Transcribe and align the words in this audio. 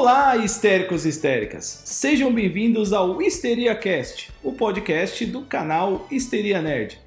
Olá, 0.00 0.36
histéricos 0.36 1.04
e 1.04 1.08
histéricas! 1.08 1.82
Sejam 1.84 2.32
bem-vindos 2.32 2.92
ao 2.92 3.20
Histeria 3.20 3.74
Cast, 3.74 4.30
o 4.44 4.52
podcast 4.52 5.26
do 5.26 5.42
canal 5.42 6.06
Histeria 6.08 6.62
Nerd. 6.62 7.00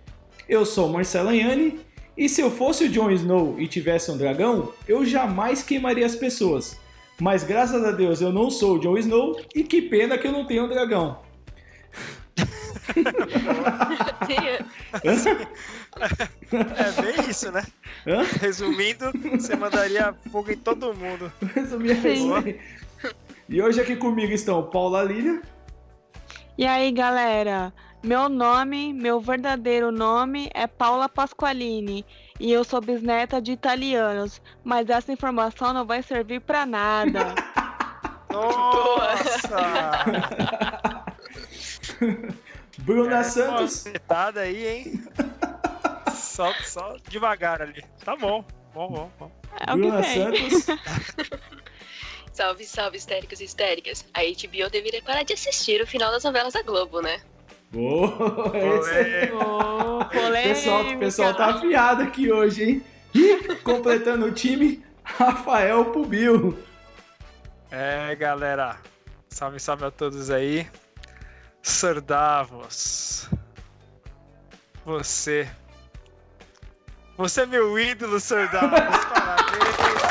Eu 0.47 0.65
sou 0.65 0.89
Marcelo 0.89 1.29
Anhani 1.29 1.79
e 2.17 2.27
se 2.27 2.41
eu 2.41 2.51
fosse 2.51 2.83
o 2.83 2.89
Jon 2.89 3.09
Snow 3.11 3.55
e 3.57 3.65
tivesse 3.65 4.11
um 4.11 4.17
dragão, 4.17 4.73
eu 4.85 5.05
jamais 5.05 5.63
queimaria 5.63 6.05
as 6.05 6.17
pessoas. 6.17 6.77
Mas 7.17 7.45
graças 7.45 7.81
a 7.81 7.91
Deus 7.91 8.19
eu 8.19 8.33
não 8.33 8.49
sou 8.49 8.75
o 8.75 8.79
Jon 8.79 8.97
Snow 8.97 9.39
e 9.55 9.63
que 9.63 9.83
pena 9.83 10.17
que 10.17 10.27
eu 10.27 10.33
não 10.33 10.45
tenho 10.45 10.65
um 10.65 10.67
dragão. 10.67 11.17
É 16.51 17.01
bem 17.01 17.29
isso, 17.29 17.51
né? 17.51 17.63
Hã? 18.07 18.23
Resumindo, 18.39 19.11
você 19.31 19.55
mandaria 19.55 20.13
fogo 20.31 20.51
em 20.51 20.57
todo 20.57 20.93
mundo. 20.93 21.31
Resenha. 21.53 22.55
E 23.51 23.61
hoje 23.61 23.81
aqui 23.81 23.97
comigo 23.97 24.31
estão 24.31 24.63
Paula 24.63 25.03
Lília, 25.03 25.41
E 26.57 26.65
aí, 26.65 26.89
galera? 26.89 27.73
Meu 28.01 28.29
nome, 28.29 28.93
meu 28.93 29.19
verdadeiro 29.19 29.91
nome 29.91 30.49
é 30.53 30.65
Paula 30.67 31.09
Pasqualini 31.09 32.05
e 32.39 32.49
eu 32.49 32.63
sou 32.63 32.79
bisneta 32.79 33.41
de 33.41 33.51
italianos, 33.51 34.41
mas 34.63 34.89
essa 34.89 35.11
informação 35.11 35.73
não 35.73 35.85
vai 35.85 36.01
servir 36.01 36.39
pra 36.39 36.65
nada. 36.65 37.35
Nossa! 38.31 39.57
Bruna 42.79 43.17
É, 43.17 43.23
Santos, 43.23 43.85
uma 43.85 44.39
aí, 44.39 44.65
hein? 44.65 45.03
Só, 46.15 46.53
só 46.63 46.95
devagar 47.09 47.61
ali. 47.61 47.83
Tá 48.05 48.15
bom, 48.15 48.45
bom, 48.73 48.87
bom, 48.87 49.11
bom. 49.19 49.31
É 49.67 49.73
o 49.73 49.75
que 49.75 49.81
Bruna. 49.81 50.03
Santos, 50.03 50.65
Salve, 52.33 52.65
salve, 52.65 52.97
histéricos 52.97 53.41
e 53.41 53.43
histéricas. 53.45 54.05
A 54.13 54.21
HBO 54.21 54.69
deveria 54.69 55.01
parar 55.01 55.23
de 55.23 55.33
assistir 55.33 55.81
o 55.81 55.87
final 55.87 56.11
das 56.11 56.23
novelas 56.23 56.53
da 56.53 56.61
Globo, 56.61 57.01
né? 57.01 57.21
Boa, 57.71 58.51
esse 58.55 58.91
aí. 58.91 59.31
Ô, 59.31 59.99
O 59.99 60.43
pessoal, 60.43 60.85
o 60.85 60.99
pessoal 60.99 61.33
tá 61.33 61.45
afiado 61.47 62.01
aqui 62.03 62.31
hoje, 62.31 62.63
hein? 62.63 62.85
E 63.13 63.55
completando 63.57 64.25
o 64.25 64.31
time, 64.31 64.83
Rafael 65.03 65.85
Pubil. 65.85 66.57
É, 67.69 68.15
galera. 68.15 68.77
Salve, 69.29 69.59
salve 69.59 69.85
a 69.85 69.91
todos 69.91 70.29
aí. 70.29 70.67
Sir 71.61 72.01
Davos. 72.01 73.29
Você. 74.85 75.49
Você 77.17 77.41
é 77.41 77.45
meu 77.45 77.77
ídolo, 77.77 78.19
Sir 78.19 78.49
Davos. 78.51 78.79
Parabéns. 78.79 80.10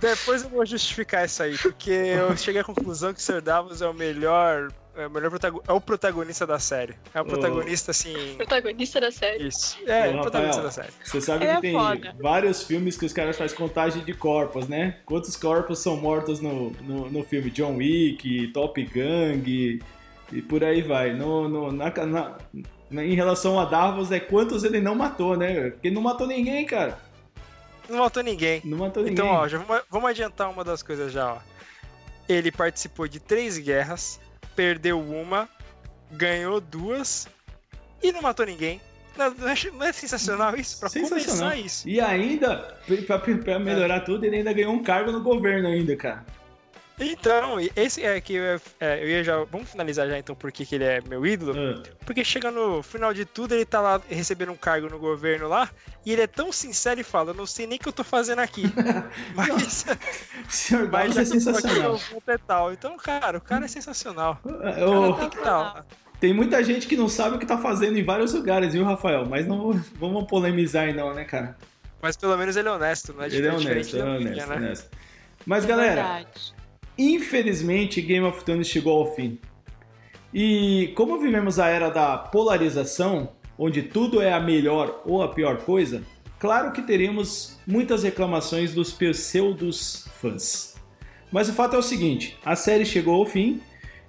Depois 0.00 0.42
eu 0.42 0.48
vou 0.50 0.66
justificar 0.66 1.24
isso 1.24 1.42
aí, 1.42 1.56
porque 1.58 1.90
eu 1.90 2.36
cheguei 2.36 2.60
à 2.60 2.64
conclusão 2.64 3.14
que 3.14 3.22
Sir 3.22 3.40
Davos 3.40 3.80
é 3.80 3.86
o 3.86 3.94
melhor. 3.94 4.70
É 4.94 5.06
o, 5.06 5.10
melhor 5.10 5.30
protago- 5.30 5.62
é 5.66 5.72
o 5.72 5.80
protagonista 5.80 6.46
da 6.46 6.58
série. 6.58 6.94
É 7.14 7.20
o 7.20 7.24
protagonista, 7.24 7.92
assim. 7.92 8.34
Protagonista 8.36 9.00
da 9.00 9.10
série. 9.10 9.48
Isso. 9.48 9.78
É, 9.86 10.08
Ô, 10.10 10.18
o 10.18 10.20
protagonista 10.20 10.60
Rafael. 10.62 10.64
da 10.64 10.70
série. 10.70 10.92
Você 11.02 11.20
sabe 11.22 11.44
Ele 11.44 11.52
que 11.52 11.56
é 11.56 11.60
tem 11.62 11.72
foda. 11.72 12.14
vários 12.20 12.62
filmes 12.64 12.96
que 12.98 13.06
os 13.06 13.12
caras 13.12 13.38
fazem 13.38 13.56
contagem 13.56 14.04
de 14.04 14.12
corpos, 14.12 14.68
né? 14.68 14.96
Quantos 15.06 15.34
corpos 15.34 15.78
são 15.78 15.96
mortos 15.96 16.40
no, 16.40 16.70
no, 16.82 17.10
no 17.10 17.22
filme? 17.24 17.50
John 17.50 17.76
Wick, 17.76 18.48
Top 18.48 18.82
Gang 18.84 19.42
e, 19.50 19.80
e 20.30 20.42
por 20.42 20.62
aí 20.62 20.82
vai. 20.82 21.14
No, 21.14 21.48
no- 21.48 21.72
na, 21.72 21.88
na- 21.90 22.06
na- 22.06 22.36
em 22.92 23.14
relação 23.14 23.58
a 23.58 23.64
Davos, 23.64 24.10
é 24.12 24.20
quantos 24.20 24.64
ele 24.64 24.80
não 24.80 24.94
matou, 24.94 25.36
né? 25.36 25.70
Porque 25.70 25.90
não 25.90 26.02
matou 26.02 26.26
ninguém, 26.26 26.64
cara. 26.66 26.98
Não 27.88 27.98
matou 27.98 28.22
ninguém. 28.22 28.60
Não 28.64 28.78
matou 28.78 29.02
ninguém. 29.02 29.14
Então, 29.24 29.28
ó, 29.34 29.48
já 29.48 29.58
vamos, 29.58 29.82
vamos 29.90 30.10
adiantar 30.10 30.50
uma 30.50 30.62
das 30.64 30.82
coisas 30.82 31.12
já, 31.12 31.34
ó. 31.34 31.38
Ele 32.28 32.50
participou 32.52 33.08
de 33.08 33.18
três 33.20 33.58
guerras, 33.58 34.20
perdeu 34.54 35.00
uma, 35.00 35.48
ganhou 36.10 36.60
duas 36.60 37.26
e 38.02 38.12
não 38.12 38.22
matou 38.22 38.46
ninguém. 38.46 38.80
Não, 39.16 39.30
não 39.34 39.48
é, 39.84 39.88
é 39.88 39.92
sensacional 39.92 40.56
isso? 40.56 40.80
Pra 40.80 40.88
Sensacional. 40.88 41.50
começar 41.50 41.56
isso. 41.56 41.86
E 41.88 42.00
ainda, 42.00 42.78
pra, 43.06 43.18
pra- 43.18 43.58
melhorar 43.58 44.00
tudo, 44.00 44.24
ele 44.24 44.36
ainda 44.36 44.52
ganhou 44.54 44.72
um 44.72 44.82
cargo 44.82 45.12
no 45.12 45.20
governo 45.22 45.68
ainda, 45.68 45.94
cara. 45.96 46.24
Então, 47.00 47.56
esse 47.74 48.04
é 48.04 48.20
que 48.20 48.34
eu, 48.34 48.42
ia- 48.44 48.60
é, 48.78 49.02
eu 49.02 49.08
ia 49.08 49.24
já. 49.24 49.42
Vamos 49.44 49.70
finalizar 49.70 50.06
já 50.08 50.18
então 50.18 50.34
por 50.36 50.52
que 50.52 50.64
que 50.64 50.74
ele 50.76 50.84
é 50.84 51.00
meu 51.08 51.26
ídolo. 51.26 51.54
Ah, 51.56 51.82
Porque 52.06 52.22
chega 52.24 52.50
no 52.50 52.82
final 52.82 53.12
de 53.12 53.24
tudo, 53.24 53.54
ele 53.54 53.64
tá 53.64 53.80
lá 53.80 54.00
recebendo 54.08 54.52
um 54.52 54.56
cargo 54.56 54.88
no 54.88 54.98
governo 54.98 55.48
lá, 55.48 55.68
e 56.04 56.12
ele 56.12 56.22
é 56.22 56.26
tão 56.26 56.52
sincero 56.52 57.00
e 57.00 57.04
fala, 57.04 57.32
não 57.34 57.46
sei 57.46 57.66
nem 57.66 57.76
o 57.76 57.80
que 57.80 57.88
eu 57.88 57.92
tô 57.92 58.04
fazendo 58.04 58.38
aqui. 58.40 58.62
Mas. 59.34 59.84
Davos 59.84 60.90
mas 60.90 61.14
já 61.14 61.20
é 61.22 61.24
eu 61.24 61.28
tô 61.28 61.34
aqui, 61.34 61.40
sensacional. 61.40 62.00
eu 62.28 62.38
tal. 62.46 62.72
Então, 62.72 62.96
cara, 62.96 63.38
o 63.38 63.40
cara 63.40 63.64
é 63.64 63.68
sensacional. 63.68 64.38
O 64.44 64.48
Ah, 64.50 64.72
cara 64.72 64.86
ô, 64.88 65.12
tem 65.14 65.30
que 65.30 65.38
tá. 65.38 65.84
Tem 66.20 66.32
muita 66.32 66.62
gente 66.62 66.86
que 66.86 66.96
não 66.96 67.08
sabe 67.08 67.34
o 67.36 67.38
que 67.38 67.46
tá 67.46 67.58
fazendo 67.58 67.98
em 67.98 68.04
vários 68.04 68.32
lugares, 68.32 68.74
viu, 68.74 68.84
Rafael? 68.84 69.26
Mas 69.26 69.44
não 69.46 69.72
vamos 69.96 70.24
polemizar 70.28 70.84
aí 70.84 70.92
não, 70.94 71.12
né, 71.12 71.24
cara? 71.24 71.56
Mas 72.00 72.16
pelo 72.16 72.36
menos 72.36 72.56
ele 72.56 72.68
é 72.68 72.70
honesto, 72.70 73.12
não 73.12 73.22
é 73.24 73.26
Ele 73.26 73.46
é 73.46 73.50
diferente 73.50 73.66
honesto, 73.66 73.96
ele 73.96 74.02
da 74.04 74.08
é 74.08 74.18
mídia, 74.18 74.30
honesto, 74.30 74.48
né? 74.50 74.56
honesto. 74.56 74.90
Mas, 75.44 75.64
galera, 75.64 75.94
Verdade. 76.02 76.54
Infelizmente 76.96 78.00
Game 78.00 78.26
of 78.26 78.44
Thrones 78.44 78.68
chegou 78.68 78.98
ao 78.98 79.14
fim. 79.14 79.38
E 80.32 80.92
como 80.94 81.18
vivemos 81.18 81.58
a 81.58 81.68
era 81.68 81.90
da 81.90 82.16
polarização, 82.16 83.32
onde 83.58 83.82
tudo 83.82 84.20
é 84.20 84.32
a 84.32 84.40
melhor 84.40 85.02
ou 85.04 85.22
a 85.22 85.28
pior 85.28 85.58
coisa, 85.58 86.02
claro 86.38 86.72
que 86.72 86.82
teremos 86.82 87.58
muitas 87.66 88.02
reclamações 88.02 88.72
dos 88.72 88.92
pseudos 88.92 90.08
fãs. 90.20 90.74
Mas 91.30 91.48
o 91.48 91.52
fato 91.52 91.76
é 91.76 91.78
o 91.78 91.82
seguinte, 91.82 92.38
a 92.44 92.56
série 92.56 92.84
chegou 92.84 93.14
ao 93.14 93.26
fim 93.26 93.60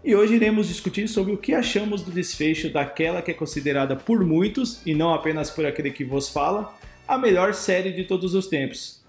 e 0.03 0.15
hoje 0.15 0.35
iremos 0.35 0.67
discutir 0.67 1.07
sobre 1.07 1.33
o 1.33 1.37
que 1.37 1.53
achamos 1.53 2.01
do 2.01 2.11
desfecho 2.11 2.69
daquela 2.69 3.21
que 3.21 3.31
é 3.31 3.33
considerada 3.33 3.95
por 3.95 4.25
muitos, 4.25 4.81
e 4.85 4.93
não 4.93 5.13
apenas 5.13 5.49
por 5.49 5.65
aquele 5.65 5.91
que 5.91 6.03
vos 6.03 6.27
fala, 6.27 6.77
a 7.07 7.17
melhor 7.17 7.53
série 7.53 7.93
de 7.93 8.03
todos 8.03 8.33
os 8.33 8.47
tempos. 8.47 9.02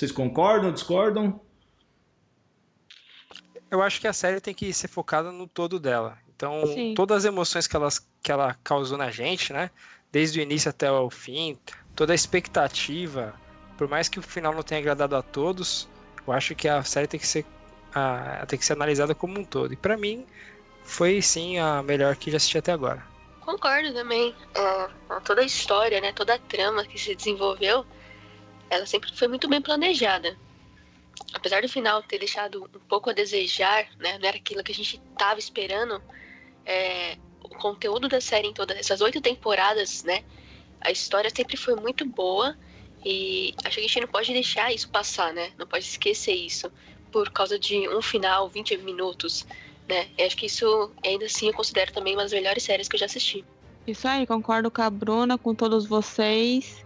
Vocês 0.00 0.12
concordam, 0.12 0.72
discordam? 0.72 1.38
Eu 3.70 3.82
acho 3.82 4.00
que 4.00 4.08
a 4.08 4.14
série 4.14 4.40
tem 4.40 4.54
que 4.54 4.72
ser 4.72 4.88
focada 4.88 5.30
no 5.30 5.46
todo 5.46 5.78
dela. 5.78 6.16
Então, 6.34 6.66
Sim. 6.68 6.94
todas 6.96 7.18
as 7.18 7.24
emoções 7.26 7.66
que, 7.66 7.76
elas, 7.76 8.08
que 8.22 8.32
ela 8.32 8.56
causou 8.64 8.96
na 8.96 9.10
gente, 9.10 9.52
né? 9.52 9.70
Desde 10.10 10.40
o 10.40 10.42
início 10.42 10.70
até 10.70 10.90
o 10.90 11.10
fim, 11.10 11.58
toda 11.94 12.14
a 12.14 12.14
expectativa, 12.14 13.34
por 13.76 13.88
mais 13.88 14.08
que 14.08 14.18
o 14.18 14.22
final 14.22 14.54
não 14.54 14.62
tenha 14.62 14.80
agradado 14.80 15.14
a 15.14 15.20
todos, 15.20 15.86
eu 16.26 16.32
acho 16.32 16.54
que 16.54 16.66
a 16.66 16.82
série 16.82 17.06
tem 17.06 17.20
que 17.20 17.26
ser, 17.26 17.44
a, 17.94 18.46
tem 18.48 18.58
que 18.58 18.64
ser 18.64 18.72
analisada 18.72 19.14
como 19.14 19.38
um 19.38 19.44
todo. 19.44 19.74
E 19.74 19.76
pra 19.76 19.98
mim, 19.98 20.24
foi 20.82 21.20
sim 21.20 21.58
a 21.58 21.82
melhor 21.82 22.16
que 22.16 22.30
já 22.30 22.38
assisti 22.38 22.56
até 22.56 22.72
agora. 22.72 23.04
Concordo 23.42 23.92
também. 23.92 24.34
É, 24.54 24.88
toda 25.26 25.42
a 25.42 25.44
história, 25.44 26.00
né, 26.00 26.10
toda 26.14 26.36
a 26.36 26.38
trama 26.38 26.86
que 26.86 26.98
se 26.98 27.14
desenvolveu, 27.14 27.84
ela 28.70 28.86
sempre 28.86 29.14
foi 29.14 29.28
muito 29.28 29.48
bem 29.48 29.60
planejada. 29.60 30.36
Apesar 31.34 31.60
do 31.60 31.68
final 31.68 32.02
ter 32.02 32.18
deixado 32.18 32.64
um 32.74 32.80
pouco 32.88 33.10
a 33.10 33.12
desejar, 33.12 33.86
né, 33.98 34.16
não 34.18 34.26
era 34.26 34.36
aquilo 34.36 34.62
que 34.62 34.72
a 34.72 34.74
gente 34.74 35.00
estava 35.12 35.38
esperando, 35.38 36.00
é, 36.64 37.18
o 37.42 37.48
conteúdo 37.50 38.08
da 38.08 38.20
série 38.20 38.48
em 38.48 38.54
todas 38.54 38.76
essas 38.78 39.00
oito 39.00 39.20
temporadas, 39.20 40.04
né, 40.04 40.24
a 40.80 40.90
história 40.90 41.30
sempre 41.34 41.56
foi 41.56 41.74
muito 41.74 42.06
boa 42.06 42.56
e 43.04 43.52
acho 43.64 43.74
que 43.74 43.80
a 43.80 43.86
gente 43.86 44.00
não 44.00 44.08
pode 44.08 44.32
deixar 44.32 44.72
isso 44.72 44.88
passar, 44.88 45.32
né, 45.32 45.52
não 45.58 45.66
pode 45.66 45.84
esquecer 45.84 46.34
isso 46.34 46.72
por 47.12 47.30
causa 47.30 47.58
de 47.58 47.88
um 47.88 48.00
final, 48.00 48.48
20 48.48 48.76
minutos, 48.78 49.46
né, 49.88 50.08
eu 50.16 50.26
acho 50.26 50.36
que 50.36 50.46
isso 50.46 50.90
ainda 51.04 51.26
assim 51.26 51.48
eu 51.48 51.54
considero 51.54 51.92
também 51.92 52.14
uma 52.14 52.22
das 52.22 52.32
melhores 52.32 52.62
séries 52.62 52.88
que 52.88 52.96
eu 52.96 53.00
já 53.00 53.06
assisti. 53.06 53.44
Isso 53.86 54.06
aí, 54.06 54.26
concordo 54.26 54.70
com 54.70 54.82
a 54.82 54.90
Bruna, 54.90 55.36
com 55.36 55.54
todos 55.54 55.86
vocês. 55.86 56.84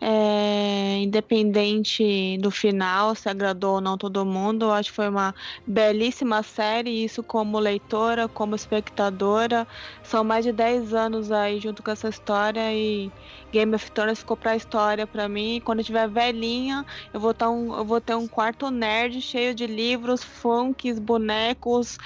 É, 0.00 0.98
independente 0.98 2.38
do 2.38 2.52
final, 2.52 3.16
se 3.16 3.28
agradou 3.28 3.74
ou 3.74 3.80
não 3.80 3.98
todo 3.98 4.24
mundo, 4.24 4.66
eu 4.66 4.72
acho 4.72 4.90
que 4.90 4.96
foi 4.96 5.08
uma 5.08 5.34
belíssima 5.66 6.42
série. 6.42 7.04
Isso, 7.04 7.22
como 7.22 7.58
leitora, 7.58 8.28
como 8.28 8.54
espectadora, 8.54 9.66
são 10.02 10.22
mais 10.22 10.44
de 10.44 10.52
10 10.52 10.94
anos 10.94 11.32
aí 11.32 11.58
junto 11.58 11.82
com 11.82 11.90
essa 11.90 12.08
história. 12.08 12.72
E 12.72 13.10
Game 13.50 13.74
of 13.74 13.90
Thrones 13.90 14.20
ficou 14.20 14.36
pra 14.36 14.54
história 14.54 15.06
pra 15.06 15.28
mim. 15.28 15.60
Quando 15.64 15.80
eu 15.80 15.84
tiver 15.84 16.08
velhinha, 16.08 16.86
eu 17.12 17.18
vou, 17.18 17.34
tá 17.34 17.50
um, 17.50 17.76
eu 17.76 17.84
vou 17.84 18.00
ter 18.00 18.14
um 18.14 18.28
quarto 18.28 18.70
nerd 18.70 19.20
cheio 19.20 19.52
de 19.54 19.66
livros, 19.66 20.22
funks, 20.22 20.98
bonecos, 20.98 21.98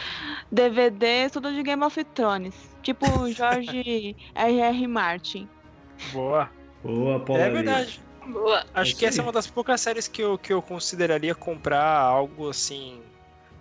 DVDs, 0.50 1.32
tudo 1.32 1.52
de 1.52 1.62
Game 1.62 1.84
of 1.84 2.02
Thrones. 2.04 2.54
Tipo 2.82 3.06
George 3.30 4.16
R.R. 4.34 4.86
Martin. 4.86 5.48
Boa. 6.12 6.61
Boa, 6.84 7.20
Paula. 7.20 7.42
É 7.42 7.50
verdade. 7.50 8.00
Boa. 8.26 8.64
Acho 8.74 8.90
isso 8.90 8.98
que 8.98 9.06
essa 9.06 9.20
é 9.20 9.22
uma 9.22 9.32
das 9.32 9.46
poucas 9.46 9.80
séries 9.80 10.06
que 10.08 10.22
eu, 10.22 10.38
que 10.38 10.52
eu 10.52 10.62
consideraria 10.62 11.34
comprar 11.34 11.84
algo 11.84 12.48
assim. 12.48 13.00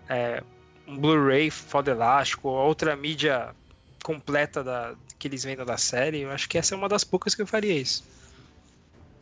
é, 0.10 0.44
um 0.88 0.98
Blu-ray 0.98 1.50
foda 1.50 1.92
elástico, 1.92 2.50
ou 2.50 2.56
outra 2.56 2.96
mídia 2.96 3.56
completa 4.04 4.64
da, 4.64 4.94
que 5.18 5.28
eles 5.28 5.44
vendam 5.44 5.66
da 5.66 5.78
série. 5.78 6.22
Eu 6.22 6.32
acho 6.32 6.50
que 6.50 6.58
essa 6.58 6.76
é 6.76 6.78
uma 6.78 6.90
das 6.90 7.04
poucas 7.04 7.34
que 7.34 7.42
eu 7.42 7.48
faria 7.48 7.74
isso. 7.74 8.04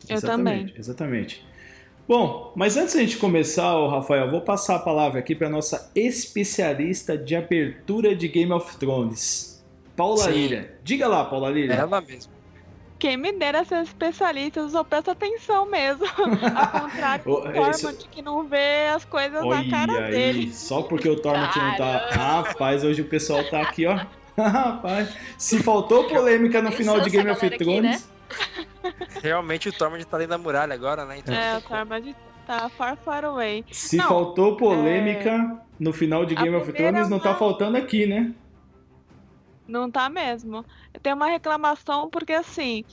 Eu 0.08 0.16
exatamente, 0.16 0.60
também. 0.60 0.74
Exatamente. 0.78 1.46
Bom, 2.08 2.52
mas 2.56 2.76
antes 2.76 2.94
da 2.94 3.00
gente 3.00 3.18
começar, 3.18 3.76
ô 3.76 3.88
Rafael, 3.88 4.28
vou 4.28 4.40
passar 4.40 4.76
a 4.76 4.78
palavra 4.80 5.20
aqui 5.20 5.34
para 5.34 5.48
nossa 5.48 5.92
especialista 5.94 7.16
de 7.16 7.36
abertura 7.36 8.16
de 8.16 8.26
Game 8.26 8.50
of 8.50 8.76
Thrones, 8.78 9.62
Paula 9.94 10.24
Sim. 10.24 10.32
Lira. 10.32 10.74
Diga 10.82 11.06
lá, 11.06 11.24
Paula 11.24 11.50
Lira. 11.50 11.74
Ela 11.74 12.00
mesma. 12.00 12.32
Quem 13.00 13.16
me 13.16 13.32
dera 13.32 13.64
ser 13.64 13.82
especialista, 13.82 14.60
eu 14.60 14.68
só 14.68 14.84
presto 14.84 15.10
atenção 15.10 15.64
mesmo. 15.64 16.04
Ao 16.54 16.82
contrário 16.82 17.24
do 17.24 17.40
Tormund, 17.40 18.08
que 18.10 18.20
não 18.20 18.46
vê 18.46 18.88
as 18.94 19.06
coisas 19.06 19.42
na 19.42 19.68
cara 19.70 20.04
aí, 20.04 20.10
dele. 20.10 20.52
só 20.52 20.82
porque 20.82 21.08
o 21.08 21.16
Torment 21.16 21.50
não 21.56 21.76
tá. 21.76 22.08
Rapaz, 22.10 22.84
hoje 22.84 23.00
o 23.00 23.06
pessoal 23.06 23.42
tá 23.44 23.62
aqui, 23.62 23.86
ó. 23.86 23.98
Rapaz, 24.36 25.16
se 25.38 25.62
faltou 25.62 26.04
polêmica 26.04 26.60
no 26.60 26.70
final 26.70 27.00
de 27.00 27.08
Game 27.08 27.30
of 27.30 27.40
galera 27.40 27.56
aqui, 27.56 27.64
Thrones. 27.64 28.10
Realmente 29.22 29.70
o 29.70 29.72
Tormund 29.72 30.04
tá 30.04 30.18
dentro 30.18 30.30
da 30.32 30.38
muralha 30.38 30.74
agora, 30.74 31.06
né? 31.06 31.18
Então, 31.18 31.34
É, 31.34 31.56
o 31.56 31.62
Tormund 31.62 32.14
tá 32.46 32.68
far, 32.68 32.98
far 32.98 33.24
away. 33.24 33.64
Se 33.72 33.96
Não, 33.96 34.08
faltou 34.08 34.58
polêmica 34.58 35.58
no 35.78 35.92
final 35.92 36.26
de 36.26 36.36
a 36.36 36.42
Game 36.42 36.54
of 36.54 36.70
Thrones, 36.70 37.08
não 37.08 37.18
tá 37.18 37.34
faltando 37.34 37.78
aqui, 37.78 38.04
né? 38.06 38.34
Não 39.66 39.90
tá 39.90 40.10
mesmo. 40.10 40.64
Tenho 41.02 41.16
uma 41.16 41.26
reclamação 41.26 42.10
porque, 42.10 42.32
assim, 42.32 42.84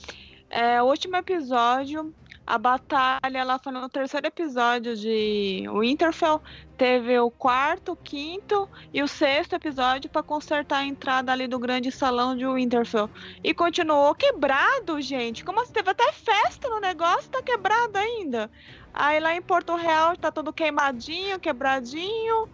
é, 0.50 0.80
o 0.82 0.86
último 0.86 1.16
episódio, 1.16 2.14
a 2.48 2.56
batalha, 2.56 3.38
ela 3.38 3.58
foi 3.58 3.70
no 3.70 3.86
terceiro 3.90 4.26
episódio 4.26 4.96
de 4.96 5.64
Winterfell. 5.70 6.40
Teve 6.78 7.18
o 7.18 7.30
quarto, 7.30 7.92
o 7.92 7.96
quinto 7.96 8.66
e 8.90 9.02
o 9.02 9.06
sexto 9.06 9.52
episódio 9.52 10.08
pra 10.08 10.22
consertar 10.22 10.78
a 10.78 10.86
entrada 10.86 11.30
ali 11.30 11.46
do 11.46 11.58
grande 11.58 11.92
salão 11.92 12.34
de 12.34 12.46
Winterfell. 12.46 13.10
E 13.44 13.52
continuou 13.52 14.14
quebrado, 14.14 14.98
gente. 15.02 15.44
Como 15.44 15.60
assim? 15.60 15.74
Teve 15.74 15.90
até 15.90 16.10
festa 16.10 16.70
no 16.70 16.80
negócio, 16.80 17.28
tá 17.28 17.42
quebrado 17.42 17.98
ainda. 17.98 18.50
Aí 18.94 19.20
lá 19.20 19.34
em 19.34 19.42
Porto 19.42 19.76
Real 19.76 20.16
tá 20.16 20.32
todo 20.32 20.50
queimadinho, 20.50 21.38
quebradinho. 21.38 22.48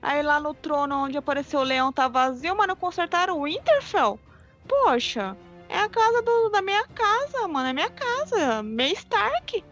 Aí 0.00 0.22
lá 0.22 0.40
no 0.40 0.54
trono 0.54 1.04
onde 1.04 1.18
apareceu 1.18 1.60
o 1.60 1.64
leão 1.64 1.92
tá 1.92 2.08
vazio, 2.08 2.56
mas 2.56 2.68
não 2.68 2.76
consertaram 2.76 3.38
o 3.38 3.44
Winterfell? 3.44 4.18
Poxa, 4.68 5.36
é 5.68 5.76
a 5.78 5.88
casa 5.88 6.22
do- 6.22 6.48
da 6.50 6.62
minha 6.62 6.84
casa, 6.88 7.46
mano. 7.48 7.68
É 7.68 7.72
minha 7.72 7.90
casa. 7.90 8.62
Meio 8.62 8.94
Stark. 8.94 9.62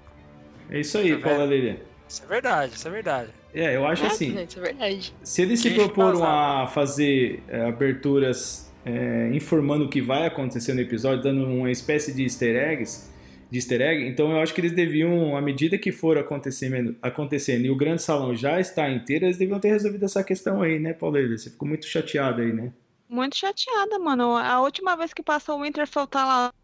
É 0.71 0.81
isso 0.81 0.99
aí, 0.99 1.17
Tá 1.17 1.29
Paula? 1.29 1.45
Lira. 1.47 1.77
Isso 2.09 2.23
é 2.25 2.27
verdade, 2.27 2.75
isso 2.75 2.89
é 2.89 2.91
verdade. 2.91 3.31
É, 3.55 3.77
eu 3.77 3.87
acho 3.87 4.05
É, 4.05 4.07
assim. 4.09 4.43
Isso 4.43 4.59
é 4.59 4.63
verdade. 4.63 5.15
Se 5.23 5.43
eles 5.43 5.61
se 5.61 5.69
Queijo 5.71 5.85
proporam 5.91 6.25
a 6.25 6.67
fazer 6.67 7.43
é, 7.49 7.63
aberturas 7.67 8.71
é, 8.85 9.31
informando 9.33 9.85
o 9.85 9.89
que 9.89 10.01
vai 10.01 10.27
acontecer 10.27 10.75
no 10.75 10.81
episódio, 10.81 11.23
dando 11.23 11.45
uma 11.47 11.71
espécie 11.71 12.13
de 12.15 12.23
easter 12.25 12.57
eggs, 12.57 13.11
de 13.51 13.59
easter 13.59 13.81
egg, 13.81 14.07
então 14.09 14.31
eu 14.33 14.41
acho 14.41 14.53
que 14.55 14.61
eles 14.61 14.73
deviam, 14.73 15.37
à 15.37 15.41
medida 15.43 15.77
que 15.79 15.93
for 15.93 16.17
acontecendo, 16.19 16.97
acontecendo 17.03 17.65
e 17.67 17.71
o 17.71 17.77
grande 17.77 18.03
salão 18.03 18.35
já 18.35 18.59
está 18.59 18.91
inteiro, 18.91 19.27
eles 19.27 19.37
deviam 19.37 19.61
ter 19.61 19.69
resolvido 19.69 20.05
essa 20.05 20.25
questão 20.25 20.63
aí, 20.63 20.79
né, 20.79 20.93
Pauleira? 20.95 21.37
Você 21.37 21.51
ficou 21.51 21.69
muito 21.69 21.87
chateado 21.87 22.41
aí, 22.43 22.53
né? 22.53 22.73
Muito 23.13 23.37
chateada, 23.37 23.99
mano. 23.99 24.39
A 24.39 24.63
última 24.63 24.97
vez 24.97 25.13
que 25.13 25.23
passou 25.23 25.59
o 25.59 25.63
Winterfell 25.63 26.07
tá 26.07 26.25
lá 26.25 26.55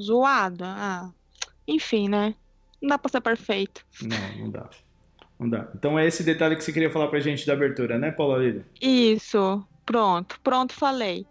zoada. 0.00 0.64
Ah, 0.64 1.10
enfim, 1.66 2.08
né? 2.08 2.32
Não 2.80 2.90
dá 2.90 2.96
pra 2.96 3.10
ser 3.10 3.20
perfeito. 3.20 3.84
Não, 4.00 4.38
não 4.38 4.50
dá. 4.50 4.70
Não 5.36 5.48
dá. 5.50 5.68
Então 5.74 5.98
é 5.98 6.06
esse 6.06 6.22
detalhe 6.22 6.54
que 6.54 6.62
você 6.62 6.72
queria 6.72 6.92
falar 6.92 7.08
pra 7.08 7.18
gente 7.18 7.44
da 7.44 7.54
abertura, 7.54 7.98
né, 7.98 8.12
Paula 8.12 8.38
Lira? 8.38 8.64
Isso. 8.80 9.66
Pronto. 9.84 10.38
Pronto, 10.44 10.74
falei. 10.74 11.26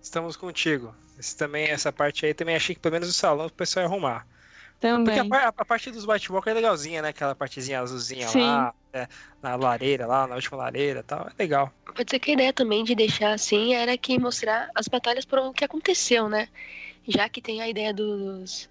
Estamos 0.00 0.36
contigo. 0.36 0.94
Esse 1.18 1.36
também, 1.36 1.66
essa 1.66 1.92
parte 1.92 2.24
aí 2.24 2.32
também 2.32 2.54
achei 2.54 2.76
que 2.76 2.80
pelo 2.80 2.92
menos 2.92 3.08
o 3.08 3.12
salão 3.12 3.46
o 3.46 3.52
pessoal 3.52 3.84
ia 3.84 3.88
arrumar. 3.88 4.28
Porque 4.80 5.10
a, 5.10 5.24
Também. 5.24 5.28
par- 5.28 5.54
a 5.56 5.64
parte 5.64 5.90
dos 5.90 6.06
White 6.06 6.30
Walker 6.30 6.50
é 6.50 6.54
legalzinha, 6.54 7.02
né? 7.02 7.08
Aquela 7.08 7.34
partezinha 7.34 7.80
azulzinha 7.80 8.28
Sim. 8.28 8.40
lá, 8.40 8.74
é, 8.92 9.08
na 9.42 9.56
lareira 9.56 10.06
lá, 10.06 10.26
na 10.26 10.36
última 10.36 10.56
lareira 10.56 11.00
e 11.00 11.02
tal. 11.02 11.28
É 11.28 11.32
legal. 11.38 11.72
Pode 11.94 12.10
ser 12.10 12.18
que 12.18 12.30
a 12.30 12.34
ideia 12.34 12.52
também 12.52 12.84
de 12.84 12.94
deixar 12.94 13.32
assim 13.32 13.74
era 13.74 13.96
que 13.98 14.18
mostrar 14.18 14.70
as 14.74 14.86
batalhas 14.88 15.24
por 15.24 15.38
o 15.38 15.52
que 15.52 15.64
aconteceu, 15.64 16.28
né? 16.28 16.48
Já 17.06 17.28
que 17.28 17.40
tem 17.40 17.60
a 17.60 17.68
ideia 17.68 17.92
dos, 17.92 18.68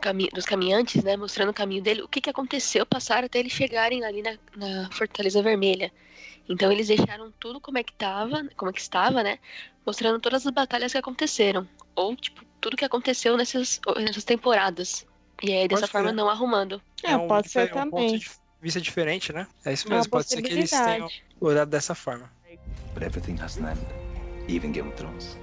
cami 0.00 0.28
dos 0.32 0.46
caminhantes, 0.46 1.02
né? 1.04 1.16
Mostrando 1.16 1.50
o 1.50 1.54
caminho 1.54 1.82
dele, 1.82 2.02
o 2.02 2.08
que, 2.08 2.20
que 2.20 2.30
aconteceu, 2.30 2.86
passaram 2.86 3.26
até 3.26 3.38
eles 3.38 3.52
chegarem 3.52 4.04
ali 4.04 4.22
na, 4.22 4.38
na 4.56 4.90
Fortaleza 4.90 5.42
Vermelha. 5.42 5.92
Então 6.48 6.70
eles 6.70 6.88
deixaram 6.88 7.32
tudo 7.40 7.60
como 7.60 7.78
é 7.78 7.82
que 7.82 7.92
tava, 7.92 8.48
como 8.56 8.70
é 8.70 8.72
que 8.72 8.80
estava, 8.80 9.22
né? 9.22 9.38
Mostrando 9.84 10.20
todas 10.20 10.46
as 10.46 10.52
batalhas 10.52 10.92
que 10.92 10.98
aconteceram. 10.98 11.68
Ou, 11.94 12.16
tipo, 12.16 12.44
tudo 12.60 12.76
que 12.76 12.84
aconteceu 12.84 13.36
nessas, 13.36 13.80
nessas 13.98 14.24
temporadas. 14.24 15.06
E 15.42 15.52
aí, 15.52 15.68
dessa 15.68 15.82
Pode 15.82 15.92
forma, 15.92 16.08
crer. 16.08 16.16
não 16.16 16.28
arrumando. 16.30 16.80
É, 17.02 17.16
um, 17.16 17.28
pode 17.28 17.50
ser 17.50 17.66
difer- 17.66 17.78
um 17.86 17.90
ponto 17.90 18.02
também. 18.04 18.18
de 18.18 18.30
vista 18.62 18.80
diferente, 18.80 19.32
né? 19.32 19.46
É 19.64 19.72
isso 19.72 19.86
É 19.86 19.90
mesmo. 19.96 20.10
Pode 20.10 20.28
ser 20.28 20.40
que 20.42 20.52
eles 20.52 20.70
tenham 20.70 21.08
olhado 21.40 21.68
dessa 21.68 21.94
forma. 21.94 22.30
But 22.94 23.02
everything 23.02 23.36
has 23.42 23.58
an 23.58 23.70
end, 23.72 23.80
even 24.48 24.72
Game 24.72 24.88
of 24.88 24.96
Thrones. 24.96 25.38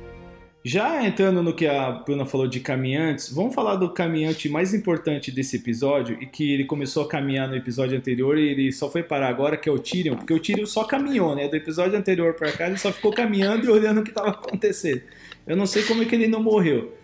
Já 0.66 1.04
entrando 1.06 1.44
no 1.44 1.54
que 1.54 1.68
a 1.68 1.92
Bruna 1.92 2.26
falou 2.26 2.48
de 2.48 2.62
caminhantes, 2.62 3.30
vamos 3.30 3.54
falar 3.54 3.76
do 3.76 3.94
caminhante 3.94 4.48
mais 4.48 4.74
importante 4.74 5.30
desse 5.30 5.58
episódio 5.58 6.18
e 6.24 6.26
que 6.26 6.54
ele 6.54 6.64
começou 6.64 7.04
a 7.04 7.08
caminhar 7.08 7.50
no 7.50 7.56
episódio 7.56 7.98
anterior 7.98 8.38
e 8.38 8.48
ele 8.48 8.72
só 8.72 8.90
foi 8.90 9.04
parar 9.04 9.28
agora, 9.28 9.58
que 9.58 9.68
é 9.68 9.72
o 9.72 9.78
Tyrion, 9.78 10.16
porque 10.16 10.34
o 10.34 10.40
Tyrion 10.40 10.66
só 10.66 10.86
caminhou, 10.86 11.36
né? 11.36 11.50
Do 11.50 11.58
episódio 11.58 11.98
anterior 12.00 12.34
pra 12.36 12.50
cá 12.54 12.68
ele 12.68 12.78
só 12.78 12.94
ficou 12.94 13.12
caminhando 13.14 13.66
e 13.66 13.70
olhando 13.70 14.00
o 14.00 14.04
que 14.06 14.12
tava 14.14 14.30
acontecendo. 14.30 15.02
Eu 15.46 15.58
não 15.58 15.66
sei 15.66 15.84
como 15.84 16.02
é 16.02 16.06
que 16.06 16.16
ele 16.16 16.28
não 16.28 16.42
morreu. 16.42 16.98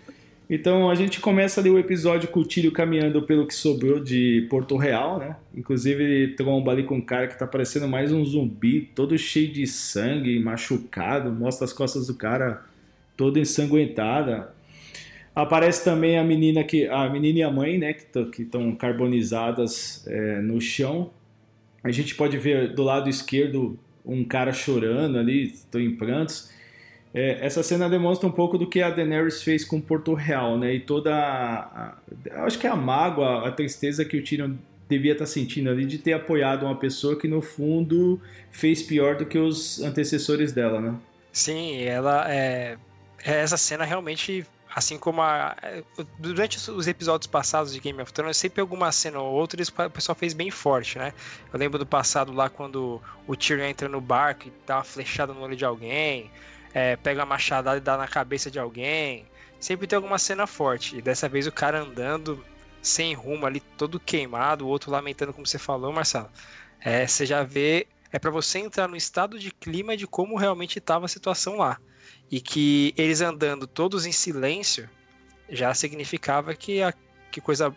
Então 0.49 0.89
a 0.89 0.95
gente 0.95 1.19
começa 1.19 1.61
ali 1.61 1.69
o 1.69 1.77
episódio 1.77 2.27
com 2.27 2.39
o 2.39 2.45
Tyrion 2.45 2.71
caminhando 2.71 3.21
pelo 3.21 3.45
que 3.45 3.53
sobrou 3.53 3.99
de 3.99 4.47
Porto 4.49 4.77
Real, 4.77 5.19
né? 5.19 5.35
Inclusive 5.55 6.29
tromba 6.29 6.71
ali 6.71 6.83
com 6.83 6.95
um 6.95 7.01
cara 7.01 7.27
que 7.27 7.37
tá 7.37 7.45
parecendo 7.45 7.87
mais 7.87 8.11
um 8.11 8.25
zumbi, 8.25 8.89
todo 8.95 9.15
cheio 9.15 9.53
de 9.53 9.67
sangue, 9.67 10.39
machucado, 10.39 11.31
mostra 11.31 11.65
as 11.65 11.71
costas 11.71 12.07
do 12.07 12.15
cara 12.15 12.65
toda 13.15 13.39
ensanguentada. 13.39 14.51
Aparece 15.35 15.83
também 15.83 16.17
a 16.17 16.23
menina 16.23 16.63
que 16.63 16.87
a 16.87 17.07
menina 17.07 17.39
e 17.39 17.43
a 17.43 17.51
mãe, 17.51 17.77
né, 17.77 17.93
que 17.93 18.41
estão 18.41 18.75
carbonizadas 18.75 20.03
é, 20.07 20.41
no 20.41 20.59
chão. 20.59 21.11
A 21.83 21.91
gente 21.91 22.15
pode 22.15 22.39
ver 22.39 22.73
do 22.73 22.81
lado 22.81 23.07
esquerdo 23.07 23.77
um 24.03 24.23
cara 24.23 24.51
chorando 24.51 25.19
ali, 25.19 25.43
estão 25.43 25.79
em 25.79 25.95
prantos. 25.95 26.49
É, 27.13 27.43
essa 27.43 27.63
cena 27.63 27.89
demonstra 27.89 28.27
um 28.27 28.31
pouco 28.31 28.57
do 28.57 28.67
que 28.67 28.81
a 28.81 28.89
Daenerys 28.89 29.41
fez 29.41 29.65
com 29.65 29.81
Porto 29.81 30.13
Real, 30.13 30.57
né? 30.57 30.75
E 30.75 30.79
toda 30.79 31.13
a, 31.13 31.95
a, 32.33 32.43
acho 32.45 32.59
que 32.59 32.67
é 32.67 32.69
a 32.69 32.75
mágoa, 32.75 33.47
a 33.47 33.51
tristeza 33.51 34.05
que 34.05 34.17
o 34.17 34.23
Tyrion 34.23 34.55
devia 34.87 35.13
estar 35.13 35.25
tá 35.25 35.31
sentindo 35.31 35.69
ali 35.69 35.85
de 35.85 35.97
ter 35.97 36.13
apoiado 36.13 36.65
uma 36.65 36.75
pessoa 36.75 37.17
que 37.17 37.27
no 37.27 37.41
fundo 37.41 38.21
fez 38.51 38.83
pior 38.83 39.15
do 39.15 39.25
que 39.25 39.37
os 39.37 39.81
antecessores 39.81 40.51
dela, 40.51 40.79
né? 40.79 40.95
Sim, 41.31 41.81
ela 41.83 42.31
é, 42.31 42.77
é 43.23 43.41
essa 43.41 43.57
cena 43.57 43.85
realmente 43.85 44.45
assim 44.75 44.99
como 44.99 45.19
a 45.19 45.55
durante 46.19 46.69
os 46.69 46.87
episódios 46.87 47.25
passados 47.25 47.73
de 47.73 47.79
Game 47.79 47.99
of 47.99 48.13
Thrones, 48.13 48.37
sempre 48.37 48.61
alguma 48.61 48.91
cena 48.91 49.19
ou 49.19 49.33
outra 49.33 49.59
o 49.63 49.89
pessoal 49.89 50.15
fez 50.15 50.33
bem 50.35 50.51
forte, 50.51 50.99
né? 50.99 51.11
Eu 51.51 51.59
lembro 51.59 51.79
do 51.79 51.87
passado 51.87 52.31
lá 52.31 52.49
quando 52.49 53.01
o 53.27 53.35
Tyrion 53.35 53.65
entra 53.65 53.89
no 53.89 53.99
barco 53.99 54.47
e 54.47 54.53
dá 54.67 54.77
uma 54.77 54.83
flechada 54.83 55.33
no 55.33 55.41
olho 55.41 55.55
de 55.55 55.65
alguém 55.65 56.29
é, 56.73 56.95
pega 56.95 57.21
uma 57.21 57.25
machadada 57.25 57.77
e 57.77 57.81
dá 57.81 57.97
na 57.97 58.07
cabeça 58.07 58.49
de 58.49 58.59
alguém. 58.59 59.25
Sempre 59.59 59.87
tem 59.87 59.97
alguma 59.97 60.17
cena 60.17 60.47
forte. 60.47 60.97
E 60.97 61.01
dessa 61.01 61.27
vez 61.27 61.47
o 61.47 61.51
cara 61.51 61.81
andando 61.81 62.43
sem 62.81 63.13
rumo 63.13 63.45
ali, 63.45 63.59
todo 63.59 63.99
queimado, 63.99 64.65
o 64.65 64.69
outro 64.69 64.91
lamentando, 64.91 65.33
como 65.33 65.45
você 65.45 65.59
falou, 65.59 65.91
Marcelo. 65.91 66.29
É, 66.79 67.05
você 67.05 67.25
já 67.25 67.43
vê. 67.43 67.87
É 68.11 68.17
para 68.17 68.31
você 68.31 68.59
entrar 68.59 68.87
no 68.87 68.95
estado 68.95 69.37
de 69.37 69.51
clima 69.51 69.95
de 69.95 70.07
como 70.07 70.35
realmente 70.35 70.79
estava 70.79 71.05
a 71.05 71.09
situação 71.09 71.57
lá. 71.57 71.79
E 72.31 72.39
que 72.39 72.93
eles 72.97 73.21
andando 73.21 73.67
todos 73.67 74.05
em 74.05 74.11
silêncio 74.11 74.89
já 75.49 75.73
significava 75.73 76.53
que 76.53 76.81
a 76.81 76.93
que 77.31 77.39
coisa 77.39 77.75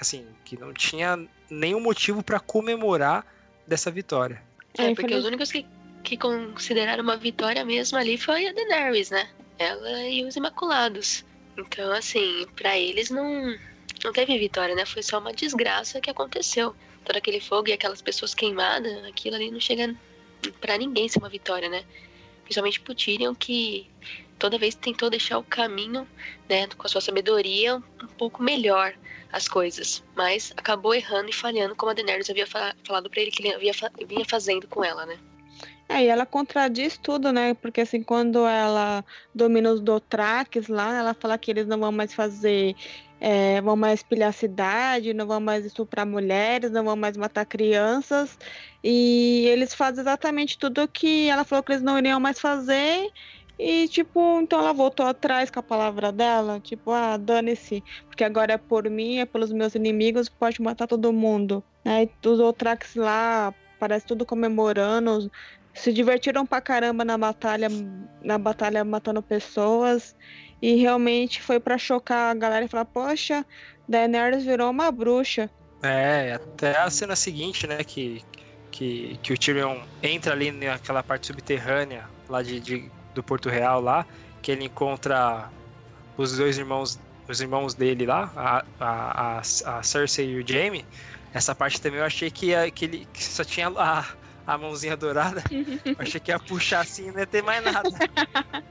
assim, 0.00 0.26
que 0.44 0.58
não 0.58 0.72
tinha 0.72 1.28
nenhum 1.50 1.80
motivo 1.80 2.22
para 2.22 2.40
comemorar 2.40 3.26
dessa 3.66 3.90
vitória. 3.90 4.42
É, 4.78 4.94
porque 4.94 5.14
os 5.14 5.24
únicos 5.24 5.52
que 5.52 5.66
que 6.04 6.16
consideraram 6.16 7.02
uma 7.02 7.16
vitória 7.16 7.64
mesmo 7.64 7.98
ali 7.98 8.18
foi 8.18 8.46
a 8.46 8.52
Daenerys, 8.52 9.10
né? 9.10 9.28
Ela 9.58 10.04
e 10.04 10.24
os 10.24 10.36
Imaculados. 10.36 11.24
Então, 11.56 11.90
assim, 11.92 12.46
para 12.54 12.78
eles 12.78 13.10
não, 13.10 13.56
não 14.04 14.12
teve 14.12 14.38
vitória, 14.38 14.74
né? 14.74 14.84
Foi 14.84 15.02
só 15.02 15.18
uma 15.18 15.32
desgraça 15.32 16.00
que 16.00 16.10
aconteceu. 16.10 16.76
Todo 17.04 17.16
aquele 17.16 17.40
fogo 17.40 17.68
e 17.68 17.72
aquelas 17.72 18.02
pessoas 18.02 18.34
queimadas, 18.34 19.04
aquilo 19.04 19.36
ali 19.36 19.50
não 19.50 19.60
chega 19.60 19.94
para 20.60 20.76
ninguém 20.76 21.08
ser 21.08 21.18
uma 21.18 21.28
vitória, 21.28 21.68
né? 21.68 21.84
Principalmente 22.42 22.80
pro 22.80 22.94
Tyrion, 22.94 23.34
que 23.34 23.88
toda 24.38 24.58
vez 24.58 24.74
tentou 24.74 25.08
deixar 25.08 25.38
o 25.38 25.42
caminho, 25.42 26.06
né, 26.48 26.66
com 26.76 26.86
a 26.86 26.90
sua 26.90 27.00
sabedoria, 27.00 27.76
um 27.76 28.06
pouco 28.18 28.42
melhor 28.42 28.94
as 29.32 29.48
coisas. 29.48 30.02
Mas 30.14 30.52
acabou 30.56 30.94
errando 30.94 31.30
e 31.30 31.32
falhando, 31.32 31.74
como 31.74 31.90
a 31.90 31.94
Daenerys 31.94 32.28
havia 32.28 32.46
falado 32.46 33.08
para 33.08 33.20
ele 33.22 33.30
que 33.30 33.42
ele 33.42 33.54
havia, 33.54 33.72
vinha 34.06 34.24
fazendo 34.28 34.68
com 34.68 34.84
ela, 34.84 35.06
né? 35.06 35.18
É, 35.88 36.04
e 36.04 36.08
ela 36.08 36.24
contradiz 36.24 36.96
tudo, 36.96 37.32
né? 37.32 37.54
Porque 37.54 37.82
assim, 37.82 38.02
quando 38.02 38.46
ela 38.46 39.04
domina 39.34 39.70
os 39.70 39.80
Dothraques 39.80 40.68
lá, 40.68 40.98
ela 40.98 41.14
fala 41.14 41.36
que 41.36 41.50
eles 41.50 41.66
não 41.66 41.78
vão 41.78 41.92
mais 41.92 42.14
fazer, 42.14 42.74
é, 43.20 43.60
vão 43.60 43.76
mais 43.76 44.02
pilhar 44.02 44.30
a 44.30 44.32
cidade, 44.32 45.14
não 45.14 45.26
vão 45.26 45.40
mais 45.40 45.64
estuprar 45.64 46.06
mulheres, 46.06 46.70
não 46.70 46.84
vão 46.84 46.96
mais 46.96 47.16
matar 47.16 47.44
crianças. 47.44 48.38
E 48.82 49.46
eles 49.46 49.74
fazem 49.74 50.00
exatamente 50.00 50.58
tudo 50.58 50.82
o 50.82 50.88
que 50.88 51.28
ela 51.28 51.44
falou 51.44 51.62
que 51.62 51.72
eles 51.72 51.82
não 51.82 51.98
iriam 51.98 52.20
mais 52.20 52.40
fazer. 52.40 53.10
E, 53.58 53.86
tipo, 53.88 54.40
então 54.42 54.58
ela 54.58 54.72
voltou 54.72 55.06
atrás 55.06 55.50
com 55.50 55.60
a 55.60 55.62
palavra 55.62 56.10
dela, 56.10 56.58
tipo, 56.60 56.90
ah, 56.90 57.16
dane-se, 57.16 57.84
porque 58.06 58.24
agora 58.24 58.54
é 58.54 58.58
por 58.58 58.90
mim, 58.90 59.18
é 59.18 59.26
pelos 59.26 59.52
meus 59.52 59.74
inimigos, 59.76 60.28
pode 60.28 60.60
matar 60.60 60.88
todo 60.88 61.12
mundo. 61.12 61.62
Né? 61.84 62.04
E 62.04 62.28
os 62.28 62.38
Dothraques 62.38 62.96
lá, 62.96 63.54
parece 63.78 64.06
tudo 64.06 64.26
comemorando, 64.26 65.30
se 65.74 65.92
divertiram 65.92 66.46
pra 66.46 66.60
caramba 66.60 67.04
na 67.04 67.18
batalha, 67.18 67.68
na 68.22 68.38
batalha 68.38 68.84
matando 68.84 69.20
pessoas. 69.22 70.14
E 70.62 70.76
realmente 70.76 71.42
foi 71.42 71.60
para 71.60 71.76
chocar 71.76 72.30
a 72.30 72.34
galera 72.34 72.64
e 72.64 72.68
falar, 72.68 72.86
poxa, 72.86 73.44
Daenerys 73.88 74.44
virou 74.44 74.70
uma 74.70 74.90
bruxa. 74.90 75.50
É, 75.82 76.34
até 76.34 76.78
a 76.78 76.88
cena 76.88 77.14
seguinte, 77.14 77.66
né, 77.66 77.84
que, 77.84 78.24
que, 78.70 79.18
que 79.22 79.32
o 79.32 79.36
Tyrion 79.36 79.78
entra 80.02 80.32
ali 80.32 80.50
naquela 80.50 81.02
parte 81.02 81.26
subterrânea 81.26 82.08
lá 82.28 82.42
de, 82.42 82.60
de, 82.60 82.90
do 83.14 83.22
Porto 83.22 83.50
Real 83.50 83.80
lá, 83.80 84.06
que 84.40 84.52
ele 84.52 84.64
encontra 84.64 85.50
os 86.16 86.38
dois 86.38 86.56
irmãos, 86.56 86.98
os 87.28 87.40
irmãos 87.40 87.74
dele 87.74 88.06
lá, 88.06 88.32
a, 88.34 88.64
a, 88.80 89.38
a, 89.38 89.78
a 89.78 89.82
Cersei 89.82 90.30
e 90.30 90.38
o 90.38 90.48
Jaime. 90.48 90.84
Essa 91.34 91.54
parte 91.54 91.80
também 91.80 91.98
eu 91.98 92.06
achei 92.06 92.30
que, 92.30 92.52
que 92.70 92.84
ele 92.84 93.08
que 93.12 93.22
só 93.22 93.44
tinha 93.44 93.68
a, 93.68 94.06
a 94.46 94.58
mãozinha 94.58 94.96
dourada. 94.96 95.42
achei 95.98 96.20
que 96.20 96.30
ia 96.30 96.38
puxar 96.38 96.80
assim 96.80 97.08
e 97.08 97.12
não 97.12 97.20
ia 97.20 97.26
ter 97.26 97.42
mais 97.42 97.64
nada. 97.64 97.90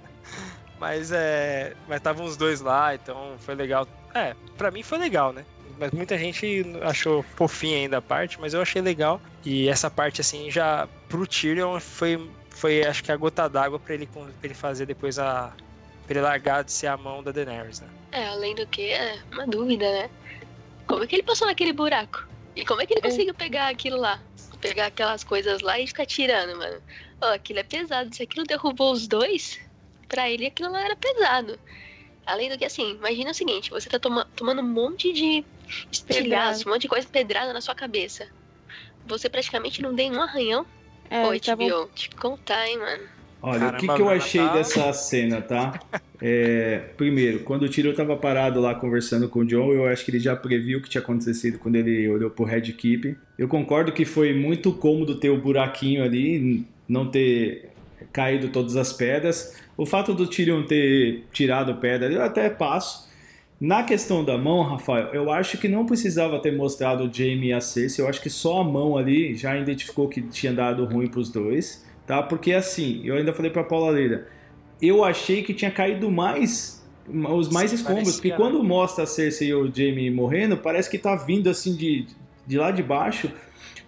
mas 0.80 1.12
é. 1.12 1.75
Mas 1.88 1.98
estavam 1.98 2.25
os 2.25 2.38
dois 2.38 2.62
lá, 2.62 2.96
então 2.96 3.36
foi 3.39 3.56
legal. 3.56 3.88
É, 4.13 4.36
pra 4.58 4.72
mim 4.72 4.84
foi 4.84 4.98
legal, 4.98 5.34
né? 5.34 5.46
Mas 5.80 5.92
muita 5.92 6.18
gente 6.18 6.65
achou 6.84 7.24
fofinha 7.24 7.77
ainda 7.77 7.98
a 7.98 8.01
parte, 8.01 8.39
mas 8.39 8.53
eu 8.53 8.62
achei 8.62 8.82
legal. 8.82 9.20
E 9.44 9.68
essa 9.68 9.89
parte, 9.89 10.22
assim, 10.22 10.50
já 10.51 10.88
pro 11.10 11.25
Tyrion 11.25 11.80
foi, 11.80 12.30
foi 12.50 12.86
acho 12.86 13.03
que 13.03 13.12
a 13.12 13.18
gota 13.18 13.50
d'água 13.50 13.80
pra 13.80 13.94
ele, 13.94 14.06
pra 14.06 14.24
ele 14.44 14.53
fazer 14.53 14.86
depois 14.86 15.18
a. 15.18 15.51
pra 16.06 16.15
ele 16.15 16.22
largar 16.22 16.63
de 16.63 16.72
ser 16.72 16.88
a 16.88 16.98
mão 16.98 17.24
da 17.24 17.32
Daenerys, 17.32 17.82
né? 17.82 17.88
É, 18.12 18.27
além 18.27 18.53
do 18.53 18.68
que, 18.68 18.92
é 18.92 19.18
uma 19.32 19.48
dúvida, 19.48 19.89
né? 19.92 20.10
Como 20.86 21.03
é 21.03 21.08
que 21.08 21.15
ele 21.15 21.24
passou 21.24 21.48
naquele 21.48 21.74
buraco? 21.74 22.27
E 22.56 22.63
como 22.63 22.82
é 22.82 22.86
que 22.86 22.94
ele 22.94 23.01
conseguiu 23.01 23.34
pegar 23.34 23.70
aquilo 23.70 23.98
lá? 23.98 24.20
Pegar 24.63 24.86
aquelas 24.86 25.25
coisas 25.25 25.62
lá 25.62 25.77
e 25.77 25.86
ficar 25.86 26.05
tirando, 26.05 26.58
mano. 26.58 26.82
Ó, 27.22 27.27
oh, 27.27 27.34
aquilo 27.34 27.60
é 27.60 27.63
pesado. 27.63 28.15
Se 28.15 28.24
aquilo 28.24 28.46
derrubou 28.46 28.93
os 28.93 29.08
dois, 29.08 29.60
pra 30.08 30.29
ele 30.29 30.46
aquilo 30.46 30.70
não 30.70 30.79
era 30.79 30.96
pesado. 30.96 31.60
Além 32.25 32.50
do 32.50 32.58
que, 32.58 32.63
assim, 32.63 32.91
imagina 32.91 33.32
o 33.32 33.34
seguinte: 33.34 33.70
você 33.70 33.89
tá 33.89 34.00
toma 34.00 34.25
tomando 34.38 34.62
um 34.62 34.67
monte 34.67 35.12
de 35.12 35.43
estilhaço, 35.91 36.67
um 36.67 36.72
monte 36.72 36.84
de 36.84 36.88
coisa 36.88 37.05
pedrada 37.05 37.51
na 37.51 37.60
sua 37.60 37.75
cabeça. 37.75 38.25
Você 39.05 39.27
praticamente 39.27 39.82
não 39.82 39.93
tem 39.93 40.10
um 40.15 40.22
arranhão. 40.22 40.65
É, 41.10 41.22
Pô, 41.24 41.32
HBO, 41.32 41.41
tava... 41.41 41.88
te 41.93 42.10
contar, 42.12 42.65
hein, 42.65 42.77
mano. 42.77 43.10
Olha, 43.46 43.60
Caramba, 43.60 43.78
o 43.78 43.80
que, 43.82 43.88
que 43.88 44.02
eu 44.02 44.10
achei 44.10 44.42
tá... 44.42 44.54
dessa 44.54 44.94
cena, 44.94 45.42
tá? 45.42 45.78
É, 46.22 46.78
primeiro, 46.96 47.40
quando 47.42 47.64
o 47.64 47.70
Tiro 47.70 47.90
estava 47.90 48.16
parado 48.16 48.62
lá 48.62 48.74
conversando 48.74 49.28
com 49.28 49.40
o 49.40 49.46
John, 49.46 49.74
eu 49.74 49.86
acho 49.86 50.06
que 50.06 50.12
ele 50.12 50.20
já 50.20 50.34
previu 50.34 50.80
o 50.80 50.82
que 50.82 50.90
tinha 50.90 51.02
acontecido 51.02 51.60
quando 51.60 51.76
ele 51.76 52.08
olhou 52.08 52.30
pro 52.30 52.46
Red 52.46 52.62
Keep. 52.62 53.18
Eu 53.38 53.50
concordo 53.50 53.92
que 53.92 54.06
foi 54.06 54.34
muito 54.34 54.72
cômodo 54.72 55.16
ter 55.16 55.30
o 55.30 55.42
buraquinho 55.42 56.02
ali, 56.02 56.66
não 56.88 57.12
ter 57.12 57.70
caído 58.14 58.48
todas 58.48 58.78
as 58.78 58.94
pedras. 58.94 59.60
O 59.76 59.86
fato 59.86 60.14
do 60.14 60.26
Tyrion 60.26 60.64
ter 60.64 61.26
tirado 61.34 61.76
pedra, 61.76 62.10
eu 62.10 62.22
até 62.22 62.50
passo. 62.50 63.12
Na 63.60 63.84
questão 63.84 64.24
da 64.24 64.38
mão, 64.38 64.62
Rafael, 64.62 65.10
eu 65.14 65.30
acho 65.30 65.58
que 65.58 65.68
não 65.68 65.86
precisava 65.86 66.40
ter 66.40 66.56
mostrado 66.56 67.04
o 67.04 67.14
Jamie 67.14 67.50
e 67.50 67.54
a 67.54 67.60
Cersei. 67.60 68.04
Eu 68.04 68.10
acho 68.10 68.22
que 68.22 68.30
só 68.30 68.62
a 68.62 68.64
mão 68.64 68.98
ali 68.98 69.36
já 69.36 69.58
identificou 69.58 70.08
que 70.08 70.22
tinha 70.22 70.54
dado 70.54 70.86
ruim 70.86 71.08
para 71.08 71.20
os 71.20 71.30
dois, 71.30 71.86
tá? 72.06 72.22
Porque 72.22 72.54
assim, 72.54 73.02
eu 73.04 73.16
ainda 73.16 73.34
falei 73.34 73.52
para 73.52 73.64
Paula 73.64 73.92
Leira, 73.92 74.28
eu 74.82 75.04
achei 75.04 75.44
que 75.44 75.54
tinha 75.54 75.72
caído 75.72 76.12
mais 76.12 76.84
os 77.08 77.50
mais 77.50 77.70
Sim, 77.70 77.76
escombros, 77.78 78.16
porque 78.16 78.32
quando 78.32 78.64
mostra 78.64 79.04
a 79.04 79.08
Cersei 79.08 79.50
e 79.50 79.54
o 79.54 79.70
Jaime 79.74 80.10
morrendo, 80.10 80.58
parece 80.58 80.90
que 80.90 80.98
tá 80.98 81.16
vindo 81.16 81.50
assim 81.50 81.76
de, 81.76 82.08
de 82.48 82.58
lá 82.58 82.72
de 82.72 82.82
baixo. 82.82 83.30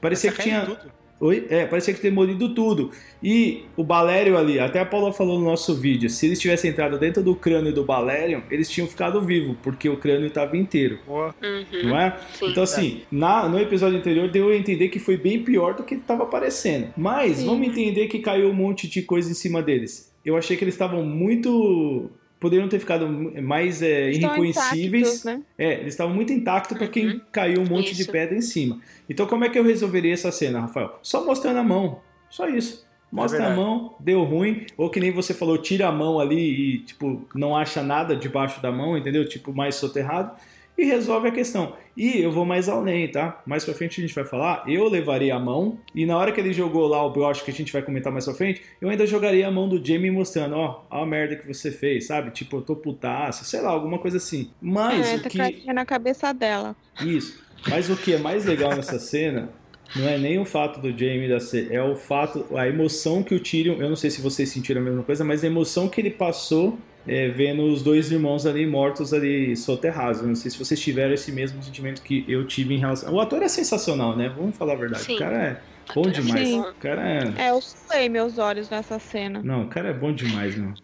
Parecia 0.02 0.32
tá 0.32 0.38
que 0.38 0.44
tinha. 0.44 0.66
Tudo. 0.66 0.92
Oi? 1.20 1.48
É, 1.50 1.66
parecia 1.66 1.94
que 1.94 2.02
tinha 2.02 2.12
morrido 2.12 2.54
tudo. 2.54 2.92
E 3.24 3.64
o 3.78 3.84
Balério 3.84 4.38
ali, 4.38 4.60
até 4.60 4.80
a 4.80 4.86
Paula 4.86 5.14
falou 5.14 5.40
no 5.40 5.46
nosso 5.46 5.74
vídeo, 5.74 6.10
se 6.10 6.26
eles 6.26 6.40
tivessem 6.40 6.72
entrado 6.72 6.98
dentro 7.00 7.24
do 7.24 7.36
crânio 7.36 7.74
do 7.74 7.84
Balério, 7.84 8.44
eles 8.52 8.70
tinham 8.70 8.88
ficado 8.88 9.22
vivos, 9.22 9.56
porque 9.64 9.88
o 9.88 9.98
crânio 9.98 10.28
estava 10.28 10.58
inteiro. 10.58 11.00
Uhum. 11.08 11.90
Não 11.90 12.00
é? 12.00 12.18
Sim, 12.34 12.48
então, 12.48 12.64
assim, 12.64 13.02
na, 13.12 13.48
no 13.48 13.60
episódio 13.60 13.98
anterior 13.98 14.30
deu 14.30 14.50
a 14.50 14.56
entender 14.56 14.90
que 14.90 15.00
foi 15.00 15.18
bem 15.18 15.42
pior 15.42 15.74
do 15.76 15.84
que 15.84 15.96
estava 15.96 16.26
parecendo. 16.26 16.88
Mas, 16.98 17.38
Sim. 17.38 17.46
vamos 17.46 17.68
entender 17.68 18.08
que 18.08 18.20
caiu 18.20 18.50
um 18.50 18.54
monte 18.54 18.88
de 18.88 19.02
coisa 19.02 19.32
em 19.32 19.34
cima 19.34 19.62
deles 19.62 20.14
eu 20.26 20.36
achei 20.36 20.58
que 20.58 20.64
eles 20.64 20.74
estavam 20.74 21.06
muito 21.06 22.10
poderiam 22.40 22.68
ter 22.68 22.80
ficado 22.80 23.08
mais 23.42 23.82
é, 23.82 24.12
irreconhecíveis. 24.12 25.08
Intactos, 25.08 25.24
né? 25.24 25.42
É, 25.58 25.74
eles 25.80 25.94
estavam 25.94 26.14
muito 26.14 26.32
intactos 26.34 26.78
para 26.78 26.88
quem 26.88 27.08
uhum. 27.08 27.22
caiu 27.32 27.62
um 27.62 27.66
monte 27.66 27.92
isso. 27.92 28.04
de 28.04 28.12
pedra 28.12 28.36
em 28.36 28.42
cima. 28.42 28.80
Então, 29.10 29.26
como 29.26 29.46
é 29.46 29.50
que 29.50 29.58
eu 29.58 29.64
resolveria 29.64 30.14
essa 30.14 30.32
cena, 30.32 30.62
Rafael? 30.62 31.00
Só 31.02 31.26
mostrando 31.26 31.58
a 31.58 31.64
mão. 31.64 32.00
Só 32.30 32.48
isso. 32.48 32.86
Mostra 33.12 33.44
é 33.44 33.52
a 33.52 33.56
mão, 33.56 33.96
deu 34.00 34.24
ruim, 34.24 34.66
ou 34.76 34.90
que 34.90 35.00
nem 35.00 35.12
você 35.12 35.34
falou, 35.34 35.58
tira 35.58 35.88
a 35.88 35.92
mão 35.92 36.20
ali 36.20 36.76
e, 36.76 36.80
tipo, 36.80 37.26
não 37.34 37.56
acha 37.56 37.82
nada 37.82 38.14
debaixo 38.16 38.62
da 38.62 38.72
mão, 38.72 38.98
entendeu? 38.98 39.26
Tipo, 39.28 39.54
mais 39.54 39.76
soterrado. 39.76 40.32
E 40.78 40.86
resolve 40.86 41.28
a 41.28 41.32
questão. 41.32 41.74
E 41.96 42.20
eu 42.22 42.32
vou 42.32 42.46
mais 42.46 42.68
além, 42.68 43.10
tá? 43.10 43.42
Mais 43.46 43.64
pra 43.64 43.74
frente 43.74 44.02
a 44.02 44.04
gente 44.06 44.14
vai 44.14 44.26
falar. 44.26 44.64
Eu 44.68 44.88
levaria 44.90 45.36
a 45.36 45.40
mão 45.40 45.80
e 45.94 46.06
na 46.06 46.18
hora 46.18 46.32
que 46.32 46.40
ele 46.42 46.52
jogou 46.52 46.88
lá 46.88 47.04
o 47.06 47.10
broche 47.10 47.44
que 47.44 47.52
a 47.52 47.54
gente 47.54 47.72
vai 47.72 47.82
comentar 47.82 48.12
mais 48.12 48.26
pra 48.26 48.34
frente, 48.34 48.62
eu 48.82 48.90
ainda 48.90 49.08
jogaria 49.08 49.48
a 49.48 49.52
mão 49.52 49.70
do 49.70 49.84
Jamie 49.84 50.12
mostrando, 50.12 50.56
ó, 50.56 50.84
a 50.90 51.06
merda 51.06 51.36
que 51.36 51.48
você 51.48 51.72
fez, 51.72 52.08
sabe? 52.08 52.32
Tipo, 52.32 52.58
eu 52.58 52.62
tô 52.62 52.76
putaço, 52.76 53.46
sei 53.46 53.62
lá, 53.62 53.70
alguma 53.70 53.98
coisa 53.98 54.18
assim. 54.18 54.52
Mas 54.62 55.08
é, 55.08 55.16
o 55.16 55.22
tá 55.22 55.30
que 55.30 55.74
na 55.74 55.86
cabeça 55.86 56.34
dela. 56.34 56.76
isso. 57.02 57.44
Mas 57.68 57.90
o 57.90 57.96
que 57.96 58.14
é 58.14 58.18
mais 58.18 58.46
legal 58.46 58.76
nessa 58.76 59.00
cena 59.00 59.50
não 59.96 60.08
é 60.08 60.18
nem 60.18 60.40
o 60.40 60.46
fato 60.46 60.80
do 60.80 60.90
Jamie 60.90 61.30
da 61.30 61.40
ser, 61.40 61.72
é 61.72 61.82
o 61.82 61.96
fato, 61.96 62.46
a 62.58 62.68
emoção 62.68 63.24
que 63.24 63.34
o 63.34 63.40
Tyrion, 63.40 63.76
eu 63.76 63.90
não 63.90 63.96
sei 63.96 64.10
se 64.10 64.22
vocês 64.22 64.50
sentiram 64.50 64.82
a 64.82 64.84
mesma 64.84 65.04
coisa, 65.04 65.24
mas 65.24 65.44
a 65.44 65.48
emoção 65.48 65.88
que 65.88 66.02
ele 66.02 66.12
passou 66.12 66.78
é, 67.08 67.30
vendo 67.30 67.64
os 67.64 67.84
dois 67.84 68.12
irmãos 68.12 68.46
ali 68.46 68.66
mortos 68.66 69.14
ali 69.14 69.56
soterrados. 69.56 70.22
Não 70.22 70.36
sei 70.36 70.52
se 70.52 70.58
vocês 70.58 70.80
tiveram 70.80 71.14
esse 71.14 71.32
mesmo 71.32 71.62
sentimento 71.62 72.02
que 72.02 72.26
eu 72.28 72.46
tive 72.46 72.74
em 72.74 72.80
relação. 72.80 73.14
O 73.14 73.20
ator 73.20 73.42
é 73.44 73.48
sensacional, 73.48 74.16
né? 74.16 74.30
Vamos 74.30 74.58
falar 74.58 74.74
a 74.74 74.78
verdade. 74.78 75.04
Sim. 75.04 75.16
O 75.16 75.20
cara 75.20 75.38
é 75.38 75.62
bom 75.94 76.10
demais. 76.10 76.48
Sim. 76.48 76.60
O 76.62 76.74
cara 76.76 77.08
é. 77.08 77.48
É, 77.48 77.50
eu 77.52 77.62
suei 77.62 78.10
meus 78.10 78.38
olhos 78.38 78.70
nessa 78.70 79.00
cena. 79.00 79.42
Não, 79.44 79.64
o 79.64 79.68
cara 79.68 79.90
é 79.90 79.94
bom 79.94 80.14
demais, 80.14 80.56
meu. 80.56 80.74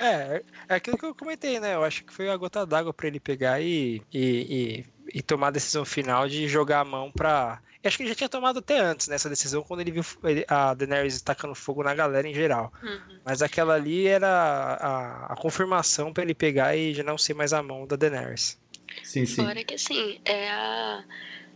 É, 0.00 0.42
é 0.68 0.74
aquilo 0.74 0.98
que 0.98 1.04
eu 1.04 1.14
comentei, 1.14 1.60
né? 1.60 1.74
Eu 1.74 1.84
acho 1.84 2.04
que 2.04 2.12
foi 2.12 2.28
a 2.28 2.36
gota 2.36 2.66
d'água 2.66 2.92
pra 2.92 3.06
ele 3.06 3.20
pegar 3.20 3.60
e, 3.60 4.02
e, 4.12 4.20
e, 4.20 4.84
e 5.14 5.22
tomar 5.22 5.46
a 5.46 5.52
decisão 5.52 5.84
final 5.84 6.28
de 6.28 6.48
jogar 6.48 6.80
a 6.80 6.84
mão 6.84 7.10
pra. 7.10 7.60
Eu 7.82 7.88
acho 7.88 7.96
que 7.96 8.02
ele 8.02 8.10
já 8.10 8.16
tinha 8.16 8.28
tomado 8.28 8.58
até 8.58 8.80
antes 8.80 9.06
nessa 9.06 9.28
decisão, 9.28 9.62
quando 9.62 9.80
ele 9.80 9.92
viu 9.92 10.02
a 10.48 10.74
Daenerys 10.74 11.20
tacando 11.22 11.54
fogo 11.54 11.84
na 11.84 11.94
galera 11.94 12.26
em 12.26 12.34
geral. 12.34 12.72
Uhum. 12.82 13.18
Mas 13.24 13.42
aquela 13.42 13.74
ali 13.74 14.06
era 14.08 14.26
a, 14.26 15.32
a 15.32 15.36
confirmação 15.36 16.12
pra 16.12 16.24
ele 16.24 16.34
pegar 16.34 16.74
e 16.76 16.94
já 16.94 17.04
não 17.04 17.16
ser 17.16 17.34
mais 17.34 17.52
a 17.52 17.62
mão 17.62 17.86
da 17.86 17.94
Daenerys. 17.94 18.58
Sim, 19.04 19.24
sim. 19.24 19.44
Fora 19.44 19.62
que 19.62 19.74
assim, 19.74 20.18
é 20.24 20.50
a, 20.50 21.04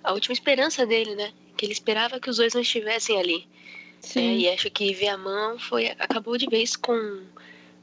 a 0.05 0.13
última 0.13 0.35
esperança 0.35 0.87
dele, 0.87 1.17
né? 1.17 1.33
Que 1.57 1.67
ele 1.67 1.73
esperava 1.73 2.21
que 2.21 2.31
os 2.31 2.37
dois 2.37 2.55
não 2.55 2.61
estivessem 2.61 3.19
ali. 3.19 3.49
É, 4.01 4.07
Sim. 4.07 4.37
e 4.37 4.49
acho 4.49 4.71
que 4.71 4.95
ver 4.95 5.09
a 5.09 5.19
mão 5.19 5.59
foi. 5.59 5.89
acabou 5.99 6.39
de 6.39 6.47
vez 6.47 6.77
com, 6.77 7.23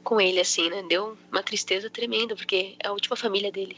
com 0.02 0.18
ele, 0.18 0.40
assim, 0.40 0.70
né? 0.70 0.82
Deu 0.88 1.18
uma 1.30 1.42
tristeza 1.42 1.90
tremenda, 1.90 2.34
porque 2.34 2.74
é 2.82 2.88
a 2.88 2.92
última 2.92 3.16
família 3.16 3.52
dele. 3.52 3.76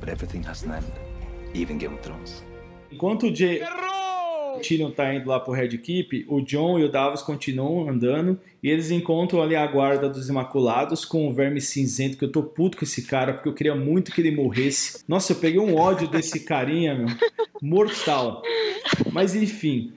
But 0.00 0.08
everything 0.08 0.46
has 0.46 0.62
an 0.62 0.78
end, 0.78 1.07
even 1.54 1.78
Game 1.78 1.94
of 1.94 2.02
Thrones. 2.02 2.44
Enquanto 2.90 3.26
o, 3.26 3.34
Jay... 3.34 3.62
o 3.62 4.60
Tyrion 4.60 4.90
tá 4.90 5.14
indo 5.14 5.28
lá 5.28 5.38
pro 5.40 5.52
Red 5.52 5.78
Keep, 5.78 6.26
o 6.28 6.40
John 6.40 6.78
e 6.78 6.84
o 6.84 6.90
Davos 6.90 7.22
continuam 7.22 7.88
andando 7.88 8.38
e 8.62 8.68
eles 8.68 8.90
encontram 8.90 9.42
ali 9.42 9.54
a 9.54 9.66
guarda 9.66 10.08
dos 10.08 10.28
Imaculados 10.28 11.04
com 11.04 11.28
o 11.28 11.32
Verme 11.32 11.60
Cinzento, 11.60 12.16
que 12.16 12.24
eu 12.24 12.32
tô 12.32 12.42
puto 12.42 12.76
com 12.76 12.84
esse 12.84 13.02
cara, 13.02 13.34
porque 13.34 13.48
eu 13.48 13.54
queria 13.54 13.74
muito 13.74 14.12
que 14.12 14.20
ele 14.20 14.34
morresse. 14.34 15.04
Nossa, 15.06 15.32
eu 15.32 15.36
peguei 15.36 15.60
um 15.60 15.76
ódio 15.76 16.08
desse 16.08 16.40
carinha, 16.40 16.94
meu. 16.94 17.08
Mortal. 17.62 18.42
Mas 19.12 19.34
enfim. 19.34 19.92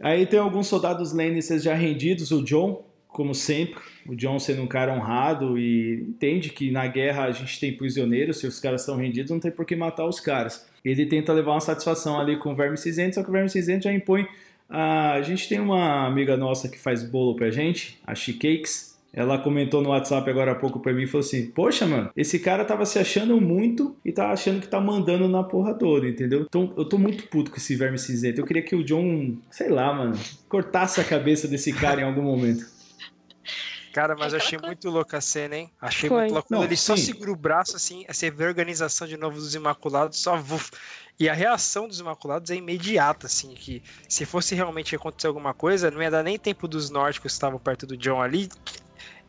Aí 0.00 0.26
tem 0.26 0.38
alguns 0.38 0.66
soldados 0.66 1.12
Lannisters 1.12 1.62
já 1.62 1.74
rendidos, 1.74 2.30
o 2.30 2.42
John, 2.42 2.84
como 3.08 3.34
sempre, 3.34 3.80
o 4.06 4.14
John 4.14 4.38
sendo 4.38 4.62
um 4.62 4.66
cara 4.66 4.92
honrado 4.92 5.58
e 5.58 6.04
entende 6.08 6.50
que 6.50 6.70
na 6.70 6.86
guerra 6.86 7.24
a 7.24 7.32
gente 7.32 7.58
tem 7.58 7.76
prisioneiros, 7.76 8.38
se 8.38 8.46
os 8.46 8.60
caras 8.60 8.82
estão 8.82 8.96
rendidos 8.96 9.30
não 9.30 9.40
tem 9.40 9.50
por 9.50 9.64
que 9.64 9.74
matar 9.74 10.06
os 10.06 10.20
caras. 10.20 10.66
Ele 10.84 11.06
tenta 11.06 11.32
levar 11.32 11.52
uma 11.52 11.60
satisfação 11.60 12.20
ali 12.20 12.36
com 12.36 12.52
o 12.52 12.54
Verme 12.54 12.76
Cinzento, 12.76 13.14
só 13.14 13.22
que 13.22 13.30
o 13.30 13.32
Verme 13.32 13.48
Cinzento 13.48 13.84
já 13.84 13.92
impõe. 13.92 14.26
A, 14.68 15.12
a 15.12 15.22
gente 15.22 15.48
tem 15.48 15.60
uma 15.60 16.06
amiga 16.06 16.36
nossa 16.36 16.68
que 16.68 16.78
faz 16.78 17.02
bolo 17.02 17.34
pra 17.34 17.50
gente, 17.50 17.98
a 18.06 18.14
She 18.14 18.34
Cakes. 18.34 18.94
Ela 19.16 19.38
comentou 19.38 19.80
no 19.80 19.90
WhatsApp 19.90 20.28
agora 20.28 20.50
há 20.50 20.54
pouco 20.56 20.80
pra 20.80 20.92
mim 20.92 21.04
e 21.04 21.06
falou 21.06 21.24
assim: 21.24 21.46
Poxa, 21.46 21.86
mano, 21.86 22.10
esse 22.16 22.40
cara 22.40 22.64
tava 22.64 22.84
se 22.84 22.98
achando 22.98 23.40
muito 23.40 23.96
e 24.04 24.10
tá 24.10 24.32
achando 24.32 24.60
que 24.60 24.66
tá 24.66 24.80
mandando 24.80 25.28
na 25.28 25.44
porra 25.44 25.72
toda, 25.72 26.08
entendeu? 26.08 26.44
Então 26.48 26.72
eu 26.76 26.84
tô 26.84 26.98
muito 26.98 27.28
puto 27.28 27.52
com 27.52 27.56
esse 27.56 27.76
verme 27.76 27.96
cinzento. 27.96 28.40
Eu 28.40 28.44
queria 28.44 28.62
que 28.62 28.74
o 28.74 28.82
John, 28.82 29.36
sei 29.52 29.68
lá, 29.68 29.94
mano, 29.94 30.18
cortasse 30.48 31.00
a 31.00 31.04
cabeça 31.04 31.46
desse 31.46 31.72
cara 31.72 32.00
em 32.00 32.04
algum 32.04 32.22
momento. 32.22 32.66
Cara, 33.94 34.16
mas 34.16 34.32
eu 34.32 34.40
achei 34.40 34.58
coisa. 34.58 34.66
muito 34.66 34.90
louca 34.90 35.18
a 35.18 35.20
cena, 35.20 35.56
hein? 35.56 35.70
Achei 35.80 36.08
Foi. 36.08 36.22
muito 36.22 36.34
louco. 36.34 36.48
Quando 36.48 36.64
ele 36.64 36.76
só 36.76 36.96
sim. 36.96 37.04
segura 37.04 37.30
o 37.30 37.36
braço, 37.36 37.76
assim, 37.76 38.04
você 38.08 38.28
vê 38.28 38.44
a 38.44 38.48
organização 38.48 39.06
de 39.06 39.16
novo 39.16 39.36
dos 39.36 39.54
Imaculados, 39.54 40.18
só 40.18 40.36
vuf. 40.36 40.72
E 41.16 41.28
a 41.28 41.32
reação 41.32 41.86
dos 41.86 42.00
Imaculados 42.00 42.50
é 42.50 42.56
imediata, 42.56 43.28
assim, 43.28 43.54
que 43.54 43.84
se 44.08 44.26
fosse 44.26 44.52
realmente 44.56 44.96
acontecer 44.96 45.28
alguma 45.28 45.54
coisa, 45.54 45.92
não 45.92 46.02
ia 46.02 46.10
dar 46.10 46.24
nem 46.24 46.36
tempo 46.36 46.66
dos 46.66 46.90
nórdicos 46.90 47.30
que 47.30 47.36
estavam 47.36 47.56
perto 47.60 47.86
do 47.86 47.96
John 47.96 48.20
ali 48.20 48.48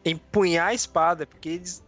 empunhar 0.03 0.69
a 0.69 0.73
espada, 0.73 1.27
porque 1.27 1.49
eles. 1.49 1.83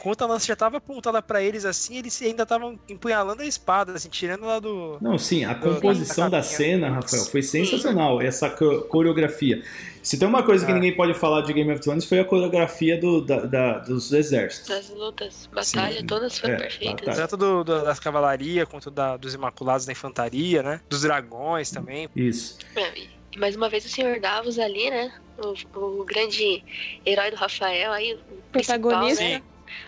Enquanto 0.00 0.22
a 0.22 0.26
lança 0.26 0.46
já 0.46 0.54
estava 0.54 0.78
apontada 0.78 1.20
pra 1.20 1.42
eles 1.42 1.66
assim, 1.66 1.98
eles 1.98 2.22
ainda 2.22 2.44
estavam 2.44 2.78
empunhalando 2.88 3.42
a 3.42 3.44
espada, 3.46 3.92
assim, 3.92 4.08
tirando 4.08 4.46
lá 4.46 4.58
do. 4.58 4.96
Não, 4.98 5.18
sim, 5.18 5.44
a 5.44 5.52
Do- 5.52 5.60
composição 5.74 6.30
da 6.30 6.38
da 6.38 6.42
cena, 6.42 6.88
Rafael, 6.88 7.22
foi 7.26 7.42
sensacional. 7.42 8.18
Essa 8.22 8.48
co- 8.48 8.80
coreografia. 8.84 9.62
Se 10.02 10.18
tem 10.18 10.26
uma 10.26 10.42
coisa 10.42 10.64
que 10.64 10.70
É. 10.72 10.74
ninguém 10.74 10.96
pode 10.96 11.12
falar 11.12 11.42
de 11.42 11.52
Game 11.52 11.70
of 11.70 11.82
Thrones 11.82 12.06
foi 12.06 12.18
a 12.18 12.24
coreografia 12.24 12.98
do- 12.98 13.20
da- 13.20 13.44
da- 13.44 13.78
dos 13.80 14.10
exércitos. 14.10 14.70
Das 14.70 14.88
lutas, 14.88 15.46
batalha, 15.52 15.98
Sim. 16.00 16.06
todas 16.06 16.38
foram 16.38 16.54
É, 16.54 16.56
perfeitas. 16.56 17.16
Tanto 17.16 17.36
do, 17.36 17.62
do- 17.62 17.84
das 17.84 18.00
cavalarias 18.00 18.66
quanto 18.66 18.90
da- 18.90 19.18
dos 19.18 19.34
Imaculados 19.34 19.84
da 19.84 19.92
Infantaria, 19.92 20.62
né? 20.62 20.80
Dos 20.88 21.02
dragões 21.02 21.70
também. 21.70 22.08
Isso. 22.16 22.56
É, 22.74 23.10
E 23.32 23.38
mais 23.38 23.54
uma 23.54 23.68
vez 23.68 23.84
o 23.84 23.88
Sr. 23.88 24.18
Davos 24.20 24.58
ali, 24.58 24.88
né? 24.90 25.12
O, 25.38 25.78
o 26.00 26.04
grande 26.04 26.64
herói 27.06 27.30
do 27.30 27.36
Rafael 27.36 27.92
aí, 27.92 28.14
o 28.14 28.18
principal, 28.50 28.80
Protagonista. 28.80 29.22
né? 29.22 29.42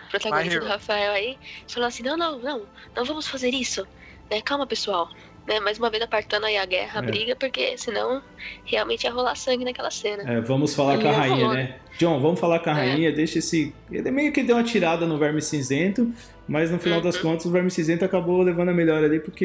O 0.07 0.11
protagonista 0.11 0.61
do. 0.61 0.66
Rafael 0.66 1.12
aí, 1.12 1.38
falou 1.68 1.88
assim, 1.88 2.03
não, 2.03 2.16
não, 2.16 2.38
não, 2.38 2.62
não 2.97 3.05
vamos 3.05 3.27
fazer 3.29 3.51
isso. 3.51 3.87
Né? 4.31 4.40
Calma, 4.40 4.66
pessoal. 4.66 5.09
Né? 5.47 5.59
Mais 5.59 5.79
uma 5.79 5.90
vez 5.90 6.03
apartando 6.03 6.47
aí 6.47 6.57
a 6.57 6.64
guerra, 6.64 7.01
a 7.01 7.03
É. 7.03 7.07
briga, 7.07 7.35
porque 7.37 7.77
senão 7.77 8.23
realmente 8.64 9.05
ia 9.05 9.11
rolar 9.11 9.35
sangue 9.35 9.64
naquela 9.64 9.90
cena. 9.90 10.23
É, 10.31 10.40
vamos 10.40 10.75
falar 10.75 10.95
Ele 10.95 11.03
com 11.03 11.09
a 11.09 11.12
é 11.12 11.16
rainha, 11.16 11.37
famoso. 11.37 11.55
né? 11.55 11.77
John, 11.99 12.21
vamos 12.21 12.38
falar 12.40 12.59
com 12.61 12.71
a 12.71 12.73
É. 12.73 12.75
rainha, 12.90 13.12
deixa 13.12 13.38
esse. 13.40 13.75
Ele 13.90 14.11
meio 14.11 14.33
que 14.33 14.42
deu 14.42 14.57
uma 14.57 14.62
tirada 14.62 15.05
no 15.05 15.18
verme 15.18 15.42
cinzento, 15.42 16.12
mas 16.47 16.71
no 16.71 16.79
final 16.79 17.01
das 17.01 17.16
Uhum. 17.16 17.23
contas 17.23 17.47
o 17.47 17.51
verme 17.51 17.71
cinzento 17.71 18.05
acabou 18.05 18.40
levando 18.42 18.68
a 18.68 18.73
melhor 18.73 19.03
ali 19.03 19.18
porque 19.18 19.45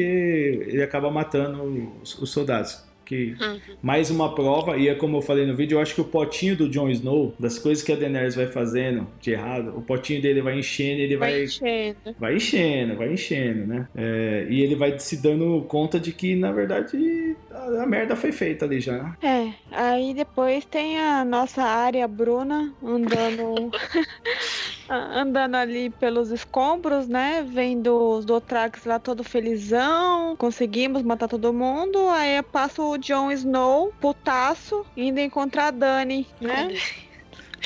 ele 0.68 0.82
acaba 0.82 1.10
matando 1.10 1.92
os, 2.00 2.16
os 2.18 2.30
soldados. 2.30 2.86
Que 3.08 3.34
Uhum. 3.40 3.58
mais 3.80 4.10
uma 4.10 4.34
prova, 4.34 4.76
e 4.76 4.86
é 4.86 4.94
como 4.94 5.16
eu 5.16 5.22
falei 5.22 5.46
no 5.46 5.56
vídeo, 5.56 5.76
eu 5.76 5.80
acho 5.80 5.94
que 5.94 6.00
o 6.02 6.04
potinho 6.04 6.54
do 6.54 6.68
Jon 6.68 6.90
Snow, 6.90 7.34
das 7.40 7.58
coisas 7.58 7.82
que 7.82 7.90
a 7.90 7.96
Daenerys 7.96 8.34
vai 8.34 8.46
fazendo 8.46 9.06
de 9.18 9.30
errado, 9.30 9.72
o 9.74 9.80
potinho 9.80 10.20
dele 10.20 10.42
vai 10.42 10.58
enchendo, 10.58 11.00
ele 11.00 11.16
Vai 11.16 11.30
vai 11.32 11.44
enchendo. 11.44 11.96
vai 12.18 12.36
enchendo, 12.36 12.96
vai 12.96 13.10
enchendo, 13.12 13.66
né? 13.66 13.88
É, 13.96 14.46
e 14.50 14.60
ele 14.62 14.74
vai 14.74 14.98
se 14.98 15.22
dando 15.22 15.62
conta 15.68 15.98
de 15.98 16.12
que, 16.12 16.34
na 16.36 16.52
verdade, 16.52 17.34
a, 17.50 17.82
a 17.82 17.86
merda 17.86 18.14
foi 18.14 18.30
feita 18.30 18.66
ali 18.66 18.78
já. 18.78 19.16
É, 19.22 19.52
aí 19.72 20.12
depois 20.12 20.66
tem 20.66 20.98
a 20.98 21.24
nossa 21.24 21.62
área 21.62 22.06
Bruna 22.06 22.74
andando 22.84 23.70
andando 24.88 25.54
ali 25.54 25.90
pelos 25.90 26.30
escombros, 26.30 27.08
né? 27.08 27.46
Vendo 27.46 28.16
os 28.16 28.24
Dothrax 28.24 28.84
lá 28.84 28.98
todo 28.98 29.22
felizão, 29.22 30.36
conseguimos 30.36 31.02
matar 31.02 31.28
todo 31.28 31.52
mundo. 31.52 32.08
Aí 32.08 32.42
passa 32.42 32.82
o 32.82 32.96
Jon 32.96 33.30
Snow, 33.32 33.92
putaço, 34.00 34.84
indo 34.96 35.20
encontrar 35.20 35.66
a 35.66 35.70
Dani, 35.70 36.26
né? 36.40 36.68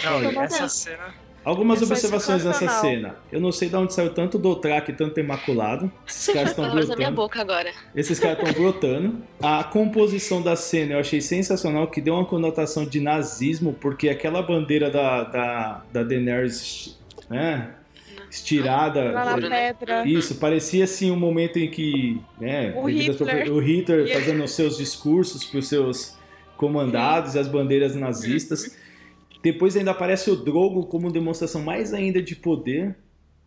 Não, 0.05 0.23
e 0.23 0.37
essa 0.39 0.69
cena. 0.69 1.23
Algumas 1.45 1.81
Isso 1.81 1.91
é 1.91 1.95
observações 1.95 2.45
nessa 2.45 2.69
cena. 2.69 3.17
Eu 3.31 3.41
não 3.41 3.51
sei 3.51 3.69
de 3.69 3.75
onde 3.75 3.93
saiu 3.93 4.15
tanto 4.15 4.39
Dothraki 4.39 4.93
e 4.93 4.95
tanto 4.95 5.19
Imaculado. 5.19 5.91
Esses 6.07 6.33
caras 6.33 6.51
estão 6.51 6.65
na 6.67 6.75
minha 6.75 6.87
brotando. 6.87 7.17
boca 7.17 7.41
agora. 7.41 7.73
Esses 7.97 8.21
caras 8.21 8.39
estão 8.39 8.53
brotando. 8.63 9.19
A 9.43 9.65
composição 9.65 10.41
da 10.41 10.55
cena 10.55 10.93
eu 10.93 11.01
achei 11.01 11.21
sensacional, 11.21 11.89
que 11.89 12.01
deu 12.01 12.15
uma 12.15 12.25
conotação 12.25 12.85
de 12.85 13.01
nazismo, 13.01 13.73
porque 13.73 14.09
aquela 14.09 14.41
bandeira 14.41 14.89
da, 14.89 15.25
da, 15.25 15.83
da 15.93 16.03
Daenerys, 16.05 16.97
né? 17.33 17.75
Estirada. 18.31 19.12
Lá 19.12 19.37
na 19.37 19.49
né? 19.49 19.75
pedra. 19.75 20.07
Isso, 20.07 20.37
parecia 20.37 20.85
assim 20.85 21.11
um 21.11 21.16
momento 21.16 21.59
em 21.59 21.71
que, 21.71 22.21
né, 22.40 22.73
O 22.77 22.87
Hitler. 22.88 23.53
o 23.53 23.59
Hitler 23.61 24.09
fazendo 24.12 24.42
os 24.42 24.53
seus 24.53 24.77
discursos 24.79 25.45
para 25.45 25.59
os 25.59 25.68
seus 25.68 26.16
comandados 26.57 27.35
e 27.35 27.38
as 27.38 27.49
bandeiras 27.49 27.95
nazistas. 27.95 28.77
Depois 29.42 29.77
ainda 29.77 29.90
aparece 29.90 30.31
o 30.31 30.37
Drogo 30.37 30.87
como 30.87 31.11
demonstração 31.11 31.61
mais 31.62 31.92
ainda 31.92 32.23
de 32.23 32.37
poder. 32.37 32.97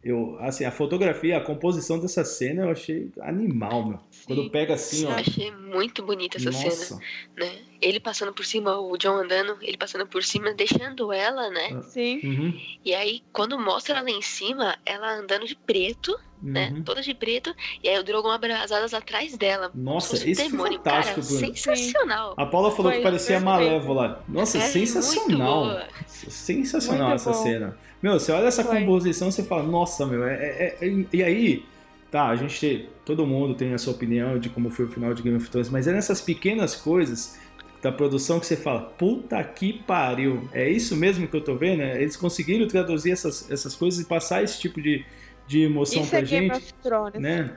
Eu, 0.04 0.38
assim, 0.39 0.65
a 0.65 0.71
fotografia, 0.71 1.36
a 1.38 1.41
composição 1.41 1.98
dessa 1.98 2.24
cena 2.24 2.63
eu 2.65 2.69
achei 2.69 3.10
animal, 3.21 3.88
meu. 3.88 4.00
Quando 4.28 4.52
pega 4.52 4.76
assim, 4.76 5.06
Eu 5.06 5.10
ó. 5.10 5.13
achei 5.13 5.52
muito 5.52 6.04
bonita 6.06 6.38
essa 6.38 6.52
cena. 6.52 6.65
Nossa. 6.65 7.00
né? 7.36 7.52
Ele 7.88 8.00
passando 8.00 8.34
por 8.34 8.43
cima, 8.45 8.78
o 8.80 8.98
John 8.98 9.17
andando, 9.17 9.58
ele 9.62 9.78
passando 9.78 10.08
por 10.08 10.24
cima, 10.24 10.54
deixando 10.54 11.13
ela, 11.13 11.50
né? 11.50 11.82
Sim. 11.84 12.19
Uhum, 12.24 12.60
E 12.84 12.93
aí, 12.95 13.21
quando 13.32 13.60
mostra 13.60 13.95
ela 13.95 14.04
lá 14.04 14.10
em 14.10 14.21
cima, 14.21 14.76
ela 14.86 15.13
andando 15.19 15.45
de 15.45 15.56
preto, 15.56 16.17
né? 16.41 16.71
uhum. 16.76 16.84
Toda 16.84 17.02
de 17.02 17.13
preto, 17.13 17.54
e 17.84 17.88
aí 17.88 17.98
o 18.00 18.04
Drogon 18.04 18.30
abre 18.32 18.52
as 18.52 18.71
asas 18.71 18.93
atrás 18.93 19.38
dela. 19.38 19.71
Nossa, 19.74 20.15
um 20.15 20.28
isso 20.30 20.41
foi 20.41 20.52
demônio, 20.52 20.78
fantástico, 20.80 21.21
cara. 21.21 21.28
Bruno. 21.28 21.39
Sensacional. 21.56 22.34
A 22.38 22.45
Paula 22.45 22.71
falou 22.71 22.91
Foi 22.91 22.98
que 23.00 23.04
parecia. 23.04 23.39
Malévola. 23.39 24.24
Nossa, 24.28 24.58
É 24.58 24.62
sensacional. 24.62 25.80
Sensacional 26.08 27.10
Muito 27.10 27.15
essa 27.21 27.32
bom. 27.32 27.43
cena. 27.43 27.78
Meu, 28.02 28.13
você 28.19 28.32
olha 28.32 28.45
essa 28.48 28.63
Foi. 28.63 28.80
composição, 28.80 29.32
você 29.32 29.43
fala, 29.43 29.63
nossa, 29.63 30.06
meu, 30.06 30.24
é, 30.26 30.34
é- 30.36 30.78
é- 30.82 31.06
E 31.13 31.24
aí, 31.24 31.65
tá, 32.12 32.28
a 32.28 32.36
gente. 32.36 32.89
Todo 33.06 33.26
mundo 33.26 33.54
tem 33.54 33.74
a 33.74 33.78
sua 33.78 33.93
opinião 33.93 34.39
de 34.39 34.50
como 34.50 34.69
foi 34.71 34.86
o 34.86 34.88
final 34.88 35.13
de 35.13 35.21
Game 35.21 35.38
of 35.38 35.48
Thrones, 35.50 35.69
mas 35.69 35.88
é 35.88 35.91
nessas 35.93 36.21
pequenas 36.21 36.76
coisas 36.76 37.39
da 37.82 37.92
produção 37.92 38.40
que 38.40 38.46
você 38.46 38.58
fala, 38.58 38.82
puta 38.82 39.44
que 39.44 39.74
pariu. 39.84 40.50
É 40.52 40.68
isso 40.70 40.96
mesmo 40.96 41.28
que 41.28 41.36
eu 41.36 41.44
tô 41.44 41.56
vendo? 41.56 41.82
É, 41.82 42.02
Eles 42.02 42.16
conseguiram 42.16 42.68
traduzir 42.68 43.12
essas, 43.12 43.50
essas 43.52 43.76
coisas 43.76 44.00
e 44.00 44.06
passar 44.06 44.44
esse 44.44 44.60
tipo 44.60 44.82
de, 44.82 45.06
de 45.48 45.62
emoção 45.62 46.02
Isso 46.02 46.10
pra 46.10 46.20
é 46.20 46.22
Game 46.24 46.48
gente. 46.48 46.58
of 46.58 46.74
Thrones. 46.82 47.22
Né? 47.22 47.56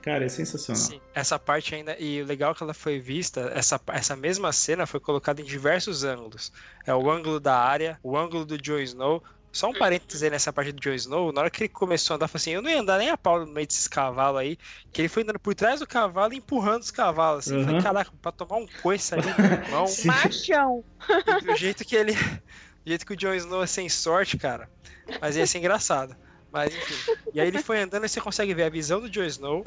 Cara, 0.00 0.24
é 0.24 0.28
sensacional. 0.28 0.82
Sim, 0.82 1.00
essa 1.14 1.38
parte 1.38 1.74
ainda. 1.74 1.96
E 1.98 2.20
o 2.22 2.24
legal 2.26 2.52
é 2.52 2.54
que 2.54 2.62
ela 2.62 2.74
foi 2.74 2.98
vista, 2.98 3.52
essa, 3.54 3.80
essa 3.88 4.16
mesma 4.16 4.52
cena 4.52 4.86
foi 4.86 4.98
colocada 4.98 5.40
em 5.40 5.44
diversos 5.44 6.02
ângulos. 6.04 6.52
É 6.86 6.94
o 6.94 7.10
ângulo 7.10 7.38
da 7.38 7.56
área, 7.56 7.98
o 8.02 8.16
ângulo 8.16 8.44
do 8.44 8.58
Jon 8.58 8.78
Snow. 8.80 9.22
Só 9.52 9.68
um 9.68 9.74
parênteses 9.74 10.22
aí 10.22 10.30
nessa 10.30 10.50
parte 10.52 10.72
do 10.72 10.80
Jon 10.80 10.94
Snow, 10.94 11.30
na 11.32 11.42
hora 11.42 11.50
que 11.50 11.64
ele 11.64 11.68
começou 11.68 12.14
a 12.14 12.16
andar, 12.16 12.24
eu 12.24 12.28
falei 12.28 12.40
assim, 12.42 12.50
eu 12.52 12.62
não 12.62 12.70
ia 12.70 12.80
andar 12.80 12.98
nem 12.98 13.10
a 13.10 13.18
pau 13.18 13.38
no 13.44 13.52
meio 13.52 13.66
desses 13.66 13.86
cavalos 13.86 14.40
aí, 14.40 14.56
que 14.90 15.02
ele 15.02 15.08
foi 15.08 15.22
andando 15.22 15.38
por 15.38 15.54
trás 15.54 15.80
do 15.80 15.86
cavalo 15.86 16.32
e 16.32 16.38
empurrando 16.38 16.80
os 16.82 16.90
cavalos, 16.90 17.46
assim, 17.46 17.60
falei, 17.62 17.76
Uhum. 17.76 17.82
caraca, 17.82 18.10
pra 18.22 18.32
tomar 18.32 18.56
um 18.56 18.66
coice 18.82 19.14
ali 19.14 19.22
no 19.38 19.44
irmão. 19.44 19.84
Machão. 20.06 20.84
do 21.44 21.54
jeito 21.56 21.84
que 21.84 21.94
ele, 21.94 22.14
do 22.14 22.88
jeito 22.88 23.04
que 23.04 23.12
o 23.12 23.16
Jon 23.16 23.34
Snow 23.34 23.62
é 23.62 23.66
sem 23.66 23.88
sorte, 23.90 24.38
cara, 24.38 24.70
mas 25.20 25.36
ia 25.36 25.46
ser 25.46 25.58
engraçado, 25.58 26.16
mas 26.50 26.74
enfim, 26.74 27.12
e 27.34 27.40
aí 27.40 27.46
ele 27.48 27.62
foi 27.62 27.78
andando 27.80 28.06
e 28.06 28.08
você 28.08 28.20
consegue 28.22 28.54
ver 28.54 28.64
a 28.64 28.70
visão 28.70 29.00
do 29.00 29.10
Jon 29.10 29.24
Snow, 29.24 29.66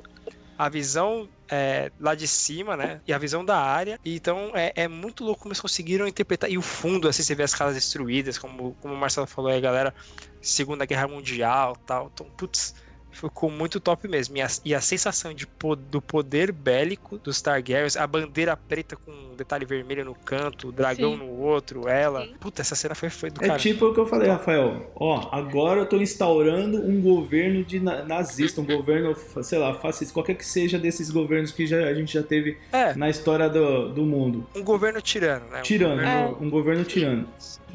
a 0.57 0.69
visão 0.69 1.29
é, 1.51 1.91
lá 1.99 2.15
de 2.15 2.27
cima, 2.27 2.75
né? 2.77 3.01
E 3.07 3.13
a 3.13 3.17
visão 3.17 3.43
da 3.43 3.57
área. 3.57 3.99
Então 4.03 4.51
é, 4.55 4.71
é 4.75 4.87
muito 4.87 5.23
louco 5.23 5.41
como 5.41 5.51
eles 5.51 5.61
conseguiram 5.61 6.07
interpretar. 6.07 6.49
E 6.49 6.57
o 6.57 6.61
fundo, 6.61 7.07
assim, 7.07 7.23
você 7.23 7.35
vê 7.35 7.43
as 7.43 7.53
casas 7.53 7.75
destruídas, 7.75 8.37
como, 8.37 8.75
como 8.75 8.93
o 8.93 8.97
Marcelo 8.97 9.27
falou 9.27 9.51
aí, 9.51 9.61
galera. 9.61 9.93
Segunda 10.41 10.85
Guerra 10.85 11.07
Mundial 11.07 11.75
tal. 11.85 12.09
Então, 12.13 12.31
putz, 12.31 12.73
ficou 13.15 13.49
muito 13.49 13.79
top 13.79 14.07
mesmo. 14.07 14.35
E 14.37 14.41
a, 14.41 14.47
e 14.65 14.75
a 14.75 14.81
sensação 14.81 15.33
de, 15.33 15.47
po- 15.47 15.75
do 15.75 16.01
poder 16.01 16.51
bélico 16.51 17.17
dos 17.17 17.41
Targaryens, 17.41 17.95
a 17.95 18.05
bandeira 18.05 18.57
preta 18.57 18.95
com 18.95 19.11
um 19.11 19.35
detalhe 19.35 19.65
vermelho 19.65 20.03
no 20.05 20.13
canto, 20.13 20.67
o 20.67 20.71
dragão 20.71 21.11
Sim. 21.13 21.17
no 21.19 21.39
outro, 21.39 21.87
ela. 21.87 22.25
Sim. 22.25 22.35
Puta, 22.39 22.61
essa 22.61 22.75
cena 22.75 22.93
foi, 22.93 23.09
foi 23.09 23.29
do 23.29 23.43
É 23.43 23.47
cara. 23.47 23.59
tipo 23.59 23.85
o 23.85 23.93
que 23.93 23.99
eu 23.99 24.05
falei, 24.05 24.29
Rafael. 24.29 24.91
Ó, 24.95 25.29
agora 25.31 25.81
eu 25.81 25.85
tô 25.85 25.97
instaurando 25.97 26.77
um 26.85 27.01
governo 27.01 27.63
de 27.63 27.79
na- 27.79 28.03
nazista, 28.03 28.59
um 28.61 28.65
governo, 28.65 29.15
sei 29.41 29.59
lá, 29.59 29.73
fascista, 29.75 30.13
qualquer 30.13 30.35
que 30.35 30.45
seja 30.45 30.77
desses 30.77 31.09
governos 31.09 31.51
que 31.51 31.65
já, 31.65 31.77
a 31.87 31.93
gente 31.93 32.13
já 32.13 32.23
teve 32.23 32.57
É, 32.71 32.93
na 32.95 33.09
história 33.09 33.49
do, 33.49 33.89
do 33.93 34.03
mundo. 34.03 34.45
um 34.55 34.63
governo 34.63 35.01
tirano, 35.01 35.45
né? 35.49 35.59
Um 35.59 35.61
Tirano, 35.63 35.95
governo- 36.01 36.37
um 36.41 36.49
governo 36.49 36.83
tirano. 36.83 37.27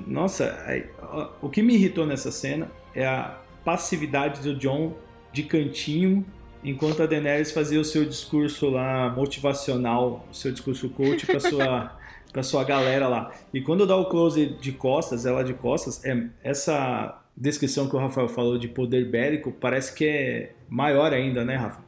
Nossa, 0.06 0.62
aí, 0.66 0.86
ó, 1.02 1.28
o 1.42 1.48
que 1.48 1.62
me 1.62 1.74
irritou 1.74 2.06
nessa 2.06 2.30
cena 2.30 2.70
é 2.94 3.06
a 3.06 3.38
passividade 3.64 4.40
do 4.40 4.54
John 4.56 4.94
de 5.32 5.42
cantinho, 5.44 6.24
enquanto 6.62 7.02
a 7.02 7.06
Daenerys 7.06 7.52
fazia 7.52 7.80
o 7.80 7.84
seu 7.84 8.04
discurso 8.04 8.68
lá 8.68 9.10
motivacional, 9.10 10.26
o 10.30 10.34
seu 10.34 10.52
discurso 10.52 10.88
coach 10.90 11.26
com 11.26 11.36
a 11.36 11.40
sua, 11.40 11.98
com 12.32 12.40
a 12.40 12.42
sua 12.42 12.64
galera 12.64 13.08
lá. 13.08 13.32
E 13.52 13.60
quando 13.60 13.86
dá 13.86 13.96
o 13.96 14.06
close 14.06 14.46
de 14.60 14.72
costas, 14.72 15.26
ela 15.26 15.42
de 15.42 15.54
costas, 15.54 16.04
é 16.04 16.26
essa 16.42 17.20
descrição 17.36 17.88
que 17.88 17.96
o 17.96 17.98
Rafael 17.98 18.28
falou 18.28 18.58
de 18.58 18.68
poder 18.68 19.08
bélico 19.08 19.50
parece 19.52 19.94
que 19.94 20.04
é 20.04 20.52
maior 20.68 21.12
ainda, 21.12 21.44
né, 21.44 21.56
Rafa? 21.56 21.80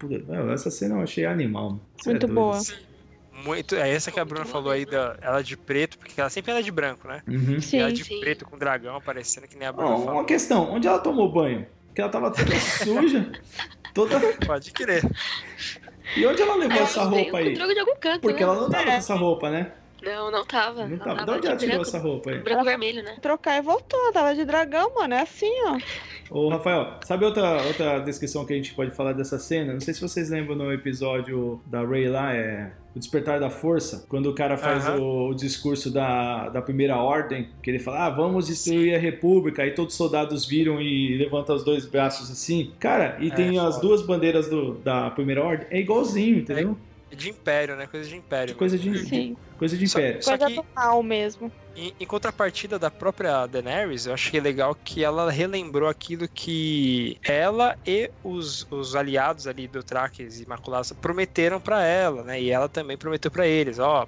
Essa 0.52 0.70
cena 0.70 0.96
eu 0.96 1.02
achei 1.02 1.26
animal. 1.26 1.78
Você 1.96 2.09
é 2.09 2.12
Muito 2.12 2.26
doido. 2.26 2.35
boa. 2.35 2.59
Muito, 3.44 3.74
é 3.74 3.90
essa 3.90 4.12
que 4.12 4.20
a 4.20 4.24
Bruna 4.24 4.44
falou 4.44 4.70
aí, 4.70 4.85
da, 4.85 5.16
ela 5.20 5.42
de 5.42 5.57
preto, 5.57 5.98
porque 5.98 6.20
ela 6.20 6.31
sempre 6.31 6.52
anda 6.52 6.62
de 6.62 6.70
branco, 6.70 7.09
né? 7.09 7.22
Uhum. 7.26 7.59
E 7.72 7.76
ela 7.76 7.88
Sim. 7.88 7.94
de 7.94 8.05
Sim. 8.05 8.20
preto 8.20 8.44
com 8.44 8.59
dragão 8.59 8.94
aparecendo, 8.94 9.48
que 9.48 9.57
nem 9.57 9.66
a 9.66 9.72
Bruna 9.72 9.96
falou. 9.98 10.12
uma 10.12 10.24
questão, 10.24 10.70
onde 10.70 10.87
ela 10.87 10.98
tomou 10.98 11.31
banho? 11.33 11.66
Porque 11.92 12.00
ela 12.00 12.11
tava 12.11 12.31
toda 12.31 12.59
suja, 12.59 13.31
toda. 13.92 14.18
Pode 14.46 14.70
crer. 14.72 15.02
E 16.16 16.26
onde 16.26 16.40
ela 16.40 16.57
levou 16.57 16.76
Ela 16.76 16.85
essa 16.87 17.05
roupa 17.05 17.37
aí? 17.38 17.52
droga 17.55 17.74
de 17.74 17.81
algum 17.81 17.96
canto, 17.96 18.20
Porque 18.22 18.44
né? 18.44 18.50
ela 18.50 18.61
não 18.62 18.70
tava 18.70 18.83
É. 18.83 18.87
com 18.87 18.92
essa 18.92 19.14
roupa, 19.14 19.50
né? 19.50 19.72
Não, 20.02 20.31
não 20.31 20.44
tava. 20.44 20.87
Não 20.88 20.96
Ela 20.96 20.98
tava. 21.05 21.14
De 21.20 21.26
tava 21.26 21.37
onde 21.38 21.46
ela 21.46 21.57
tirou 21.57 21.83
essa 21.83 21.98
roupa 21.98 22.31
aí? 22.31 22.38
branco 22.38 22.64
vermelho, 22.64 23.02
né? 23.05 23.16
Trocar 23.20 23.59
e 23.59 23.62
voltou. 23.62 24.12
Tava 24.12 24.35
de 24.35 24.44
dragão, 24.44 24.92
mano. 24.94 25.14
É 25.14 25.20
assim, 25.20 25.52
ó. 25.66 25.78
Ô, 26.31 26.48
Rafael, 26.48 26.98
sabe 27.05 27.24
outra, 27.26 27.62
outra 27.62 27.98
descrição 28.00 28.44
que 28.46 28.52
a 28.55 28.57
gente 28.57 28.74
pode 28.74 28.90
falar 28.90 29.12
dessa 29.12 29.38
cena? 29.38 29.74
Não 29.74 29.81
sei 29.81 29.92
se 29.94 30.00
vocês 30.00 30.31
lembram 30.31 30.57
no 30.57 30.72
episódio 30.72 31.62
da 31.66 31.85
Ray 31.85 32.09
lá, 32.09 32.35
é 32.35 32.72
O 32.94 32.98
Despertar 32.98 33.40
da 33.40 33.48
Força, 33.48 34.05
quando 34.09 34.26
o 34.28 34.35
cara 34.35 34.59
faz 34.59 34.87
Aham. 34.87 35.00
o, 35.00 35.28
o 35.31 35.35
discurso 35.35 35.90
da, 35.90 36.50
da 36.50 36.61
Primeira 36.61 36.96
Ordem, 36.98 37.48
que 37.62 37.70
ele 37.70 37.78
fala, 37.78 38.05
ah, 38.07 38.11
vamos 38.11 38.48
destruir 38.48 38.94
a 38.94 38.98
República, 38.98 39.62
aí 39.62 39.70
todos 39.70 39.94
os 39.94 39.96
soldados 39.96 40.44
viram 40.44 40.78
e 40.81 41.16
levantam 41.16 41.57
os 41.57 41.64
dois 41.64 41.87
braços 41.87 42.31
assim. 42.31 42.70
Cara, 42.78 43.16
e 43.18 43.28
É, 43.28 43.35
tem 43.35 43.59
as 43.59 43.76
foda. 43.76 43.87
duas 43.88 44.02
bandeiras 44.02 44.48
do, 44.48 44.74
da 44.74 45.11
Primeira 45.11 45.42
Ordem, 45.42 45.66
é 45.70 45.81
igualzinho, 45.81 46.38
entendeu? 46.40 46.76
De 47.14 47.29
império, 47.29 47.77
né? 47.77 47.87
Coisa 47.87 48.09
de 48.09 48.16
império. 48.16 48.55
Coisa 48.55 48.79
de, 48.79 48.98
Sim. 49.07 49.37
coisa 49.59 49.77
de 49.77 49.87
Só- 49.87 49.98
império. 49.98 50.22
Só 50.22 50.31
Coisa 50.38 50.46
que- 50.46 50.57
do 50.57 50.66
mal 50.75 51.03
mesmo. 51.03 51.53
Em, 51.77 51.94
em 52.01 52.07
contrapartida 52.07 52.79
da 52.79 52.90
própria 52.90 53.46
Daenerys, 53.46 54.07
eu 54.07 54.14
achei 54.14 54.40
legal 54.40 54.75
que 54.75 55.05
ela 55.05 55.31
relembrou 55.31 55.88
aquilo 55.88 56.27
que 56.29 57.18
ela 57.22 57.77
e 57.87 58.11
os, 58.25 58.66
os 58.70 58.94
aliados 58.96 59.46
ali 59.46 59.66
do 59.68 59.83
Traques 59.83 60.40
e 60.40 60.46
Maculaça 60.48 60.94
prometeram 60.94 61.61
pra 61.61 61.83
ela, 61.85 62.22
né? 62.22 62.40
E 62.40 62.51
ela 62.51 62.68
também 62.68 62.96
prometeu 62.96 63.31
pra 63.31 63.46
eles, 63.46 63.79
ó, 63.79 64.07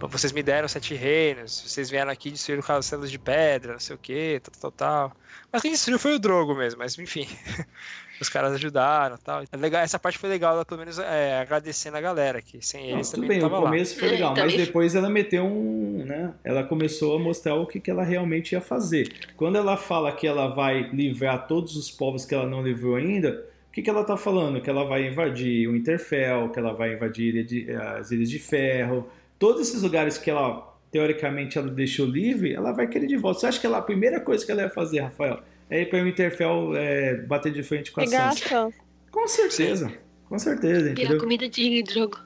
vocês 0.00 0.32
me 0.32 0.42
deram 0.42 0.66
sete 0.66 0.94
reinos, 0.94 1.62
vocês 1.64 1.88
vieram 1.88 2.10
aqui 2.10 2.30
destruir 2.30 2.58
o 2.58 2.62
castelos 2.62 3.08
de 3.10 3.18
pedra, 3.20 3.72
não 3.74 3.80
sei 3.80 3.94
o 3.94 3.98
que, 3.98 4.40
tal, 4.40 4.52
tal, 4.60 4.70
tal. 4.72 5.12
Mas 5.52 5.62
quem 5.62 5.70
destruiu 5.72 5.98
foi 5.98 6.14
o 6.14 6.18
Drogo 6.18 6.54
mesmo, 6.56 6.78
mas 6.80 6.98
enfim. 6.98 7.28
Os 8.22 8.28
caras 8.28 8.52
ajudaram 8.54 9.16
e 9.16 9.18
tal. 9.18 9.42
É 9.52 9.56
legal, 9.56 9.82
essa 9.82 9.98
parte 9.98 10.16
foi 10.18 10.30
legal, 10.30 10.64
pelo 10.64 10.78
menos 10.80 10.98
é, 10.98 11.38
agradecendo 11.40 11.96
a 11.96 12.00
galera, 12.00 12.40
que 12.40 12.64
sem 12.64 12.88
Não, 12.90 12.96
eles 12.96 13.10
tudo 13.10 13.22
também 13.22 13.28
bem, 13.28 13.38
não 13.40 13.46
o 13.48 13.50
tava 13.50 13.62
lá. 13.64 13.70
começo 13.70 13.98
foi 13.98 14.08
legal, 14.08 14.32
então, 14.32 14.44
mas 14.44 14.54
isso- 14.54 14.64
depois 14.66 14.94
ela 14.94 15.10
meteu 15.10 15.44
um, 15.44 16.04
né? 16.06 16.32
Ela 16.44 16.64
começou 16.64 17.16
a 17.16 17.18
mostrar 17.18 17.54
o 17.56 17.66
que, 17.66 17.78
que 17.80 17.90
ela 17.90 18.02
realmente 18.02 18.52
ia 18.52 18.60
fazer. 18.60 19.12
Quando 19.36 19.56
ela 19.56 19.76
fala 19.76 20.12
que 20.12 20.26
ela 20.26 20.46
vai 20.48 20.88
livrar 20.92 21.46
todos 21.46 21.76
os 21.76 21.90
povos 21.90 22.24
que 22.24 22.34
ela 22.34 22.46
não 22.46 22.62
livrou 22.62 22.96
ainda, 22.96 23.44
o 23.68 23.72
que, 23.72 23.82
que 23.82 23.90
ela 23.90 24.04
tá 24.04 24.16
falando? 24.16 24.60
Que 24.60 24.70
ela 24.70 24.84
vai 24.84 25.06
invadir 25.08 25.68
o 25.68 25.74
Interfell, 25.74 26.48
que 26.50 26.58
ela 26.58 26.72
vai 26.72 26.92
invadir 26.94 27.74
as 27.98 28.10
Ilhas 28.10 28.30
de 28.30 28.38
Ferro, 28.38 29.08
todos 29.38 29.62
esses 29.62 29.82
lugares 29.82 30.18
que 30.18 30.30
ela, 30.30 30.72
teoricamente, 30.90 31.58
ela 31.58 31.68
deixou 31.68 32.06
livre, 32.06 32.54
ela 32.54 32.70
vai 32.72 32.86
querer 32.86 33.06
de 33.06 33.16
volta. 33.16 33.40
Você 33.40 33.46
acha 33.46 33.60
que 33.60 33.66
ela, 33.66 33.78
a 33.78 33.82
primeira 33.82 34.20
coisa 34.20 34.44
que 34.44 34.52
ela 34.52 34.62
ia 34.62 34.68
fazer, 34.70 35.00
Rafael, 35.00 35.40
é 35.72 35.82
ir 35.82 35.86
para 35.86 36.02
o 36.02 36.06
Interfell 36.06 36.76
é, 36.76 37.14
bater 37.22 37.50
de 37.50 37.62
frente 37.62 37.90
com 37.90 38.02
a 38.02 38.04
a 38.04 38.06
Sansa? 38.06 38.70
Com 39.10 39.26
certeza, 39.26 39.90
com 40.28 40.38
certeza, 40.38 40.80
Virar 40.80 40.92
entendeu? 40.92 41.18
comida 41.18 41.48
de 41.48 41.82
drogo. 41.82 42.18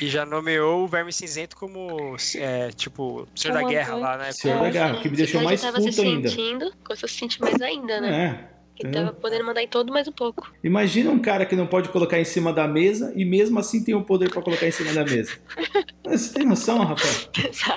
E 0.00 0.08
já 0.08 0.24
nomeou 0.24 0.84
o 0.84 0.88
Verme 0.88 1.12
Cinzento 1.12 1.56
como, 1.56 2.16
é, 2.36 2.70
tipo, 2.70 3.26
Senhor 3.34 3.54
da. 3.54 3.68
Guerra 3.68 3.94
lá, 3.96 4.16
né? 4.16 4.32
Senhor 4.32 4.60
da 4.60 4.70
Guerra, 4.70 5.00
que 5.00 5.08
me 5.08 5.16
deixou 5.16 5.42
mais 5.42 5.64
puto 5.64 6.02
ainda. 6.02 6.28
sentindo, 6.28 6.72
começou 6.84 7.06
a 7.06 7.08
se 7.08 7.14
sentir 7.14 7.40
mais 7.40 7.60
ainda, 7.60 8.00
né? 8.00 8.48
É. 8.50 8.53
Que 8.76 8.86
entendeu? 8.88 9.06
tava 9.06 9.16
podendo 9.16 9.44
mandar 9.44 9.62
em 9.62 9.68
todo 9.68 9.92
mais 9.92 10.08
um 10.08 10.12
pouco. 10.12 10.52
Imagina 10.64 11.10
um 11.10 11.18
cara 11.20 11.46
que 11.46 11.54
não 11.54 11.66
pode 11.66 11.88
colocar 11.90 12.18
em 12.18 12.24
cima 12.24 12.52
da 12.52 12.66
mesa 12.66 13.12
e 13.14 13.24
mesmo 13.24 13.58
assim 13.60 13.84
tem 13.84 13.94
o 13.94 14.02
poder 14.02 14.30
pra 14.30 14.42
colocar 14.42 14.66
em 14.66 14.70
cima 14.72 14.92
da 14.92 15.04
mesa. 15.04 15.32
Você 16.04 16.34
tem 16.34 16.44
noção, 16.46 16.78
Rafael? 16.84 17.14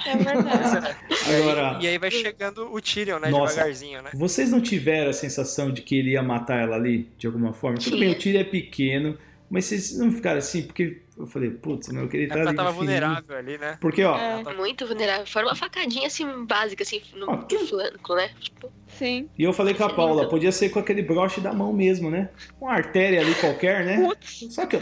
É 0.06 0.18
verdade. 0.18 0.96
E 1.28 1.34
aí- 1.34 1.42
Agora, 1.42 1.80
E 1.82 1.88
aí 1.88 1.98
vai 1.98 2.10
chegando 2.12 2.74
o 2.74 2.82
Tyrion, 2.82 3.20
né? 3.20 3.30
Nossa. 3.30 3.56
Devagarzinho, 3.56 4.02
né? 4.02 4.10
vocês 4.14 4.50
não 4.52 4.60
tiveram 4.62 5.10
a 5.10 5.14
sensação 5.14 5.72
de 5.72 5.82
que 5.82 5.96
ele 5.98 6.12
ia 6.12 6.24
matar 6.24 6.62
ela 6.64 6.76
ali, 6.76 7.10
de 7.18 7.28
alguma 7.28 7.54
forma? 7.54 7.78
Tudo 7.78 7.98
bem, 7.98 8.12
o 8.12 8.16
tiro 8.18 8.38
é 8.38 8.44
pequeno, 8.44 9.18
mas 9.50 9.66
vocês 9.66 9.98
não 9.98 10.12
ficaram 10.12 10.38
assim, 10.40 10.64
porque 10.64 11.02
eu 11.18 11.26
falei, 11.28 11.50
putz, 11.50 11.90
meu, 11.90 12.04
eu 12.04 12.08
queria 12.10 12.28
É 12.28 12.32
ali 12.32 12.42
ela 12.42 12.54
tava 12.54 12.70
de 12.72 12.76
fininho. 12.80 12.92
vulnerável 13.00 13.38
ali, 13.38 13.58
né? 13.58 13.78
Porque, 13.82 14.04
ó, 14.04 14.16
É. 14.18 14.54
Muito 14.56 14.86
vulnerável. 14.86 15.26
Fora 15.26 15.48
uma 15.48 15.56
facadinha 15.56 16.08
assim, 16.08 16.46
básica, 16.46 16.84
assim, 16.84 17.02
no 17.16 17.30
Ah, 17.32 17.44
que- 17.46 17.58
flanco, 17.60 18.16
né? 18.16 18.30
Tipo, 18.40 18.72
Sim. 18.88 19.30
e 19.38 19.44
eu 19.44 19.52
falei 19.54 19.74
com 19.74 19.84
a 19.84 19.94
Paula, 19.94 20.30
podia 20.30 20.52
ser 20.52 20.70
com 20.70 20.80
aquele 20.80 21.02
broche 21.02 21.42
da 21.42 21.52
mão 21.54 21.74
mesmo, 21.74 22.10
né? 22.12 22.30
Uma 22.62 22.74
artéria 22.74 23.22
ali 23.22 23.34
qualquer, 23.36 23.86
né? 23.86 23.98
Putz. 24.06 24.54
Só 24.54 24.66
que, 24.66 24.76
eu- 24.76 24.82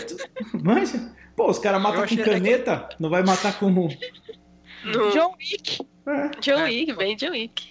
manja, 0.62 1.14
pô, 1.36 1.50
os 1.50 1.60
caras 1.60 1.82
matam 1.82 2.06
com 2.08 2.18
caneta, 2.24 2.90
não 3.00 3.10
vai 3.10 3.24
matar 3.24 3.58
com... 3.60 3.70
no 3.70 3.90
John 5.12 5.34
Wick. 5.40 5.80
É. 6.08 6.30
John 6.42 6.60
É. 6.60 6.64
Wick, 6.66 6.94
bem 6.94 7.16
John 7.16 7.32
Wick. 7.32 7.68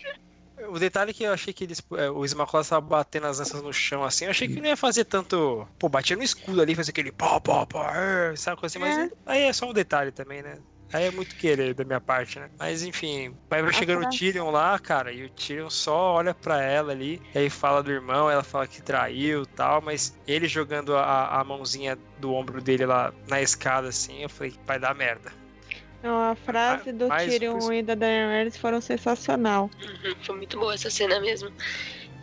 O 0.68 0.78
detalhe 0.78 1.12
que 1.12 1.24
eu 1.24 1.32
achei 1.32 1.52
que 1.52 1.64
eles, 1.64 1.82
é, 1.96 2.10
os 2.10 2.32
Imaculados 2.32 2.66
estavam 2.66 2.88
batendo 2.88 3.26
as 3.26 3.38
lanças 3.38 3.62
no 3.62 3.72
chão 3.72 4.04
assim, 4.04 4.24
eu 4.24 4.30
achei 4.30 4.48
que 4.48 4.60
não 4.60 4.66
ia 4.66 4.76
fazer 4.76 5.04
tanto. 5.04 5.66
Pô, 5.78 5.88
batia 5.88 6.16
no 6.16 6.22
escudo 6.22 6.60
ali, 6.62 6.74
fazer 6.74 6.90
aquele 6.90 7.12
pó, 7.12 7.38
pó, 7.40 7.66
pó, 7.66 7.84
é, 7.88 8.34
sabe 8.36 8.58
coisa 8.58 8.72
assim, 8.72 8.78
mas 8.78 8.96
É. 8.96 9.10
aí 9.26 9.42
é 9.42 9.52
só 9.52 9.68
um 9.68 9.72
detalhe 9.72 10.10
também, 10.12 10.42
né? 10.42 10.58
Aí 10.92 11.06
é 11.06 11.10
muito 11.10 11.34
querer 11.34 11.74
da 11.74 11.82
minha 11.84 12.00
parte, 12.00 12.38
né? 12.38 12.48
Mas 12.56 12.84
enfim, 12.84 13.36
vai 13.50 13.72
chegando 13.72 14.02
o 14.02 14.04
tá. 14.04 14.10
Tyrion 14.10 14.50
lá, 14.50 14.78
cara, 14.78 15.12
e 15.12 15.24
o 15.24 15.30
Tyrion 15.30 15.68
só 15.68 16.14
olha 16.14 16.32
pra 16.32 16.62
ela 16.62 16.92
ali, 16.92 17.20
e 17.34 17.38
aí 17.38 17.50
fala 17.50 17.82
do 17.82 17.90
irmão, 17.90 18.30
ela 18.30 18.44
fala 18.44 18.66
que 18.66 18.80
traiu 18.80 19.42
e 19.42 19.46
tal, 19.46 19.82
mas 19.82 20.16
ele 20.26 20.46
jogando 20.46 20.96
a, 20.96 21.40
a 21.40 21.42
mãozinha 21.42 21.98
do 22.18 22.32
ombro 22.32 22.60
dele 22.62 22.86
lá 22.86 23.12
na 23.26 23.42
escada, 23.42 23.88
assim, 23.88 24.22
eu 24.22 24.28
falei, 24.28 24.54
vai 24.64 24.78
dar 24.78 24.94
merda. 24.94 25.32
Não, 26.04 26.20
a 26.20 26.36
frase 26.36 26.92
do 26.92 27.08
mais 27.08 27.24
Tyrion 27.32 27.52
coisa- 27.58 27.74
e 27.76 27.82
da 27.82 27.94
Daenerys 27.94 28.58
foram 28.58 28.78
sensacional. 28.78 29.70
Uhum, 29.82 30.14
foi 30.20 30.36
muito 30.36 30.58
boa 30.58 30.74
essa 30.74 30.90
cena 30.90 31.18
mesmo. 31.18 31.50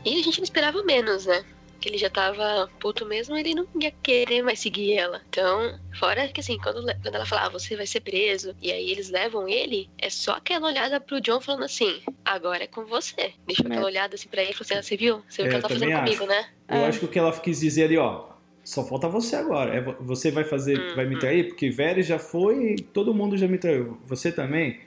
E 0.06 0.20
a 0.20 0.24
gente 0.24 0.38
não 0.38 0.44
esperava 0.44 0.84
menos, 0.84 1.26
né? 1.26 1.44
Que 1.80 1.90
ele 1.90 1.98
já 1.98 2.12
tava 2.12 2.70
puto 2.80 3.08
mesmo, 3.08 3.36
ele 3.36 3.56
não 3.56 3.66
ia 3.82 3.90
querer 4.04 4.44
mais 4.44 4.60
seguir 4.60 4.94
ela. 4.94 5.20
Então, 5.28 5.80
fora 5.98 6.28
que 6.28 6.40
assim, 6.40 6.60
quando, 6.60 6.84
quando 7.02 7.16
ela 7.16 7.26
fala, 7.26 7.48
ah, 7.48 7.50
você 7.50 7.76
vai 7.76 7.88
ser 7.88 8.02
preso, 8.02 8.56
e 8.62 8.72
aí 8.72 8.92
eles 8.92 9.10
levam 9.10 9.48
ele, 9.50 9.90
é 9.98 10.08
só 10.12 10.34
aquela 10.34 10.68
olhada 10.68 11.02
pro 11.02 11.20
John 11.20 11.42
falando 11.42 11.64
assim, 11.64 12.04
agora 12.24 12.64
é 12.66 12.68
com 12.68 12.86
você. 12.86 13.34
Deixa 13.48 13.64
aquela 13.64 13.82
É. 13.82 13.86
olhada 13.86 14.14
assim 14.14 14.30
pra 14.30 14.44
ele 14.44 14.52
e 14.52 14.54
falou 14.54 14.66
assim, 14.70 14.76
ah, 14.76 14.84
você 14.84 14.96
viu? 14.96 15.24
Você 15.28 15.42
viu 15.42 15.46
o 15.46 15.48
É, 15.48 15.50
que 15.50 15.56
ela 15.56 15.58
eu 15.58 15.62
tá 15.64 15.70
fazendo 15.70 15.90
também 15.90 16.04
comigo, 16.18 16.26
né? 16.28 16.46
Eu 16.70 16.76
É. 16.78 16.86
acho 16.88 17.00
que 17.00 17.06
o 17.06 17.08
que 17.08 17.18
ela 17.18 17.40
quis 17.40 17.60
dizer 17.60 17.86
ali, 17.86 17.98
ó, 17.98 18.30
só 18.64 18.86
falta 18.86 19.08
você 19.10 19.36
agora. 19.36 19.74
É, 19.76 19.82
vo- 19.82 19.98
você 20.02 20.32
vai 20.32 20.44
fazer, 20.44 20.78
Uhum. 20.80 20.96
vai 20.96 21.06
me 21.06 21.20
trair, 21.20 21.48
porque 21.50 21.70
Varys 21.70 22.06
já 22.08 22.20
foi, 22.20 22.76
todo 22.94 23.14
mundo 23.14 23.38
já 23.38 23.48
me 23.48 23.58
traiu. 23.58 24.00
Você 24.06 24.32
também? 24.32 24.80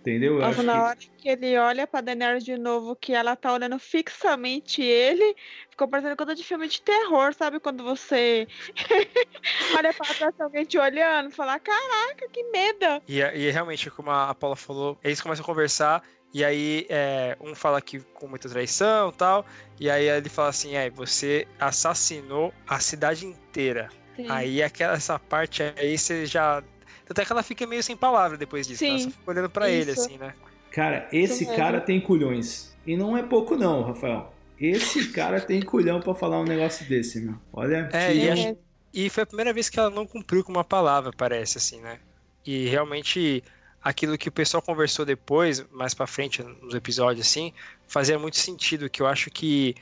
Entendeu? 0.00 0.34
Eu 0.34 0.40
Nossa, 0.40 0.58
acho 0.58 0.66
na 0.66 0.72
que... 0.72 0.78
hora 0.78 0.96
que 1.18 1.28
ele 1.28 1.56
olha 1.56 1.86
pra 1.86 2.00
Daenerys 2.00 2.44
de 2.44 2.56
novo, 2.58 2.96
que 2.96 3.12
ela 3.14 3.36
tá 3.36 3.52
olhando 3.52 3.78
fixamente 3.78 4.82
ele, 4.82 5.36
ficou 5.70 5.86
parecendo 5.88 6.16
coisa 6.16 6.34
de 6.34 6.42
filme 6.42 6.66
de 6.66 6.82
terror, 6.82 7.32
sabe? 7.34 7.60
Quando 7.60 7.84
você 7.84 8.48
olha 9.76 9.94
pra 9.94 10.06
trás, 10.14 10.34
alguém 10.40 10.64
te 10.64 10.76
olhando, 10.78 11.30
fala, 11.30 11.60
caraca, 11.60 12.28
que 12.32 12.42
medo! 12.50 13.02
E, 13.06 13.18
e 13.20 13.50
realmente, 13.50 13.90
como 13.90 14.10
a 14.10 14.34
Paula 14.34 14.56
falou, 14.56 14.98
eles 15.04 15.20
começam 15.20 15.44
a 15.44 15.46
conversar, 15.46 16.02
e 16.32 16.44
aí 16.44 16.86
é, 16.88 17.36
um 17.40 17.54
fala 17.54 17.80
que 17.80 18.00
com 18.14 18.26
muita 18.28 18.48
traição 18.48 19.10
e 19.10 19.12
tal, 19.12 19.46
e 19.78 19.90
aí 19.90 20.08
ele 20.08 20.28
fala 20.28 20.48
assim, 20.48 20.74
é, 20.74 20.90
você 20.90 21.46
assassinou 21.58 22.52
a 22.66 22.78
cidade 22.80 23.26
inteira. 23.26 23.88
Sim. 24.16 24.26
Aí 24.28 24.62
aquela, 24.62 24.94
essa 24.94 25.18
parte 25.18 25.62
aí 25.62 25.96
você 25.98 26.26
já. 26.26 26.62
Até 27.08 27.24
que 27.24 27.32
ela 27.32 27.42
fica 27.42 27.66
meio 27.66 27.82
sem 27.82 27.96
palavra 27.96 28.38
depois 28.38 28.66
disso. 28.66 28.82
né? 28.84 28.90
Ela 28.90 28.98
Sim, 28.98 29.04
só 29.04 29.10
fica 29.10 29.30
olhando 29.30 29.50
pra 29.50 29.70
ele, 29.70 29.90
isso. 29.90 30.00
assim, 30.02 30.18
né? 30.18 30.34
Cara, 30.70 31.08
esse 31.12 31.44
cara 31.46 31.80
tem 31.80 32.00
culhões. 32.00 32.72
E 32.86 32.96
não 32.96 33.16
é 33.16 33.22
pouco 33.22 33.56
não, 33.56 33.82
Rafael. 33.82 34.32
Esse 34.58 35.08
cara 35.12 35.40
tem 35.40 35.62
culhão 35.62 36.00
pra 36.00 36.14
falar 36.14 36.40
um 36.40 36.44
negócio 36.44 36.86
desse, 36.88 37.20
meu. 37.20 37.36
Olha, 37.52 37.88
É, 37.92 38.12
que- 38.12 38.18
e 38.18 38.30
acho- 38.30 38.56
E 38.92 39.08
foi 39.10 39.22
a 39.22 39.26
primeira 39.26 39.52
vez 39.52 39.68
que 39.70 39.78
ela 39.78 39.90
não 39.90 40.06
cumpriu 40.06 40.44
com 40.44 40.52
uma 40.52 40.64
palavra, 40.64 41.12
parece, 41.16 41.58
assim, 41.58 41.80
né? 41.80 41.98
E 42.44 42.66
realmente 42.68 43.42
aquilo 43.82 44.16
que 44.18 44.28
o 44.28 44.32
pessoal 44.32 44.62
conversou 44.62 45.04
depois, 45.04 45.64
mais 45.70 45.92
pra 45.94 46.06
frente 46.06 46.42
nos 46.42 46.74
episódios, 46.74 47.26
assim, 47.26 47.52
fazia 47.86 48.18
muito 48.18 48.38
sentido, 48.38 48.88
que 48.88 49.02
eu 49.02 49.06
acho 49.06 49.30
que 49.30 49.74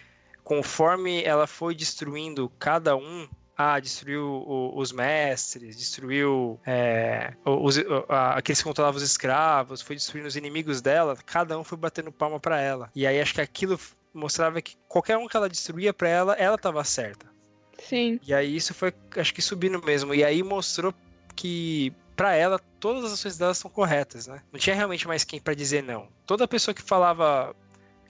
conforme 0.43 1.23
ela 1.23 1.47
foi 1.47 1.75
destruindo 1.75 2.51
cada 2.59 2.97
um, 2.97 3.29
ah, 3.57 3.79
destruiu 3.79 4.25
o- 4.27 4.79
os 4.79 4.91
mestres, 4.91 5.77
destruiu 5.77 6.59
é, 6.67 7.35
os, 7.45 7.77
a- 8.09 8.39
aqueles 8.39 8.59
que 8.59 8.65
controlavam 8.65 8.97
os 8.97 9.03
escravos, 9.03 9.83
foi 9.83 9.95
destruindo 9.97 10.27
os 10.29 10.35
inimigos 10.37 10.81
dela, 10.81 11.15
cada 11.27 11.59
um 11.59 11.63
foi 11.63 11.77
batendo 11.77 12.11
palma 12.11 12.41
pra 12.41 12.59
ela. 12.61 12.91
E 12.95 13.07
aí 13.07 13.21
acho 13.21 13.35
que 13.35 13.41
aquilo 13.41 13.79
mostrava 14.15 14.61
que 14.63 14.77
qualquer 14.89 15.19
um 15.19 15.29
que 15.29 15.37
ela 15.37 15.49
destruía 15.49 15.93
pra 15.93 16.09
ela, 16.09 16.33
ela 16.35 16.57
tava 16.59 16.83
certa. 16.85 17.27
Sim, 17.79 18.19
E 18.27 18.35
aí 18.35 18.57
isso 18.57 18.75
foi, 18.75 18.93
acho 19.17 19.33
que 19.33 19.41
subindo 19.43 19.81
mesmo. 19.85 20.15
E 20.15 20.25
aí 20.25 20.43
mostrou 20.43 20.93
que 21.37 21.93
pra 22.16 22.35
ela 22.35 22.59
todas 22.79 23.05
as 23.05 23.12
ações 23.12 23.37
dela 23.38 23.55
são 23.55 23.70
corretas, 23.70 24.27
né? 24.27 24.42
Não 24.53 24.59
tinha 24.61 24.75
realmente 24.77 25.07
mais 25.07 25.25
quem 25.25 25.40
pra 25.40 25.55
dizer 25.55 25.83
não. 25.83 26.09
Toda 26.27 26.46
pessoa 26.49 26.75
que 26.75 26.83
falava 26.83 27.55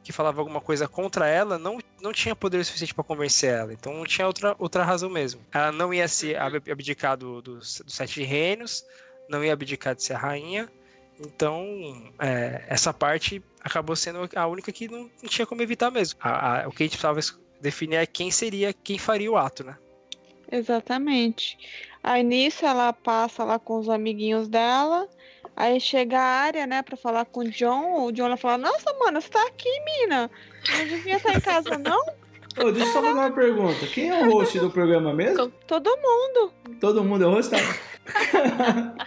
que 0.02 0.12
falava 0.12 0.40
alguma 0.40 0.62
coisa 0.62 0.88
contra 0.88 1.28
ela 1.28 1.58
não, 1.58 1.78
não 2.00 2.10
tinha 2.10 2.34
poder 2.34 2.64
suficiente 2.64 2.94
pra 2.94 3.04
convencer 3.04 3.52
ela. 3.52 3.72
Então 3.72 3.92
não 3.92 4.04
tinha 4.06 4.26
outra, 4.26 4.56
outra 4.58 4.82
razão 4.82 5.10
mesmo. 5.10 5.42
Ela 5.52 5.70
não 5.70 5.92
ia 5.92 6.08
se 6.08 6.34
ab- 6.34 6.70
abdicar 6.70 7.18
do, 7.18 7.42
dos, 7.42 7.82
dos 7.84 7.94
sete 7.94 8.22
reinos, 8.22 8.82
não 9.28 9.44
ia 9.44 9.52
abdicar 9.52 9.94
de 9.94 10.02
ser 10.02 10.14
a 10.14 10.18
rainha. 10.18 10.70
Então 11.18 12.12
é, 12.18 12.64
essa 12.66 12.94
parte 12.94 13.42
acabou 13.62 13.94
sendo 13.94 14.26
a 14.34 14.46
única 14.46 14.72
que 14.72 14.88
não, 14.88 15.10
não 15.22 15.28
tinha 15.28 15.46
como 15.46 15.60
evitar 15.60 15.90
mesmo. 15.90 16.18
A- 16.22 16.62
a- 16.62 16.68
o 16.68 16.72
que 16.72 16.82
a 16.82 16.86
gente 16.86 16.96
precisava 16.98 17.20
definir 17.60 17.96
é 17.96 18.06
quem 18.06 18.30
seria, 18.30 18.72
quem 18.72 18.98
faria 18.98 19.30
o 19.30 19.36
ato, 19.36 19.62
né? 19.62 19.76
Exatamente. 20.50 21.58
Aí 22.02 22.22
nisso 22.22 22.64
ela 22.64 22.92
passa 22.92 23.44
lá 23.44 23.58
com 23.58 23.78
os 23.78 23.88
amiguinhos 23.88 24.48
dela. 24.48 25.08
Aí 25.56 25.80
chega 25.80 26.18
a 26.18 26.22
área, 26.22 26.66
né, 26.66 26.82
pra 26.82 26.96
falar 26.96 27.24
com 27.26 27.40
o 27.40 27.50
John. 27.50 28.06
O 28.06 28.12
John 28.12 28.26
ela 28.26 28.36
fala: 28.36 28.58
Nossa, 28.58 28.94
mano, 28.98 29.20
você 29.20 29.28
tá 29.28 29.42
aqui, 29.46 29.68
mina. 29.84 30.30
Não 30.70 30.84
devia 30.86 31.16
estar 31.16 31.34
em 31.34 31.40
casa, 31.40 31.76
não? 31.76 32.00
Ô, 32.58 32.70
deixa 32.72 32.88
eu 32.88 32.92
só 32.92 33.02
fazer 33.02 33.18
uma 33.18 33.30
pergunta. 33.30 33.86
Quem 33.86 34.10
é 34.10 34.26
o 34.26 34.32
host 34.32 34.58
do 34.58 34.70
programa 34.70 35.12
mesmo? 35.14 35.50
Todo 35.66 35.88
mundo. 35.96 36.52
Todo 36.80 37.04
mundo 37.04 37.24
é 37.24 37.26
o 37.26 37.30
host? 37.30 37.50
Tá? 37.50 37.58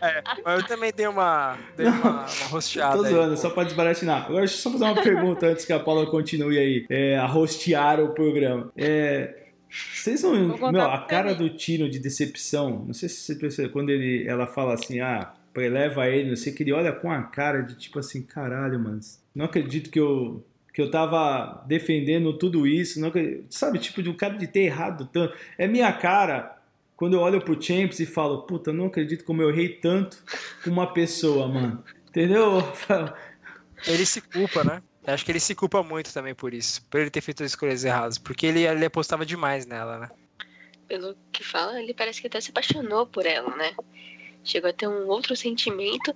É, 0.01 0.23
mas 0.45 0.61
eu 0.61 0.67
também 0.67 0.93
dei 0.95 1.07
uma, 1.07 1.57
dei 1.75 1.87
uma, 1.87 2.09
uma 2.09 2.25
rosteada 2.49 2.97
Tô 2.97 3.03
aí. 3.03 3.11
zoando, 3.11 3.35
só 3.35 3.49
pra 3.49 3.63
desbaratinar. 3.63 4.25
Agora 4.25 4.39
deixa 4.39 4.55
eu 4.55 4.59
só 4.59 4.71
fazer 4.71 4.85
uma 4.85 5.01
pergunta 5.01 5.47
antes 5.47 5.65
que 5.65 5.73
a 5.73 5.79
Paula 5.79 6.05
continue 6.05 6.57
aí 6.57 6.85
é, 6.89 7.17
a 7.17 7.25
hostear 7.25 7.99
o 7.99 8.13
programa. 8.13 8.71
É, 8.77 9.42
vocês 9.73 10.21
contar 10.21 10.71
Meu, 10.71 10.81
a 10.81 10.99
cara 10.99 11.33
do 11.33 11.49
Tino 11.49 11.89
de 11.89 11.97
decepção. 11.97 12.85
Não 12.85 12.93
sei 12.93 13.09
se 13.09 13.21
você 13.21 13.35
percebeu. 13.35 13.71
Quando 13.71 13.89
ele, 13.89 14.27
ela 14.27 14.45
fala 14.45 14.75
assim, 14.75 14.99
ah, 14.99 15.33
preleva 15.51 16.07
ele, 16.07 16.29
não 16.29 16.35
sei 16.35 16.53
que 16.53 16.61
ele 16.61 16.71
olha 16.71 16.91
com 16.91 17.11
a 17.11 17.23
cara 17.23 17.61
de 17.61 17.75
tipo 17.75 17.97
assim, 17.99 18.21
caralho, 18.21 18.79
mano. 18.79 18.99
Não 19.33 19.45
acredito 19.45 19.89
que 19.89 19.99
eu. 19.99 20.45
Que 20.73 20.81
eu 20.81 20.89
tava 20.89 21.63
defendendo 21.67 22.33
tudo 22.33 22.65
isso. 22.65 22.99
Não 22.99 23.09
acredito- 23.09 23.45
sabe, 23.49 23.77
tipo, 23.77 24.01
de 24.01 24.09
um 24.09 24.15
cara 24.15 24.35
de 24.35 24.47
ter 24.47 24.61
errado 24.61 25.07
tanto. 25.11 25.35
É 25.55 25.67
minha 25.67 25.91
cara 25.93 26.57
quando 26.95 27.13
eu 27.13 27.19
olho 27.19 27.41
pro 27.41 27.61
Champs 27.61 27.99
e 27.99 28.05
falo, 28.07 28.43
puta, 28.43 28.73
não 28.73 28.85
acredito 28.87 29.23
como 29.23 29.41
eu 29.41 29.49
errei 29.51 29.69
tanto 29.69 30.17
com 30.63 30.71
uma 30.71 30.91
pessoa, 30.91 31.47
mano. 31.47 31.83
Entendeu? 32.09 32.63
Ele 33.87 34.05
se 34.05 34.21
culpa, 34.21 34.63
né? 34.63 34.81
Eu 35.05 35.13
acho 35.13 35.25
que 35.25 35.31
ele 35.31 35.39
se 35.39 35.53
culpa 35.53 35.83
muito 35.83 36.13
também 36.13 36.33
por 36.33 36.53
isso. 36.53 36.81
Por 36.89 37.01
ele 37.01 37.09
ter 37.09 37.21
feito 37.21 37.43
as 37.43 37.51
escolhas 37.51 37.83
erradas. 37.83 38.17
Porque 38.17 38.45
ele, 38.45 38.65
ele 38.65 38.85
apostava 38.85 39.25
demais 39.25 39.65
nela, 39.65 39.99
né? 39.99 40.09
Pelo 40.87 41.15
que 41.31 41.43
fala, 41.43 41.81
ele 41.81 41.93
parece 41.93 42.21
que 42.21 42.27
até 42.27 42.39
se 42.39 42.51
apaixonou 42.51 43.05
por 43.05 43.25
ela, 43.25 43.55
né? 43.55 43.75
Chegou 44.43 44.69
a 44.69 44.73
ter 44.73 44.87
um 44.87 45.07
outro 45.07 45.35
sentimento, 45.35 46.13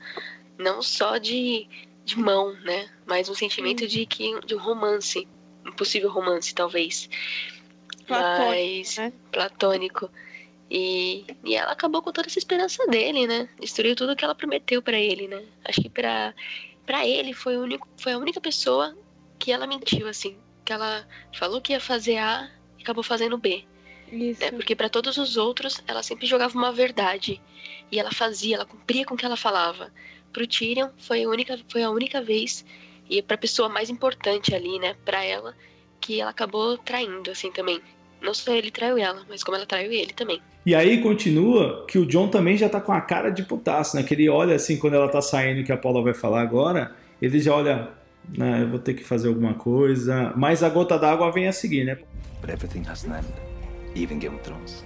não 0.57 0.81
só 0.81 1.17
de, 1.17 1.67
de 2.05 2.17
mão, 2.17 2.53
né? 2.61 2.89
Mas 3.05 3.29
um 3.29 3.33
sentimento 3.33 3.87
de 3.87 4.05
que 4.05 4.39
de 4.45 4.55
um 4.55 4.59
romance, 4.59 5.27
um 5.65 5.71
possível 5.73 6.09
romance, 6.09 6.53
talvez. 6.55 7.09
Platônico, 8.05 8.49
Mas 8.49 8.97
né? 8.97 9.13
platônico. 9.31 10.09
E, 10.69 11.25
e 11.43 11.55
ela 11.55 11.71
acabou 11.71 12.01
com 12.01 12.11
toda 12.11 12.27
essa 12.27 12.39
esperança 12.39 12.85
dele, 12.87 13.25
né? 13.25 13.49
Destruiu 13.59 13.95
tudo 13.95 14.15
que 14.15 14.23
ela 14.23 14.35
prometeu 14.35 14.81
pra 14.81 14.97
ele, 14.97 15.27
né? 15.27 15.43
Acho 15.63 15.81
que 15.81 15.89
pra, 15.89 16.33
pra 16.87 17.05
ele 17.05 17.33
foi, 17.33 17.57
único, 17.57 17.87
foi 17.97 18.13
a 18.13 18.17
única 18.17 18.41
pessoa 18.41 18.97
que 19.37 19.51
ela 19.51 19.67
mentiu, 19.67 20.07
assim. 20.07 20.39
Que 20.65 20.73
ela 20.73 21.07
falou 21.37 21.61
que 21.61 21.73
ia 21.73 21.79
fazer 21.79 22.17
A 22.17 22.49
e 22.79 22.81
acabou 22.81 23.03
fazendo 23.03 23.37
B 23.37 23.63
Isso. 24.11 24.41
né? 24.41 24.51
Porque 24.51 24.75
para 24.75 24.89
todos 24.89 25.17
os 25.17 25.37
outros, 25.37 25.83
ela 25.85 26.01
sempre 26.01 26.25
jogava 26.25 26.57
uma 26.57 26.71
verdade. 26.71 27.39
E 27.91 27.99
ela 27.99 28.11
fazia, 28.11 28.55
ela 28.55 28.65
cumpria 28.65 29.05
com 29.05 29.13
o 29.13 29.17
que 29.17 29.25
ela 29.25 29.37
falava. 29.37 29.93
Pro 30.33 30.47
Tyrion, 30.47 30.89
foi 30.97 31.23
a 31.23 31.29
única, 31.29 31.59
foi 31.69 31.83
a 31.83 31.89
única 31.89 32.21
vez, 32.21 32.65
e 33.09 33.21
pra 33.21 33.37
pessoa 33.37 33.69
mais 33.69 33.89
importante 33.89 34.53
ali, 34.53 34.77
né, 34.79 34.95
pra 35.05 35.23
ela, 35.23 35.55
que 36.01 36.19
ela 36.19 36.31
acabou 36.31 36.77
traindo, 36.77 37.31
assim, 37.31 37.51
também. 37.51 37.81
Não 38.21 38.33
só 38.33 38.51
ele 38.53 38.71
traiu 38.71 38.97
ela, 38.97 39.21
mas 39.29 39.43
como 39.43 39.57
ela 39.57 39.65
traiu 39.65 39.91
ele 39.91 40.13
também. 40.13 40.41
E 40.65 40.75
aí 40.75 41.01
continua 41.01 41.85
que 41.87 41.97
o 41.97 42.05
John 42.05 42.27
também 42.27 42.57
já 42.57 42.67
tá 42.67 42.81
com 42.81 42.91
a 42.91 42.99
cara 42.99 43.29
de 43.29 43.43
putaço, 43.43 43.95
né? 43.95 44.03
Que 44.03 44.13
ele 44.13 44.27
olha 44.27 44.55
assim 44.55 44.77
quando 44.77 44.95
ela 44.95 45.07
tá 45.07 45.21
saindo, 45.21 45.63
que 45.63 45.71
a 45.71 45.77
Paula 45.77 46.01
vai 46.01 46.13
falar 46.13 46.41
agora, 46.41 46.95
ele 47.21 47.39
já 47.39 47.53
olha, 47.53 47.89
né, 48.37 48.63
eu 48.63 48.67
vou 48.67 48.79
ter 48.79 48.93
que 48.93 49.03
fazer 49.03 49.29
alguma 49.29 49.53
coisa. 49.53 50.33
Mas 50.35 50.63
a 50.63 50.69
gota 50.69 50.97
d'água 50.97 51.31
vem 51.31 51.47
a 51.47 51.53
seguir, 51.53 51.85
né? 51.85 51.97
But 52.41 52.49
everything 52.49 52.83
has 52.89 53.05
an 53.05 53.17
end, 53.17 53.27
even 53.95 54.19
Game 54.19 54.35
of 54.35 54.43
Thrones. 54.43 54.85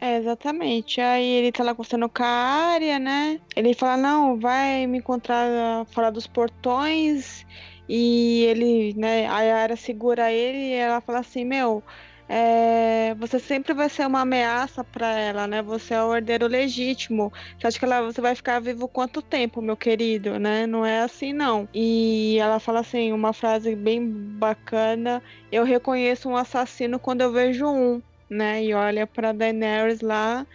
É, 0.00 0.18
exatamente. 0.18 1.00
Aí 1.00 1.24
ele 1.24 1.52
tá 1.52 1.62
lá 1.62 1.74
conversando 1.74 2.08
com 2.08 2.22
a 2.22 2.26
área, 2.26 2.98
né? 2.98 3.40
Ele 3.54 3.74
fala, 3.74 3.96
não, 3.96 4.38
vai 4.38 4.86
me 4.86 4.98
encontrar 4.98 5.86
fora 5.92 6.10
dos 6.10 6.26
portões. 6.26 7.46
E 7.88 8.44
ele, 8.44 8.94
né, 8.96 9.26
a 9.26 9.42
Yara 9.42 9.76
segura 9.76 10.32
ele 10.32 10.58
e 10.58 10.72
ela 10.74 11.00
fala 11.00 11.20
assim, 11.20 11.44
meu, 11.44 11.82
é, 12.28 13.14
você 13.14 13.38
sempre 13.38 13.74
vai 13.74 13.88
ser 13.88 14.06
uma 14.06 14.20
ameaça 14.20 14.82
pra 14.82 15.18
ela, 15.18 15.46
né? 15.46 15.62
Você 15.62 15.94
é 15.94 16.02
o 16.02 16.14
herdeiro 16.14 16.46
legítimo. 16.46 17.32
Você 17.58 17.66
acha 17.66 17.78
que 17.78 17.84
ela, 17.84 18.02
você 18.02 18.20
vai 18.20 18.34
ficar 18.34 18.60
vivo 18.60 18.88
quanto 18.88 19.22
tempo, 19.22 19.60
meu 19.60 19.76
querido, 19.76 20.38
né? 20.38 20.66
Não 20.66 20.84
é 20.84 21.00
assim, 21.00 21.32
não. 21.32 21.68
E 21.74 22.38
ela 22.38 22.58
fala 22.58 22.80
assim, 22.80 23.12
uma 23.12 23.32
frase 23.32 23.74
bem 23.74 24.08
bacana, 24.08 25.22
eu 25.52 25.64
reconheço 25.64 26.28
um 26.28 26.36
assassino 26.36 26.98
quando 26.98 27.20
eu 27.20 27.32
vejo 27.32 27.66
um 27.66 28.02
né? 28.28 28.62
E 28.64 28.74
olha 28.74 29.06
pra 29.06 29.32
Daenerys 29.32 30.00
lá 30.00 30.46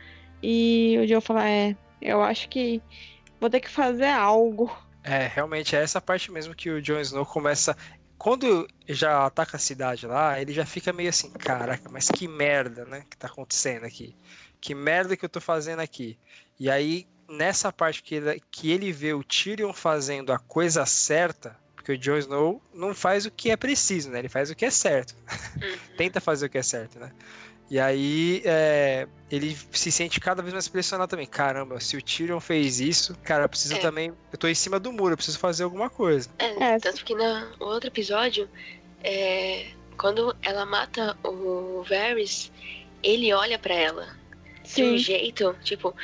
e 0.41 0.97
o 1.01 1.07
Jon 1.07 1.21
fala, 1.21 1.49
é, 1.49 1.75
eu 2.01 2.21
acho 2.21 2.49
que 2.49 2.81
vou 3.39 3.49
ter 3.49 3.59
que 3.59 3.69
fazer 3.69 4.09
algo. 4.09 4.71
É, 5.03 5.27
realmente 5.27 5.75
é 5.75 5.81
essa 5.81 6.01
parte 6.01 6.31
mesmo 6.31 6.53
que 6.53 6.69
o 6.69 6.81
Jon 6.81 6.99
Snow 6.99 7.25
começa. 7.25 7.75
Quando 8.19 8.67
já 8.85 9.25
ataca 9.25 9.55
a 9.55 9.59
cidade 9.59 10.05
lá, 10.05 10.39
ele 10.39 10.53
já 10.53 10.65
fica 10.65 10.91
meio 10.91 11.09
assim, 11.09 11.31
caraca, 11.31 11.89
mas 11.89 12.09
que 12.09 12.27
merda, 12.27 12.83
né, 12.83 13.05
que 13.09 13.17
tá 13.17 13.27
acontecendo 13.27 13.85
aqui? 13.85 14.13
Que 14.59 14.75
merda 14.75 15.15
que 15.15 15.23
eu 15.23 15.29
tô 15.29 15.39
fazendo 15.39 15.79
aqui? 15.79 16.19
E 16.59 16.69
aí, 16.69 17.07
nessa 17.29 17.71
parte 17.71 18.03
que 18.03 18.15
ele, 18.15 18.41
que 18.51 18.71
ele 18.71 18.91
vê 18.91 19.13
o 19.13 19.23
Tyrion 19.23 19.71
fazendo 19.71 20.33
a 20.33 20.37
coisa 20.37 20.85
certa, 20.85 21.57
porque 21.73 21.93
o 21.93 21.97
Jon 21.97 22.17
Snow 22.17 22.61
não 22.73 22.93
faz 22.93 23.25
o 23.25 23.31
que 23.31 23.51
é 23.51 23.55
preciso, 23.55 24.09
né? 24.09 24.19
Ele 24.19 24.29
faz 24.29 24.51
o 24.51 24.55
que 24.55 24.65
é 24.65 24.69
certo. 24.69 25.15
Uhum. 25.59 25.77
Tenta 25.97 26.21
fazer 26.21 26.45
o 26.45 26.49
que 26.49 26.57
é 26.57 26.63
certo, 26.63 26.99
né? 26.99 27.11
E 27.69 27.79
aí 27.79 28.41
é, 28.45 29.07
ele 29.29 29.55
se 29.71 29.91
sente 29.91 30.19
cada 30.19 30.41
vez 30.41 30.53
mais 30.53 30.67
pressionado 30.67 31.09
também. 31.09 31.27
Caramba, 31.27 31.79
se 31.79 31.95
o 31.95 32.01
Tyrion 32.01 32.39
fez 32.39 32.79
isso, 32.79 33.15
cara, 33.23 33.43
eu 33.43 33.49
preciso 33.49 33.75
É. 33.75 33.79
também. 33.79 34.11
Eu 34.31 34.37
tô 34.37 34.47
em 34.47 34.55
cima 34.55 34.79
do 34.79 34.91
muro, 34.91 35.13
eu 35.13 35.17
preciso 35.17 35.37
fazer 35.37 35.63
alguma 35.63 35.89
coisa. 35.89 36.29
É, 36.39 36.73
É. 36.73 36.79
tanto 36.79 37.05
que 37.05 37.13
no 37.13 37.23
outro 37.59 37.87
episódio, 37.89 38.49
é, 39.03 39.67
quando 39.97 40.35
ela 40.41 40.65
mata 40.65 41.15
o 41.23 41.83
Varys, 41.87 42.51
ele 43.03 43.31
olha 43.33 43.59
pra 43.59 43.73
ela 43.75 44.17
de 44.63 44.83
um 44.83 44.97
jeito, 44.97 45.55
tipo, 45.63 45.95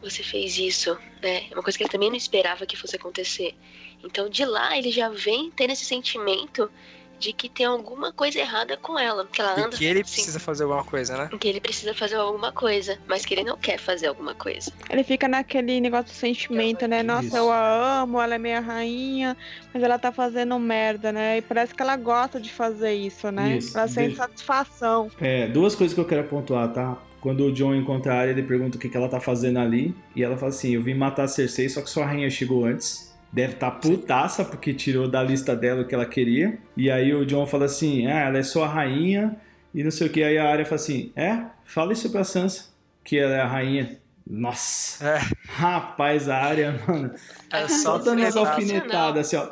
você 0.00 0.22
fez 0.22 0.58
isso, 0.58 0.96
né? 1.22 1.46
É 1.50 1.54
uma 1.54 1.62
coisa 1.62 1.76
que 1.76 1.82
ele 1.84 1.90
também 1.90 2.10
não 2.10 2.16
esperava 2.16 2.66
que 2.66 2.76
fosse 2.76 2.94
acontecer. 2.96 3.54
Então 4.02 4.28
de 4.28 4.44
lá 4.44 4.76
ele 4.76 4.90
já 4.90 5.08
vem 5.08 5.50
tendo 5.50 5.70
esse 5.72 5.84
sentimento 5.84 6.70
de 7.18 7.32
que 7.32 7.48
tem 7.48 7.66
alguma 7.66 8.12
coisa 8.12 8.38
errada 8.38 8.76
com 8.76 8.98
ela, 8.98 9.26
que 9.26 9.40
ela 9.40 9.58
E 9.58 9.62
anda 9.62 9.76
que 9.76 9.84
ele 9.84 10.00
assim, 10.02 10.12
precisa 10.14 10.38
fazer 10.40 10.64
alguma 10.64 10.84
coisa, 10.84 11.16
né? 11.16 11.30
que 11.38 11.48
ele 11.48 11.60
precisa 11.60 11.94
fazer 11.94 12.16
alguma 12.16 12.52
coisa, 12.52 12.98
mas 13.06 13.24
que 13.24 13.34
ele 13.34 13.44
não 13.44 13.56
quer 13.56 13.78
fazer 13.78 14.06
alguma 14.08 14.34
coisa. 14.34 14.72
ele 14.90 15.02
fica 15.04 15.26
naquele 15.28 15.80
negócio 15.80 16.06
de 16.06 16.12
sentimento, 16.12 16.86
né? 16.86 17.02
Nossa, 17.02 17.26
Isso. 17.26 17.36
eu 17.36 17.50
a 17.50 18.02
amo, 18.02 18.20
ela 18.20 18.34
é 18.34 18.38
minha 18.38 18.60
rainha, 18.60 19.36
mas 19.72 19.82
ela 19.82 19.98
tá 19.98 20.12
fazendo 20.12 20.58
merda, 20.58 21.12
né? 21.12 21.38
E 21.38 21.42
parece 21.42 21.74
que 21.74 21.82
ela 21.82 21.96
gosta 21.96 22.40
de 22.40 22.50
fazer 22.50 22.92
isso, 22.94 23.30
né? 23.30 23.56
Isso. 23.58 23.76
Ela 23.76 23.88
sente 23.88 24.10
De- 24.10 24.16
satisfação. 24.16 25.10
É, 25.20 25.46
duas 25.48 25.74
coisas 25.74 25.94
que 25.94 26.00
eu 26.00 26.04
quero 26.06 26.24
pontuar, 26.24 26.72
tá? 26.72 26.96
Quando 27.20 27.44
o 27.46 27.52
John 27.52 27.74
encontra 27.74 28.12
a 28.12 28.18
Arya, 28.18 28.32
ele 28.32 28.42
pergunta 28.42 28.76
o 28.76 28.80
que, 28.80 28.86
que 28.88 28.96
ela 28.96 29.08
tá 29.08 29.18
fazendo 29.18 29.58
ali. 29.58 29.94
E 30.14 30.22
ela 30.22 30.36
fala 30.36 30.50
assim: 30.50 30.74
Eu 30.74 30.82
vim 30.82 30.92
matar 30.92 31.22
a 31.24 31.28
Cersei, 31.28 31.68
só 31.70 31.80
que 31.80 31.88
sua 31.88 32.04
rainha 32.04 32.28
chegou 32.28 32.66
antes. 32.66 33.13
Deve 33.34 33.54
estar 33.54 33.72
tá 33.72 33.76
putaça, 33.78 34.44
porque 34.44 34.72
tirou 34.72 35.08
da 35.08 35.20
lista 35.20 35.56
dela 35.56 35.82
o 35.82 35.86
que 35.88 35.92
ela 35.92 36.06
queria. 36.06 36.56
E 36.76 36.88
aí 36.88 37.12
o 37.12 37.26
John 37.26 37.44
fala 37.46 37.64
assim: 37.64 38.06
Ah, 38.06 38.20
ela 38.20 38.38
é 38.38 38.44
sua 38.44 38.68
rainha. 38.68 39.36
E 39.74 39.82
não 39.82 39.90
sei 39.90 40.06
o 40.06 40.10
que. 40.10 40.22
Aí 40.22 40.38
a 40.38 40.48
Arya 40.48 40.64
fala 40.64 40.76
assim: 40.76 41.12
É, 41.16 41.40
fala 41.64 41.92
isso 41.92 42.08
pra 42.12 42.22
Sansa, 42.22 42.66
que 43.02 43.18
ela 43.18 43.34
é 43.34 43.40
a 43.40 43.46
rainha. 43.46 43.98
Nossa, 44.24 45.04
É, 45.04 45.18
rapaz, 45.48 46.28
a 46.28 46.36
Arya, 46.36 46.80
mano. 46.86 47.10
é 47.50 47.68
Só 47.68 47.98
dando 47.98 48.24
as 48.24 48.36
alfinetadas 48.36 49.26
assim, 49.26 49.36
ó. 49.36 49.48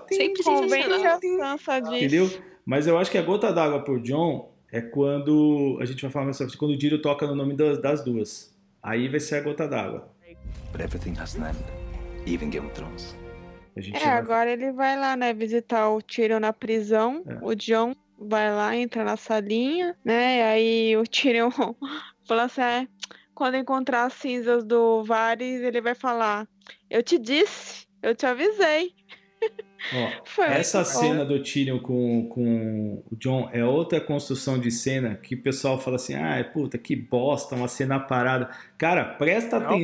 Sansa 1.37 1.81
disso. 1.81 1.97
Entendeu? 1.97 2.31
Mas 2.65 2.87
eu 2.87 2.97
acho 2.97 3.11
que 3.11 3.19
a 3.19 3.23
gota 3.23 3.53
d'água 3.53 3.81
por 3.83 4.01
John 4.01 4.55
é 4.71 4.81
quando. 4.81 5.77
A 5.81 5.85
gente 5.85 6.01
vai 6.03 6.11
falar 6.13 6.27
mais 6.27 6.37
sobre 6.37 6.57
quando 6.57 6.71
o 6.71 6.79
Diro 6.79 7.03
toca 7.03 7.27
no 7.27 7.35
nome 7.35 7.57
das, 7.57 7.83
das 7.83 8.05
duas. 8.05 8.55
Aí 8.81 9.09
vai 9.09 9.19
ser 9.19 9.35
a 9.35 9.41
gota 9.41 9.67
d'água. 9.67 10.09
But 10.71 10.81
everything 10.81 11.21
has 11.21 11.35
an 11.35 11.49
end, 11.49 11.59
even 12.27 12.49
Game 12.49 12.67
of 12.67 12.75
Thrones. 12.75 13.22
A 13.77 13.81
gente 13.81 13.97
É, 13.97 14.01
vai- 14.01 14.19
agora 14.19 14.51
ele 14.53 14.73
vai 14.73 14.99
lá, 14.99 15.17
né, 15.17 15.33
visitar 15.33 15.89
o 15.91 16.03
Tyrion 16.03 16.41
na 16.41 16.53
prisão. 16.53 17.23
É. 17.27 17.39
O 17.43 17.55
John 17.55 17.95
vai 18.19 18.55
lá, 18.55 18.77
entra 18.77 19.03
na 19.05 19.17
salinha, 19.17 19.97
né? 20.05 20.39
E 20.39 20.43
aí 20.43 20.97
o 20.97 21.05
Tyrion 21.05 21.51
fala 22.27 22.45
assim: 22.45 22.61
é, 22.61 22.87
quando 23.35 23.57
encontrar 23.57 24.05
as 24.05 24.13
cinzas 24.15 24.65
do 24.65 25.03
Varys, 25.05 25.63
ele 25.63 25.81
vai 25.81 25.95
falar: 25.95 26.47
Eu 26.91 27.03
te 27.03 27.19
disse, 27.19 27.87
eu 28.03 28.15
te 28.15 28.27
avisei. 28.27 28.93
Ó, 29.93 30.09
essa 30.45 30.85
cena 30.85 31.25
do 31.25 31.43
Tyrion 31.43 31.81
com, 31.81 32.29
com 32.29 33.03
o 33.11 33.17
John 33.17 33.49
é 33.53 33.65
outra 33.65 34.01
construção 34.01 34.57
de 34.59 34.71
cena 34.71 35.17
que 35.17 35.35
o 35.35 35.43
pessoal 35.43 35.81
fala 35.81 35.97
assim: 35.97 36.15
ah, 36.15 36.49
puta, 36.53 36.79
que 36.79 36.95
bosta, 36.95 37.57
uma 37.57 37.67
cena 37.69 37.99
parada. 37.99 38.51
Cara, 38.79 39.05
presta 39.05 39.59
Não, 39.59 39.71
pô. 39.71 39.75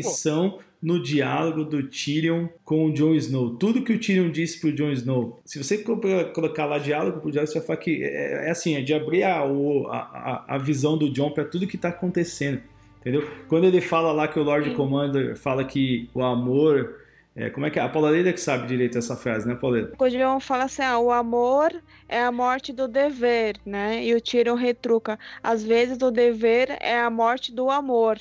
No 0.80 1.02
diálogo 1.02 1.64
do 1.64 1.82
Tyrion 1.82 2.46
com 2.64 2.86
o 2.86 2.92
Jon 2.92 3.14
Snow. 3.14 3.56
Tudo 3.56 3.82
que 3.82 3.92
o 3.92 3.98
Tyrion 3.98 4.30
disse 4.30 4.60
pro 4.60 4.72
Jon 4.72 4.90
Snow. 4.92 5.40
Se 5.44 5.62
você 5.62 5.78
co- 5.78 6.00
colocar 6.34 6.66
lá 6.66 6.78
diálogo 6.78 7.20
por 7.20 7.32
diálogo, 7.32 7.50
você 7.52 7.58
vai 7.58 7.66
falar 7.66 7.78
que 7.78 8.02
é, 8.04 8.46
é 8.46 8.50
assim: 8.50 8.76
é 8.76 8.80
de 8.80 8.94
abrir 8.94 9.22
a, 9.24 9.40
a, 9.40 10.44
a- 10.54 10.58
visão 10.58 10.96
do 10.96 11.10
John 11.10 11.30
pra 11.32 11.44
tudo 11.44 11.66
que 11.66 11.76
tá 11.78 11.88
acontecendo. 11.88 12.60
Entendeu? 13.00 13.26
Quando 13.48 13.64
ele 13.64 13.80
fala 13.80 14.12
lá 14.12 14.26
que 14.28 14.38
o 14.38 14.42
Lord. 14.42 14.74
Commander 14.74 15.36
fala 15.36 15.64
que 15.64 16.08
o 16.14 16.22
amor. 16.22 16.96
é, 17.34 17.48
como 17.48 17.64
é 17.64 17.70
que 17.70 17.78
é? 17.78 17.82
A 17.82 17.88
Paula 17.88 18.10
Leida 18.10 18.32
que 18.32 18.40
sabe 18.40 18.66
direito 18.66 18.98
essa 18.98 19.16
frase, 19.16 19.46
né, 19.46 19.54
Pauleta? 19.54 19.94
O 19.98 20.08
John 20.08 20.40
fala 20.40 20.64
assim: 20.64 20.82
ah, 20.82 20.98
o 20.98 21.10
amor 21.10 21.72
é 22.08 22.20
a 22.22 22.30
morte 22.32 22.72
do 22.72 22.86
dever, 22.88 23.56
né? 23.64 24.04
E 24.04 24.14
o 24.14 24.20
Tyrion 24.20 24.56
retruca: 24.56 25.18
às 25.42 25.62
vezes 25.64 25.98
o 26.02 26.10
dever 26.10 26.76
é 26.80 26.98
a 26.98 27.08
morte 27.10 27.52
do 27.54 27.70
amor. 27.70 28.18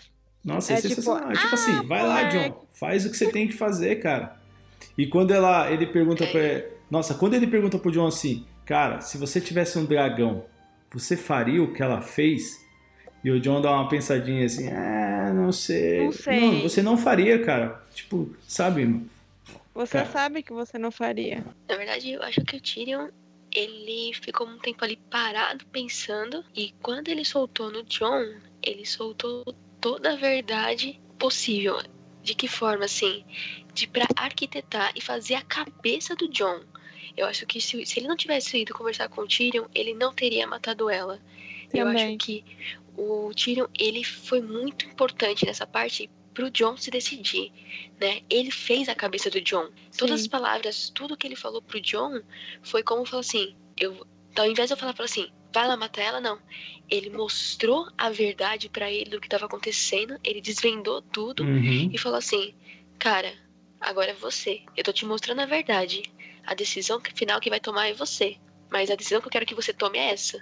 Nossa, 0.48 0.74
É 0.74 0.78
é, 0.78 0.82
tipo, 0.82 0.96
sensacional. 0.96 1.32
É 1.32 1.36
tipo 1.36 1.54
assim, 1.54 1.72
ah, 1.74 1.82
vai 1.84 2.08
lá. 2.08 2.24
John, 2.24 2.66
faz 2.72 3.06
o 3.06 3.12
que 3.12 3.18
você 3.18 3.30
tem 3.30 3.48
que 3.48 3.54
fazer, 3.54 3.98
cara. 3.98 4.40
E 4.98 5.06
quando 5.06 5.32
ela, 5.32 5.70
ele 5.70 5.86
pergunta 5.86 6.26
pra. 6.26 6.66
Nossa, 6.90 7.14
quando 7.14 7.34
ele 7.34 7.48
pergunta 7.48 7.78
pro 7.78 7.92
John 7.92 8.08
assim, 8.08 8.46
cara, 8.66 9.02
se 9.02 9.18
você 9.18 9.42
tivesse 9.42 9.78
um 9.78 9.86
dragão, 9.86 10.46
você 10.90 11.18
faria 11.18 11.62
o 11.62 11.74
que 11.74 11.84
ela 11.84 12.02
fez? 12.02 12.66
E 13.24 13.30
o 13.30 13.42
John 13.42 13.62
dá 13.62 13.72
uma 13.72 13.90
pensadinha 13.90 14.46
assim, 14.46 14.70
ah, 14.70 15.34
não 15.36 15.52
sei. 15.52 16.06
Não 16.06 16.12
sei. 16.14 16.62
você 16.62 16.82
não 16.82 16.98
faria, 16.98 17.44
cara. 17.44 17.84
Tipo, 17.94 18.34
sabe? 18.48 19.06
Você 19.74 19.98
Cara. 20.00 20.10
sabe 20.10 20.42
que 20.42 20.54
você 20.54 20.78
não 20.80 20.92
faria. 20.92 21.44
Na 21.68 21.76
verdade, 21.76 22.12
eu 22.14 22.24
acho 22.24 22.42
que 22.42 22.56
o 22.56 22.62
Tyrion, 22.62 23.10
ele 23.54 24.12
ficou 24.14 24.48
um 24.48 24.58
tempo 24.58 24.84
ali 24.84 24.98
parado 25.12 25.66
pensando 25.68 26.44
e 26.56 26.74
quando 26.82 27.10
ele 27.10 27.24
soltou 27.24 27.70
no 27.70 27.84
John, 27.84 28.24
ele 28.64 28.86
soltou 28.86 29.44
toda 29.80 30.14
a 30.14 30.16
verdade 30.16 31.00
possível. 31.18 31.82
De 32.22 32.36
que 32.36 32.48
forma, 32.48 32.86
assim? 32.86 33.24
De 33.74 33.88
pra 33.88 34.06
arquitetar 34.16 34.92
e 34.96 35.02
fazer 35.02 35.36
a 35.36 35.42
cabeça 35.42 36.16
do 36.16 36.28
John. 36.28 36.62
Eu 37.16 37.26
acho 37.26 37.46
que 37.46 37.62
se, 37.62 37.86
se 37.86 38.00
ele 38.00 38.08
não 38.08 38.18
tivesse 38.18 38.58
ido 38.58 38.74
conversar 38.74 39.08
com 39.10 39.22
o 39.22 39.28
Tyrion, 39.28 39.66
ele 39.74 39.94
não 39.94 40.14
teria 40.14 40.46
matado 40.46 40.90
ela. 40.90 41.20
Eu 41.74 41.88
acho 41.88 42.18
que 42.18 42.44
o 42.96 43.32
Tyrion, 43.34 43.68
ele 43.78 44.04
foi 44.04 44.42
muito 44.42 44.86
importante 44.86 45.46
nessa 45.46 45.66
parte 45.66 46.10
pro 46.34 46.52
John 46.52 46.78
se 46.78 46.92
decidir, 46.92 47.52
né? 48.00 48.22
Ele 48.30 48.52
fez 48.52 48.88
a 48.88 48.96
cabeça 48.96 49.30
do 49.30 49.42
John. 49.42 49.70
Todas 49.98 50.16
as 50.16 50.22
Sim. 50.24 50.30
palavras, 50.30 50.92
tudo 50.94 51.18
que 51.18 51.26
ele 51.26 51.36
falou 51.36 51.62
pro 51.62 51.82
John 51.82 52.22
foi 52.62 52.84
como 52.84 53.06
falou 53.06 53.22
assim, 53.22 53.56
eu, 53.80 54.06
então, 54.32 54.46
ao 54.46 54.52
invés 54.52 54.68
de 54.68 54.74
eu 54.74 54.78
falar 54.78 54.94
ela 54.94 55.06
assim, 55.06 55.32
vai 55.54 55.68
lá 55.68 55.76
matar 55.78 56.02
ela, 56.02 56.22
não. 56.22 56.40
Ele 56.90 57.10
mostrou 57.10 57.88
a 57.98 58.10
verdade 58.10 58.70
pra 58.70 58.92
ele 58.92 59.10
do 59.10 59.20
que 59.20 59.28
tava 59.30 59.46
acontecendo, 59.46 60.18
ele 60.24 60.40
desvendou 60.42 61.02
tudo 61.02 61.44
Uhum. 61.44 61.90
e 61.92 61.98
falou 61.98 62.18
assim, 62.18 62.54
cara, 62.98 63.34
agora 63.82 64.12
é 64.12 64.14
você. 64.14 64.62
Eu 64.76 64.84
tô 64.84 64.92
te 64.94 65.06
mostrando 65.06 65.40
a 65.42 65.46
verdade. 65.46 66.04
A 66.46 66.54
decisão 66.54 67.02
final 67.16 67.40
que 67.42 67.50
vai 67.50 67.60
tomar 67.60 67.88
é 67.88 67.94
você. 67.94 68.38
Mas 68.70 68.90
a 68.90 68.96
decisão 68.96 69.20
que 69.22 69.28
eu 69.28 69.32
quero 69.32 69.46
que 69.46 69.56
você 69.56 69.74
tome 69.74 69.98
é 69.98 70.12
essa. 70.12 70.42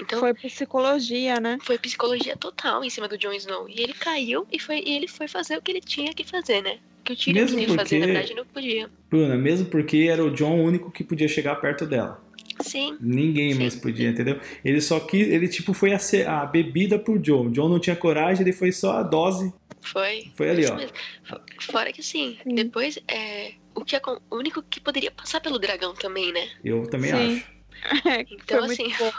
Então, 0.00 0.20
Foi 0.20 0.32
psicologia, 0.34 1.38
né? 1.40 1.58
foi 1.62 1.78
psicologia 1.78 2.36
total 2.36 2.82
em 2.84 2.90
cima 2.90 3.06
do 3.08 3.18
Jon 3.18 3.32
Snow. 3.32 3.68
E 3.68 3.80
ele 3.82 3.92
caiu 3.92 4.46
e, 4.50 4.58
foi, 4.58 4.82
e 4.84 4.96
ele 4.96 5.06
foi 5.08 5.28
fazer 5.28 5.56
o 5.58 5.62
que 5.62 5.70
ele 5.72 5.80
tinha 5.80 6.12
que 6.14 6.24
fazer, 6.24 6.62
né? 6.62 6.78
Que 7.04 7.12
o 7.12 7.16
Tyrion 7.16 7.34
Mesmo 7.42 7.58
queria 7.58 7.74
fazer, 7.74 7.98
na 7.98 8.06
porque- 8.06 8.12
verdade, 8.18 8.34
não 8.34 8.46
podia. 8.46 8.90
Bruna, 9.10 9.36
mesmo 9.36 9.66
porque 9.68 10.08
era 10.10 10.24
o 10.24 10.30
John 10.30 10.58
o 10.58 10.64
único 10.64 10.90
que 10.90 11.04
podia 11.04 11.28
chegar 11.28 11.56
perto 11.56 11.84
dela. 11.86 12.23
Sim, 12.64 12.96
Ninguém 13.00 13.52
Sim. 13.52 13.58
mais 13.60 13.74
podia, 13.76 14.08
entendeu? 14.10 14.40
Ele 14.64 14.80
só 14.80 14.98
quis, 15.00 15.28
ele 15.28 15.48
tipo 15.48 15.72
foi 15.72 15.92
a, 15.92 15.98
a 16.42 16.46
bebida 16.46 16.98
pro 16.98 17.18
John. 17.18 17.46
O 17.46 17.50
John 17.50 17.68
não 17.68 17.78
tinha 17.78 17.94
coragem, 17.96 18.42
ele 18.42 18.52
foi 18.52 18.72
só 18.72 18.98
a 18.98 19.02
dose. 19.02 19.52
foi. 19.80 20.30
Foi 20.34 20.50
ali, 20.50 20.66
ó. 20.66 20.74
mesmo. 20.76 20.96
Fo- 21.24 21.40
Fora 21.72 21.92
que 21.92 22.00
assim, 22.00 22.38
Sim. 22.42 22.54
depois 22.54 22.98
é. 23.08 23.52
O, 23.74 23.84
que, 23.84 23.96
acon- 23.96 24.20
o 24.30 24.36
único 24.36 24.62
que 24.62 24.80
poderia 24.80 25.10
passar 25.10 25.40
pelo 25.40 25.58
dragão 25.58 25.94
também, 25.94 26.32
né? 26.32 26.48
Eu 26.64 26.86
também 26.88 27.10
Sim. 27.10 27.36
acho. 27.36 27.54
Então, 28.30 28.58
Foi 28.58 28.66
muito 28.68 28.82
assim, 28.82 28.94
bom. 28.98 29.12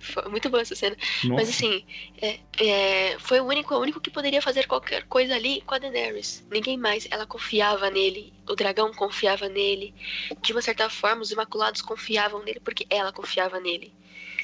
Foi 0.00 0.28
muito 0.28 0.48
boa 0.50 0.62
essa 0.62 0.74
cena. 0.74 0.96
Nossa. 1.24 1.34
Mas 1.34 1.48
assim, 1.48 1.84
é, 2.20 2.38
é, 2.58 3.18
foi 3.18 3.40
o 3.40 3.44
único, 3.44 3.74
o 3.74 3.80
único 3.80 4.00
que 4.00 4.10
poderia 4.10 4.40
fazer 4.42 4.66
qualquer 4.66 5.04
coisa 5.04 5.34
ali 5.34 5.60
com 5.62 5.74
a 5.74 5.78
Daenerys. 5.78 6.46
Ninguém 6.50 6.76
mais. 6.76 7.06
Ela 7.10 7.26
confiava 7.26 7.90
nele, 7.90 8.32
o 8.48 8.54
dragão 8.54 8.92
confiava 8.92 9.48
nele. 9.48 9.94
De 10.42 10.52
uma 10.52 10.62
certa 10.62 10.88
forma, 10.88 11.22
os 11.22 11.30
Imaculados 11.30 11.82
confiavam 11.82 12.42
nele 12.42 12.60
porque 12.60 12.86
ela 12.90 13.12
confiava 13.12 13.58
nele. 13.60 13.92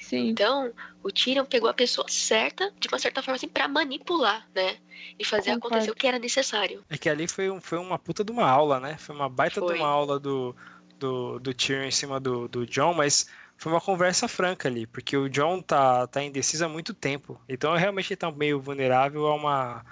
Sim. 0.03 0.29
Então, 0.29 0.71
o 1.03 1.11
Tyrion 1.11 1.47
pegou 1.47 1.69
a 1.69 1.73
pessoa 1.75 2.07
certa, 2.09 2.71
de 2.79 2.89
uma 2.89 2.99
certa 2.99 3.23
forma, 3.23 3.37
assim, 3.37 3.49
pra 3.49 3.67
manipular, 3.67 4.47
né? 4.55 4.77
E 5.19 5.25
fazer 5.25 5.53
Concordo. 5.55 5.77
acontecer 5.77 5.91
o 5.91 5.95
que 5.95 6.07
era 6.07 6.19
necessário. 6.19 6.85
É 6.91 6.99
que 6.99 7.09
ali 7.09 7.27
foi, 7.27 7.51
um- 7.51 7.61
foi 7.61 7.79
uma 7.79 7.99
puta 7.99 8.23
de 8.23 8.31
uma 8.31 8.47
aula, 8.47 8.79
né? 8.79 8.97
Foi 8.99 9.15
uma 9.15 9.29
baita 9.31 9.61
Foi. 9.61 9.75
de 9.75 9.81
uma 9.81 9.89
aula 9.89 10.21
do, 10.21 10.55
do, 10.99 11.39
do 11.41 11.55
Tyrion 11.55 11.85
em 11.85 11.91
cima 11.91 12.21
do, 12.21 12.47
do 12.49 12.67
John, 12.67 12.93
mas 12.93 13.27
foi 13.57 13.73
uma 13.73 13.81
conversa 13.81 14.29
franca 14.29 14.69
ali, 14.69 14.87
porque 14.87 15.17
o 15.17 15.29
John 15.29 15.63
tá, 15.63 16.07
tá 16.07 16.23
indeciso 16.23 16.65
há 16.65 16.69
muito 16.69 16.93
tempo. 16.95 17.41
Então 17.49 17.75
realmente 17.77 18.13
ele 18.13 18.17
tá 18.17 18.31
meio 18.31 18.61
vulnerável 18.61 19.27
a 19.27 19.35
uma, 19.35 19.85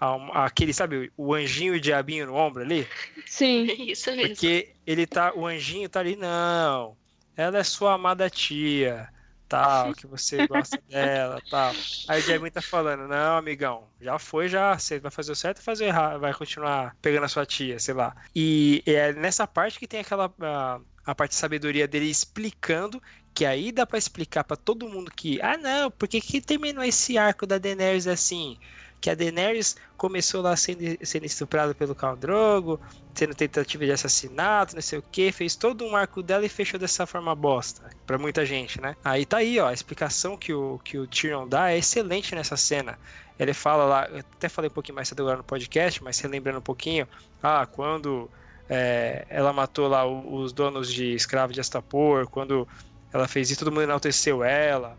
a- 0.00 0.44
aquele, 0.46 0.72
sabe, 0.72 1.12
o 1.16 1.34
anjinho 1.34 1.74
e 1.74 1.78
o 1.78 1.80
diabinho 1.80 2.26
no 2.26 2.34
ombro 2.34 2.62
ali? 2.62 2.86
Sim. 3.26 3.64
Isso 3.90 4.10
mesmo. 4.14 4.28
Porque 4.28 4.74
ele 4.86 5.06
tá, 5.06 5.32
o 5.34 5.46
anjinho 5.46 5.88
tá 5.88 6.00
ali, 6.00 6.16
não. 6.16 6.96
Ela 7.36 7.58
é 7.58 7.64
sua 7.64 7.94
amada 7.94 8.28
tia, 8.30 9.08
tal, 9.48 9.94
que 9.94 10.06
você 10.06 10.46
gosta 10.46 10.80
dela, 10.88 11.40
tal. 11.50 11.72
Aí 12.06 12.20
o 12.20 12.24
diabinho 12.24 12.50
tá 12.50 12.62
falando, 12.62 13.08
não, 13.08 13.36
amigão, 13.36 13.88
já 14.00 14.18
foi, 14.18 14.48
já, 14.48 14.78
você 14.78 14.98
vai 14.98 15.10
fazer 15.10 15.32
o 15.32 15.36
certo 15.36 15.62
fazer 15.62 15.84
o 15.84 15.88
errado, 15.88 16.20
vai 16.20 16.34
continuar 16.34 16.96
pegando 17.00 17.24
a 17.24 17.28
sua 17.28 17.46
tia, 17.46 17.78
sei 17.78 17.94
lá. 17.94 18.14
E 18.34 18.82
é 18.86 19.12
nessa 19.12 19.46
parte 19.46 19.78
que 19.78 19.88
tem 19.88 20.00
aquela 20.00 20.32
a, 20.40 20.80
a 21.04 21.14
parte 21.14 21.30
de 21.30 21.36
sabedoria 21.36 21.88
dele 21.88 22.10
explicando 22.10 23.00
que 23.34 23.44
aí 23.44 23.70
dá 23.70 23.86
pra 23.86 23.98
explicar 23.98 24.42
pra 24.42 24.56
todo 24.56 24.88
mundo 24.88 25.12
que, 25.14 25.40
ah, 25.40 25.56
não, 25.56 25.90
por 25.92 26.08
que 26.08 26.20
que 26.20 26.40
terminou 26.40 26.82
esse 26.82 27.16
arco 27.16 27.46
da 27.46 27.56
Daenerys 27.56 28.08
assim? 28.08 28.58
Que 29.00 29.10
a 29.10 29.14
Daenerys 29.14 29.76
começou 29.96 30.42
lá 30.42 30.56
sendo, 30.56 30.80
sendo 31.04 31.24
estuprada 31.24 31.74
pelo 31.74 31.94
Khal 31.94 32.16
Drogo, 32.16 32.80
tendo 33.14 33.34
tentativa 33.34 33.84
de 33.84 33.92
assassinato, 33.92 34.74
não 34.74 34.82
sei 34.82 34.98
o 34.98 35.02
que, 35.02 35.32
fez 35.32 35.56
todo 35.56 35.84
um 35.84 35.96
arco 35.96 36.22
dela 36.22 36.46
e 36.46 36.48
fechou 36.48 36.78
dessa 36.78 37.06
forma 37.06 37.34
bosta, 37.34 37.90
pra 38.06 38.18
muita 38.18 38.46
gente, 38.46 38.80
né? 38.80 38.96
Aí 39.04 39.26
tá 39.26 39.38
aí, 39.38 39.58
ó, 39.58 39.68
a 39.68 39.72
explicação 39.72 40.36
que 40.36 40.52
o, 40.52 40.80
que 40.84 40.98
o 40.98 41.06
Tyrion 41.06 41.46
dá 41.46 41.70
é 41.70 41.78
excelente 41.78 42.34
nessa 42.34 42.56
cena. 42.56 42.98
Ele 43.38 43.54
fala 43.54 43.84
lá, 43.84 44.08
eu 44.08 44.18
até 44.18 44.48
falei 44.48 44.68
um 44.68 44.74
pouquinho 44.74 44.96
mais 44.96 45.08
cedo 45.08 45.22
agora 45.22 45.38
no 45.38 45.44
podcast, 45.44 46.02
mas 46.02 46.18
relembrando 46.18 46.58
um 46.58 46.62
pouquinho, 46.62 47.06
ah, 47.42 47.66
quando 47.66 48.28
é, 48.68 49.24
ela 49.28 49.52
matou 49.52 49.88
lá 49.88 50.06
os 50.06 50.52
donos 50.52 50.92
de 50.92 51.14
escravos 51.14 51.54
de 51.54 51.60
Astapor, 51.60 52.26
quando 52.28 52.68
ela 53.12 53.26
fez 53.26 53.50
isso, 53.50 53.60
todo 53.60 53.72
mundo 53.72 53.84
enalteceu 53.84 54.44
ela, 54.44 54.96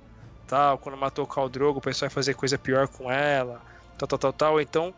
tal, 0.47 0.77
quando 0.77 0.97
matou 0.97 1.25
o 1.25 1.27
Khal 1.27 1.47
Drogo, 1.47 1.79
o 1.79 1.81
pessoal 1.81 2.07
ia 2.07 2.09
fazer 2.09 2.33
coisa 2.33 2.57
pior 2.57 2.87
com 2.87 3.11
ela, 3.11 3.61
tal, 3.99 4.07
tal, 4.07 4.19
tal, 4.19 4.33
tal, 4.33 4.61
então 4.61 4.95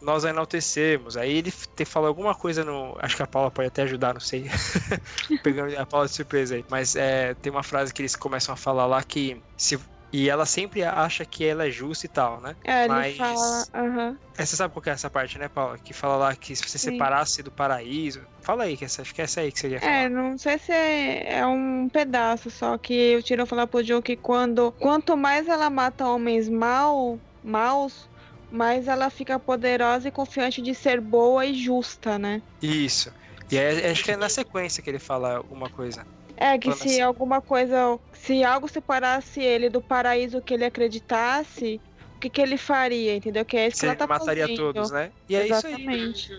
nós 0.00 0.24
a 0.24 0.30
enaltecemos. 0.30 1.16
Aí 1.16 1.36
ele 1.38 1.50
te 1.52 1.84
falou 1.84 2.08
alguma 2.08 2.34
coisa 2.34 2.64
no. 2.64 2.96
Acho 3.00 3.16
que 3.16 3.22
a 3.22 3.26
Paula 3.26 3.50
pode 3.50 3.68
até 3.68 3.82
ajudar, 3.82 4.14
não 4.14 4.20
sei. 4.20 4.46
Pegando 5.42 5.76
a 5.76 5.86
Paula 5.86 6.06
de 6.06 6.14
surpresa 6.14 6.54
aí. 6.54 6.64
Mas 6.70 6.94
é, 6.96 7.34
tem 7.34 7.50
uma 7.52 7.62
frase 7.62 7.92
que 7.92 8.00
eles 8.02 8.16
começam 8.16 8.52
a 8.52 8.56
falar 8.56 8.86
lá 8.86 9.02
que. 9.02 9.42
Se, 9.56 9.78
e 10.12 10.28
ela 10.30 10.46
sempre 10.46 10.82
acha 10.84 11.26
que 11.26 11.44
ela 11.44 11.66
é 11.66 11.70
justa 11.70 12.06
e 12.06 12.08
tal, 12.08 12.40
né? 12.40 12.54
É, 12.64 12.84
ele 12.84 12.88
Mas- 12.94 13.16
fala. 13.16 13.64
Aham. 13.74 14.18
É, 14.38 14.46
Você 14.46 14.54
sabe 14.54 14.72
qual 14.72 14.80
que 14.82 14.88
é 14.88 14.92
essa 14.92 15.10
parte, 15.10 15.36
né, 15.36 15.48
Paula? 15.48 15.76
Que 15.82 15.92
fala 15.92 16.16
lá 16.16 16.36
que 16.36 16.54
se 16.54 16.62
você 16.62 16.78
Sim. 16.78 16.92
separasse 16.92 17.42
do 17.42 17.50
paraíso. 17.50 18.24
Fala 18.40 18.62
aí, 18.64 18.76
que 18.76 18.84
essa, 18.84 19.02
acho 19.02 19.12
que 19.12 19.20
é 19.20 19.24
essa 19.24 19.40
aí 19.40 19.50
que 19.50 19.58
você 19.58 19.68
ia 19.68 19.80
falar. 19.80 19.92
É, 19.92 20.08
não 20.08 20.38
sei 20.38 20.58
se 20.58 20.70
é, 20.70 21.38
é 21.40 21.46
um 21.46 21.88
pedaço, 21.92 22.48
só 22.48 22.78
que 22.78 23.16
o 23.16 23.22
Tyrion 23.22 23.46
fala 23.46 23.66
pro 23.66 23.82
Jon 23.82 24.00
que 24.00 24.16
quando 24.16 24.70
quanto 24.78 25.16
mais 25.16 25.48
ela 25.48 25.68
mata 25.68 26.06
homens 26.06 26.48
mal, 26.48 27.18
maus, 27.42 28.08
mais 28.50 28.88
ela 28.88 29.10
fica 29.10 29.38
poderosa 29.38 30.08
e 30.08 30.10
confiante 30.10 30.62
de 30.62 30.74
ser 30.74 31.00
boa 31.00 31.44
e 31.44 31.54
justa, 31.54 32.18
né? 32.18 32.42
Isso. 32.62 33.12
E 33.50 33.58
aí, 33.58 33.86
acho 33.86 34.04
que 34.04 34.10
é 34.10 34.16
na 34.16 34.28
sequência 34.28 34.82
que 34.82 34.90
ele 34.90 34.98
fala 34.98 35.36
alguma 35.36 35.70
coisa. 35.70 36.06
É 36.36 36.56
que 36.56 36.72
se 36.72 36.88
assim. 36.88 37.00
alguma 37.00 37.40
coisa, 37.40 37.98
se 38.12 38.44
algo 38.44 38.68
separasse 38.68 39.40
ele 39.40 39.68
do 39.68 39.80
paraíso 39.80 40.40
que 40.40 40.54
ele 40.54 40.64
acreditasse, 40.64 41.80
o 42.14 42.20
que 42.20 42.30
que 42.30 42.40
ele 42.40 42.56
faria, 42.56 43.16
entendeu? 43.16 43.44
Que 43.44 43.56
é 43.56 43.68
isso 43.68 43.80
que 43.80 43.86
ela 43.86 43.96
tá 43.96 44.06
mataria 44.06 44.42
fazendo. 44.42 44.56
todos, 44.56 44.90
né? 44.90 45.10
E 45.28 45.34
é 45.34 45.46
isso 45.46 45.66
aí. 45.66 45.74
Exatamente. 45.74 46.32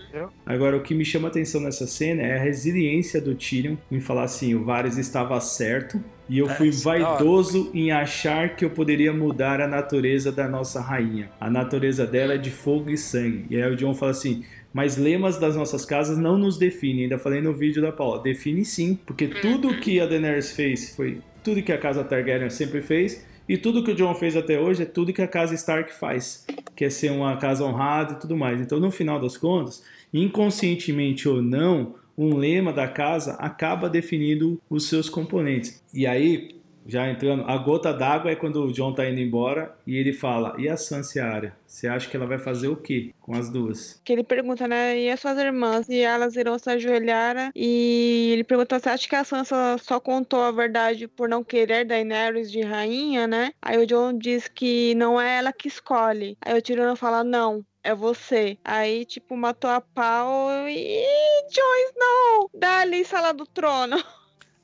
Agora, 0.46 0.76
o 0.76 0.82
que 0.82 0.94
me 0.94 1.04
chama 1.04 1.28
atenção 1.28 1.60
nessa 1.60 1.86
cena 1.86 2.22
é 2.22 2.36
a 2.36 2.38
resiliência 2.38 3.20
do 3.20 3.34
Tyrion 3.34 3.76
em 3.90 4.00
falar 4.00 4.24
assim: 4.24 4.54
o 4.54 4.64
Varys 4.64 4.96
estava 4.96 5.38
certo 5.40 6.02
e 6.30 6.38
eu 6.38 6.48
É, 6.48 6.54
fui 6.54 6.68
é 6.68 6.70
vaidoso 6.70 7.70
em 7.74 7.90
achar 7.90 8.54
que 8.54 8.64
eu 8.64 8.70
poderia 8.70 9.12
mudar 9.12 9.60
a 9.60 9.66
natureza 9.66 10.30
da 10.30 10.48
nossa 10.48 10.80
rainha. 10.80 11.28
A 11.40 11.50
natureza 11.50 12.06
dela 12.06 12.34
é 12.34 12.38
de 12.38 12.50
fogo 12.50 12.88
e 12.88 12.96
sangue. 12.96 13.46
E 13.50 13.60
aí 13.60 13.70
o 13.70 13.76
John 13.76 13.92
fala 13.92 14.12
assim: 14.12 14.44
mas 14.72 14.96
lemas 14.96 15.38
das 15.38 15.56
nossas 15.56 15.84
casas 15.84 16.16
não 16.16 16.38
nos 16.38 16.56
definem. 16.56 17.02
Ainda 17.02 17.18
falei 17.18 17.40
no 17.42 17.52
vídeo 17.52 17.82
da 17.82 17.90
Paula: 17.90 18.22
define 18.22 18.64
sim, 18.64 18.96
porque 19.04 19.26
tudo 19.26 19.76
que 19.80 19.98
a 19.98 20.06
Daenerys 20.06 20.52
fez 20.52 20.94
foi 20.94 21.20
tudo 21.42 21.62
que 21.62 21.72
a 21.72 21.78
casa 21.78 22.04
Targaryen 22.04 22.48
sempre 22.48 22.80
fez. 22.80 23.26
E 23.48 23.58
tudo 23.58 23.82
que 23.82 23.90
o 23.90 23.94
John 23.96 24.14
fez 24.14 24.36
até 24.36 24.60
hoje 24.60 24.84
é 24.84 24.86
tudo 24.86 25.12
que 25.12 25.20
a 25.20 25.26
casa 25.26 25.56
Stark 25.56 25.92
faz, 25.92 26.46
que 26.76 26.84
é 26.84 26.90
ser 26.90 27.10
uma 27.10 27.36
casa 27.36 27.64
honrada 27.64 28.12
e 28.12 28.16
tudo 28.20 28.36
mais. 28.36 28.60
Então, 28.60 28.78
no 28.78 28.92
final 28.92 29.20
das 29.20 29.36
contas, 29.36 29.82
inconscientemente 30.14 31.28
ou 31.28 31.42
não, 31.42 31.96
um 32.20 32.36
lema 32.36 32.70
da 32.70 32.86
casa 32.86 33.32
acaba 33.36 33.88
definindo 33.88 34.60
os 34.68 34.90
seus 34.90 35.08
componentes. 35.08 35.82
E 35.94 36.06
aí, 36.06 36.60
já 36.86 37.08
entrando, 37.08 37.44
a 37.46 37.56
gota 37.56 37.94
d'água 37.94 38.30
é 38.30 38.36
quando 38.36 38.62
o 38.62 38.72
John 38.72 38.92
tá 38.92 39.08
indo 39.08 39.20
embora 39.20 39.74
e 39.86 39.96
ele 39.96 40.12
fala: 40.12 40.54
"E 40.58 40.68
a 40.68 40.76
Sansa 40.76 41.24
Arya? 41.24 41.56
Você 41.66 41.88
acha 41.88 42.10
que 42.10 42.16
ela 42.16 42.26
vai 42.26 42.38
fazer 42.38 42.68
o 42.68 42.76
quê 42.76 43.14
com 43.22 43.34
as 43.34 43.48
duas?" 43.48 44.00
Que 44.04 44.12
ele 44.12 44.22
pergunta, 44.22 44.68
né? 44.68 45.00
E 45.00 45.10
as 45.10 45.18
suas 45.18 45.38
irmãs? 45.38 45.88
E 45.88 46.00
elas 46.00 46.36
irão 46.36 46.58
se 46.58 46.68
ajoelhar. 46.68 47.52
E 47.56 48.30
ele 48.32 48.44
pergunta: 48.44 48.78
você 48.78 48.90
acha 48.90 49.08
que 49.08 49.16
a 49.16 49.24
Sansa 49.24 49.78
só 49.78 49.98
contou 49.98 50.42
a 50.42 50.52
verdade 50.52 51.08
por 51.08 51.26
não 51.26 51.42
querer 51.42 51.86
Daenerys 51.86 52.52
de 52.52 52.60
rainha, 52.60 53.26
né? 53.26 53.52
Aí 53.62 53.78
o 53.78 53.86
John 53.86 54.18
diz 54.18 54.46
que 54.46 54.94
não 54.94 55.18
é 55.18 55.38
ela 55.38 55.52
que 55.54 55.68
escolhe. 55.68 56.36
Aí 56.44 56.58
o 56.58 56.62
Tyrion 56.62 56.96
fala: 56.96 57.24
não. 57.24 57.64
É 57.82 57.94
você. 57.94 58.58
Aí, 58.64 59.04
tipo, 59.04 59.36
matou 59.36 59.70
a 59.70 59.80
pau 59.80 60.50
e. 60.68 61.04
Jon 61.50 61.74
Snow! 61.90 62.50
Dali, 62.54 63.04
sala 63.04 63.32
do 63.32 63.46
trono. 63.46 63.96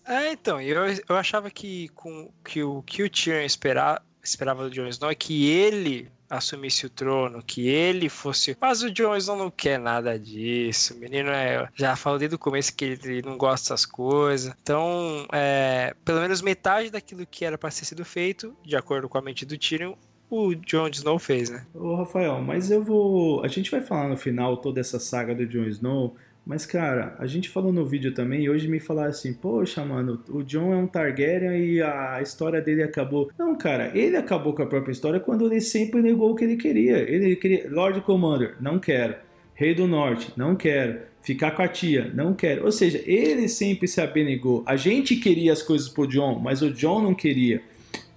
É, 0.09 0.31
então, 0.31 0.61
eu, 0.61 0.85
eu 1.09 1.17
achava 1.17 1.51
que, 1.51 1.89
com, 1.89 2.33
que 2.45 2.63
o 2.63 2.81
que 2.83 3.03
o 3.03 3.11
Tyrion 3.11 3.41
esperar, 3.41 4.01
esperava 4.23 4.63
do 4.63 4.71
Jon 4.71 4.87
Snow 4.87 5.11
é 5.11 5.17
que 5.17 5.51
ele 5.51 6.09
assumisse 6.31 6.87
o 6.87 6.91
trono, 6.91 7.43
que 7.43 7.69
ele 7.69 8.09
fosse. 8.09 8.57
Mas 8.61 8.83
o 8.83 8.91
Jon 8.91 9.17
Snow 9.17 9.37
não 9.37 9.51
quer 9.51 9.81
nada 9.81 10.17
disso. 10.17 10.95
O 10.95 10.99
menino 10.99 11.31
é, 11.31 11.69
já 11.75 11.97
falou 11.97 12.21
desde 12.21 12.37
o 12.37 12.39
começo 12.39 12.75
que 12.75 12.85
ele 12.85 13.23
não 13.23 13.37
gosta 13.37 13.75
dessas 13.75 13.85
coisas. 13.85 14.55
Então, 14.63 15.27
é, 15.33 15.93
pelo 16.05 16.21
menos 16.21 16.41
metade 16.41 16.89
daquilo 16.89 17.27
que 17.27 17.45
era 17.45 17.59
para 17.59 17.71
ter 17.71 17.85
sido 17.85 18.05
feito, 18.05 18.57
de 18.65 18.77
acordo 18.77 19.09
com 19.09 19.19
a 19.19 19.23
mente 19.23 19.45
do 19.45 19.59
Tyrion, 19.59 19.95
o 20.31 20.55
Jon 20.55 20.89
Snow 20.89 21.19
fez, 21.19 21.51
né? 21.51 21.65
Ô, 21.75 21.95
Rafael, 21.95 22.41
mas 22.43 22.71
eu 22.71 22.83
vou. 22.83 23.45
A 23.45 23.49
gente 23.49 23.71
vai 23.71 23.81
falar 23.81 24.09
no 24.09 24.17
final 24.17 24.57
toda 24.57 24.81
essa 24.81 24.99
saga 24.99 25.35
do 25.35 25.47
Jon 25.47 25.65
Snow. 25.65 26.17
Mas, 26.47 26.65
cara, 26.65 27.17
a 27.19 27.27
gente 27.27 27.49
falou 27.49 27.73
no 27.73 27.85
vídeo 27.85 28.15
também 28.15 28.43
e 28.43 28.51
hoje 28.51 28.69
me 28.69 28.79
falaram 28.79 29.11
assim: 29.11 29.35
Poxa, 29.35 29.85
mano, 29.85 30.23
o 30.29 30.45
Jon 30.45 30.73
é 30.73 30.77
um 30.77 30.87
Targaryen 30.87 31.59
e 31.59 31.83
a 31.83 32.21
história 32.23 32.61
dele 32.61 32.85
acabou. 32.85 33.31
Não, 33.37 33.57
cara, 33.57 33.91
ele 33.99 34.17
acabou 34.17 34.55
com 34.55 34.63
a 34.63 34.67
própria 34.67 34.93
história 34.93 35.19
quando 35.19 35.47
ele 35.47 35.61
sempre 35.61 36.01
negou 36.01 36.31
o 36.31 36.37
que 36.37 36.45
ele 36.45 36.57
queria. 36.57 36.99
Ele 36.99 37.35
queria. 37.35 37.69
Lord 37.69 38.01
Commander, 38.03 38.55
não 38.61 38.79
quero. 38.79 39.17
Rei 39.55 39.75
do 39.75 39.89
Norte, 39.89 40.33
não 40.37 40.55
quero. 40.55 41.01
Ficar 41.21 41.51
com 41.51 41.63
a 41.63 41.69
tia, 41.69 42.13
não 42.15 42.33
quero. 42.33 42.65
Ou 42.65 42.71
seja, 42.71 43.03
ele 43.05 43.49
sempre 43.49 43.89
se 43.89 44.01
abenegou. 44.01 44.63
A 44.67 44.77
gente 44.77 45.17
queria 45.17 45.53
as 45.53 45.63
coisas 45.63 45.89
pro 45.89 46.07
John, 46.07 46.39
mas 46.39 46.63
o 46.63 46.71
John 46.71 47.03
não 47.03 47.15
queria. 47.15 47.61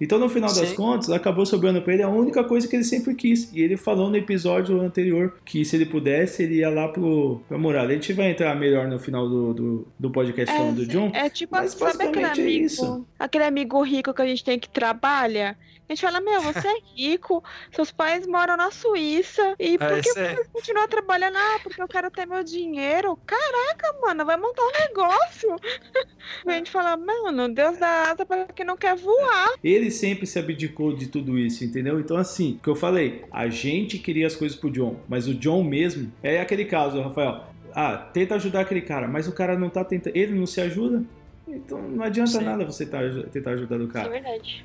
Então, 0.00 0.18
no 0.18 0.28
final 0.28 0.48
das 0.52 0.68
Sim. 0.70 0.74
contas, 0.74 1.10
acabou 1.10 1.44
sobrando 1.44 1.82
pra 1.82 1.92
ele 1.92 2.02
a 2.02 2.08
única 2.08 2.42
coisa 2.42 2.66
que 2.66 2.74
ele 2.74 2.84
sempre 2.84 3.14
quis. 3.14 3.52
E 3.52 3.60
ele 3.60 3.76
falou 3.76 4.08
no 4.08 4.16
episódio 4.16 4.80
anterior 4.80 5.36
que 5.44 5.64
se 5.64 5.76
ele 5.76 5.86
pudesse, 5.86 6.42
ele 6.42 6.56
ia 6.56 6.70
lá 6.70 6.88
pro, 6.88 7.40
pra 7.48 7.58
muralha. 7.58 7.90
A 7.90 7.94
gente 7.94 8.12
vai 8.12 8.30
entrar 8.30 8.54
melhor 8.56 8.88
no 8.88 8.98
final 8.98 9.28
do, 9.28 9.52
do, 9.54 9.88
do 9.98 10.10
podcast 10.10 10.56
falando 10.56 10.76
do 10.76 10.86
John. 10.86 11.10
É 11.14 11.28
tipo, 11.28 11.54
Mas 11.54 11.72
sabe 11.72 12.04
aquele 12.04 12.24
é 12.24 12.30
amigo, 12.30 12.64
isso. 12.66 13.06
aquele 13.18 13.44
amigo 13.44 13.82
rico 13.82 14.14
que 14.14 14.22
a 14.22 14.26
gente 14.26 14.42
tem 14.44 14.58
que 14.58 14.68
trabalha? 14.68 15.56
A 15.88 15.92
gente 15.92 16.02
fala, 16.02 16.20
meu, 16.20 16.40
você 16.40 16.68
é 16.68 16.74
rico, 16.96 17.42
seus 17.72 17.90
pais 17.90 18.24
moram 18.24 18.56
na 18.56 18.70
Suíça, 18.70 19.56
e 19.58 19.76
por 19.76 19.88
É, 19.88 20.00
que 20.00 20.08
isso 20.08 20.18
é. 20.20 20.36
você 20.36 20.44
continua 20.52 20.86
trabalhando? 20.86 21.36
Ah, 21.36 21.58
porque 21.64 21.82
eu 21.82 21.88
quero 21.88 22.08
ter 22.12 22.26
meu 22.26 22.44
dinheiro. 22.44 23.18
Caraca, 23.26 23.92
mano, 24.00 24.24
vai 24.24 24.36
montar 24.36 24.62
um 24.62 24.70
negócio. 24.86 25.56
a 26.46 26.52
gente 26.52 26.70
fala, 26.70 26.96
mano, 26.96 27.52
Deus 27.52 27.76
dá 27.76 28.12
asa 28.12 28.24
pra 28.24 28.44
quem 28.54 28.64
não 28.64 28.76
quer 28.76 28.94
voar. 28.94 29.54
Ele 29.64 29.89
sempre 29.90 30.26
se 30.26 30.38
abdicou 30.38 30.94
de 30.94 31.06
tudo 31.08 31.38
isso, 31.38 31.64
entendeu? 31.64 31.98
Então, 32.00 32.16
assim, 32.16 32.52
o 32.58 32.62
que 32.62 32.68
eu 32.68 32.74
falei, 32.76 33.24
a 33.30 33.48
gente 33.48 33.98
queria 33.98 34.26
as 34.26 34.36
coisas 34.36 34.56
pro 34.56 34.70
John, 34.70 34.96
mas 35.08 35.26
o 35.28 35.34
John 35.34 35.62
mesmo 35.64 36.10
é 36.22 36.40
aquele 36.40 36.64
caso, 36.64 37.00
Rafael. 37.00 37.44
Ah, 37.74 37.96
tenta 37.96 38.34
ajudar 38.34 38.60
aquele 38.62 38.80
cara, 38.80 39.06
mas 39.06 39.28
o 39.28 39.32
cara 39.32 39.58
não 39.58 39.68
tá 39.70 39.84
tentando. 39.84 40.16
Ele 40.16 40.34
não 40.34 40.46
se 40.46 40.60
ajuda. 40.60 41.04
Então 41.46 41.80
não 41.82 42.04
adianta 42.04 42.30
Sim. 42.38 42.44
nada 42.44 42.64
você 42.64 42.84
tá- 42.86 42.98
tentar 43.32 43.52
ajudar 43.52 43.76
o 43.76 43.82
Isso 43.84 43.90
é 43.90 43.92
cara. 43.92 44.08
verdade. 44.08 44.64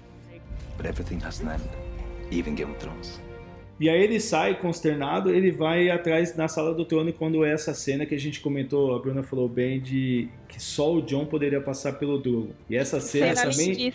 But 0.77 0.85
everything 0.87 1.19
has 1.25 1.41
an 1.41 1.53
end, 1.53 1.63
even 2.31 2.55
Game 2.55 2.71
of 2.71 2.79
Thrones. 2.79 3.21
E 3.79 3.89
aí 3.89 4.01
ele 4.01 4.19
sai 4.19 4.59
consternado, 4.59 5.29
ele 5.29 5.51
vai 5.51 5.89
atrás 5.89 6.35
na 6.35 6.47
sala 6.47 6.73
do 6.73 6.85
trono 6.85 7.11
quando 7.11 7.43
é 7.43 7.51
essa 7.51 7.73
cena 7.73 8.05
que 8.05 8.15
a 8.15 8.19
gente 8.19 8.39
comentou, 8.39 8.95
a 8.95 8.99
Bruna 8.99 9.21
falou 9.21 9.49
bem, 9.49 9.81
de 9.81 10.29
que 10.47 10.61
só 10.61 10.93
o 10.93 11.01
John 11.01 11.25
poderia 11.25 11.59
passar 11.59 11.93
pelo 11.93 12.17
Drogo. 12.17 12.53
E 12.69 12.75
essa 12.75 13.01
cena 13.01 13.35
Cena 13.35 13.51
também, 13.51 13.91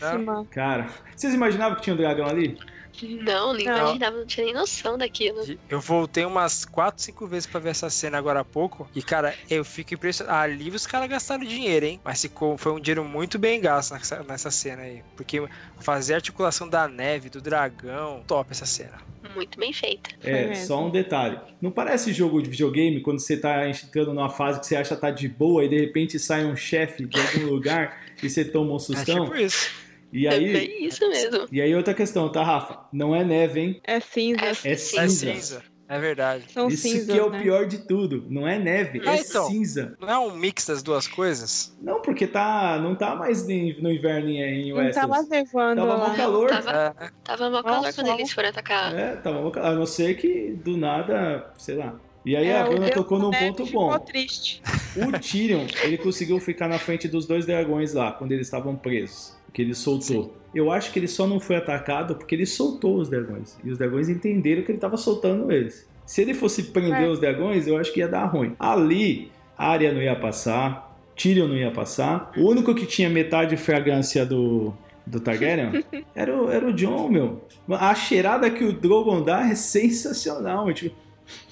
cara, 0.51 0.89
vocês 1.17 1.33
imaginavam 1.33 1.77
que 1.77 1.83
tinha 1.83 1.95
um 1.95 1.97
dragão 1.97 2.27
ali? 2.27 2.59
Não, 3.03 3.55
nem 3.55 3.67
Não. 3.67 3.77
imaginava, 3.79 4.17
não 4.19 4.27
tinha 4.27 4.45
nem 4.47 4.55
noção 4.55 4.99
daquilo. 4.99 5.39
Eu 5.69 5.81
voltei 5.81 6.25
umas 6.25 6.65
4, 6.65 7.03
5 7.03 7.27
vezes 7.27 7.47
pra 7.47 7.61
ver 7.61 7.71
essa 7.71 7.89
cena 7.89 8.19
agora 8.19 8.41
há 8.41 8.45
pouco. 8.45 8.89
E, 8.95 9.03
cara, 9.03 9.35
eu 9.49 9.65
fico 9.65 9.95
impressionado. 9.95 10.37
Ali 10.39 10.71
os 10.71 10.87
caras 10.87 11.09
gastaram 11.09 11.45
dinheiro, 11.45 11.87
hein? 11.87 12.01
Mas 12.05 12.21
ficou, 12.21 12.59
foi 12.59 12.73
um 12.73 12.81
dinheiro 12.81 13.05
muito 13.05 13.39
bem 13.39 13.61
gasto 13.61 13.93
nessa, 13.93 14.23
nessa 14.23 14.51
cena 14.51 14.83
aí. 14.83 15.03
Porque 15.17 15.43
fazer 15.81 16.15
a 16.15 16.17
articulação 16.17 16.69
da 16.69 16.87
neve, 16.89 17.31
do 17.31 17.41
dragão, 17.41 18.23
top 18.27 18.51
essa 18.51 18.67
cena. 18.67 18.99
Muito 19.35 19.59
bem 19.59 19.73
feita. 19.73 20.11
É, 20.23 20.55
só 20.55 20.85
um 20.85 20.91
detalhe. 20.91 21.39
Não 21.61 21.71
parece 21.71 22.13
jogo 22.13 22.43
de 22.43 22.51
videogame 22.51 23.01
quando 23.01 23.21
você 23.21 23.37
tá 23.37 23.69
entrando 23.69 24.13
numa 24.13 24.31
fase 24.31 24.61
que 24.61 24.67
você 24.67 24.77
acha 24.77 24.95
que 24.95 25.01
tá 25.01 25.11
de 25.11 25.29
boa 25.29 25.65
e 25.65 25.69
de 25.69 25.79
repente 25.79 26.19
sai 26.19 26.45
um 26.45 26.57
chefe 26.57 27.05
de 27.07 27.21
algum 27.21 27.47
lugar 27.47 28.01
e 28.23 28.29
você 28.29 28.45
toma 28.45 28.73
um 28.73 28.77
É 28.77 28.79
sustão? 28.81 29.25
tipo 29.27 29.37
isso. 29.37 29.71
E 30.13 30.27
É 30.27 30.31
aí, 30.31 30.53
bem 30.53 30.85
isso 30.87 31.09
mesmo. 31.09 31.47
e 31.53 31.61
aí 31.61 31.75
outra 31.75 31.95
questão, 31.95 32.31
tá, 32.31 32.43
Rafa? 32.43 32.81
Não 32.93 33.15
é 33.15 33.23
neve, 33.25 33.61
hein? 33.61 33.81
É 33.85 34.01
cinza. 34.01 34.45
É 34.65 34.73
É 34.73 34.77
cinza. 34.77 35.33
cinza. 35.35 35.63
É 35.89 35.99
verdade. 35.99 36.45
São 36.53 36.69
Isso 36.69 36.83
cinzas, 36.85 37.07
que 37.13 37.19
é 37.19 37.23
o 37.25 37.31
né? 37.31 37.43
pior 37.43 37.67
de 37.67 37.79
tudo. 37.79 38.25
Não 38.29 38.47
é 38.47 38.57
neve, 38.61 39.01
Ah, 39.05 39.17
é 39.17 39.21
então. 39.23 39.47
cinza. 39.49 39.97
Não 40.01 40.09
é 40.09 40.17
um 40.21 40.33
mix 40.37 40.65
das 40.67 40.85
duas 40.85 41.09
coisas? 41.09 41.77
Não, 41.83 42.01
porque 42.01 42.29
tá, 42.29 42.79
não 42.81 42.95
tá 42.95 43.17
mais 43.17 43.45
no 43.45 43.91
inverno 43.91 44.29
em, 44.29 44.41
em 44.41 44.69
Não 44.71 44.77
tá 44.77 44.83
Westeros. 44.85 45.11
mais 45.11 45.29
nevando 45.29 45.81
Tava 45.85 45.99
mó 45.99 46.15
calor. 46.15 46.49
Tava, 46.49 46.71
É. 47.01 47.11
tava 47.25 47.45
mó 47.51 47.57
Nossa, 47.57 47.65
calor 47.65 47.95
quando 47.95 48.09
ó. 48.09 48.15
eles 48.15 48.33
foram 48.33 48.49
atacar. 48.51 48.95
É, 48.95 49.17
tava 49.17 49.43
mó 49.43 49.51
calor. 49.51 49.69
A 49.69 49.75
não 49.75 49.85
ser 49.87 50.15
que 50.17 50.53
do 50.65 50.77
nada, 50.77 51.51
sei 51.59 51.75
lá. 51.75 51.99
E 52.25 52.37
aí 52.37 52.47
É, 52.47 52.61
a 52.61 52.65
Bruna 52.69 52.91
tocou 52.91 53.19
num 53.19 53.31
ponto 53.33 53.67
ficou 53.67 53.91
bom. 53.91 53.99
triste. 53.99 54.63
O 54.95 55.11
Tyrion, 55.19 55.67
ele 55.83 55.99
conseguiu 55.99 56.39
ficar 56.39 56.69
na 56.69 56.79
frente 56.79 57.09
dos 57.09 57.27
dois 57.27 57.47
dragões 57.47 57.95
lá, 57.95 58.13
quando 58.13 58.31
eles 58.31 58.47
estavam 58.47 58.77
presos. 58.77 59.37
Que 59.53 59.63
ele 59.63 59.75
soltou. 59.75 60.37
Eu 60.55 60.71
acho 60.71 60.93
que 60.93 60.99
ele 60.99 61.09
só 61.09 61.27
não 61.27 61.39
foi 61.39 61.57
atacado 61.57 62.15
porque 62.17 62.35
ele 62.35 62.47
soltou 62.47 62.97
os 62.97 63.09
dragões. 63.09 63.57
E 63.63 63.71
os 63.71 63.79
dragões 63.79 64.09
entenderam 64.09 64.63
que 64.63 64.71
ele 64.71 64.79
estava 64.79 64.97
soltando 64.97 65.51
eles. 65.53 65.89
Se 66.05 66.23
ele 66.23 66.35
fosse 66.35 66.65
prender 66.65 67.05
É. 67.05 67.09
os 67.09 67.21
dragões, 67.21 67.67
eu 67.67 67.77
acho 67.77 67.93
que 67.93 68.01
ia 68.01 68.09
dar 68.09 68.25
ruim. 68.25 68.55
Ali, 68.59 69.31
Arya 69.57 69.93
não 69.93 70.03
ia 70.03 70.17
passar, 70.17 70.97
Tyrion 71.15 71.47
não 71.47 71.57
ia 71.57 71.71
passar. 71.71 72.33
O 72.37 72.49
único 72.51 72.75
que 72.75 72.85
tinha 72.87 73.09
metade 73.09 73.51
de 73.51 73.57
fragrância 73.63 74.27
do, 74.27 74.73
do 75.07 75.21
Targaryen 75.21 75.85
era 76.17 76.35
o, 76.37 76.51
era 76.51 76.67
o 76.67 76.73
John, 76.73 77.09
meu. 77.09 77.45
A 77.69 77.95
cheirada 77.95 78.51
que 78.51 78.65
o 78.65 78.73
Drogon 78.73 79.23
dá 79.23 79.49
é 79.49 79.55
sensacional. 79.55 80.73
Tipo, 80.73 80.97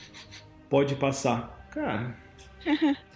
pode 0.68 0.94
passar. 0.96 1.68
Cara, 1.70 2.16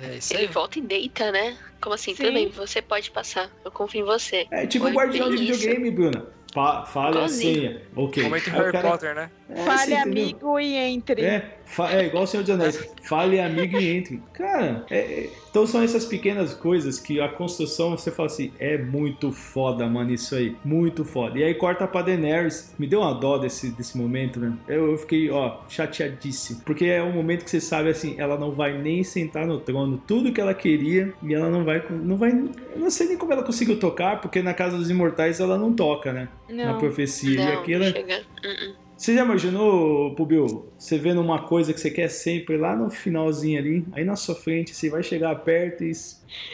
É 0.01 0.17
isso 0.17 0.33
Ele 0.35 0.43
aí. 0.43 0.47
volta 0.49 0.79
e 0.79 0.83
deita, 0.83 1.31
né? 1.33 1.57
Como 1.81 1.95
assim? 1.95 2.15
Sim. 2.15 2.25
Tudo 2.25 2.35
bem, 2.35 2.49
você 2.49 2.81
pode 2.81 3.11
passar. 3.11 3.51
Eu 3.65 3.71
confio 3.71 4.01
em 4.01 4.05
você. 4.05 4.47
é 4.51 4.67
tipo 4.67 4.85
Foi 4.85 4.93
guardião 4.95 5.31
de 5.31 5.37
bem 5.37 5.51
isso. 5.51 5.61
videogame, 5.61 5.91
Bruna. 5.91 6.27
Pa 6.55 6.85
fale 6.85 7.19
a 7.19 7.29
senha. 7.29 7.81
Ok. 7.97 8.23
Momento 8.23 8.49
o 8.49 8.51
Harry 8.51 8.73
cara- 8.73 8.91
Potter, 8.91 9.15
né? 9.15 9.31
É, 9.49 9.65
Fale 9.65 9.95
entendeu? 9.95 10.03
amigo 10.23 10.61
e 10.61 10.75
entre. 10.77 11.23
É, 11.23 11.59
é 11.91 12.07
igual 12.07 12.25
o 12.25 12.27
Senhor 12.27 12.43
dos 12.43 12.51
Anéis. 12.51 12.89
Fale 13.03 13.41
amigo 13.41 13.79
e 13.79 13.89
entre. 13.97 14.23
Cara, 14.33 14.85
é- 14.91 14.99
é- 14.99 15.31
então 15.51 15.67
são 15.67 15.83
essas 15.83 16.05
pequenas 16.07 16.55
coisas 16.55 16.99
que 16.99 17.21
a 17.21 17.29
construção, 17.29 17.91
você 17.97 18.11
fala 18.11 18.27
assim, 18.27 18.53
é 18.59 18.79
muito 18.79 19.31
foda, 19.33 19.87
mano, 19.87 20.11
isso 20.13 20.35
aí. 20.35 20.57
Muito 20.65 21.05
foda. 21.05 21.39
E 21.39 21.45
aí 21.45 21.55
corta 21.55 21.87
pra 21.87 22.03
Daenerys. 22.03 22.75
Me 22.79 22.87
deu 22.87 23.01
uma 23.01 23.13
dó 23.15 23.37
desse, 23.39 23.71
desse 23.71 23.97
momento, 23.99 24.41
né? 24.41 24.53
Eu, 24.67 24.93
eu 24.93 24.99
fiquei, 24.99 25.31
ó, 25.31 25.59
chateadíssimo. 25.69 26.61
Porque 26.65 26.87
é 26.87 27.03
um 27.03 27.13
momento 27.13 27.45
que 27.45 27.51
você 27.51 27.61
sabe, 27.61 27.91
assim, 27.91 28.15
ela 28.19 28.39
não 28.39 28.53
vai 28.53 28.77
nem 28.79 29.05
sentar 29.05 29.47
no 29.47 29.61
trono. 29.61 30.03
Tudo 30.07 30.33
que 30.33 30.41
ela 30.41 30.55
queria, 30.55 31.13
e 31.23 31.35
ela 31.35 31.51
não 31.51 31.65
vai... 31.65 31.83
Não 31.91 32.17
vai 32.17 32.31
eu 32.31 32.79
não 32.81 32.91
sei 32.91 33.09
nem 33.09 33.19
como 33.19 33.33
ela 33.33 33.43
conseguiu 33.43 33.79
tocar, 33.79 34.21
porque 34.21 34.41
na 34.43 34.55
Casa 34.55 34.77
dos 34.79 34.89
Imortais 34.91 35.39
ela 35.41 35.59
não 35.59 35.73
toca, 35.73 36.13
né? 36.13 36.29
Na 36.49 36.73
Não. 36.73 36.79
profecia. 36.79 37.35
e 37.35 37.37
Não, 37.45 37.61
aquilo 37.61 37.85
é- 37.85 37.93
chega. 37.93 38.15
Uh-uh. 38.45 38.82
Você 38.97 39.15
já 39.15 39.25
imaginou, 39.25 40.15
Pubil, 40.15 40.73
você 40.79 40.99
vendo 40.99 41.21
uma 41.21 41.47
coisa 41.47 41.73
que 41.73 41.81
você 41.81 41.91
quer 41.91 42.09
sempre 42.09 42.57
lá 42.57 42.77
no 42.77 42.91
finalzinho 42.91 43.59
ali, 43.59 43.85
aí 43.93 44.05
na 44.05 44.17
sua 44.17 44.35
frente 44.35 44.75
você 44.75 44.89
vai 44.91 45.03
chegar 45.03 45.35
perto 45.37 45.83
e. 45.85 45.93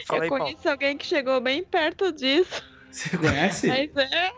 Fala 0.07 0.19
Eu 0.19 0.23
aí, 0.23 0.29
Paulo. 0.29 0.43
conheço 0.45 0.69
alguém 0.69 0.97
que 0.97 1.05
chegou 1.05 1.39
bem 1.41 1.63
perto 1.63 2.11
disso. 2.11 2.61
Você 2.91 3.15
conhece? 3.17 3.67
Mas 3.67 3.89
é. 3.95 4.31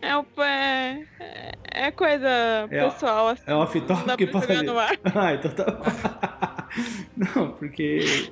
É, 0.00 0.44
é, 0.44 1.86
é 1.86 1.90
coisa 1.90 2.28
É, 2.70 2.84
pessoal, 2.84 3.28
assim. 3.28 3.42
É 3.46 3.54
off 3.54 3.80
Não 3.80 3.86
dá 3.86 3.96
topic 4.16 4.30
pra 4.30 4.40
passa. 4.40 4.98
Ah, 5.14 5.34
então 5.34 5.50
tá 5.50 5.64
bom. 5.64 5.84
Não, 7.16 7.52
porque. 7.52 8.30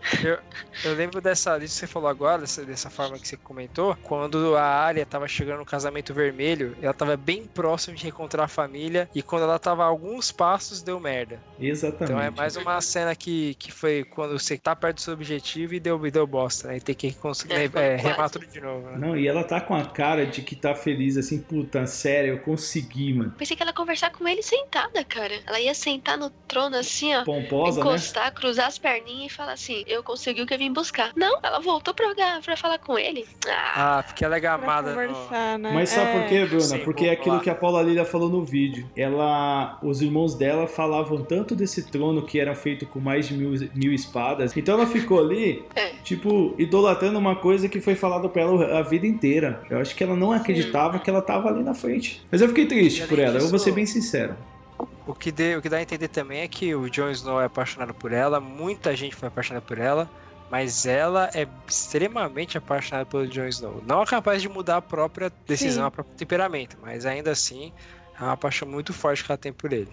Eu 0.84 0.94
lembro 0.94 1.20
dessa, 1.20 1.58
disso 1.58 1.74
que 1.74 1.80
você 1.80 1.86
falou 1.86 2.08
agora, 2.08 2.40
dessa, 2.40 2.64
dessa 2.64 2.90
forma 2.90 3.18
que 3.18 3.26
você 3.26 3.36
comentou, 3.36 3.96
quando 4.02 4.56
a 4.56 4.64
Arya 4.64 5.06
tava 5.06 5.28
chegando 5.28 5.58
no 5.58 5.64
casamento 5.64 6.12
vermelho, 6.12 6.76
ela 6.82 6.94
tava 6.94 7.16
bem 7.16 7.44
próximo 7.44 7.96
de 7.96 8.02
reencontrar 8.02 8.44
a 8.44 8.48
família, 8.48 9.08
e 9.14 9.22
quando 9.22 9.42
ela 9.42 9.58
tava 9.58 9.82
a 9.82 9.86
alguns 9.86 10.32
passos, 10.32 10.82
deu 10.82 10.98
merda. 10.98 11.40
Exatamente. 11.58 12.04
Então 12.04 12.20
é 12.20 12.30
mais 12.30 12.56
uma 12.56 12.80
cena 12.80 13.14
que, 13.14 13.54
que 13.54 13.70
foi 13.70 14.04
quando 14.04 14.38
você 14.38 14.56
tá 14.58 14.74
perto 14.74 14.96
do 14.96 15.00
seu 15.00 15.14
objetivo 15.14 15.74
e 15.74 15.80
deu, 15.80 16.04
e 16.06 16.10
deu 16.10 16.26
bosta, 16.26 16.68
né? 16.68 16.76
E 16.78 16.80
tem 16.80 16.94
que 16.94 17.12
conseguir 17.14 17.54
É, 17.54 17.70
é, 17.74 17.96
remar 17.96 18.28
tudo 18.30 18.46
de 18.46 18.60
novo, 18.60 18.88
né? 18.90 18.98
Não, 18.98 19.16
e 19.16 19.26
ela 19.26 19.44
tá 19.44 19.60
com 19.60 19.74
a 19.74 19.84
cara 19.84 20.26
de 20.26 20.42
que 20.42 20.56
tá 20.56 20.74
feliz, 20.74 21.16
assim, 21.16 21.40
puta, 21.40 21.86
sério, 21.86 22.34
eu 22.34 22.38
consegui, 22.38 23.14
mano. 23.14 23.32
Pensei 23.38 23.56
que 23.56 23.62
ela 23.62 23.70
ia 23.70 23.76
conversar 23.76 24.10
com 24.10 24.26
ele 24.26 24.42
sentada, 24.42 25.04
cara. 25.04 25.34
Ela 25.46 25.60
ia 25.60 25.74
sentar 25.74 26.18
no 26.18 26.30
trono 26.30 26.76
assim, 26.76 27.14
ó. 27.14 27.24
Pomposa, 27.24 27.84
né? 27.84 27.90
Cruzar 28.32 28.66
as 28.66 28.78
perninhas 28.78 29.32
e 29.32 29.34
falar 29.34 29.52
assim: 29.52 29.84
Eu 29.86 30.02
consegui 30.02 30.42
o 30.42 30.46
que 30.46 30.54
eu 30.54 30.58
vim 30.58 30.72
buscar. 30.72 31.12
Não, 31.16 31.38
ela 31.42 31.60
voltou 31.60 31.92
pra, 31.94 32.06
pra 32.44 32.56
falar 32.56 32.78
com 32.78 32.98
ele. 32.98 33.26
Ah, 33.48 33.98
Ah, 33.98 34.02
porque 34.02 34.24
ela 34.24 34.36
é 34.36 34.40
Pra 34.40 34.56
gamada 34.56 34.92
no... 34.94 35.58
né? 35.58 35.70
Mas 35.72 35.90
sabe 35.90 36.10
É. 36.10 36.20
por 36.20 36.28
quê, 36.28 36.44
Bruna? 36.46 36.60
Sim, 36.60 36.78
Porque 36.80 37.04
é 37.06 37.12
aquilo 37.12 37.36
lá. 37.36 37.40
que 37.40 37.50
a 37.50 37.54
Paula 37.54 37.82
Lila 37.82 38.04
falou 38.04 38.28
no 38.28 38.44
vídeo. 38.44 38.88
Ela, 38.96 39.78
os 39.82 40.00
irmãos 40.02 40.34
dela 40.34 40.66
falavam 40.66 41.22
tanto 41.22 41.54
desse 41.54 41.90
trono 41.90 42.22
que 42.22 42.38
era 42.40 42.54
feito 42.54 42.86
com 42.86 42.98
mais 43.00 43.28
de 43.28 43.34
mil, 43.34 43.52
mil 43.74 43.92
espadas. 43.92 44.56
Então 44.56 44.74
ela 44.76 44.86
ficou 44.86 45.20
ali, 45.20 45.64
É. 45.76 45.90
tipo, 46.02 46.54
idolatrando 46.58 47.18
uma 47.18 47.36
coisa 47.36 47.68
que 47.68 47.80
foi 47.80 47.94
falada 47.94 48.28
pra 48.28 48.42
ela 48.42 48.78
a 48.78 48.82
vida 48.82 49.06
inteira. 49.06 49.62
Eu 49.70 49.78
acho 49.78 49.94
que 49.94 50.02
ela 50.02 50.16
não 50.16 50.32
acreditava 50.32 50.98
que 50.98 51.08
ela 51.10 51.22
tava 51.22 51.48
ali 51.48 51.62
na 51.62 51.74
frente. 51.74 52.22
Mas 52.30 52.40
eu 52.40 52.48
fiquei 52.48 52.66
triste 52.66 53.06
por 53.06 53.18
ela, 53.18 53.38
eu 53.38 53.48
vou 53.48 53.58
ser 53.58 53.72
bem 53.72 53.86
sincero. 53.86 54.34
O 55.06 55.14
que, 55.14 55.32
dê, 55.32 55.56
o 55.56 55.62
que 55.62 55.68
dá 55.68 55.78
a 55.78 55.82
entender 55.82 56.08
também 56.08 56.40
é 56.40 56.48
que 56.48 56.74
o 56.74 56.88
Jon 56.88 57.10
Snow 57.10 57.40
é 57.40 57.46
apaixonado 57.46 57.92
por 57.92 58.12
ela, 58.12 58.40
muita 58.40 58.94
gente 58.94 59.16
foi 59.16 59.28
apaixonada 59.28 59.64
por 59.66 59.78
ela, 59.78 60.08
mas 60.48 60.86
ela 60.86 61.28
é 61.34 61.48
extremamente 61.66 62.56
apaixonada 62.56 63.06
pelo 63.06 63.26
Jon 63.26 63.46
Snow. 63.48 63.82
Não 63.84 64.02
é 64.02 64.06
capaz 64.06 64.40
de 64.40 64.48
mudar 64.48 64.76
a 64.76 64.82
própria 64.82 65.32
decisão, 65.46 65.82
Sim. 65.84 65.88
o 65.88 65.90
próprio 65.90 66.16
temperamento, 66.16 66.78
mas 66.80 67.04
ainda 67.04 67.32
assim 67.32 67.72
é 68.18 68.22
uma 68.22 68.36
paixão 68.36 68.68
muito 68.68 68.92
forte 68.92 69.24
que 69.24 69.32
ela 69.32 69.38
tem 69.38 69.52
por 69.52 69.72
ele. 69.72 69.90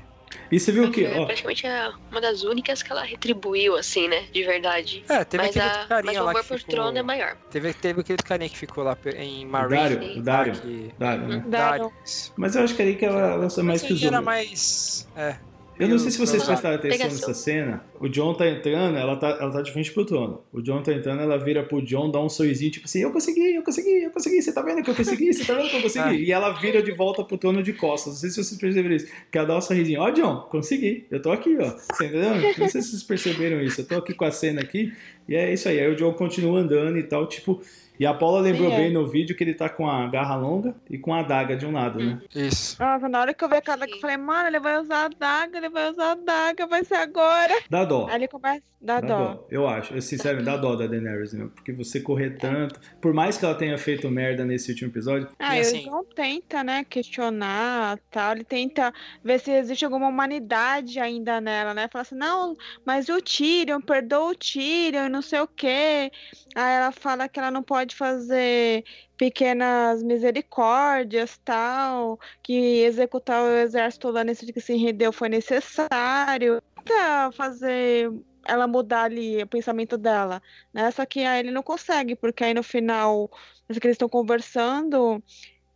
E 0.52 0.60
você 0.60 0.72
viu 0.72 0.86
o 0.86 0.92
que? 0.92 1.06
é 1.06 1.20
Ó, 1.20 1.26
praticamente 1.26 1.66
é 1.66 1.92
uma 2.12 2.22
das 2.22 2.44
únicas 2.44 2.82
que 2.82 2.92
ela 2.92 3.04
retribuiu, 3.04 3.76
assim, 3.76 4.08
né? 4.08 4.26
De 4.32 4.44
verdade. 4.44 5.04
É, 5.10 5.24
teve 5.24 5.44
Mas, 5.44 5.56
aquele 5.56 5.66
a, 5.66 5.68
outro 5.68 5.80
mas 5.80 5.88
carinha 5.90 6.24
o 6.24 6.28
amor 6.30 6.44
por 6.44 6.60
ficou... 6.60 6.76
trono 6.76 6.98
é 6.98 7.04
maior. 7.04 7.38
Teve, 7.52 7.74
teve 7.74 8.02
aquele 8.02 8.18
carinha 8.18 8.50
que 8.50 8.58
ficou 8.58 8.84
lá 8.84 8.98
em 9.16 9.46
o 9.46 9.50
Marine. 9.50 9.78
Dário, 9.78 10.20
o 10.20 10.22
Dário. 10.22 10.54
Dário, 10.98 11.28
né? 11.28 11.44
Daram. 11.48 11.90
Darius. 11.90 12.34
Mas 12.36 12.56
eu 12.56 12.64
acho 12.64 12.76
que 12.76 12.82
ali 12.82 12.96
que 12.96 13.06
ela 13.06 13.36
lança 13.36 13.64
mais 13.64 13.82
que 13.82 13.94
os 13.94 14.00
Esse 14.00 14.08
era 14.08 14.18
outros. 14.18 14.36
mais... 14.36 15.08
É, 15.16 15.36
Eu 15.80 15.88
não 15.88 15.98
sei 15.98 16.12
se 16.12 16.18
vocês 16.18 16.44
prestaram 16.44 16.76
atenção 16.76 16.98
Pegação. 16.98 17.30
nessa 17.30 17.34
cena. 17.34 17.84
O 18.02 18.10
John 18.10 18.34
tá 18.34 18.46
entrando, 18.48 18.98
ela 18.98 19.16
tá, 19.16 19.30
ela 19.40 19.50
tá 19.50 19.62
de 19.62 19.72
frente 19.72 19.92
pro 19.94 20.04
trono. 20.06 20.44
O 20.52 20.62
John 20.62 20.84
tá 20.84 20.92
entrando, 20.92 21.22
ela 21.22 21.38
vira 21.38 21.64
pro 21.64 21.82
John, 21.82 22.12
dá 22.12 22.20
um 22.22 22.28
sorrisinho, 22.28 22.70
tipo 22.70 22.86
assim, 22.86 23.00
eu 23.00 23.12
consegui, 23.12 23.56
eu 23.56 23.64
consegui, 23.64 24.04
eu 24.04 24.12
consegui, 24.12 24.42
você 24.42 24.52
tá 24.52 24.62
vendo 24.62 24.84
que 24.84 24.90
eu 24.90 24.96
consegui, 24.96 25.34
você 25.34 25.46
tá 25.46 25.54
vendo 25.54 25.70
que 25.70 25.78
eu 25.78 25.82
consegui. 25.82 26.00
Ah. 26.10 26.14
E 26.14 26.32
ela 26.32 26.52
vira 26.52 26.82
de 26.82 26.92
volta 26.92 27.24
pro 27.24 27.38
trono 27.38 27.62
de 27.62 27.74
costas. 27.74 28.14
Não 28.14 28.20
sei 28.20 28.30
se 28.30 28.44
vocês 28.44 28.60
perceberam 28.60 28.96
isso. 28.96 29.08
Que 29.30 29.38
ela 29.38 29.48
dá 29.48 29.58
um 29.58 29.62
sorrisinho, 29.62 30.00
ó 30.00 30.10
John, 30.12 30.48
consegui, 30.50 31.06
eu 31.12 31.22
tô 31.22 31.32
aqui, 31.32 31.58
ó. 31.60 31.76
Você 31.94 32.06
entendeu? 32.06 32.36
Não 32.58 32.70
sei 32.70 32.82
se 32.82 32.90
vocês 32.90 33.04
perceberam 33.04 33.62
isso. 33.62 33.82
Eu 33.82 33.86
tô 33.86 33.96
aqui 33.96 34.14
com 34.14 34.26
a 34.26 34.32
cena 34.32 34.62
aqui, 34.62 34.94
e 35.28 35.36
é 35.36 35.52
isso 35.52 35.68
aí. 35.68 35.80
Aí 35.80 35.92
o 35.92 35.96
John 35.96 36.14
continua 36.14 36.60
andando 36.60 36.98
e 36.98 37.04
tal, 37.04 37.28
tipo... 37.28 37.62
E 38.00 38.06
a 38.06 38.14
Paula 38.14 38.40
lembrou 38.40 38.70
Sim, 38.70 38.76
é. 38.76 38.78
bem 38.78 38.94
no 38.94 39.06
vídeo 39.08 39.36
que 39.36 39.44
ele 39.44 39.54
tá 39.54 39.68
com 39.68 39.90
a 39.90 40.08
garra 40.08 40.36
longa 40.36 40.74
e 40.90 40.98
com 40.98 41.14
a 41.14 41.20
adaga 41.20 41.58
de 41.58 41.66
um 41.66 41.72
lado, 41.74 42.00
né? 42.00 42.22
isso. 42.34 42.82
Nossa, 42.82 43.10
na 43.10 43.20
hora 43.20 43.34
que 43.34 43.44
eu 43.44 43.50
vi 43.50 43.56
a 43.58 43.62
cara 43.62 43.86
que 43.86 43.96
eu 43.96 44.00
falei, 44.00 44.16
mano, 44.18 44.48
ele 44.48 44.60
vai 44.60 44.80
usar 44.80 45.06
a 45.06 45.10
daga, 45.10 45.58
ele 45.58 45.70
vai 45.70 45.92
usar 45.92 46.12
a 46.12 46.16
daga, 46.16 46.66
vai 46.66 46.84
ser 46.86 46.96
agora. 46.96 47.54
Dá 47.70 47.84
dó. 47.84 48.08
Aí 48.10 48.16
ele 48.16 48.28
começa 48.30 48.58
a 48.82 48.86
dar 48.86 49.02
Dá 49.02 49.08
dó. 49.08 49.34
dó. 49.34 49.48
Eu 49.52 49.68
acho. 49.68 49.94
Eu, 49.94 50.02
sinceramente, 50.02 50.46
dá 50.46 50.56
dó 50.56 50.76
da 50.76 50.88
Daenerys, 50.88 51.34
meu. 51.34 51.50
Porque 51.50 51.74
você 51.74 52.00
correr 52.00 52.38
tanto. 52.38 52.80
Por 53.02 53.14
mais 53.14 53.38
que 53.38 53.44
ela 53.44 53.54
tenha 53.56 53.78
feito 53.78 54.10
merda 54.10 54.46
nesse 54.46 54.72
último 54.72 54.90
episódio. 54.90 55.28
Ah, 55.38 55.56
E 55.56 55.58
e 55.58 55.62
assim- 55.62 55.88
o 55.88 55.92
John 55.92 56.04
tenta, 56.16 56.64
né, 56.64 56.86
questionar 56.90 58.00
tal, 58.10 58.32
ele 58.34 58.44
tenta 58.46 58.94
ver 59.24 59.40
se 59.40 59.52
existe 59.52 59.84
alguma 59.84 60.08
humanidade 60.08 61.00
ainda 61.00 61.42
nela, 61.42 61.74
né? 61.74 61.90
Fala 61.92 62.02
assim, 62.04 62.16
não, 62.16 62.56
mas 62.86 63.10
o 63.10 63.22
Tyrion, 63.22 63.82
perdoa 63.82 64.32
o 64.32 64.36
Tyrion 64.36 65.08
e 65.08 65.10
não 65.10 65.22
sei 65.22 65.40
o 65.42 65.48
quê. 65.48 66.12
Aí 66.56 66.76
ela 66.76 66.92
fala 66.92 67.30
que 67.30 67.40
ela 67.40 67.52
não 67.52 67.62
pode 67.62 67.96
fazer 67.96 68.84
pequenas 69.18 70.02
misericórdias, 70.02 71.40
tal, 71.44 72.20
que 72.44 72.82
executar 72.82 73.44
o 73.44 73.58
exército 73.58 74.12
dia 74.12 74.54
que 74.54 74.62
se 74.62 74.76
rendeu 74.76 75.12
foi 75.12 75.30
necessário. 75.30 76.62
Tenta 76.76 77.32
fazer 77.34 78.12
ela 78.46 78.68
mudar 78.68 79.04
ali 79.04 79.44
o 79.44 79.48
pensamento 79.48 79.98
dela, 79.98 80.42
né? 80.74 80.90
Só 80.92 81.06
que 81.06 81.20
aí 81.20 81.40
ele 81.40 81.52
não 81.52 81.62
consegue, 81.62 82.16
porque 82.16 82.44
aí 82.44 82.54
no 82.54 82.64
final, 82.64 83.30
que 83.68 83.86
eles 83.86 83.96
estão 83.96 84.10
conversando, 84.10 85.24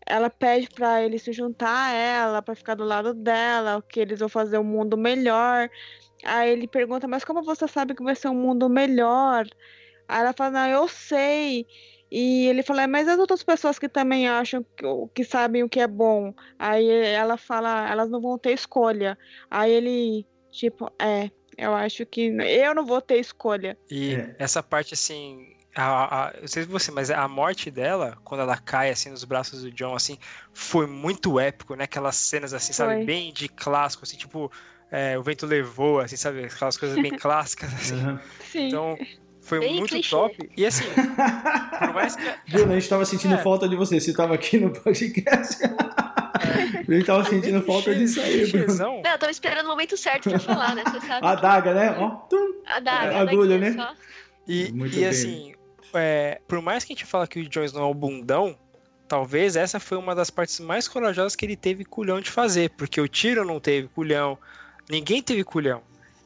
ela 0.08 0.30
pede 0.30 0.70
pra 0.70 1.04
ele 1.04 1.20
se 1.20 1.32
juntar 1.32 1.92
a 1.92 1.94
ela, 1.94 2.42
pra 2.42 2.56
ficar 2.56 2.76
do 2.76 2.84
lado 2.84 3.14
dela, 3.14 3.84
que 3.88 4.00
eles 4.00 4.20
vão 4.20 4.30
fazer 4.30 4.58
um 4.58 4.64
mundo 4.64 4.98
melhor. 4.98 5.70
Aí 6.26 6.52
ele 6.52 6.68
pergunta, 6.68 7.08
mas 7.08 7.24
como 7.24 7.44
você 7.44 7.68
sabe 7.68 7.94
que 7.94 8.04
vai 8.04 8.16
ser 8.16 8.30
um 8.30 8.36
mundo 8.36 8.70
melhor? 8.70 9.46
Aí 10.08 10.20
ela 10.22 10.34
fala, 10.34 10.52
não, 10.52 10.68
eu 10.68 10.88
sei. 10.88 11.66
E 12.12 12.46
ele 12.46 12.62
fala, 12.62 12.88
mas 12.88 13.08
as 13.08 13.18
outras 13.18 13.42
pessoas 13.42 13.80
que 13.80 13.90
também 13.90 14.28
acham 14.30 14.64
que, 14.78 14.86
que 15.16 15.24
sabem 15.24 15.64
o 15.64 15.70
que 15.70 15.80
é 15.80 15.88
bom, 15.88 16.32
aí 16.60 16.88
ela 16.88 17.38
fala, 17.38 17.90
elas 17.90 18.08
não 18.08 18.22
vão 18.22 18.38
ter 18.38 18.52
escolha. 18.52 19.18
Aí 19.50 19.72
ele, 19.72 20.28
tipo, 20.52 20.92
é, 21.02 21.32
eu 21.58 21.74
acho 21.74 22.06
que 22.06 22.26
eu 22.28 22.76
não 22.76 22.86
vou 22.86 23.02
ter 23.02 23.18
escolha. 23.20 23.78
E 23.90 24.14
É. 24.14 24.36
essa 24.38 24.62
parte, 24.62 24.94
assim. 24.94 25.54
A, 25.76 26.28
a, 26.28 26.32
eu 26.40 26.48
sei 26.48 26.66
você, 26.66 26.92
mas 26.92 27.10
a 27.10 27.28
morte 27.28 27.72
dela, 27.72 28.16
quando 28.24 28.42
ela 28.42 28.56
cai 28.58 28.92
assim 28.92 29.10
nos 29.10 29.24
braços 29.24 29.64
do 29.64 29.72
John, 29.72 29.96
assim, 29.96 30.20
foi 30.54 30.86
muito 30.86 31.40
épico, 31.40 31.74
né? 31.74 31.86
Aquelas 31.86 32.16
cenas 32.16 32.54
assim, 32.54 32.74
sabe, 32.74 32.94
Foi. 32.98 33.06
bem 33.06 33.34
de 33.34 33.50
clássico, 33.50 34.04
assim, 34.04 34.16
tipo, 34.16 34.52
é, 34.92 35.18
o 35.18 35.24
vento 35.24 35.48
levou, 35.48 36.00
assim, 36.00 36.16
sabe, 36.16 36.44
aquelas 36.46 36.78
coisas 36.78 37.00
bem 37.02 37.10
clássicas, 37.18 37.74
assim. 37.74 38.20
Sim. 38.52 38.68
Então, 38.68 38.96
foi 39.44 39.60
Bem 39.60 39.76
muito 39.78 39.90
clichê. 39.90 40.10
top. 40.10 40.50
E 40.56 40.66
assim, 40.66 40.86
por 41.80 41.94
mais 41.94 42.16
que. 42.16 42.24
Bruna, 42.52 42.74
a 42.74 42.80
gente 42.80 42.90
tava 42.90 43.06
sentindo 43.06 43.36
É. 43.36 43.38
falta 43.38 43.68
de 43.70 43.76
você. 43.76 44.00
Você 44.00 44.14
tava 44.14 44.34
aqui 44.34 44.58
no 44.58 44.72
podcast. 44.72 45.58
a 45.68 46.92
gente 46.92 47.06
tava 47.06 47.24
sentindo 47.26 47.62
falta 47.64 47.94
disso 47.94 48.20
aí, 48.22 48.50
Bruno. 48.52 48.76
Não, 48.76 48.96
eu 48.98 49.18
tava 49.20 49.32
esperando 49.32 49.66
o 49.66 49.70
momento 49.70 49.96
certo 49.98 50.30
pra 50.30 50.40
falar, 50.40 50.76
né? 50.76 50.84
Você 50.86 51.02
sabe. 51.06 51.26
A 51.28 51.36
daga, 51.36 51.74
né? 51.74 51.96
Ó, 52.00 52.10
tum. 52.30 52.54
A 52.66 52.80
daga, 52.80 53.18
a 53.18 53.22
agulha, 53.22 53.60
daqui, 53.60 53.76
né? 53.76 53.84
só. 53.86 53.94
E, 54.48 54.72
Muito 54.72 54.96
e 54.96 55.00
bem. 55.00 55.08
assim, 55.08 55.54
é, 55.94 56.42
por 56.48 56.62
mais 56.62 56.84
que 56.84 56.94
a 56.94 56.96
gente 56.96 57.06
fala 57.06 57.28
que 57.28 57.40
o 57.40 57.48
Jones 57.50 57.72
não 57.74 57.84
é 57.84 57.86
o 57.86 57.94
bundão, 57.94 58.58
talvez 59.08 59.56
essa 59.56 59.80
foi 59.80 59.98
uma 59.98 60.14
das 60.16 60.30
partes 60.30 60.60
mais 60.60 60.88
corajosas 60.88 61.36
que 61.36 61.46
ele 61.46 61.56
teve 61.56 61.86
culhão 61.86 62.20
de 62.20 62.30
fazer, 62.30 62.70
porque 62.72 63.00
o 63.00 63.08
Tiro 63.08 63.46
não 63.46 63.60
teve 63.60 63.88
culhão, 63.90 64.38
ninguém 64.90 65.22
teve 65.22 65.44
culhão. 65.44 65.82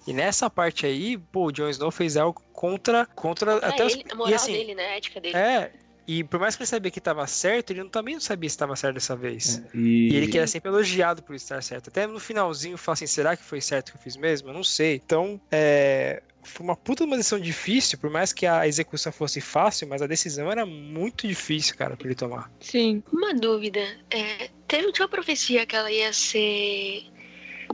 E 0.08 0.14
nessa 0.14 0.50
parte 0.50 0.86
aí, 0.86 1.18
pô, 1.18 1.48
o 1.48 1.52
Jon 1.52 1.70
Snow 1.70 1.92
fez 1.92 2.16
algo 2.18 2.42
contra, 2.54 3.06
contra 3.08 3.58
Pra 3.60 3.68
até 3.70 3.86
os, 3.86 3.94
ele, 3.94 4.06
a 4.10 4.14
e 4.14 4.18
moral 4.18 4.36
assim, 4.36 4.54
dele, 4.54 4.74
né? 4.76 4.88
A 4.88 4.96
ética 4.98 5.20
dele. 5.20 5.36
é, 5.38 5.72
e 6.08 6.24
por 6.24 6.40
mais 6.40 6.56
que 6.56 6.64
ele 6.64 6.68
sabia 6.68 6.90
que 6.90 7.00
estava 7.00 7.28
certo, 7.28 7.72
ele 7.72 7.84
não- 7.84 7.90
também 7.90 8.14
não 8.16 8.22
sabia 8.22 8.50
se 8.50 8.56
estava 8.56 8.76
certo 8.78 8.94
dessa 8.96 9.16
vez. 9.16 9.62
E, 9.74 10.10
E 10.14 10.16
ele 10.16 10.28
que 10.28 10.38
era 10.38 10.48
sempre 10.48 10.70
elogiado 10.70 11.22
por 11.22 11.36
estar 11.36 11.62
certo. 11.62 11.90
Até 11.90 12.08
no 12.08 12.20
finalzinho, 12.20 12.78
fala 12.78 12.94
assim, 12.94 13.06
será 13.08 13.36
que 13.36 13.44
foi 13.44 13.60
certo 13.60 13.92
que 13.92 13.98
eu 13.98 14.02
fiz 14.02 14.16
mesmo? 14.16 14.50
Eu 14.50 14.54
não 14.54 14.64
sei. 14.64 14.96
Então, 14.96 15.40
é... 15.52 16.24
Foi 16.44 16.64
uma 16.66 16.78
puta 16.78 17.04
uma 17.04 17.18
decisão 17.18 17.38
difícil, 17.38 17.98
por 17.98 18.10
mais 18.10 18.32
que 18.32 18.46
a 18.46 18.66
execução 18.66 19.12
fosse 19.12 19.42
fácil, 19.42 19.86
mas 19.86 20.02
a 20.02 20.08
decisão 20.08 20.50
era 20.50 20.66
muito 20.66 21.28
difícil, 21.28 21.76
cara, 21.76 21.98
pra 21.98 22.08
ele 22.08 22.16
tomar. 22.16 22.50
Sim. 22.62 23.04
Uma 23.12 23.34
dúvida. 23.34 23.82
É, 24.10 24.50
teve 24.66 24.88
uma 24.98 25.10
profecia 25.10 25.66
que 25.66 25.76
ela 25.76 25.92
ia 25.92 26.14
ser. 26.14 27.04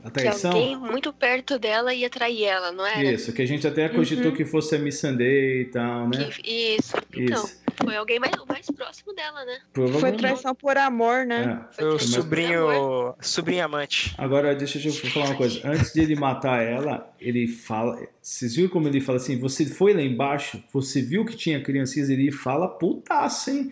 Que 0.06 0.12
traição? 0.12 0.52
alguém 0.52 0.76
muito 0.78 1.14
perto 1.14 1.58
dela 1.58 1.94
ia 1.94 2.10
trair 2.10 2.44
ela, 2.44 2.72
não 2.72 2.86
era? 2.86 3.04
Isso, 3.14 3.32
que 3.32 3.42
a 3.42 3.46
gente 3.46 3.66
até 3.66 3.88
cogitou 3.90 4.28
Uhum. 4.32 4.36
que 4.36 4.44
fosse 4.46 4.76
a 4.76 4.80
Missandei 4.80 5.62
e 5.62 5.66
tal, 5.66 6.10
né? 6.10 6.30
Que- 6.30 6.76
isso. 6.78 6.96
Então, 7.16 7.44
Isso. 7.46 7.62
foi 7.84 7.96
alguém 7.96 8.20
mais, 8.20 8.34
mais 8.48 8.66
próximo 8.70 9.14
dela, 9.14 9.46
né? 9.46 9.60
Foi 10.00 10.12
traição 10.12 10.54
por 10.54 10.78
amor, 10.78 11.26
né? 11.26 11.66
É. 11.72 11.76
Foi 11.76 11.96
o 11.96 12.00
sobrinho, 12.00 13.14
sobrinho 13.22 13.64
amante. 13.66 14.14
Agora, 14.18 14.54
deixa 14.56 14.78
eu 14.78 14.92
te 14.92 15.10
falar 15.10 15.28
uma 15.28 15.36
coisa. 15.36 15.62
Antes 15.64 15.94
de 15.94 16.02
ele 16.02 16.16
matar 16.16 16.62
ela, 16.62 17.12
ele 17.20 17.48
fala. 17.48 17.98
Vocês 18.22 18.56
viram 18.56 18.70
como 18.70 18.88
ele 18.88 19.00
fala 19.00 19.18
assim? 19.18 19.40
Você 19.40 19.66
foi 19.66 19.94
lá 19.94 20.02
embaixo, 20.02 20.62
você 20.74 21.02
viu 21.02 21.24
que 21.26 21.36
tinha 21.36 21.62
criancinhas, 21.62 22.10
ele 22.10 22.32
fala 22.32 22.68
putaço, 22.68 23.50
hein? 23.50 23.72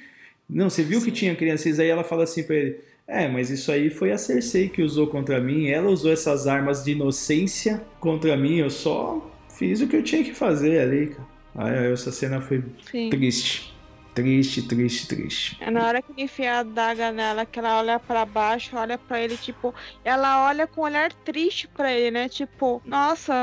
Não, 0.50 0.70
você 0.70 0.84
viu 0.84 1.00
que 1.00 1.06
Sim. 1.06 1.12
tinha 1.12 1.36
criancinhas, 1.36 1.80
aí 1.80 1.88
ela 1.90 2.04
fala 2.04 2.24
assim 2.24 2.44
pra 2.44 2.56
ele: 2.56 2.80
É, 3.08 3.28
mas 3.28 3.50
isso 3.50 3.72
aí 3.72 3.90
foi 3.90 4.12
a 4.12 4.18
Cersei 4.18 4.70
que 4.70 4.82
usou 4.82 5.08
contra 5.08 5.40
mim. 5.40 5.68
Ela 5.68 5.90
usou 5.90 6.12
essas 6.12 6.48
armas 6.48 6.84
de 6.84 6.92
inocência 6.92 7.82
contra 8.00 8.38
mim. 8.38 8.58
Eu 8.58 8.70
só 8.70 9.30
fiz 9.50 9.82
o 9.82 9.88
que 9.88 9.96
eu 9.96 10.04
tinha 10.04 10.24
que 10.24 10.34
fazer 10.34 10.80
ali, 10.80 11.08
cara. 11.08 11.28
Aí 11.54 11.92
essa 11.92 12.12
cena 12.12 12.40
foi 12.40 12.64
Sim. 12.90 13.10
triste. 13.10 13.71
Triste, 14.14 14.62
triste, 14.64 15.08
triste. 15.08 15.58
É 15.62 15.72
na 15.72 15.88
hora 15.88 16.02
que 16.02 16.12
ele 16.12 16.24
enfia 16.24 16.60
a 16.60 16.64
daga 16.64 17.12
nela, 17.12 17.46
que 17.46 17.58
ela 17.60 17.80
olha 17.80 17.98
pra 17.98 18.26
baixo, 18.26 18.76
olha 18.76 18.98
pra 18.98 19.22
ele, 19.22 19.38
tipo, 19.38 19.74
ela 20.04 20.48
olha 20.48 20.68
com 20.68 20.82
um 20.82 20.84
olhar 20.84 21.14
triste 21.14 21.68
pra 21.70 21.94
ele, 21.94 22.12
né? 22.12 22.28
Tipo, 22.28 22.82
nossa, 22.86 23.34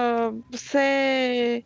você. 0.51 1.65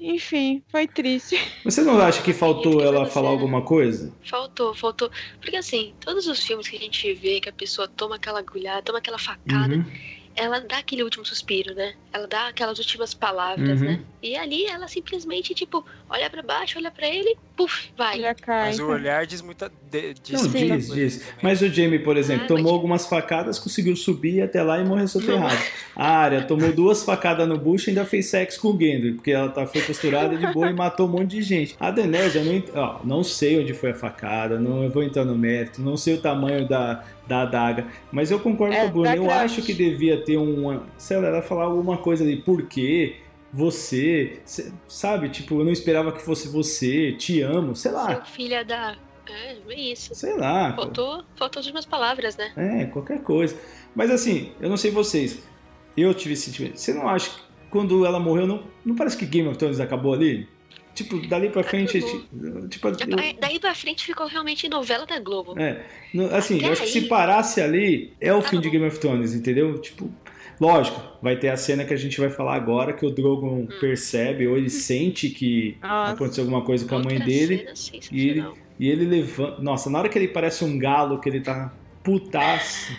Enfim, 0.00 0.62
foi 0.70 0.86
triste. 0.88 1.36
Você 1.62 1.82
não 1.82 2.00
acha 2.00 2.22
que 2.22 2.32
faltou 2.32 2.80
ela 2.80 3.04
falar 3.04 3.28
né? 3.28 3.34
alguma 3.34 3.60
coisa? 3.60 4.10
Faltou, 4.24 4.74
faltou. 4.74 5.10
Porque 5.42 5.56
assim, 5.56 5.92
todos 6.00 6.26
os 6.26 6.42
filmes 6.42 6.66
que 6.66 6.76
a 6.76 6.80
gente 6.80 7.12
vê 7.12 7.38
que 7.38 7.50
a 7.50 7.52
pessoa 7.52 7.86
toma 7.86 8.16
aquela 8.16 8.38
agulhada, 8.38 8.80
toma 8.80 8.98
aquela 8.98 9.18
facada, 9.18 9.74
Uhum. 9.74 9.84
Ela 10.34 10.60
dá 10.60 10.78
aquele 10.78 11.02
último 11.02 11.24
suspiro, 11.24 11.74
né? 11.74 11.94
Ela 12.12 12.26
dá 12.26 12.48
aquelas 12.48 12.78
últimas 12.78 13.12
palavras, 13.14 13.80
Uhum. 13.80 13.86
né? 13.86 14.00
E 14.22 14.36
ali 14.36 14.64
ela 14.66 14.86
simplesmente, 14.88 15.54
tipo, 15.54 15.84
olha 16.08 16.30
pra 16.30 16.42
baixo, 16.42 16.78
olha 16.78 16.90
pra 16.90 17.08
ele, 17.08 17.36
puf, 17.56 17.90
vai. 17.96 18.20
Cai. 18.34 18.68
Mas 18.68 18.78
o 18.78 18.86
olhar 18.86 19.26
diz 19.26 19.40
muita. 19.42 19.70
de- 19.90 20.14
diz 20.14 20.42
Não, 20.42 20.50
muita 20.50 20.76
diz, 20.76 20.88
diz. 20.88 21.16
também. 21.18 21.34
Mas 21.42 21.60
o 21.60 21.68
Jamie, 21.68 21.98
por 21.98 22.16
exemplo, 22.16 22.44
Ah, 22.44 22.48
tomou 22.48 22.62
mas- 22.64 22.72
algumas 22.72 23.06
facadas, 23.06 23.58
conseguiu 23.58 23.94
subir 23.96 24.40
até 24.42 24.62
lá 24.62 24.78
e 24.80 24.84
morreu 24.84 25.06
soterrado. 25.08 25.60
A 25.94 26.08
Arya 26.18 26.42
tomou 26.42 26.72
duas 26.72 27.02
facadas 27.04 27.46
no 27.46 27.58
bucho 27.58 27.88
e 27.88 27.90
ainda 27.90 28.06
fez 28.06 28.26
sexo 28.26 28.60
com 28.60 28.68
o 28.68 28.78
Gendry, 28.80 29.12
porque 29.12 29.32
ela 29.32 29.48
tá, 29.50 29.66
foi 29.66 29.82
costurada 29.82 30.36
de 30.36 30.46
boa 30.52 30.70
e 30.70 30.72
matou 30.72 31.06
um 31.06 31.10
monte 31.10 31.30
de 31.32 31.42
gente. 31.42 31.76
A 31.78 31.90
Daenerys, 31.90 32.34
eu 32.34 32.44
não, 32.44 32.52
ent- 32.54 32.70
ó, 32.74 33.00
não 33.04 33.22
sei 33.22 33.60
onde 33.60 33.74
foi 33.74 33.90
a 33.90 33.94
facada, 33.94 34.58
não 34.58 34.82
eu 34.82 34.90
vou 34.90 35.02
entrar 35.02 35.24
no 35.24 35.36
mérito, 35.36 35.82
não 35.82 35.96
sei 35.96 36.14
o 36.14 36.18
tamanho 36.20 36.66
da, 36.66 37.04
da 37.26 37.42
adaga, 37.42 37.86
mas 38.10 38.30
eu 38.30 38.40
concordo 38.40 38.74
É, 38.74 38.80
com 38.80 38.86
a 38.86 38.90
Bruna, 38.90 39.16
eu 39.16 39.30
acho 39.30 39.62
que 39.62 39.72
devia 39.72 40.20
ter 40.22 40.36
uma, 40.36 40.84
sei 40.98 41.18
lá, 41.20 41.28
ela 41.28 41.42
falar 41.42 41.64
alguma 41.64 41.96
coisa 41.98 42.24
ali, 42.24 42.36
por 42.36 42.62
quê? 42.66 43.16
Você, 43.52 44.40
cê- 44.44 44.72
sabe, 44.88 45.28
tipo, 45.28 45.60
eu 45.60 45.64
não 45.64 45.70
esperava 45.72 46.10
que 46.10 46.22
fosse 46.22 46.48
você, 46.48 47.12
te 47.12 47.40
amo, 47.42 47.76
sei 47.76 47.90
Seu 47.90 48.00
lá, 48.00 48.24
filha 48.24 48.64
da. 48.64 48.96
É, 49.28 49.56
é 49.68 49.80
isso. 49.80 50.14
sei 50.14 50.36
lá. 50.36 50.74
Faltou, 50.74 51.22
faltou 51.36 51.60
as 51.60 51.66
últimas 51.66 51.86
palavras, 51.86 52.36
né? 52.36 52.50
É, 52.56 52.86
qualquer 52.86 53.22
coisa. 53.22 53.56
Mas 53.94 54.10
assim, 54.10 54.52
eu 54.60 54.68
não 54.68 54.76
sei 54.76 54.90
vocês. 54.90 55.38
Eu 55.96 56.12
tive 56.14 56.32
esse 56.34 56.46
sentimento. 56.46 56.78
Você 56.78 56.92
não 56.94 57.06
acha 57.08 57.30
que 57.30 57.36
quando 57.70 58.04
ela 58.04 58.18
morreu, 58.18 58.46
não, 58.46 58.64
não 58.84 58.96
parece 58.96 59.16
que 59.16 59.26
Game 59.26 59.48
of 59.48 59.56
Thrones 59.58 59.80
acabou 59.80 60.12
ali? 60.14 60.48
Tipo, 60.94 61.26
dali 61.26 61.48
pra 61.48 61.62
frente. 61.62 61.98
Acabou. 61.98 62.68
Tipo, 62.68 62.88
eu- 62.88 63.18
Aí- 63.18 63.36
Daí 63.40 63.58
pra 63.58 63.74
frente 63.74 64.04
ficou 64.04 64.26
realmente 64.26 64.68
novela 64.68 65.06
da 65.06 65.18
Globo. 65.18 65.58
é, 65.58 65.84
assim, 66.32 66.58
Até 66.58 66.68
eu 66.68 66.72
acho 66.72 66.82
que 66.82 66.88
se 66.88 66.98
aí- 66.98 67.08
parasse 67.08 67.60
ali, 67.60 68.12
é 68.20 68.32
o 68.34 68.42
Tá 68.42 68.48
fim 68.50 68.60
de. 68.60 68.68
Game 68.70 68.86
of 68.86 68.98
Thrones, 69.00 69.34
entendeu? 69.34 69.78
Tipo, 69.80 70.10
lógico, 70.60 71.00
vai 71.22 71.36
ter 71.36 71.48
a 71.48 71.56
cena 71.56 71.84
que 71.84 71.94
a 71.94 71.96
gente 71.96 72.20
vai 72.20 72.28
falar 72.28 72.54
agora 72.56 72.92
que 72.92 73.06
o 73.06 73.10
Drogon 73.10 73.66
percebe 73.80 74.46
ou 74.46 74.56
ele 74.58 74.68
sente 74.70 75.30
que 75.30 75.76
Nossa. 75.82 76.12
aconteceu 76.12 76.44
alguma 76.44 76.62
coisa 76.62 76.86
com 76.86 76.94
a 76.96 76.98
mãe 76.98 77.14
Outra 77.14 77.24
dele. 77.26 77.58
cena 77.58 77.76
sensacional. 77.76 78.56
E 78.78 78.88
ele 78.88 79.04
levanta. 79.06 79.62
Nossa, 79.62 79.88
na 79.88 79.98
hora 79.98 80.08
que 80.08 80.18
ele 80.18 80.28
parece 80.28 80.64
um 80.64 80.78
galo, 80.78 81.20
que 81.20 81.28
ele 81.28 81.40
tá 81.40 81.72
putaço. 82.02 82.92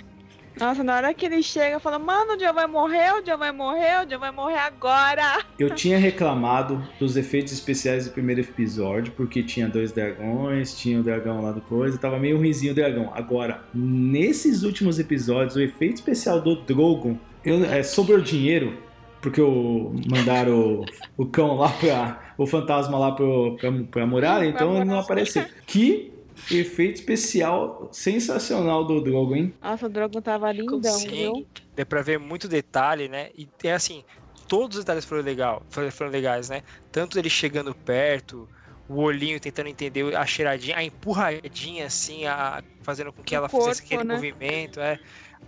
Nossa, 0.60 0.84
na 0.84 0.96
hora 0.96 1.14
que 1.14 1.26
ele 1.26 1.42
chega, 1.42 1.80
fala, 1.80 1.98
mano, 1.98 2.34
o 2.34 2.38
John 2.38 2.54
vai 2.54 2.68
morrer, 2.68 3.12
o 3.16 3.22
John 3.24 3.38
vai 3.38 3.52
morrer, 3.52 4.04
o 4.04 4.06
John 4.06 4.20
vai 4.20 4.32
morrer 4.32 4.58
agora. 4.60 5.40
Eu 5.58 5.70
tinha 5.74 5.98
reclamado 5.98 6.82
dos 7.00 7.18
efeitos 7.18 7.52
especiais 7.52 8.06
do 8.06 8.12
primeiro 8.12 8.42
episódio, 8.42 9.12
porque 9.18 9.42
tinha 9.44 9.68
dois 9.68 9.92
dragões, 9.92 10.78
tinha 10.78 11.00
o 11.00 11.04
dragão 11.04 11.42
lá 11.42 11.52
do 11.52 11.62
coisa, 11.62 11.98
tava 11.98 12.20
meio 12.20 12.38
ruizinho 12.38 12.72
o 12.72 12.76
dragão. 12.76 13.12
Agora, 13.16 13.62
nesses 13.74 14.64
últimos 14.64 15.00
episódios, 15.00 15.56
o 15.56 15.62
efeito 15.62 15.96
especial 15.96 16.40
do 16.40 16.56
Drogon 16.56 17.18
eu- 17.44 17.66
é 17.66 17.82
sobre 17.84 18.14
o 18.16 18.22
dinheiro, 18.22 18.78
porque 19.22 19.42
o, 19.42 19.94
mandaram 20.10 20.54
o, 20.82 20.86
o 21.18 21.26
cão 21.26 21.56
lá 21.56 21.70
pra. 21.70 22.22
o 22.38 22.46
fantasma 22.46 22.98
lá 23.00 23.12
pro, 23.12 23.58
pra, 23.60 23.72
pra 23.90 24.06
muralha, 24.06 24.46
então 24.46 24.76
ele 24.76 24.86
não 24.86 25.00
apareceu. 25.00 25.44
Que 25.66 26.13
efeito 26.52 26.96
especial 26.96 27.90
sensacional 27.92 28.86
do 28.86 29.02
Drogon, 29.02 29.36
hein? 29.36 29.54
Nossa, 29.62 29.86
o 29.86 29.90
Drogon 29.90 30.22
tava 30.22 30.52
lindão, 30.52 31.00
viu? 31.00 31.48
Deu 31.76 31.86
pra 31.86 32.02
ver 32.02 32.20
muito 32.20 32.48
detalhe, 32.48 33.08
né? 33.08 33.30
E 33.38 33.48
é 33.64 33.74
assim, 33.74 34.04
todos 34.48 34.78
os 34.78 34.84
detalhes 34.84 35.06
foram, 35.06 35.24
legal, 35.24 35.64
foram, 35.70 36.10
legais, 36.10 36.50
né? 36.50 36.64
Tanto 36.92 37.18
ele 37.18 37.30
chegando 37.30 37.74
perto, 37.74 38.48
o 38.88 39.02
olhinho 39.02 39.40
tentando 39.40 39.70
entender 39.70 40.16
a 40.16 40.26
cheiradinha, 40.26 40.78
a 40.78 40.84
empurradinha, 40.84 41.86
assim, 41.86 42.26
a, 42.26 42.64
fazendo 42.82 43.12
com 43.12 43.24
que 43.24 43.36
O 43.36 43.38
ela 43.38 43.50
fizesse 43.50 43.82
corpo, 43.82 43.96
aquele 43.96 44.04
né? 44.08 44.16
movimento, 44.16 44.80
é. 44.80 45.00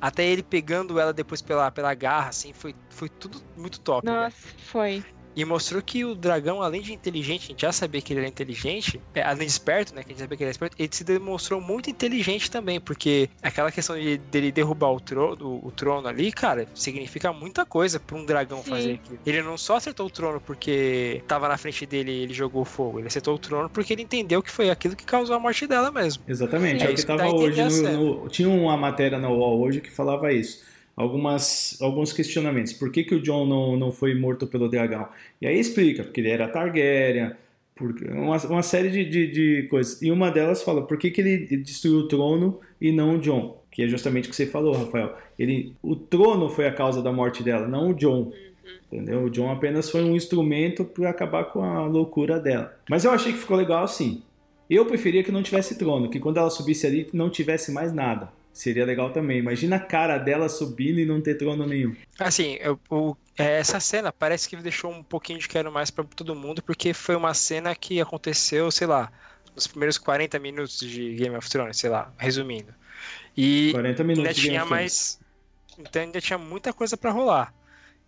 Até 0.02 0.26
ele 0.26 0.44
pegando 0.44 1.00
ela 1.00 1.14
depois 1.14 1.42
pela, 1.42 1.72
pela 1.72 1.94
garra, 1.94 2.30
assim, 2.30 2.52
foi, 2.52 2.76
foi 2.90 3.08
tudo 3.08 3.42
muito 3.56 3.80
top, 3.80 4.06
né? 4.06 4.12
Nossa, 4.12 4.48
foi. 4.58 5.04
E 5.36 5.44
mostrou 5.44 5.82
que 5.82 6.06
o 6.06 6.16
dragão, 6.16 6.62
além 6.62 6.82
de 6.82 6.94
inteligente, 6.94 7.46
a 7.46 7.48
gente 7.50 7.62
já 7.62 7.72
sabia 7.72 8.02
que 8.02 8.14
ele 8.14 8.22
era 8.22 8.30
inteligente, 8.30 9.02
é, 9.14 9.22
além 9.22 9.46
de 9.46 9.52
esperto, 9.52 9.94
né? 9.94 10.02
Que 10.04 10.10
a 10.10 10.14
gente 10.14 10.20
sabia 10.22 10.38
que 10.38 10.44
ele 10.44 10.48
era 10.48 10.52
esperto, 10.52 10.76
ele 10.80 10.90
se 10.92 11.04
demonstrou 11.04 11.60
muito 11.60 11.90
inteligente 11.90 12.50
também, 12.50 12.80
porque 12.80 13.30
aquela 13.42 13.72
questão 13.72 13.98
de, 14.00 14.18
dele 14.18 14.52
derrubar 14.52 14.92
o 14.92 15.00
trono, 15.00 15.60
o 15.64 15.72
trono 15.72 16.08
ali, 16.08 16.32
cara, 16.32 16.68
significa 16.74 17.34
muita 17.34 17.66
coisa 17.66 18.00
pra 18.00 18.16
um 18.16 18.26
dragão 18.26 18.64
Sim. 18.64 18.70
fazer 18.70 18.94
aquilo. 18.94 19.20
Ele 19.26 19.42
não 19.42 19.58
só 19.58 19.76
acertou 19.76 20.06
o 20.08 20.10
trono 20.10 20.40
porque 20.40 21.22
tava 21.28 21.48
na 21.48 21.58
frente 21.58 21.86
dele 21.86 22.12
e 22.12 22.24
ele 22.24 22.34
jogou 22.34 22.64
fogo, 22.64 23.00
ele 23.00 23.08
acertou 23.08 23.36
o 23.36 23.40
trono 23.40 23.70
porque 23.70 23.94
ele 23.94 24.04
entendeu 24.04 24.42
que 24.42 24.52
foi 24.52 24.70
aquilo 24.70 24.96
que 24.96 25.04
causou 25.06 25.36
a 25.36 25.40
morte 25.40 25.68
dela 25.68 25.92
mesmo. 25.92 26.24
Exatamente, 26.28 26.80
Sim. 26.80 26.86
é 26.86 26.90
É 26.90 26.94
o 26.94 26.96
que 26.96 27.06
tava 27.06 27.28
hoje 27.34 27.62
no, 27.64 28.22
no- 28.24 28.30
Tinha 28.30 28.50
uma 28.50 28.78
matéria 28.78 29.18
na 29.20 29.30
UOL 29.30 29.60
hoje 29.62 29.82
que 29.82 29.92
falava 29.92 30.32
isso. 30.32 30.64
Algumas, 30.96 31.78
alguns 31.82 32.14
questionamentos. 32.14 32.72
Por 32.72 32.92
que, 32.92 33.04
que 33.04 33.16
o 33.16 33.22
John 33.22 33.46
não, 33.46 33.76
não 33.76 33.92
foi 33.92 34.16
morto 34.16 34.48
pelo 34.48 34.70
dragão? 34.70 35.08
E 35.42 35.48
aí 35.48 35.60
explica, 35.60 36.04
porque 36.04 36.22
ele 36.22 36.30
era 36.30 36.48
Targaryen, 36.48 37.34
Porque 37.76 38.06
uma, 38.06 38.38
uma 38.46 38.64
série 38.64 38.90
de, 38.90 39.04
de, 39.04 39.28
de 39.28 39.68
coisas. 39.68 40.02
E 40.02 40.10
uma 40.10 40.32
delas 40.32 40.64
fala, 40.64 40.88
por 40.88 40.98
que, 40.98 41.12
que 41.12 41.20
ele 41.20 41.58
destruiu 41.58 42.00
o 42.00 42.08
trono 42.08 42.60
e 42.80 42.92
não 42.92 43.16
o 43.16 43.20
John? 43.20 43.62
Que 43.70 43.84
é 43.84 43.88
justamente 43.90 44.28
o 44.28 44.30
que 44.30 44.36
você 44.36 44.46
falou, 44.46 44.74
Rafael. 44.74 45.14
Ele, 45.38 45.76
o 45.84 45.98
trono 45.98 46.50
foi 46.50 46.66
a 46.66 46.72
causa 46.72 47.02
da 47.02 47.12
morte 47.12 47.44
dela, 47.44 47.68
não 47.68 47.90
o 47.90 47.94
John. 47.94 48.32
Entendeu? 48.90 49.26
O 49.26 49.30
John 49.30 49.52
apenas 49.52 49.90
foi 49.90 50.02
um 50.02 50.16
instrumento 50.16 50.86
para 50.86 51.10
acabar 51.10 51.46
com 51.46 51.62
a 51.62 51.86
loucura 51.86 52.40
dela. 52.40 52.74
Mas 52.90 53.04
eu 53.04 53.12
achei 53.12 53.34
que 53.34 53.40
ficou 53.40 53.58
legal 53.58 53.84
assim. 53.84 54.24
Eu 54.70 54.86
preferia 54.86 55.24
que 55.24 55.32
não 55.32 55.44
tivesse 55.44 55.78
trono, 55.78 56.10
que 56.10 56.20
quando 56.20 56.38
ela 56.38 56.50
subisse 56.50 56.88
ali 56.88 57.08
não 57.14 57.30
tivesse 57.30 57.72
mais 57.72 57.94
nada. 57.94 58.32
Seria 58.56 58.86
legal 58.86 59.12
também. 59.12 59.38
Imagina 59.38 59.76
a 59.76 59.80
cara 59.80 60.18
dela 60.18 60.48
subindo 60.48 60.98
e 60.98 61.06
não 61.06 61.20
ter 61.20 61.36
trono 61.36 61.68
nenhum. 61.68 61.94
Assim, 62.18 62.58
eu, 62.62 62.80
é, 63.38 63.60
essa 63.60 63.82
cena 63.82 64.14
parece 64.14 64.48
que 64.48 64.56
deixou 64.56 64.90
um 64.90 65.04
pouquinho 65.04 65.38
de 65.38 65.48
quero 65.50 65.70
mais 65.70 65.92
para 65.92 66.06
todo 66.06 66.34
mundo, 66.34 66.64
porque 66.64 66.94
foi 66.94 67.18
uma 67.18 67.34
cena 67.34 67.76
que 67.76 68.00
aconteceu, 68.00 68.72
sei 68.72 68.88
lá, 68.88 69.12
nos 69.54 69.68
primeiros 69.68 69.98
40 69.98 70.40
minutos 70.40 70.80
de 70.80 71.16
Game 71.16 71.36
of 71.36 71.50
Thrones, 71.50 71.76
sei 71.76 71.90
lá, 71.90 72.14
resumindo. 72.18 72.74
E 73.36 73.72
40 73.74 74.04
minutos 74.06 74.30
ainda 74.30 74.42
tinha 74.42 74.66
mais. 74.66 75.20
Então 75.78 76.02
ainda 76.02 76.22
tinha 76.22 76.38
muita 76.38 76.72
coisa 76.72 76.96
para 76.96 77.12
rolar. 77.12 77.54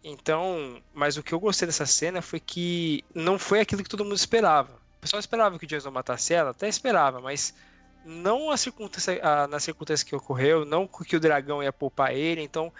Então, 0.02 0.82
mas 0.94 1.18
o 1.18 1.24
que 1.24 1.34
eu 1.34 1.42
gostei 1.42 1.66
dessa 1.66 1.86
cena 1.86 2.22
foi 2.22 2.40
que 2.40 3.04
não 3.14 3.38
foi 3.38 3.60
aquilo 3.60 3.84
que 3.84 3.90
todo 3.90 4.06
mundo 4.06 4.16
esperava. 4.16 4.72
O 4.98 5.02
pessoal 5.02 5.20
esperava 5.20 5.60
que 5.60 5.66
o 5.66 5.68
Jason 5.68 5.92
matasse 5.92 6.34
ela, 6.34 6.52
até 6.52 6.70
esperava, 6.70 7.20
mas 7.20 7.54
não 8.08 8.50
a 8.50 8.58
circunstância, 8.58 9.20
a, 9.22 9.48
na 9.48 9.60
circunstância 9.60 10.08
que 10.08 10.16
ocorreu, 10.16 10.66
não 10.66 10.88
que 10.88 11.16
o 11.16 11.20
dragão 11.20 11.62
ia 11.62 11.74
poupar 11.74 12.16
ele, 12.16 12.42
então 12.42 12.72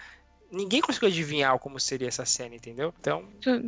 ninguém 0.50 0.80
conseguiu 0.80 1.08
adivinhar 1.08 1.58
como 1.58 1.78
seria 1.78 2.08
essa 2.08 2.24
cena, 2.24 2.54
entendeu? 2.54 2.92
Então, 2.98 3.24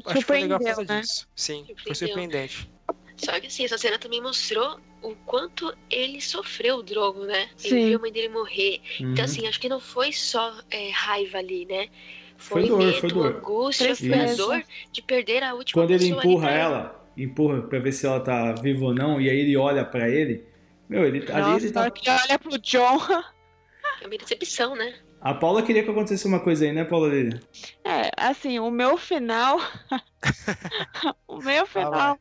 acho 0.07 0.19
que 0.19 0.25
foi 0.25 0.41
legal 0.41 0.59
por 0.59 0.65
causa 0.65 0.85
né? 0.85 1.01
disso. 1.01 1.29
Sim, 1.37 1.67
foi 1.85 1.95
surpreendente. 1.95 2.71
Só 3.17 3.39
que 3.39 3.49
assim, 3.49 3.65
essa 3.65 3.77
cena 3.77 3.99
também 3.99 4.23
mostrou 4.23 4.81
o 5.03 5.15
quanto 5.27 5.77
ele 5.91 6.23
sofreu 6.23 6.77
o 6.77 6.83
Drogo, 6.83 7.25
né? 7.27 7.51
Sim. 7.57 7.69
Ele 7.69 7.87
viu 7.89 7.99
a 7.99 8.01
mãe 8.01 8.13
dele 8.13 8.29
morrer. 8.31 8.81
Uhum. 8.99 9.13
Então, 9.13 9.27
assim, 9.27 9.47
acho 9.47 9.61
que 9.61 9.69
não 9.69 9.79
foi 9.79 10.11
só 10.11 10.59
é, 10.71 10.91
raiva 10.91 11.39
ali, 11.39 11.67
né? 11.67 11.89
Foi 12.39 12.63
Foi, 12.63 12.69
dor, 12.71 12.79
medo, 12.79 13.01
foi 13.01 13.09
dor. 13.11 13.37
angústia, 13.37 13.95
foi 13.95 14.15
a 14.15 14.35
dor 14.35 14.65
de 14.91 15.03
perder 15.03 15.43
a 15.43 15.53
última 15.53 15.83
Quando 15.83 15.91
ele 15.91 16.09
empurra 16.09 16.51
ela, 16.51 17.11
empurra 17.15 17.61
pra 17.61 17.79
ver 17.79 17.93
se 17.93 18.07
ela 18.07 18.21
tá 18.21 18.53
viva 18.53 18.87
ou 18.87 18.95
não, 18.95 19.21
e 19.21 19.29
aí 19.29 19.39
ele 19.39 19.57
olha 19.59 19.85
pra 19.85 20.09
ele. 20.09 20.49
Meu, 20.91 21.05
ele, 21.07 21.19
ali 21.33 21.41
Nossa, 21.53 21.67
ele 21.67 21.73
na 21.73 21.81
hora 21.83 21.91
tá. 21.91 21.97
que 22.01 22.11
olha 22.11 22.39
pro 22.39 22.59
John. 22.59 22.99
É 24.03 24.07
uma 24.07 24.19
decepção, 24.19 24.75
né? 24.75 24.93
A 25.21 25.35
Paula 25.35 25.63
queria 25.63 25.85
que 25.85 25.91
acontecesse 25.91 26.27
uma 26.27 26.41
coisa 26.41 26.65
aí, 26.65 26.73
né, 26.73 26.83
Paula 26.83 27.09
Lili? 27.09 27.39
É, 27.85 28.11
assim, 28.17 28.59
o 28.59 28.71
meu 28.71 28.97
final. 28.97 29.59
o 31.29 31.37
meu 31.39 31.63
Ah, 31.63 31.67
final 31.67 32.19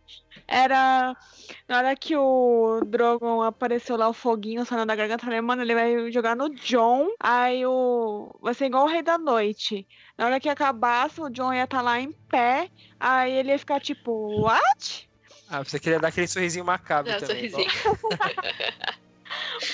era. 0.48 1.16
Na 1.68 1.78
hora 1.78 1.96
que 1.96 2.16
o 2.16 2.82
Drogon 2.86 3.42
apareceu 3.42 3.96
lá, 3.98 4.08
o 4.10 4.14
foguinho 4.14 4.66
saindo 4.66 4.86
da 4.86 4.96
garganta, 4.96 5.24
eu 5.24 5.26
falei, 5.26 5.42
mano, 5.42 5.62
ele 5.64 5.74
vai 5.74 6.12
jogar 6.12 6.36
no 6.36 6.50
John. 6.50 7.08
Aí 7.20 7.66
o. 7.66 8.38
Vai 8.42 8.54
ser 8.54 8.66
igual 8.66 8.84
o 8.86 8.90
Rei 8.90 9.02
da 9.02 9.18
Noite. 9.18 9.88
Na 10.18 10.26
hora 10.26 10.40
que 10.40 10.50
acabasse, 10.50 11.20
o 11.22 11.30
John 11.30 11.54
ia 11.54 11.64
estar 11.64 11.82
lá 11.82 12.00
em 12.00 12.12
pé. 12.30 12.70
Aí 13.00 13.32
ele 13.32 13.50
ia 13.52 13.58
ficar 13.60 13.80
tipo, 13.80 14.42
what? 14.42 15.09
Ah, 15.50 15.64
você 15.64 15.80
queria 15.80 16.00
dar 16.00 16.10
aquele 16.10 16.28
sorrisinho 16.28 16.64
macabro 16.64 17.12
É, 17.12 17.18
também. 17.18 17.50
sorrisinho. 17.50 17.68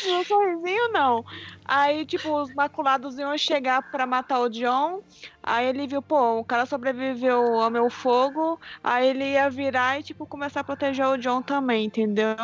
Um 0.07 0.23
sorrisinho 0.23 0.87
não. 0.93 1.23
Aí, 1.65 2.05
tipo, 2.05 2.41
os 2.41 2.53
maculados 2.53 3.17
iam 3.17 3.37
chegar 3.37 3.81
pra 3.91 4.05
matar 4.05 4.39
o 4.39 4.49
John. 4.49 5.01
Aí 5.43 5.67
ele 5.67 5.85
viu, 5.85 6.01
pô, 6.01 6.39
o 6.39 6.45
cara 6.45 6.65
sobreviveu 6.65 7.59
ao 7.59 7.69
meu 7.69 7.89
fogo. 7.89 8.59
Aí 8.83 9.07
ele 9.07 9.25
ia 9.31 9.49
virar 9.49 9.99
e, 9.99 10.03
tipo, 10.03 10.25
começar 10.25 10.61
a 10.61 10.63
proteger 10.63 11.05
o 11.07 11.17
John 11.17 11.41
também, 11.41 11.85
entendeu? 11.85 12.35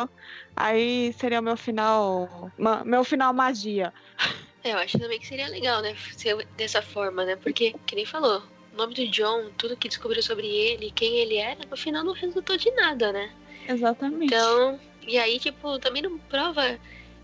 Aí 0.54 1.14
seria 1.14 1.40
o 1.40 1.42
meu 1.42 1.56
final. 1.56 2.50
Meu 2.84 3.02
final 3.02 3.32
magia. 3.32 3.92
É, 4.62 4.72
eu 4.72 4.78
acho 4.78 4.98
também 4.98 5.18
que 5.18 5.26
seria 5.26 5.48
legal, 5.48 5.80
né? 5.82 5.96
Ser 6.16 6.46
dessa 6.56 6.82
forma, 6.82 7.24
né? 7.24 7.36
Porque, 7.36 7.74
que 7.86 7.96
nem 7.96 8.04
falou, 8.06 8.42
o 8.72 8.76
nome 8.76 8.94
do 8.94 9.06
John, 9.08 9.50
tudo 9.56 9.76
que 9.76 9.88
descobriu 9.88 10.22
sobre 10.22 10.46
ele, 10.46 10.90
quem 10.90 11.18
ele 11.18 11.36
era, 11.36 11.60
no 11.70 11.76
final 11.76 12.02
não 12.04 12.12
resultou 12.12 12.56
de 12.56 12.70
nada, 12.72 13.12
né? 13.12 13.30
Exatamente. 13.68 14.26
Então, 14.26 14.80
e 15.06 15.18
aí, 15.18 15.38
tipo, 15.38 15.78
também 15.78 16.02
não 16.02 16.18
prova, 16.18 16.78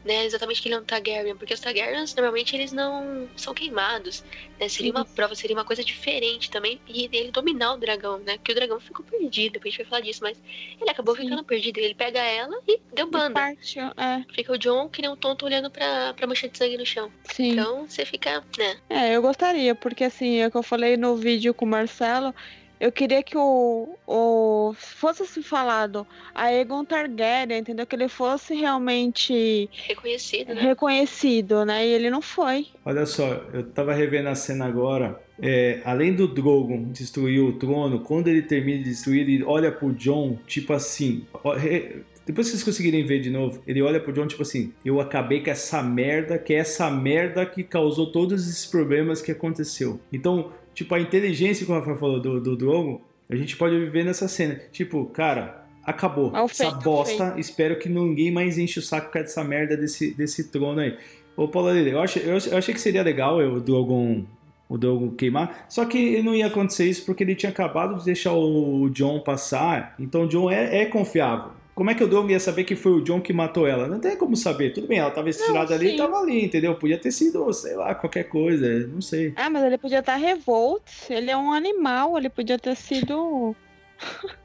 né, 0.04 0.24
exatamente 0.24 0.62
que 0.62 0.68
ele 0.68 0.74
é 0.74 0.78
um 0.78 0.84
Targaryen, 0.84 1.36
porque 1.36 1.54
os 1.54 1.60
Targaryens, 1.60 2.14
normalmente, 2.14 2.54
eles 2.54 2.72
não 2.72 3.28
são 3.36 3.52
queimados, 3.52 4.24
né? 4.58 4.68
Seria 4.68 4.92
uma 4.92 5.04
prova, 5.04 5.34
seria 5.34 5.56
uma 5.56 5.64
coisa 5.64 5.84
diferente 5.84 6.50
também, 6.50 6.80
e 6.88 7.08
ele 7.12 7.30
dominar 7.30 7.74
o 7.74 7.78
dragão, 7.78 8.18
né? 8.18 8.36
Porque 8.38 8.52
o 8.52 8.54
dragão 8.54 8.80
ficou 8.80 9.04
perdido, 9.04 9.54
depois 9.54 9.74
a 9.74 9.76
gente 9.76 9.82
vai 9.84 9.90
falar 9.90 10.00
disso, 10.02 10.20
mas 10.22 10.40
ele 10.80 10.90
acabou 10.90 11.14
Sim. 11.16 11.22
ficando 11.24 11.44
perdido, 11.44 11.78
ele 11.78 11.94
pega 11.94 12.20
ela 12.20 12.56
e 12.66 12.80
deu 12.92 13.10
banda. 13.10 13.34
Parte, 13.34 13.78
é, 13.78 14.24
Fica 14.32 14.52
o 14.52 14.58
John 14.58 14.88
que 14.88 15.02
nem 15.02 15.10
um 15.10 15.16
tonto 15.16 15.44
olhando 15.44 15.70
pra, 15.70 16.14
pra 16.14 16.26
mancha 16.26 16.48
de 16.48 16.56
sangue 16.56 16.76
no 16.76 16.86
chão. 16.86 17.10
sim. 17.24 17.50
Então, 17.52 17.88
você 17.88 18.04
fica, 18.04 18.44
né, 18.56 18.76
É, 18.88 19.16
eu 19.16 19.22
gostaria, 19.22 19.74
porque 19.74 20.04
assim, 20.04 20.38
é 20.38 20.46
o 20.46 20.50
que 20.50 20.56
eu 20.56 20.62
falei 20.62 20.96
no 20.96 21.16
vídeo 21.16 21.52
com 21.52 21.64
o 21.64 21.68
Marcelo, 21.68 22.34
eu 22.80 22.90
queria 22.92 23.22
que 23.22 23.36
o, 23.36 23.88
o 24.06 24.74
fosse 24.76 25.26
se 25.26 25.42
falado 25.42 26.06
a 26.34 26.44
Aegon 26.44 26.84
Targaryen, 26.84 27.58
entendeu? 27.60 27.86
Que 27.86 27.96
ele 27.96 28.08
fosse 28.08 28.54
realmente 28.54 29.68
reconhecido, 29.86 30.54
né? 30.54 30.60
reconhecido, 30.62 31.64
né? 31.64 31.86
E 31.86 31.90
ele 31.90 32.10
não 32.10 32.20
foi. 32.22 32.66
Olha 32.84 33.06
só, 33.06 33.28
eu 33.52 33.64
tava 33.70 33.92
revendo 33.94 34.28
a 34.28 34.34
cena 34.34 34.66
agora. 34.66 35.20
É, 35.40 35.80
além 35.84 36.14
do 36.14 36.26
Drogon 36.26 36.84
destruir 36.90 37.40
o 37.40 37.52
trono, 37.52 38.00
quando 38.00 38.26
ele 38.28 38.42
termina 38.42 38.78
de 38.78 38.90
destruir, 38.90 39.20
ele 39.28 39.44
olha 39.44 39.70
pro 39.70 39.92
John, 39.92 40.36
tipo 40.46 40.72
assim. 40.72 41.24
ó, 41.44 41.52
re- 41.54 42.02
Depois 42.26 42.48
que 42.48 42.52
vocês 42.56 42.64
conseguirem 42.64 43.04
ver 43.06 43.20
de 43.20 43.30
novo, 43.30 43.62
ele 43.66 43.80
olha 43.80 44.00
pro 44.00 44.12
John, 44.12 44.26
tipo 44.26 44.42
assim: 44.42 44.72
Eu 44.84 45.00
acabei 45.00 45.40
com 45.42 45.50
essa 45.50 45.80
merda, 45.82 46.38
que 46.38 46.52
é 46.54 46.56
essa 46.58 46.90
merda 46.90 47.46
que 47.46 47.62
causou 47.62 48.10
todos 48.10 48.48
esses 48.48 48.66
problemas 48.66 49.22
que 49.22 49.30
aconteceu. 49.30 50.00
Então, 50.12 50.50
tipo, 50.78 50.94
a 50.94 51.00
inteligência, 51.00 51.66
como 51.66 51.78
a 51.78 51.80
Rafa 51.80 51.96
falou, 51.98 52.20
do, 52.20 52.40
do 52.40 52.56
Drogon, 52.56 53.00
a 53.28 53.36
gente 53.36 53.56
pode 53.56 53.76
viver 53.78 54.04
nessa 54.04 54.26
cena. 54.28 54.60
Tipo, 54.72 55.04
cara, 55.06 55.64
acabou. 55.84 56.34
É 56.36 56.40
o 56.40 56.44
essa 56.46 56.70
feito, 56.70 56.82
bosta. 56.82 57.34
Espero 57.36 57.78
que 57.78 57.88
ninguém 57.88 58.30
mais 58.30 58.58
enche 58.58 58.78
o 58.78 58.82
saco 58.82 59.06
por 59.08 59.12
causa 59.14 59.26
dessa 59.28 59.44
merda 59.44 59.76
desse, 59.76 60.14
desse 60.14 60.50
trono 60.50 60.80
aí. 60.80 60.96
Ô, 61.36 61.46
Paulo 61.48 61.72
Lili, 61.72 61.90
eu 61.90 62.00
achei, 62.00 62.22
eu 62.24 62.36
achei- 62.36 62.52
eu 62.52 62.60
que 62.62 62.80
seria 62.80 63.02
legal 63.02 63.38
o 63.38 63.60
Drogon, 63.60 64.24
o 64.68 64.76
Drogon 64.78 65.10
queimar, 65.10 65.66
só 65.68 65.84
que 65.84 66.20
não 66.22 66.34
ia 66.34 66.46
acontecer 66.46 66.84
isso 66.88 67.04
porque 67.06 67.22
ele 67.22 67.34
tinha 67.34 67.50
acabado 67.50 67.96
de 67.98 68.04
deixar 68.04 68.32
o 68.34 68.88
John 68.90 69.20
passar, 69.20 69.94
então 69.98 70.22
o 70.24 70.28
John 70.28 70.50
é, 70.50 70.82
é 70.82 70.86
confiável. 70.86 71.52
Como 71.78 71.90
é 71.92 71.94
que 71.94 72.02
o 72.02 72.08
Drogon 72.08 72.28
ia 72.30 72.40
saber 72.40 72.64
que 72.64 72.74
foi 72.74 72.90
o 72.90 73.00
John 73.00 73.20
que 73.20 73.32
matou 73.32 73.64
ela? 73.64 73.86
Não 73.86 74.00
tem 74.00 74.16
como 74.16 74.34
saber. 74.36 74.72
Tudo 74.72 74.88
bem, 74.88 74.98
ela 74.98 75.12
tava 75.12 75.30
estirada 75.30 75.76
ali 75.76 75.94
e 75.94 75.96
tava 75.96 76.18
ali, 76.18 76.44
entendeu? 76.44 76.74
Podia 76.74 76.98
ter 76.98 77.12
sido, 77.12 77.52
sei 77.52 77.76
lá, 77.76 77.94
qualquer 77.94 78.24
coisa, 78.24 78.84
não 78.88 79.00
sei. 79.00 79.32
Ah, 79.36 79.48
mas 79.48 79.62
ele 79.62 79.78
podia 79.78 80.00
estar 80.00 80.16
revolto. 80.16 80.90
Ele 81.08 81.30
é 81.30 81.36
um 81.36 81.52
animal, 81.52 82.18
ele 82.18 82.28
podia 82.28 82.58
ter 82.58 82.74
sido. 82.74 83.54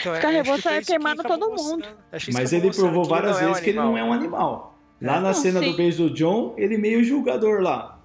Então, 0.00 0.14
Ficar 0.14 0.28
que 0.28 0.34
revolto 0.36 0.68
é 0.68 0.72
isso 0.78 0.86
que 0.86 0.92
queimando 0.92 1.20
acabou 1.22 1.38
todo 1.48 1.50
mundo. 1.62 1.78
mostrando. 1.78 1.98
Isso 2.14 2.30
Mas 2.32 2.52
ele 2.52 2.70
provou 2.70 3.04
várias 3.04 3.36
não 3.36 3.40
é 3.40 3.44
um 3.44 3.48
vezes 3.48 3.62
que 3.62 3.70
ele 3.70 3.78
não 3.78 3.96
é 3.96 4.04
um 4.04 4.12
animal. 4.12 4.78
Lá 5.00 5.12
É. 5.16 5.20
na 5.20 5.28
Não, 5.28 5.34
cena 5.34 5.60
sim. 5.60 5.70
do 5.70 5.76
beijo 5.76 6.08
do 6.08 6.14
John, 6.14 6.54
ele 6.58 6.76
meio 6.76 7.02
julgador 7.04 7.60
lá. 7.62 7.98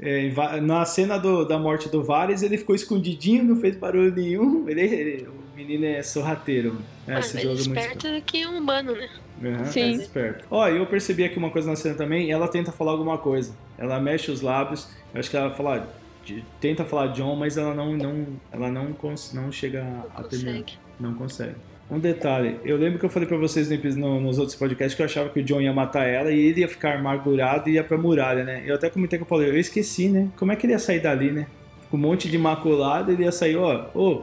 É, 0.00 0.30
na 0.60 0.84
cena 0.86 1.18
do- 1.18 1.44
da 1.44 1.58
morte 1.58 1.88
do 1.90 2.02
Varys, 2.02 2.42
ele 2.42 2.56
ficou 2.56 2.74
escondidinho, 2.74 3.44
não 3.44 3.56
fez 3.56 3.76
barulho 3.76 4.14
nenhum. 4.14 4.64
Ele, 4.70 4.80
ele- 4.80 5.28
menino 5.56 5.84
é 5.84 6.02
sorrateiro. 6.02 6.78
É, 7.08 7.14
Ah, 7.14 7.18
esse 7.20 7.34
mais 7.34 7.46
jogo 7.46 7.60
é 7.60 7.64
muito 7.64 7.78
esperto 7.80 8.22
que 8.24 8.46
um 8.46 8.58
humano, 8.58 8.92
né? 8.94 9.08
Uhum, 9.42 9.64
Sim. 9.66 9.82
mais 9.90 10.00
esperto. 10.02 10.44
Ó, 10.50 10.68
e 10.68 10.76
eu 10.76 10.86
percebi 10.86 11.24
aqui 11.24 11.38
uma 11.38 11.50
coisa 11.50 11.68
na 11.70 11.76
cena 11.76 11.94
também, 11.94 12.30
ela 12.30 12.48
tenta 12.48 12.70
falar 12.72 12.92
alguma 12.92 13.18
coisa. 13.18 13.52
Ela 13.78 13.98
mexe 14.00 14.30
os 14.30 14.40
lábios, 14.40 14.88
eu 15.14 15.20
acho 15.20 15.30
que 15.30 15.36
ela 15.36 15.50
fala, 15.50 15.88
de- 16.24 16.44
tenta 16.60 16.84
falar 16.84 17.08
John, 17.08 17.34
mas 17.36 17.56
ela 17.56 17.74
não, 17.74 17.92
não, 17.96 18.26
ela 18.52 18.70
não, 18.70 18.92
cons- 18.92 19.32
não 19.32 19.50
chega 19.50 19.82
a, 19.82 20.20
a 20.20 20.24
terminar. 20.24 20.52
Consegue. 20.60 20.78
Não 21.00 21.14
consegue. 21.14 21.54
Um 21.88 22.00
detalhe, 22.00 22.58
eu 22.64 22.76
lembro 22.76 22.98
que 22.98 23.04
eu 23.04 23.08
falei 23.08 23.28
pra 23.28 23.36
vocês 23.38 23.68
no 23.96 24.20
nos 24.20 24.38
outros 24.40 24.56
podcasts 24.56 24.94
que 24.96 25.02
eu 25.02 25.06
achava 25.06 25.28
que 25.28 25.38
o 25.38 25.42
John 25.44 25.60
ia 25.60 25.72
matar 25.72 26.04
ela 26.04 26.32
e 26.32 26.38
ele 26.46 26.62
ia 26.62 26.68
ficar 26.68 26.96
amargurado 26.98 27.68
e 27.70 27.74
ia 27.74 27.84
pra 27.84 27.96
muralha, 27.96 28.42
né? 28.42 28.64
Eu 28.66 28.74
até 28.74 28.90
comentei 28.90 29.18
com 29.20 29.24
o 29.24 29.28
Paulo, 29.28 29.44
eu 29.44 29.56
esqueci, 29.56 30.08
né? 30.08 30.28
Como 30.36 30.50
é 30.50 30.56
que 30.56 30.66
ele 30.66 30.72
ia 30.72 30.80
sair 30.80 30.98
dali, 30.98 31.30
né? 31.30 31.46
Com 31.88 31.96
um 31.96 32.00
monte 32.00 32.28
de 32.28 32.36
maculado, 32.38 33.12
ele 33.12 33.22
ia 33.22 33.30
sair, 33.30 33.54
ó, 33.56 33.86
ô, 33.94 34.20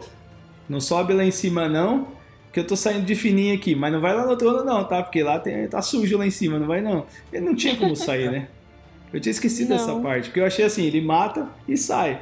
não 0.70 0.80
sobe 0.80 1.14
lá 1.14 1.24
em 1.24 1.32
cima 1.32 1.68
não, 1.68 2.08
que 2.52 2.60
eu 2.60 2.68
tô 2.68 2.76
saindo 2.76 3.06
de 3.06 3.16
fininho 3.16 3.56
aqui, 3.56 3.76
mas 3.76 3.92
não 3.92 4.00
vai 4.00 4.14
lá 4.16 4.26
no 4.26 4.36
trono 4.38 4.64
não, 4.64 4.84
tá? 4.84 5.02
Porque 5.02 5.24
lá 5.24 5.40
tem, 5.40 5.68
tá 5.68 5.82
sujo 5.82 6.18
lá 6.18 6.26
em 6.26 6.32
cima, 6.32 6.60
não 6.60 6.68
vai 6.68 6.82
não. 6.82 7.06
Ele 7.32 7.46
não 7.46 7.56
tinha 7.56 7.76
como 7.76 7.96
sair, 7.96 8.32
né? 8.32 8.48
Eu 9.12 9.20
tinha 9.20 9.32
esquecido 9.32 9.70
Não. 9.70 9.78
dessa 9.78 9.96
parte, 10.00 10.26
porque 10.30 10.40
eu 10.40 10.46
achei 10.46 10.66
assim, 10.66 10.84
ele 10.86 11.00
mata 11.02 11.48
e 11.68 11.78
sai. 11.78 12.20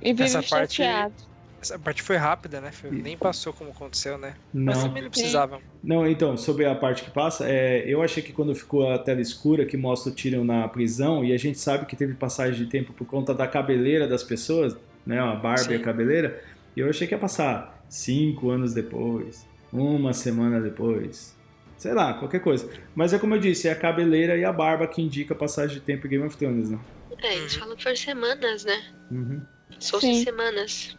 E 0.00 0.12
vive 0.12 0.22
Essa 0.24 0.42
parte- 0.42 0.76
chateado. 0.76 1.14
Essa 1.60 1.76
parte 1.76 2.02
foi 2.02 2.14
rápida, 2.16 2.60
né? 2.60 2.70
Foi- 2.70 2.88
nem 2.92 3.16
passou 3.16 3.52
como 3.52 3.70
aconteceu, 3.70 4.16
né? 4.16 4.34
Não. 4.54 4.66
Mas 4.72 4.80
também 4.84 5.02
não 5.02 5.10
precisava. 5.10 5.58
Não, 5.82 6.06
então, 6.06 6.36
sobre 6.36 6.64
a 6.64 6.72
parte 6.76 7.02
que 7.02 7.10
passa, 7.10 7.44
é, 7.48 7.82
eu 7.84 8.00
achei 8.00 8.22
que 8.22 8.32
quando 8.32 8.54
ficou 8.54 8.88
a 8.92 8.96
tela 8.98 9.20
escura 9.20 9.66
que 9.66 9.76
mostra 9.76 10.12
o 10.12 10.14
Tyrion 10.14 10.44
na 10.44 10.68
prisão, 10.68 11.24
e 11.24 11.32
a 11.32 11.36
gente 11.36 11.58
sabe 11.58 11.84
que 11.86 11.96
teve 11.96 12.14
passagem 12.14 12.64
de 12.64 12.70
tempo 12.70 12.92
por 12.92 13.04
conta 13.08 13.34
da 13.34 13.48
cabeleira 13.48 14.06
das 14.06 14.22
pessoas, 14.22 14.76
né, 15.04 15.18
a 15.18 15.34
barba 15.34 15.72
e 15.72 15.74
a 15.74 15.78
Sim. 15.78 15.84
cabeleira, 15.84 16.40
eu 16.76 16.88
achei 16.88 17.08
que 17.08 17.14
ia 17.14 17.18
passar 17.18 17.77
cinco 17.88 18.50
anos 18.50 18.74
depois, 18.74 19.46
uma 19.72 20.12
semana 20.12 20.60
depois. 20.60 21.36
Sei 21.76 21.94
lá, 21.94 22.14
qualquer 22.14 22.40
coisa. 22.40 22.68
Mas 22.94 23.12
é 23.12 23.18
como 23.18 23.34
eu 23.36 23.40
disse, 23.40 23.68
é 23.68 23.72
a 23.72 23.76
cabeleira 23.76 24.36
e 24.36 24.44
a 24.44 24.52
barba 24.52 24.86
que 24.88 25.00
indica 25.00 25.32
a 25.32 25.36
passagem 25.36 25.76
de 25.76 25.80
tempo 25.80 26.06
em 26.06 26.10
Game 26.10 26.24
of 26.24 26.36
Thrones, 26.36 26.70
né? 26.70 26.78
É, 27.22 27.36
eles 27.36 27.54
falam 27.54 27.76
que 27.76 27.82
foram 27.82 27.96
semanas, 27.96 28.64
né? 28.64 28.82
Uhum. 29.10 29.40
Só 29.78 30.00
Sim. 30.00 30.24
semanas. 30.24 30.96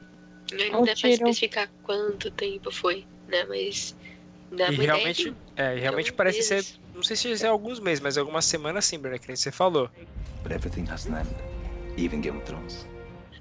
Não 0.72 0.84
dá 0.84 0.94
pra 1.00 1.10
especificar 1.10 1.70
quanto 1.84 2.32
tempo 2.32 2.72
foi, 2.72 3.06
né? 3.28 3.44
Mas 3.48 3.96
dá 4.52 4.72
E 4.72 4.76
uma 4.76 4.84
ideia 4.84 4.94
realmente, 4.94 5.24
de 5.32 5.36
é, 5.56 5.78
e 5.78 5.80
realmente 5.80 6.14
parece 6.14 6.42
ser. 6.44 6.66
Não 6.96 7.04
sei 7.04 7.16
se 7.16 7.46
é 7.46 7.48
alguns 7.48 7.80
meses, 7.80 8.00
mas 8.00 8.18
algumas 8.18 8.46
semanas 8.46 8.86
sim, 8.86 8.98
Bruna, 8.98 9.20
que 9.20 9.28
nem 9.28 9.36
você 9.36 9.52
falou. 9.52 9.90
But 10.44 10.54
everything 10.54 10.86
has 10.90 11.06
an 11.08 11.20
end, 11.20 11.30
even 11.98 12.22
Game 12.22 12.38
of 12.38 12.46
Thrones. 12.46 12.88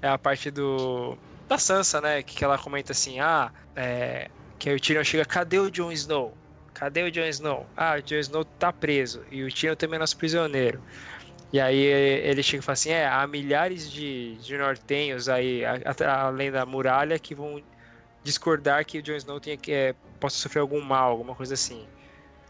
É 0.01 0.07
a 0.09 0.17
parte 0.17 0.51
do. 0.51 1.17
Da 1.49 1.57
Sansa, 1.57 1.99
né? 1.99 2.23
Que 2.23 2.43
ela 2.43 2.57
comenta 2.57 2.91
assim, 2.93 3.19
ah, 3.19 3.51
é. 3.75 4.29
Que 4.57 4.69
aí 4.69 4.75
o 4.75 4.79
Tyrion 4.79 5.03
chega, 5.03 5.25
cadê 5.25 5.57
o 5.59 5.69
Jon 5.71 5.91
Snow? 5.91 6.33
Cadê 6.73 7.03
o 7.03 7.11
Jon 7.11 7.25
Snow? 7.25 7.65
Ah, 7.75 7.95
o 7.97 8.01
Jon 8.01 8.17
Snow 8.19 8.45
tá 8.45 8.71
preso. 8.71 9.23
E 9.31 9.43
o 9.43 9.49
Tyrion 9.51 9.75
também 9.75 9.95
é 9.97 9.99
nosso 9.99 10.15
prisioneiro. 10.17 10.79
E 11.51 11.59
aí 11.59 11.77
ele 11.77 12.43
chega 12.43 12.61
e 12.61 12.65
fala 12.65 12.73
assim, 12.73 12.91
é, 12.91 13.07
há 13.07 13.25
milhares 13.25 13.89
de, 13.91 14.35
de 14.35 14.55
nortenhos 14.57 15.27
aí, 15.27 15.65
a- 15.65 15.81
além 16.27 16.51
da 16.51 16.63
muralha, 16.65 17.17
que 17.17 17.33
vão 17.33 17.59
discordar 18.23 18.85
que 18.85 18.99
o 18.99 19.01
Jon 19.01 19.15
Snow 19.15 19.39
tenha 19.39 19.57
que, 19.57 19.71
é, 19.71 19.95
possa 20.19 20.37
sofrer 20.37 20.59
algum 20.59 20.79
mal, 20.81 21.09
alguma 21.11 21.33
coisa 21.33 21.55
assim. 21.55 21.87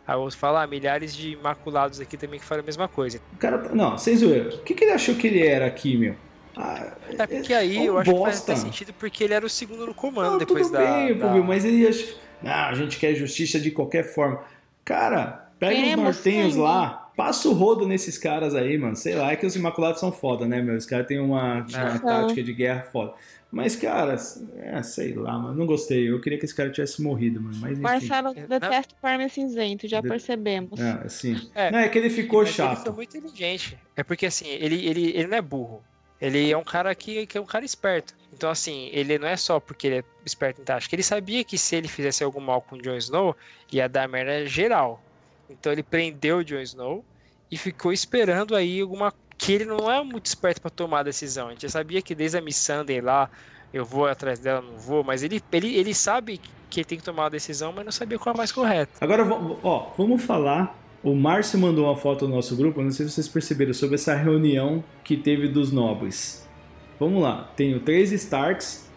Aí 0.05 0.15
o 0.15 0.19
outro 0.21 0.37
fala, 0.37 0.63
ah, 0.63 0.67
milhares 0.67 1.15
de 1.15 1.31
imaculados 1.33 2.01
aqui 2.01 2.17
também 2.17 2.39
que 2.39 2.45
falam 2.45 2.63
a 2.63 2.65
mesma 2.65 2.87
coisa. 2.87 3.21
O 3.31 3.37
cara. 3.37 3.59
tá- 3.59 3.73
Não, 3.73 3.97
sem 3.97 4.15
zoeira. 4.17 4.49
O 4.55 4.63
que, 4.63 4.73
que 4.73 4.83
ele 4.83 4.91
achou 4.91 5.15
que 5.15 5.27
ele 5.27 5.45
era 5.47 5.65
aqui, 5.67 5.95
meu? 5.95 6.15
Ah, 6.55 6.91
É 7.17 7.27
porque 7.27 7.53
aí 7.53 7.77
é 7.77 7.79
um 7.81 7.83
eu 7.85 7.97
acho 7.99 8.11
que 8.11 8.17
faz, 8.19 8.35
bosta. 8.35 8.45
faz 8.53 8.59
sentido 8.59 8.93
porque 8.93 9.23
ele 9.23 9.33
era 9.33 9.45
o 9.45 9.49
segundo 9.49 9.85
no 9.85 9.93
comando 9.93 10.31
Não, 10.31 10.37
depois 10.37 10.67
tudo 10.67 10.73
da. 10.77 10.79
bem, 11.05 11.17
da- 11.17 11.33
mas 11.37 11.63
ele 11.63 11.87
acha. 11.87 12.15
Não, 12.41 12.51
a 12.51 12.73
gente 12.73 12.97
quer 12.97 13.13
justiça 13.15 13.59
de 13.59 13.71
qualquer 13.71 14.03
forma. 14.03 14.41
Cara, 14.83 15.49
pega 15.59 15.79
os 15.79 15.95
nortenhos 16.03 16.55
lá, 16.55 17.11
passa 17.15 17.47
o 17.49 17.53
rodo 17.53 17.87
nesses 17.87 18.17
caras 18.17 18.55
aí, 18.55 18.77
mano. 18.77 18.95
Sei 18.95 19.15
lá, 19.15 19.31
é 19.31 19.35
que 19.35 19.45
os 19.45 19.55
Imaculados 19.55 19.99
são 19.99 20.11
foda, 20.11 20.45
né, 20.45 20.61
meu? 20.61 20.75
Os 20.75 20.85
caras 20.85 21.05
têm 21.07 21.19
uma, 21.19 21.65
uma 21.65 21.95
É. 21.95 21.99
tática 21.99 22.41
de 22.43 22.53
guerra 22.53 22.81
foda. 22.91 23.13
Mas, 23.51 23.75
cara, 23.75 24.15
é, 24.57 24.83
sei 24.83 25.13
lá, 25.13 25.33
mano. 25.37 25.55
Não 25.57 25.65
gostei. 25.65 26.07
Eu 26.09 26.21
queria 26.21 26.37
que 26.37 26.45
esse 26.45 26.53
cara 26.53 26.69
tivesse 26.69 27.01
morrido, 27.01 27.41
mano. 27.41 27.55
Mas 27.59 27.71
enfim. 27.73 27.81
Marcelo 27.81 28.29
É, 28.35 28.45
detesta 28.45 28.93
o 28.93 29.01
Parme 29.01 29.27
Cinzento, 29.27 29.87
já 29.87 30.01
De- 30.01 30.07
percebemos. 30.07 30.79
É, 30.79 31.01
assim. 31.03 31.35
É, 31.55 31.71
Não, 31.71 31.79
é 31.79 31.89
que 31.89 31.97
ele 31.97 32.11
ficou 32.11 32.41
Mas 32.41 32.49
Ele 32.49 32.67
foi 32.67 32.75
chato. 32.75 32.93
muito 32.93 33.17
inteligente. 33.17 33.75
É 33.95 34.03
porque 34.03 34.27
assim, 34.27 34.47
ele, 34.47 34.85
ele, 34.87 35.09
ele 35.17 35.27
não 35.27 35.37
é 35.37 35.41
burro. 35.41 35.83
Ele 36.21 36.51
é 36.51 36.57
um 36.57 36.63
cara 36.63 36.93
que, 36.93 37.25
que 37.25 37.37
é 37.37 37.41
um 37.41 37.45
cara 37.45 37.63
esperto. 37.63 38.13
Então, 38.33 38.49
assim, 38.49 38.89
ele 38.91 39.17
não 39.17 39.27
é 39.27 39.37
só 39.37 39.59
porque 39.59 39.87
ele 39.87 39.97
é 39.99 40.03
esperto 40.25 40.61
em 40.61 40.63
tática. 40.63 40.93
Ele 40.95 41.03
sabia 41.03 41.43
que 41.43 41.57
se 41.57 41.75
ele 41.75 41.87
fizesse 41.87 42.23
algum 42.23 42.39
mal 42.39 42.61
com 42.61 42.75
o 42.75 42.81
Jon 42.81 42.95
Snow, 42.97 43.35
ia 43.71 43.87
dar 43.87 44.07
merda 44.07 44.45
geral. 44.45 45.01
Então 45.49 45.71
ele 45.71 45.83
prendeu 45.83 46.37
o 46.37 46.43
Jon 46.43 46.59
Snow 46.59 47.05
e 47.49 47.57
ficou 47.57 47.91
esperando 47.91 48.55
aí 48.55 48.81
alguma. 48.81 49.13
Que 49.37 49.53
ele 49.53 49.65
não 49.65 49.89
é 49.89 50.03
muito 50.03 50.25
esperto 50.25 50.61
pra 50.61 50.69
tomar 50.69 50.99
a 50.99 51.03
decisão. 51.03 51.47
A 51.47 51.51
gente 51.51 51.61
já 51.61 51.69
sabia 51.69 52.01
que 52.01 52.13
desde 52.13 52.37
a 52.37 52.41
Missandei 52.41 52.99
lá, 52.99 53.29
eu 53.73 53.85
vou 53.85 54.05
atrás 54.05 54.37
dela, 54.37 54.61
não 54.61 54.77
vou, 54.77 55.01
mas 55.01 55.23
ele, 55.23 55.41
ele, 55.53 55.77
ele 55.77 55.93
sabe 55.93 56.41
que 56.69 56.81
ele 56.81 56.85
tem 56.85 56.97
que 56.97 57.03
tomar 57.05 57.23
uma 57.23 57.29
decisão, 57.29 57.71
mas 57.71 57.85
não 57.85 57.91
sabia 57.91 58.19
qual 58.19 58.33
é 58.33 58.35
a 58.35 58.37
mais 58.37 58.51
correta. 58.51 58.91
Agora, 58.99 59.23
ó, 59.63 59.93
vamos 59.97 60.23
falar. 60.23 60.75
O 61.01 61.15
Márcio 61.15 61.57
mandou 61.57 61.85
uma 61.85 61.95
foto 61.95 62.27
no 62.27 62.35
nosso 62.35 62.55
grupo, 62.55 62.81
não 62.81 62.91
sei 62.91 63.05
se 63.07 63.13
vocês 63.13 63.27
perceberam, 63.27 63.73
sobre 63.73 63.95
essa 63.95 64.15
reunião 64.15 64.83
que 65.03 65.15
teve 65.15 65.47
dos 65.47 65.71
nobres. 65.71 66.45
Vamos 66.99 67.23
lá, 67.23 67.49
tenho 67.55 67.79
três 67.79 68.11
Starks, 68.11 68.89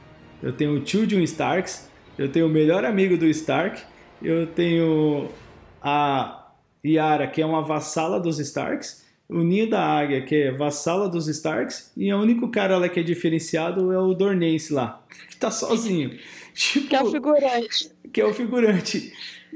eu 0.43 0.53
tenho 0.53 0.75
o 0.75 0.81
tio 0.81 1.07
de 1.07 1.15
um 1.15 1.21
Starks, 1.21 1.89
eu 2.19 2.29
tenho 2.31 2.47
o 2.47 2.49
melhor 2.49 2.85
amigo 2.85 3.17
do 3.17 3.27
Stark, 3.27 3.81
eu 4.21 4.47
tenho 4.49 5.29
a 5.81 6.51
Yara, 6.85 7.29
que 7.29 7.41
é 7.41 7.47
uma 7.47 7.63
vassala 7.63 8.19
dos 8.19 8.41
Starks, 8.41 9.03
o 9.29 9.39
Ninho 9.45 9.71
da 9.71 9.81
Águia, 9.81 10.23
que 10.23 10.35
é 10.35 10.51
vassala 10.53 11.09
dos 11.09 11.29
Starks, 11.29 11.93
e 11.97 12.13
o 12.13 12.21
único 12.21 12.49
cara 12.49 12.77
lá 12.77 12.89
que 12.89 12.99
é 12.99 13.03
diferenciado 13.05 13.93
é 13.93 13.99
o 13.99 14.13
Dornense 14.13 14.73
lá, 14.73 15.01
que 15.31 15.37
tá 15.37 15.51
sozinho. 15.53 16.19
Tipo, 16.53 16.89
Que 16.89 16.97
é 16.97 17.03
o 17.03 17.11
figurante. 17.11 17.91
que 18.13 18.21
é 18.21 18.27
o 18.27 18.35
figurante. 18.35 19.13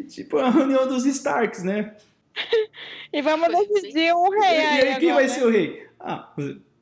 Tipo, 0.09 0.38
a 0.38 0.51
reunião 0.51 0.86
dos 0.86 1.05
Starks, 1.05 1.62
né? 1.64 1.94
E 3.12 3.22
vamos 3.22 3.47
Foi 3.47 3.66
decidir 3.66 4.14
um 4.14 4.34
E 4.34 4.39
rei 4.47 4.59
aí, 4.59 4.89
aí, 4.89 4.99
quem 4.99 5.11
agora, 5.11 5.14
vai 5.14 5.22
né? 5.24 5.28
ser 5.28 5.45
o 5.45 5.51
rei? 5.51 5.87
Ah, 5.99 6.32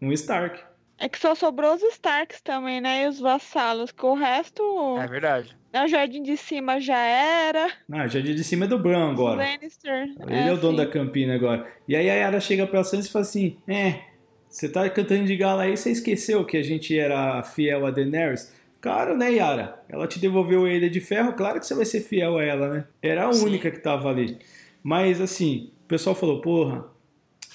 um 0.00 0.12
Stark. 0.12 0.60
É 0.98 1.08
que 1.08 1.18
só 1.18 1.34
sobrou 1.34 1.74
os 1.74 1.82
Starks 1.82 2.40
também, 2.40 2.80
né? 2.80 3.04
E 3.04 3.08
os 3.08 3.20
vassalos, 3.20 3.90
que 3.92 4.04
o 4.06 4.14
resto, 4.14 4.62
É 4.98 5.06
verdade. 5.06 5.56
no 5.72 5.86
jardim 5.88 6.22
de 6.22 6.36
cima 6.36 6.80
já 6.80 6.98
era. 6.98 7.68
Ah, 7.92 8.06
já 8.06 8.20
de 8.20 8.42
cima 8.44 8.64
é 8.64 8.68
do 8.68 8.78
Bran 8.78 9.10
agora. 9.10 9.36
Lannister. 9.44 10.10
Ele 10.26 10.48
é, 10.48 10.52
o 10.52 10.56
dono 10.56 10.78
sim. 10.78 10.84
da 10.84 10.90
Campina 10.90 11.34
agora. 11.34 11.66
E 11.86 11.94
aí 11.96 12.08
a 12.08 12.14
Yara 12.14 12.40
chega 12.40 12.66
pra 12.66 12.84
Sansa 12.84 13.08
e 13.08 13.12
fala 13.12 13.24
assim: 13.24 13.56
É, 13.68 14.00
você 14.48 14.68
tá 14.68 14.88
cantando 14.88 15.24
de 15.24 15.36
gala 15.36 15.64
aí, 15.64 15.76
você 15.76 15.90
esqueceu 15.90 16.44
que 16.44 16.56
a 16.56 16.62
gente 16.62 16.96
era 16.98 17.42
fiel 17.42 17.84
a 17.86 17.90
Daenerys? 17.90 18.52
Claro, 18.80 19.16
né, 19.16 19.32
Yara? 19.32 19.82
Ela 19.88 20.06
te 20.06 20.18
devolveu 20.18 20.64
a 20.64 20.70
Ilha 20.70 20.90
de 20.90 21.00
Ferro, 21.00 21.32
claro 21.32 21.58
que 21.58 21.66
você 21.66 21.74
vai 21.74 21.84
ser 21.86 22.00
fiel 22.02 22.38
a 22.38 22.44
ela, 22.44 22.68
né? 22.68 22.84
Era 23.02 23.26
a 23.26 23.32
Sim. 23.32 23.46
única 23.46 23.70
que 23.70 23.78
tava 23.78 24.10
ali. 24.10 24.38
Mas 24.84 25.20
assim, 25.20 25.70
o 25.84 25.88
pessoal 25.88 26.14
falou: 26.14 26.40
Porra, 26.42 26.84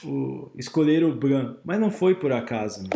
o... 0.03 0.49
escolheram 0.57 1.09
o 1.11 1.15
Bran. 1.15 1.55
Mas 1.63 1.79
não 1.79 1.91
foi 1.91 2.15
por 2.15 2.31
acaso, 2.31 2.83
né? 2.83 2.89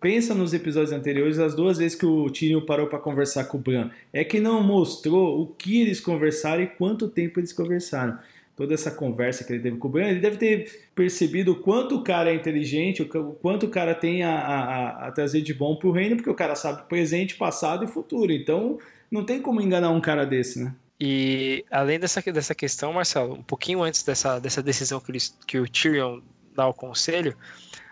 Pensa 0.00 0.34
nos 0.34 0.52
episódios 0.52 0.92
anteriores, 0.92 1.38
as 1.38 1.54
duas 1.54 1.78
vezes 1.78 1.96
que 1.96 2.04
o 2.04 2.28
Tyrion 2.30 2.60
parou 2.60 2.86
pra 2.88 2.98
conversar 2.98 3.44
com 3.44 3.56
o 3.56 3.60
Bran. 3.60 3.90
É 4.12 4.22
que 4.24 4.38
não 4.40 4.62
mostrou 4.62 5.40
o 5.40 5.46
que 5.46 5.80
eles 5.80 6.00
conversaram 6.00 6.62
e 6.62 6.66
quanto 6.66 7.08
tempo 7.08 7.40
eles 7.40 7.52
conversaram 7.52 8.18
toda 8.54 8.72
essa 8.72 8.90
conversa 8.90 9.44
que 9.44 9.52
ele 9.52 9.62
teve 9.62 9.76
com 9.76 9.86
o 9.86 9.90
Bran, 9.90 10.08
ele 10.08 10.20
deve 10.20 10.38
ter 10.38 10.88
percebido 10.94 11.52
o 11.52 11.56
quanto 11.56 11.96
o 11.96 12.02
cara 12.02 12.30
é 12.30 12.34
inteligente, 12.34 13.02
o 13.02 13.06
qu- 13.08 13.18
o 13.18 13.32
quanto 13.34 13.66
o 13.66 13.68
cara 13.68 13.94
tem 13.94 14.22
a- 14.22 14.30
a- 14.38 15.08
a 15.08 15.12
trazer 15.12 15.42
de 15.42 15.52
bom 15.52 15.76
pro 15.76 15.90
reino, 15.90 16.16
porque 16.16 16.30
o 16.30 16.34
cara 16.34 16.54
sabe 16.54 16.88
presente, 16.88 17.36
passado 17.36 17.84
e 17.84 17.88
futuro. 17.88 18.32
Então, 18.32 18.78
não 19.10 19.24
tem 19.24 19.42
como 19.42 19.60
enganar 19.60 19.90
um 19.90 20.00
cara 20.00 20.24
desse, 20.24 20.58
né? 20.64 20.74
E 20.98 21.64
além 21.70 21.98
dessa, 22.00 22.20
dessa 22.32 22.54
questão, 22.54 22.92
Marcelo, 22.92 23.34
um 23.34 23.42
pouquinho 23.42 23.82
antes 23.82 24.02
dessa, 24.02 24.38
dessa 24.40 24.62
decisão 24.62 24.98
que, 25.00 25.10
eles, 25.10 25.36
que 25.46 25.58
o 25.58 25.68
Tyrion 25.68 26.20
dá 26.54 26.66
o 26.66 26.72
conselho, 26.74 27.36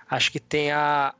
acho 0.09 0.33
que 0.33 0.41
tem 0.41 0.73
a 0.73 1.15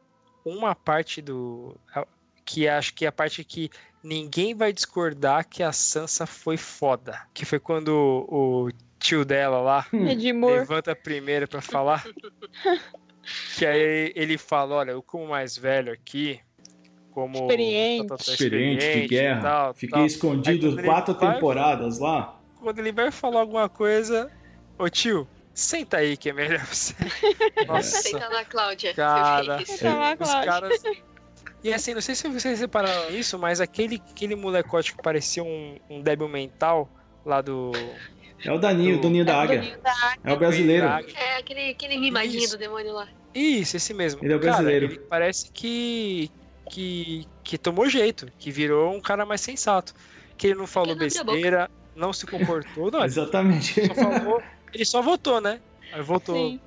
uma 0.45 0.75
parte 0.75 1.21
do 1.21 1.77
a- 1.95 2.07
que 2.45 2.69
acho 2.69 2.95
que 2.95 3.05
é 3.05 3.09
a 3.09 3.13
parte 3.13 3.43
que 3.45 3.71
ninguém 4.03 4.55
vai 4.55 4.73
discordar 4.73 5.47
que 5.49 5.63
a 5.63 5.73
Sansa 5.73 6.27
foi 6.27 6.57
foda, 6.57 7.21
que 7.33 7.45
foi 7.45 7.59
quando 7.59 7.89
o, 8.29 8.67
o 8.67 8.71
tio 8.99 9.25
dela 9.25 9.61
lá 9.61 9.87
Edmure. 9.93 10.59
levanta 10.59 10.93
a 10.93 10.97
primeira 10.97 11.47
pra 11.47 11.61
falar. 11.63 12.05
que 13.57 13.65
aí 13.65 14.13
ele 14.15 14.37
fala, 14.37 14.75
olha, 14.77 14.91
eu 14.93 15.03
como 15.03 15.29
mais 15.29 15.57
velho 15.57 15.93
aqui, 15.93 16.41
como 17.15 17.37
Experiente. 17.37 18.15
Experiente 18.21 19.01
de 19.03 19.07
guerra. 19.09 19.41
tal, 19.41 19.75
Fiquei 19.75 19.99
tal. 19.99 20.07
Escondido 20.07 20.83
quatro 20.83 21.15
vai- 21.15 21.35
temporadas 21.35 21.99
lá. 22.01 22.39
quando 22.61 22.79
ele 22.81 22.91
vai 22.93 23.11
falar 23.11 23.41
alguma 23.41 23.69
coisa, 23.69 24.31
ô 24.79 24.89
tio, 24.89 25.27
senta 25.55 25.99
aí 25.99 26.17
que 26.17 26.31
é 26.31 26.33
melhor 26.33 26.65
você. 26.67 26.95
Nossa, 27.69 28.03
Senta 28.03 28.29
lá, 28.29 28.45
Cláudia. 28.45 28.93
cara. 28.95 29.65
Senta 29.65 29.95
lá, 29.95 30.13
os 30.13 30.29
Cláudia. 30.29 30.51
caras. 30.53 30.83
E 31.63 31.73
assim, 31.73 31.95
não 31.95 32.01
sei 32.03 32.15
se 32.15 32.29
vocês 32.29 32.61
repararam 32.61 33.11
isso, 33.11 33.39
mas 33.39 33.61
aquele, 33.61 34.03
aquele 34.11 34.35
molecote 34.35 34.95
que 34.95 35.03
parecia 35.03 35.43
um, 35.43 35.77
um 35.89 36.03
débil 36.03 36.29
mental 36.29 36.91
lá 37.25 37.41
do. 37.41 37.73
É 38.45 38.53
o 38.53 38.59
Daninho, 38.59 38.95
o 38.95 38.99
Do- 38.99 39.03
Doninho 39.05 39.25
da 39.25 39.33
É 39.33 39.37
o 39.37 39.41
Águia. 39.41 39.59
Doninho 39.61 39.81
da 39.81 39.91
Águia. 39.93 40.21
É 40.25 40.33
o 40.33 40.37
brasileiro. 40.37 40.87
É 40.87 41.37
aquele, 41.39 41.71
aquele 41.71 41.97
mimadinho 41.99 42.43
Isso. 42.45 42.57
do 42.57 42.61
demônio 42.61 42.93
lá. 42.93 43.09
Isso, 43.35 43.77
esse 43.79 43.95
mesmo. 43.95 44.23
Ele 44.23 44.33
é 44.33 44.37
o 44.37 44.41
Cara, 44.41 44.53
brasileiro. 44.53 44.85
ele 44.87 44.99
parece 45.09 45.51
que, 45.51 46.31
que. 46.75 47.27
que 47.43 47.57
tomou 47.59 47.89
jeito, 47.89 48.31
que 48.39 48.51
virou 48.51 48.95
um 48.95 49.01
cara 49.01 49.25
mais 49.25 49.41
sensato. 49.41 49.95
Que 50.37 50.49
ele 50.49 50.57
não 50.59 50.67
falou 50.67 50.89
não 50.89 50.95
a 50.95 51.09
boca. 51.09 51.25
besteira, 51.25 51.71
não 51.95 52.13
se 52.13 52.27
comportou, 52.27 52.91
não, 52.91 52.99
ele 53.01 53.07
Exatamente. 53.07 53.87
só 53.87 53.95
falou. 53.95 54.43
Ele 54.73 54.85
só 54.85 55.01
votou, 55.03 55.41
né? 55.41 55.61
Aí 55.93 56.03
voltou, 56.03 56.35
Sim. 56.35 56.61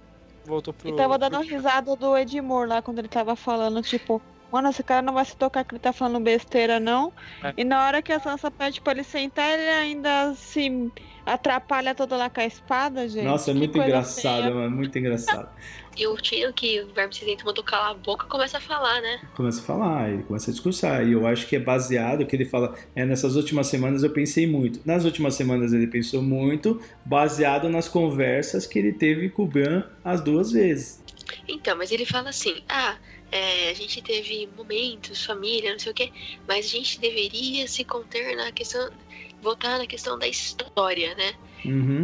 voltou 0.45 0.73
pro. 0.73 0.89
E 0.89 0.95
tava 0.95 1.17
dando 1.17 1.39
pro- 1.39 1.47
risada 1.47 1.95
do 1.95 2.17
Edmure 2.17 2.69
lá 2.69 2.81
quando 2.81 2.99
ele 2.99 3.09
tava 3.09 3.35
falando, 3.35 3.81
tipo, 3.81 4.21
mano, 4.49 4.69
esse 4.69 4.81
cara 4.83 5.01
não 5.01 5.13
vai 5.13 5.25
se 5.25 5.35
tocar 5.35 5.65
que 5.65 5.73
ele 5.75 5.79
tá 5.81 5.91
falando 5.91 6.23
besteira, 6.23 6.79
não. 6.79 7.11
É. 7.43 7.53
E 7.57 7.63
na 7.65 7.85
hora 7.85 8.01
que 8.01 8.13
a 8.13 8.19
Sansa 8.21 8.49
pede 8.49 8.79
pra 8.79 8.93
ele 8.93 9.03
sentar, 9.03 9.49
ele 9.59 9.69
ainda 9.69 10.33
se 10.35 10.89
atrapalha 11.33 11.93
toda 11.93 12.15
lá 12.15 12.29
com 12.29 12.39
a 12.39 12.45
espada, 12.45 13.07
gente. 13.07 13.25
Nossa, 13.25 13.51
é 13.51 13.53
Que 13.53 13.59
muito 13.59 13.77
engraçado, 13.77 14.43
feia. 14.43 14.55
mano. 14.55 14.75
Muito 14.75 14.97
engraçado. 14.97 15.49
E 15.97 16.05
o 16.05 16.15
tio 16.15 16.53
que 16.53 16.79
o 16.81 16.93
verme 16.93 17.11
cinzento 17.11 17.43
mandou 17.43 17.63
calar 17.63 17.89
a 17.89 17.93
boca 17.95 18.27
começa 18.27 18.59
a 18.59 18.61
falar, 18.61 19.01
né? 19.01 19.19
começa 19.33 19.59
a 19.59 19.63
falar, 19.63 20.11
ele 20.11 20.21
começa 20.21 20.51
a 20.51 20.53
discursar. 20.53 21.03
E 21.03 21.13
eu 21.13 21.25
acho 21.25 21.47
que 21.47 21.55
é 21.55 21.59
baseado, 21.59 22.23
que 22.23 22.35
ele 22.35 22.45
fala, 22.45 22.75
é, 22.95 23.03
nessas 23.03 23.35
últimas 23.35 23.65
semanas 23.65 24.03
eu 24.03 24.11
pensei 24.11 24.45
muito. 24.45 24.79
Nas 24.85 25.05
últimas 25.05 25.33
semanas 25.33 25.73
ele 25.73 25.87
pensou 25.87 26.21
muito, 26.21 26.79
baseado 27.03 27.67
nas 27.67 27.89
conversas 27.89 28.67
que 28.67 28.77
ele 28.77 28.93
teve 28.93 29.29
com 29.29 29.41
o 29.41 29.47
Bran 29.47 29.85
as 30.03 30.21
duas 30.21 30.51
vezes. 30.51 31.03
Então, 31.47 31.75
mas 31.75 31.91
ele 31.91 32.05
fala 32.05 32.29
assim: 32.29 32.61
ah, 32.69 32.95
é, 33.31 33.71
a 33.71 33.73
gente 33.73 33.99
teve 34.03 34.47
momentos, 34.55 35.25
família, 35.25 35.71
não 35.71 35.79
sei 35.79 35.91
o 35.91 35.95
quê, 35.95 36.11
mas 36.47 36.67
a 36.67 36.69
gente 36.69 36.99
deveria 36.99 37.67
se 37.67 37.83
conter 37.83 38.35
na 38.35 38.51
questão 38.51 38.87
voltar 39.41 39.77
na 39.77 39.87
questão 39.87 40.17
da 40.17 40.27
história, 40.27 41.13
né? 41.15 41.33
Uhum. 41.65 42.03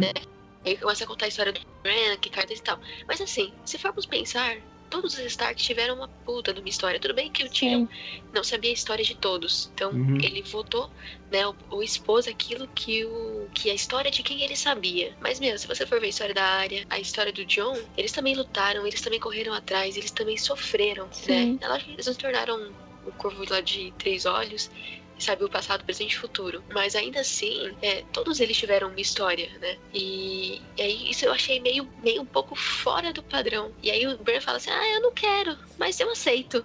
Aí 0.64 0.76
começa 0.78 1.04
a 1.04 1.06
contar 1.06 1.26
a 1.26 1.28
história 1.28 1.52
do 1.52 1.60
Bran, 1.82 2.16
que 2.20 2.30
cartas 2.30 2.58
e 2.58 2.62
tal. 2.62 2.78
Mas 3.06 3.20
assim, 3.20 3.52
se 3.66 3.76
formos 3.76 4.06
pensar, 4.06 4.56
todos 4.88 5.12
os 5.14 5.20
Stark 5.20 5.62
tiveram 5.62 5.96
uma 5.96 6.08
puta 6.08 6.54
de 6.54 6.60
uma 6.60 6.68
história. 6.68 6.98
Tudo 6.98 7.12
bem 7.12 7.30
que 7.30 7.44
o 7.44 7.50
Tyrion 7.50 7.86
não 8.32 8.42
sabia 8.42 8.70
a 8.70 8.72
história 8.74 9.04
de 9.04 9.14
todos. 9.14 9.70
Então 9.74 9.90
Uhum. 9.92 10.16
ele 10.22 10.40
votou, 10.42 10.90
né, 11.30 11.46
ou, 11.46 11.54
ou 11.68 11.82
expôs 11.82 12.26
aquilo 12.26 12.66
que, 12.68 13.04
o, 13.04 13.46
que 13.52 13.68
a 13.70 13.74
história 13.74 14.10
de 14.10 14.22
quem 14.22 14.40
ele 14.42 14.56
sabia. 14.56 15.14
Mas 15.20 15.38
mesmo, 15.38 15.58
se 15.58 15.66
você 15.66 15.84
for 15.84 16.00
ver 16.00 16.06
a 16.06 16.10
história 16.10 16.34
da 16.34 16.44
Arya, 16.44 16.86
a 16.88 16.98
história 16.98 17.32
do 17.32 17.44
John, 17.44 17.76
eles 17.98 18.12
também 18.12 18.34
lutaram, 18.34 18.86
eles 18.86 19.02
também 19.02 19.20
correram 19.20 19.52
atrás, 19.52 19.96
eles 19.98 20.12
também 20.12 20.38
sofreram, 20.38 21.08
Sim. 21.12 21.52
né? 21.52 21.58
Ela- 21.60 21.82
Eles 21.88 22.06
não 22.06 22.12
se 22.14 22.18
tornaram 22.18 22.72
o 23.06 23.12
corvo 23.12 23.44
lá 23.50 23.60
de 23.60 23.92
três 23.98 24.24
olhos. 24.24 24.70
Sabe, 25.18 25.44
o 25.44 25.48
passado, 25.48 25.84
presente 25.84 26.14
e 26.14 26.18
futuro. 26.18 26.62
Mas 26.72 26.94
ainda 26.96 27.20
assim, 27.20 27.70
é, 27.80 28.02
todos 28.12 28.40
eles 28.40 28.56
tiveram 28.56 28.88
uma 28.88 29.00
história, 29.00 29.48
né? 29.60 29.76
E, 29.92 30.60
e 30.76 30.82
aí 30.82 31.10
isso 31.10 31.24
eu 31.24 31.32
achei 31.32 31.60
meio, 31.60 31.86
meio 32.02 32.22
um 32.22 32.26
pouco 32.26 32.54
fora 32.54 33.12
do 33.12 33.22
padrão. 33.22 33.70
E 33.82 33.90
aí 33.90 34.06
o 34.06 34.18
Bran 34.18 34.40
fala 34.40 34.56
assim: 34.58 34.70
ah, 34.70 34.94
eu 34.94 35.02
não 35.02 35.12
quero, 35.12 35.56
mas 35.78 36.00
eu 36.00 36.10
aceito. 36.10 36.64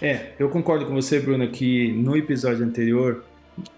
É, 0.00 0.32
eu 0.38 0.48
concordo 0.48 0.86
com 0.86 0.94
você, 0.94 1.20
Bruna, 1.20 1.46
que 1.46 1.92
no 1.92 2.16
episódio 2.16 2.64
anterior, 2.64 3.24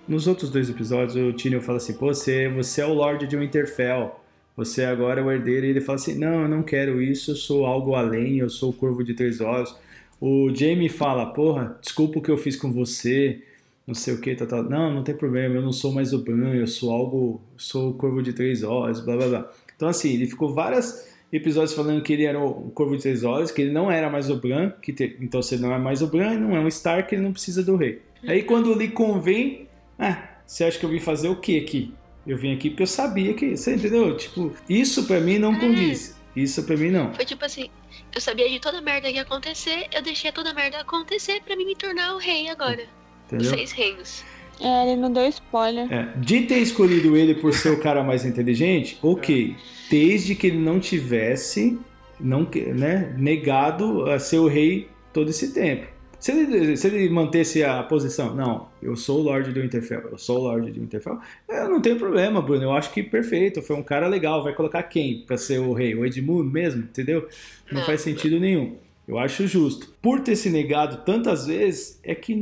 nos 0.07 0.27
outros 0.27 0.51
dois 0.51 0.70
episódios, 0.70 1.16
o 1.16 1.33
Tyrion 1.33 1.61
fala 1.61 1.79
assim, 1.79 1.95
você, 1.95 2.49
você 2.49 2.81
é 2.81 2.87
o 2.87 2.95
Lorde 2.95 3.27
de 3.27 3.37
Winterfell, 3.37 4.18
você 4.57 4.85
agora 4.85 5.20
é 5.20 5.25
o 5.25 5.31
herdeiro, 5.31 5.66
e 5.66 5.70
ele 5.70 5.81
fala 5.81 5.97
assim, 5.97 6.14
não, 6.14 6.43
eu 6.43 6.49
não 6.49 6.62
quero 6.62 7.01
isso, 7.01 7.33
eu 7.33 7.37
sou 7.37 7.66
algo 7.66 7.95
além, 7.95 8.39
eu 8.39 8.49
sou 8.49 8.70
o 8.70 8.73
Corvo 8.73 9.03
de 9.03 9.14
Três 9.14 9.41
Olhos. 9.41 9.75
O 10.20 10.55
Jaime 10.55 10.89
fala, 10.89 11.27
porra, 11.27 11.79
desculpa 11.81 12.18
o 12.18 12.23
que 12.23 12.31
eu 12.31 12.39
fiz 12.39 12.57
com 12.57 12.73
você, 12.73 13.43
não 13.87 13.95
sei 13.95 14.14
o 14.14 14.20
que, 14.20 14.35
tal, 14.35 14.47
tal. 14.47 14.62
Não, 14.62 14.93
não 14.93 15.03
tem 15.03 15.14
problema, 15.14 15.55
eu 15.57 15.62
não 15.62 15.72
sou 15.72 15.93
mais 15.93 16.12
o 16.12 16.18
Bran, 16.18 16.55
eu 16.55 16.66
sou 16.66 16.91
algo, 16.93 17.41
sou 17.57 17.91
o 17.91 17.95
Corvo 17.95 18.22
de 18.22 18.33
Três 18.33 18.62
Olhos, 18.62 19.01
blá, 19.01 19.16
blá, 19.16 19.28
blá. 19.28 19.51
Então, 19.76 19.89
assim, 19.89 20.12
ele 20.14 20.26
ficou 20.26 20.53
várias 20.55 21.11
episódios 21.33 21.72
falando 21.74 22.03
que 22.03 22.12
ele 22.12 22.24
era 22.24 22.39
o 22.39 22.70
Corvo 22.70 22.97
de 22.97 23.03
Três 23.03 23.24
Olhos, 23.24 23.51
que 23.51 23.62
ele 23.62 23.72
não 23.72 23.91
era 23.91 24.09
mais 24.11 24.28
o 24.30 24.37
Bran, 24.37 24.70
que 24.83 24.93
te- 24.93 25.16
então 25.20 25.41
se 25.43 25.55
ele 25.55 25.62
não 25.62 25.72
é 25.74 25.78
mais 25.78 26.03
o 26.03 26.07
Bran, 26.07 26.35
não 26.39 26.55
é 26.57 26.61
um 26.61 26.68
Stark, 26.68 27.12
ele 27.14 27.22
não 27.22 27.33
precisa 27.33 27.62
do 27.62 27.74
rei. 27.76 28.03
Aí 28.26 28.43
quando 28.43 28.72
lhe 28.74 28.89
convém, 28.89 29.66
ah, 29.99 30.28
você 30.47 30.64
acha 30.64 30.78
que 30.78 30.85
eu 30.85 30.91
vim 30.91 31.01
fazer 31.01 31.28
o 31.28 31.37
que 31.37 31.59
aqui? 31.59 31.93
Eu 32.26 32.37
vim 32.37 32.55
aqui 32.55 32.70
porque 32.70 32.85
eu 32.85 32.87
sabia 32.87 33.35
que, 33.35 33.57
você 33.57 33.74
entendeu? 33.74 34.16
Tipo, 34.16 34.53
isso 34.68 35.05
pra 35.09 35.18
mim 35.20 35.39
não 35.39 35.59
condiz. 35.59 36.16
Isso 36.37 36.62
pra 36.62 36.76
mim 36.76 36.91
não. 36.91 37.12
Foi 37.12 37.24
tipo 37.24 37.45
assim: 37.45 37.68
eu 38.14 38.20
sabia 38.20 38.49
de 38.49 38.61
toda 38.61 38.78
a 38.78 38.80
merda 38.80 39.09
que 39.09 39.16
ia 39.16 39.22
acontecer, 39.22 39.87
eu 39.93 40.01
deixei 40.03 40.30
toda 40.30 40.51
a 40.51 40.55
merda 40.55 40.78
acontecer 40.78 41.43
pra 41.45 41.57
mim 41.57 41.64
me 41.66 41.74
tornar 41.74 42.14
o 42.14 42.18
rei 42.18 42.49
agora. 42.49 42.85
Entendeu? 43.33 43.51
seis 43.51 43.72
reinos. 43.72 44.24
É, 44.61 44.93
ele 44.93 45.01
não 45.01 45.12
deu 45.12 45.26
spoiler. 45.28 45.93
É, 45.93 46.12
de 46.16 46.43
ter 46.43 46.59
escolhido 46.59 47.16
ele 47.16 47.35
por 47.35 47.53
ser 47.53 47.70
o 47.70 47.80
cara 47.80 48.03
mais 48.05 48.24
inteligente, 48.24 48.99
ok. 49.03 49.57
Desde 49.91 50.35
que 50.35 50.47
ele 50.47 50.59
não 50.59 50.78
tivesse 50.78 51.78
não, 52.20 52.49
né, 52.74 53.14
negado 53.18 54.09
a 54.11 54.18
ser 54.18 54.39
o 54.39 54.47
rei 54.47 54.89
todo 55.12 55.30
esse 55.30 55.53
tempo. 55.53 55.87
Se 56.20 56.30
ele, 56.30 56.76
se 56.76 56.87
ele 56.87 57.11
mantesse 57.11 57.64
a 57.64 57.83
posição, 57.83 58.33
não, 58.33 58.68
eu 58.80 58.95
sou 58.95 59.18
o 59.18 59.22
Lorde 59.22 59.51
do 59.51 59.61
Winterfell, 59.61 60.03
eu 60.12 60.16
sou 60.16 60.39
o 60.39 60.43
Lorde 60.45 60.70
de 60.70 60.78
Winterfell, 60.78 61.18
eu 61.49 61.68
não 61.68 61.83
tenho 61.83 61.97
problema, 61.97 62.41
Bruno, 62.41 62.62
eu 62.62 62.70
acho 62.70 62.93
que 62.93 63.03
perfeito, 63.03 63.61
foi 63.61 63.74
um 63.74 63.83
cara 63.83 64.07
legal, 64.07 64.45
vai 64.45 64.55
colocar 64.55 64.85
quem 64.85 65.24
pra 65.26 65.37
ser 65.37 65.59
o 65.59 65.72
rei? 65.72 65.97
O 65.97 66.07
Edmund 66.07 66.49
mesmo, 66.53 66.83
entendeu? 66.83 67.26
Não 67.72 67.80
Não. 67.80 67.87
faz 67.87 68.03
sentido 68.03 68.39
nenhum. 68.39 68.76
Eu 69.07 69.18
acho 69.18 69.46
justo. 69.46 69.88
Por 70.00 70.20
ter 70.20 70.36
se 70.36 70.48
negado 70.48 71.05
tantas 71.05 71.46
vezes, 71.46 72.00
é 72.05 72.14
que, 72.14 72.36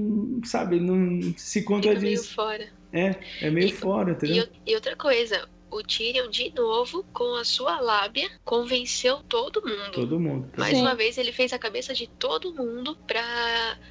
sabe, 0.45 0.79
não 0.79 1.21
se 1.37 1.61
Fica 1.61 1.71
meio 1.71 1.83
contradiz. 1.83 2.31
fora. 2.33 2.69
É, 2.93 3.15
é 3.41 3.51
meio 3.51 3.69
E- 3.69 3.73
fora, 3.73 4.11
E, 4.11 4.13
entendeu? 4.15 4.45
o- 4.45 4.49
e 4.71 4.75
outra 4.75 4.95
coisa, 4.97 5.49
o 5.71 5.83
Tyrion, 5.83 6.29
de 6.29 6.53
novo, 6.55 7.05
com 7.13 7.37
a 7.37 7.45
sua 7.45 7.81
lábia, 7.81 8.29
convenceu 8.45 9.19
todo 9.29 9.63
mundo. 9.63 9.93
Todo 9.93 10.21
mundo. 10.21 10.49
tá? 10.53 10.59
Mais 10.59 10.75
Sim. 10.77 10.83
uma 10.83 10.95
vez, 10.95 11.17
ele 11.17 11.33
fez 11.33 11.53
a 11.53 11.59
cabeça 11.59 11.95
de 11.95 12.07
todo 12.09 12.53
mundo 12.53 12.97
pra 13.07 13.23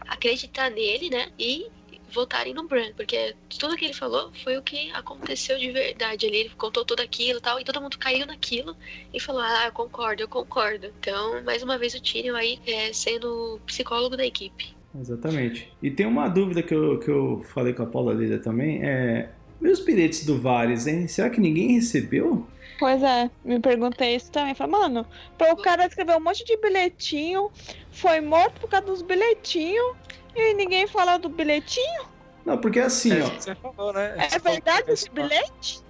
acreditar 0.01 0.69
nele, 0.69 1.09
né? 1.09 1.31
E 1.39 1.67
votarem 2.09 2.53
no 2.53 2.67
Bran. 2.67 2.91
Porque 2.95 3.35
tudo 3.59 3.75
que 3.75 3.85
ele 3.85 3.93
falou 3.93 4.31
foi 4.43 4.57
o 4.57 4.61
que 4.61 4.91
aconteceu 4.91 5.57
de 5.57 5.71
verdade 5.71 6.25
ali. 6.25 6.37
Ele 6.37 6.51
contou 6.57 6.83
tudo 6.83 7.01
aquilo 7.01 7.39
e 7.39 7.41
tal. 7.41 7.59
E 7.59 7.63
todo 7.63 7.81
mundo 7.81 7.97
caiu 7.97 8.25
naquilo 8.25 8.75
e 9.13 9.19
falou: 9.19 9.41
Ah, 9.41 9.65
eu 9.67 9.71
concordo, 9.71 10.23
eu 10.23 10.27
concordo. 10.27 10.87
Então, 10.99 11.43
mais 11.43 11.63
uma 11.63 11.77
vez, 11.77 11.93
o 11.93 12.01
Tyrion 12.01 12.35
aí 12.35 12.59
é, 12.67 12.91
sendo 12.93 13.55
o 13.55 13.59
psicólogo 13.65 14.17
da 14.17 14.25
equipe. 14.25 14.79
Exatamente. 14.97 15.71
E 15.81 15.91
tem 15.91 16.05
uma 16.05 16.27
dúvida 16.27 16.63
que 16.63 16.73
eu, 16.73 16.99
que 16.99 17.09
eu 17.09 17.43
falei 17.53 17.73
com 17.73 17.83
a 17.83 17.85
Paula 17.85 18.13
Lida 18.13 18.39
também, 18.39 18.83
é... 18.83 19.29
E 19.61 19.67
os 19.67 19.79
bilhetes 19.81 20.25
do 20.25 20.39
Vares, 20.39 20.87
hein? 20.87 21.07
Será 21.07 21.29
que 21.29 21.39
ninguém 21.39 21.73
recebeu? 21.73 22.47
Pois 22.79 23.03
é, 23.03 23.29
me 23.43 23.59
perguntei 23.59 24.15
isso 24.15 24.31
também. 24.31 24.55
Falei, 24.55 24.71
mano, 24.71 25.05
o 25.51 25.55
cara 25.57 25.85
escrever 25.85 26.15
um 26.15 26.21
monte 26.21 26.45
de 26.45 26.55
bilhetinho, 26.55 27.51
foi 27.91 28.21
morto 28.21 28.61
por 28.61 28.69
causa 28.69 28.85
dos 28.85 29.01
bilhetinhos, 29.01 29.97
e 30.35 30.53
ninguém 30.53 30.87
fala 30.87 31.17
do 31.17 31.29
bilhetinho? 31.29 32.03
Não, 32.45 32.57
porque 32.57 32.79
assim, 32.79 33.11
É 33.13 33.23
ó... 33.23 33.29
você 33.29 33.55
falou, 33.55 33.93
né? 33.93 34.15
É 34.17 34.29
Você 34.29 34.39
falou 34.39 34.53
verdade 34.53 34.91
esse 34.91 35.09
bilhete? 35.09 35.81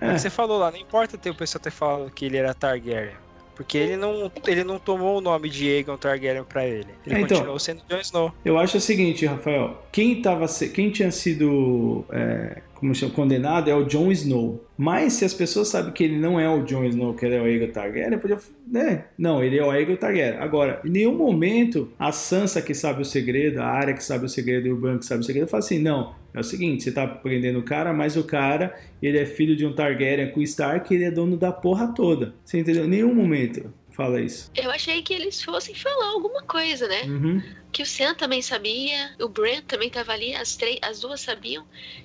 É 0.00 0.06
o 0.06 0.10
É, 0.10 0.14
que 0.14 0.20
você 0.20 0.30
falou 0.30 0.58
lá, 0.58 0.70
não 0.70 0.78
importa 0.78 1.16
ter 1.18 1.30
o 1.30 1.34
pessoal 1.34 1.62
ter 1.62 1.70
falado 1.70 2.10
que 2.10 2.24
ele 2.24 2.36
era 2.36 2.52
Targaryen. 2.54 3.14
Porque 3.54 3.76
ele 3.76 3.96
não, 3.96 4.32
ele 4.46 4.64
não 4.64 4.78
tomou 4.78 5.18
o 5.18 5.20
nome 5.20 5.48
de 5.50 5.68
Aegon 5.70 5.96
Targaryen 5.98 6.42
pra 6.42 6.66
ele. 6.66 6.88
Ele 7.06 7.16
É, 7.16 7.20
então. 7.20 7.36
continuou 7.36 7.58
sendo 7.58 7.82
Jon 7.88 7.98
Snow. 8.00 8.32
eu 8.44 8.58
acho 8.58 8.78
o 8.78 8.80
seguinte, 8.80 9.26
Rafael. 9.26 9.80
Quem, 9.92 10.20
tava, 10.22 10.46
quem 10.74 10.90
tinha 10.90 11.12
sido 11.12 12.04
é, 12.10 12.62
como 12.82 12.96
chama, 12.96 13.12
condenado 13.12 13.70
é 13.70 13.74
o 13.76 13.84
Jon 13.84 14.10
Snow. 14.10 14.66
Mas 14.76 15.12
se 15.12 15.24
as 15.24 15.32
pessoas 15.32 15.68
sabem 15.68 15.92
que 15.92 16.02
ele 16.02 16.18
não 16.18 16.40
é 16.40 16.48
o 16.48 16.64
Jon 16.64 16.82
Snow, 16.84 17.14
que 17.14 17.24
ele 17.24 17.36
é 17.36 17.40
o 17.40 17.44
Aegon 17.44 17.68
Targaryen, 17.68 18.18
podia... 18.18 18.36
Né? 18.66 19.04
Não, 19.16 19.40
ele 19.40 19.56
é 19.56 19.64
o 19.64 19.70
Aegon 19.70 19.94
Targaryen. 19.94 20.40
Agora, 20.40 20.80
em 20.84 20.90
nenhum 20.90 21.16
momento 21.16 21.92
a 21.96 22.10
Sansa 22.10 22.60
que 22.60 22.74
sabe 22.74 23.00
o 23.00 23.04
segredo, 23.04 23.60
a 23.60 23.66
Arya 23.66 23.94
que 23.94 24.02
sabe 24.02 24.24
o 24.24 24.28
segredo 24.28 24.66
e 24.66 24.72
o 24.72 24.76
Bran 24.76 24.98
que 24.98 25.06
sabe 25.06 25.20
o 25.20 25.24
segredo, 25.24 25.46
fala 25.46 25.62
assim, 25.62 25.78
não, 25.78 26.12
é 26.34 26.40
o 26.40 26.42
seguinte, 26.42 26.82
você 26.82 26.90
tá 26.90 27.06
prendendo 27.06 27.60
o 27.60 27.62
cara, 27.62 27.92
mas 27.92 28.16
o 28.16 28.24
cara, 28.24 28.74
ele 29.00 29.16
é 29.16 29.26
filho 29.26 29.54
de 29.54 29.64
um 29.64 29.72
Targaryen 29.72 30.32
com 30.32 30.42
Stark 30.42 30.92
ele 30.92 31.04
é 31.04 31.10
dono 31.12 31.36
da 31.36 31.52
porra 31.52 31.86
toda. 31.94 32.34
Você 32.44 32.58
entendeu? 32.58 32.84
Em 32.84 32.88
nenhum 32.88 33.14
momento 33.14 33.72
fala 33.94 34.20
isso. 34.20 34.50
Eu 34.54 34.70
achei 34.70 35.02
que 35.02 35.12
eles 35.14 35.42
fossem 35.42 35.74
falar 35.74 36.06
alguma 36.12 36.42
coisa, 36.42 36.86
né? 36.88 37.02
Uhum. 37.04 37.42
que 37.72 37.82
o 37.82 37.86
Sam 37.86 38.14
também 38.14 38.42
sabia, 38.42 39.12
o 39.18 39.28
Brent 39.28 39.64
também 39.64 39.88
tava 39.88 40.12
ali, 40.12 40.34
as, 40.34 40.56
três, 40.56 40.78
as 40.82 41.00
duas 41.00 41.22
sabiam. 41.22 41.64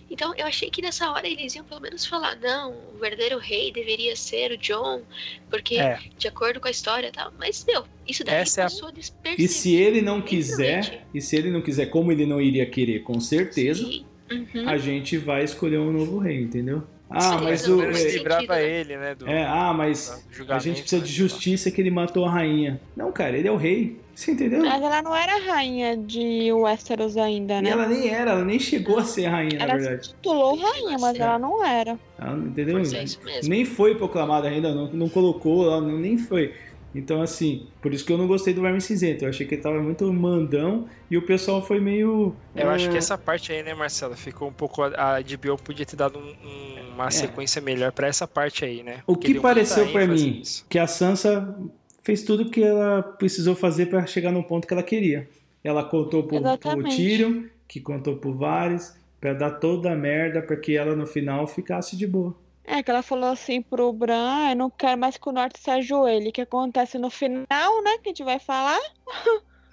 Então 0.10 0.34
eu 0.38 0.46
achei 0.46 0.70
que 0.70 0.82
nessa 0.82 1.12
hora 1.12 1.28
eles 1.28 1.56
iam 1.56 1.66
pelo 1.66 1.82
menos 1.82 2.06
falar, 2.06 2.38
não, 2.38 2.72
o 2.96 2.98
verdadeiro 3.00 3.38
rei 3.38 3.70
deveria 3.72 4.16
ser 4.16 4.52
o 4.54 4.58
John, 4.58 5.02
porque 5.50 5.76
É. 5.78 6.00
de 6.18 6.28
acordo 6.28 6.62
com 6.62 6.70
a 6.70 6.72
história 6.72 7.08
e 7.08 7.12
tal. 7.12 7.34
Mas, 7.38 7.66
meu, 7.68 7.84
isso 8.08 8.24
daí 8.24 8.36
Essa 8.36 8.62
é 8.62 8.64
a- 8.64 8.68
passou 8.68 8.92
despercebido. 8.94 9.42
E 9.44 9.48
se 9.50 9.76
ele 9.76 10.02
não 10.02 10.22
quiser, 10.22 11.06
e 11.14 11.22
se 11.22 11.36
ele 11.36 11.50
não 11.50 11.62
quiser, 11.62 11.88
como 11.88 12.12
ele 12.14 12.26
não 12.26 12.40
iria 12.40 12.66
querer, 12.66 13.00
com 13.04 13.20
certeza. 13.20 13.84
Uhum. 14.30 14.68
a 14.68 14.78
gente 14.78 15.18
vai 15.18 15.42
escolher 15.46 15.80
um 15.80 15.90
novo 15.92 16.18
rei, 16.20 16.42
entendeu? 16.42 16.84
Ah, 17.10 17.40
mas 17.42 17.68
o. 17.68 17.82
É, 17.82 17.86
livrava 17.88 18.42
sentido, 18.42 18.50
né? 18.54 18.70
ele, 18.70 18.98
né? 18.98 19.16
Do, 19.16 19.30
é, 19.30 19.46
ah, 19.46 19.74
mas 19.74 20.26
a 20.50 20.60
gente 20.60 20.82
precisa 20.82 21.02
né, 21.02 21.08
de 21.08 21.14
justiça 21.14 21.72
que 21.72 21.80
ele 21.80 21.90
matou 21.92 22.26
a 22.26 22.32
rainha. 22.32 22.82
Não, 22.96 23.12
cara, 23.12 23.38
ele 23.38 23.48
é 23.48 23.52
o 23.52 23.56
rei. 23.56 23.98
Você 24.14 24.32
entendeu? 24.32 24.66
Mas 24.66 24.82
ela 24.82 25.00
não 25.04 25.16
era 25.16 25.38
rainha 25.46 25.96
de 25.96 26.52
Westeros 26.52 27.16
ainda, 27.18 27.60
E 27.60 27.62
né? 27.62 27.70
ela 27.70 27.88
nem 27.88 28.10
era, 28.10 28.32
ela 28.32 28.44
nem 28.44 28.58
chegou 28.60 28.98
a 28.98 29.04
ser 29.04 29.28
rainha, 29.28 29.60
na 29.60 29.64
Ela 29.66 29.76
verdade. 29.76 30.08
se 30.08 30.14
titulou 30.16 30.56
rainha, 30.58 30.98
mas 31.00 31.20
ela 31.20 31.38
não 31.38 31.64
era. 31.64 32.00
Ela, 32.20 32.36
entendeu? 32.36 32.78
É, 32.80 32.82
mesmo. 32.82 33.22
Nem 33.44 33.64
foi 33.64 33.94
proclamada 33.94 34.48
ainda, 34.48 34.74
não, 34.74 34.88
não 34.88 35.08
colocou, 35.08 35.66
ela 35.68 35.80
não- 35.82 36.00
nem 36.00 36.18
foi. 36.18 36.52
Então, 36.98 37.22
assim, 37.22 37.68
por 37.82 37.94
isso 37.94 38.04
que 38.04 38.12
eu 38.12 38.18
não 38.18 38.26
gostei 38.28 38.54
do 38.54 38.62
Verme 38.62 38.82
Cinzento. 38.82 39.24
Eu 39.24 39.30
achei 39.30 39.46
que 39.46 39.54
ele 39.54 39.62
tava 39.62 39.80
muito 39.82 40.12
mandão 40.12 40.88
e 41.12 41.16
o 41.18 41.22
pessoal 41.22 41.64
foi 41.64 41.80
meio. 41.80 42.36
Eu 42.56 42.70
acho 42.72 42.88
é, 42.88 42.92
que 42.92 42.98
essa 42.98 43.16
parte 43.18 43.52
aí, 43.52 43.62
né, 43.62 43.74
Marcelo, 43.76 44.16
ficou 44.16 44.48
um 44.50 44.52
pouco. 44.54 44.82
A 44.82 45.20
HBO 45.22 45.58
podia 45.64 45.86
ter 45.86 45.96
dado 45.96 46.18
um- 46.18 46.24
um- 46.48 46.94
uma 46.96 47.12
sequência 47.12 47.62
melhor 47.62 47.92
pra 47.92 48.08
essa 48.08 48.28
parte 48.28 48.66
aí, 48.66 48.82
né? 48.82 48.94
É. 48.94 49.04
O 49.06 49.14
Porque 49.14 49.36
que 49.36 49.40
pareceu 49.40 49.88
pra 49.92 50.04
ênfase 50.06 50.26
mim 50.26 50.38
nisso. 50.40 50.66
que 50.68 50.80
a 50.80 50.88
Sansa 50.88 51.56
fez 52.04 52.24
tudo 52.24 52.50
que 52.50 52.64
ela 52.64 53.04
precisou 53.04 53.54
fazer 53.56 53.86
pra 53.86 54.04
chegar 54.08 54.32
no 54.32 54.44
ponto 54.44 54.68
que 54.68 54.74
ela 54.74 54.82
queria. 54.84 55.30
Ela 55.64 55.84
contou 55.84 56.24
pro, 56.24 56.40
pro. 56.58 56.84
Tyrion, 56.90 57.44
que 57.68 57.80
contou 57.80 58.16
pro 58.18 58.34
Varys, 58.34 58.96
pra 59.22 59.34
dar 59.34 59.52
toda 59.52 59.92
a 59.92 59.96
merda 59.96 60.42
pra 60.42 60.56
que 60.56 60.76
ela 60.76 60.96
no 60.96 61.06
final 61.06 61.46
ficasse 61.46 61.96
de 61.96 62.08
boa. 62.08 62.36
É, 62.70 62.84
que 62.84 62.92
ela 62.92 63.02
falou 63.02 63.30
assim 63.30 63.62
pro 63.62 63.94
Bran, 63.94 64.28
ah, 64.30 64.52
eu 64.52 64.56
não 64.58 64.70
quero 64.70 65.00
mais 65.00 65.16
que 65.16 65.30
o 65.30 65.32
Norte 65.32 65.58
se 65.58 65.72
ajoelhe. 65.72 66.30
O 66.30 66.32
que 66.34 66.42
acontece 66.42 66.98
no 66.98 67.10
final, 67.10 67.82
né, 67.82 67.98
que 68.00 68.10
a 68.10 68.10
gente 68.10 68.24
vai 68.24 68.40
falar, 68.40 68.78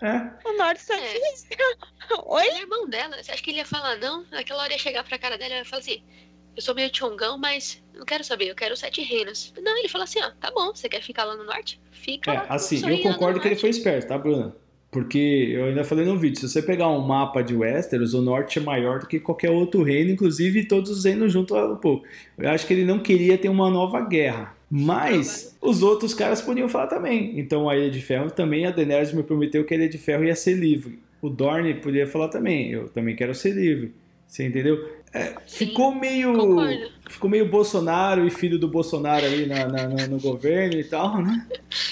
É, 0.01 0.31
o 0.49 0.57
Norte 0.57 0.81
se 0.81 0.93
É. 0.93 1.19
Oi? 2.25 2.47
Ele 2.47 2.59
é 2.59 2.61
irmão 2.61 2.89
dela. 2.89 3.21
Você 3.21 3.33
acha 3.33 3.43
que 3.43 3.51
ele 3.51 3.59
ia 3.59 3.67
falar 3.67 3.97
não? 3.97 4.25
Naquela 4.31 4.63
hora 4.63 4.73
ia 4.73 4.79
chegar 4.79 5.03
pra 5.03 5.19
cara 5.19 5.37
dela 5.37 5.55
e 5.55 5.59
ia 5.59 5.65
falar 5.65 5.81
assim: 5.81 6.05
Eu 6.55 6.63
sou 6.63 6.73
meio 6.73 6.89
tchongão, 6.89 7.37
mas 7.37 7.83
não 7.93 8.05
quero 8.05 8.23
saber, 8.23 8.49
eu 8.49 8.55
quero 8.55 8.77
sete 8.77 9.03
reinos. 9.03 9.53
Não, 9.61 9.77
ele 9.77 9.89
falou 9.89 10.05
assim: 10.05 10.23
Ó, 10.23 10.31
tá 10.41 10.53
bom, 10.53 10.73
você 10.73 10.89
quer 10.89 11.03
ficar 11.03 11.25
lá 11.25 11.35
no 11.35 11.45
norte? 11.45 11.81
Fica 11.91 12.33
é 12.33 12.35
lá. 12.35 12.47
assim, 12.49 12.77
eu 12.89 13.03
concordo 13.03 13.41
que 13.41 13.49
ele 13.49 13.55
norte. 13.55 13.61
foi 13.61 13.71
esperto, 13.71 14.07
tá, 14.07 14.17
Bruna? 14.17 14.55
Porque 14.95 15.49
eu 15.51 15.65
ainda 15.65 15.83
falei 15.83 16.05
no 16.07 16.17
vídeo, 16.17 16.39
se 16.39 16.49
você 16.49 16.63
pegar 16.63 16.89
um 16.89 17.01
mapa 17.05 17.43
de 17.43 17.53
Westeros, 17.53 18.15
o 18.15 18.23
norte 18.23 18.61
é 18.61 18.63
maior 18.63 19.01
do 19.01 19.09
que 19.09 19.19
qualquer 19.19 19.51
outro 19.51 19.83
reino, 19.83 20.13
inclusive 20.13 20.67
todos 20.67 20.89
os 20.89 21.05
reinos 21.05 21.33
junto 21.33 21.53
um 21.57 21.75
pouco. 21.75 22.07
Eu 22.39 22.49
acho 22.49 22.65
que 22.65 22.73
ele 22.73 22.85
não 22.85 23.01
queria 23.01 23.37
ter 23.37 23.49
uma 23.49 23.69
nova 23.69 24.01
guerra. 24.03 24.55
Mas 24.71 25.57
os 25.61 25.83
outros 25.83 26.15
caras 26.15 26.41
podiam 26.41 26.69
falar 26.69 26.87
também. 26.87 27.37
Então 27.41 27.69
a 27.69 27.77
Ilha 27.77 27.91
de 27.91 28.01
Ferro 28.01 28.31
também, 28.31 28.67
a 28.67 28.71
Daenerys 28.71 29.13
me 29.13 29.25
prometeu 29.25 29.65
que 29.65 29.75
a 29.75 29.77
Ilha 29.77 29.89
de 29.89 29.99
Ferro 29.99 30.23
ia 30.25 30.37
ser 30.37 30.55
livre. 30.55 31.01
O 31.21 31.29
Dorne 31.29 31.75
podia 31.75 32.07
falar 32.07 32.29
também, 32.29 32.71
eu 32.71 32.89
também 32.89 33.17
quero 33.17 33.35
ser 33.35 33.51
livre. 33.53 33.93
Você 34.29 34.47
entendeu? 34.47 34.89
É, 35.13 35.33
Sim, 35.47 35.67
ficou 35.67 35.95
meio. 35.95 36.33
concordo. 36.37 36.89
Ficou 37.09 37.31
meio 37.31 37.49
Bolsonaro 37.49 38.27
e 38.27 38.31
filho 38.31 38.59
do 38.59 38.67
Bolsonaro 38.69 39.25
ali 39.25 39.47
na, 39.47 39.67
na- 39.69 39.89
na- 39.89 40.07
no 40.07 40.19
governo 40.21 40.79
e 40.79 40.85
tal, 40.85 41.21
né? 41.23 41.47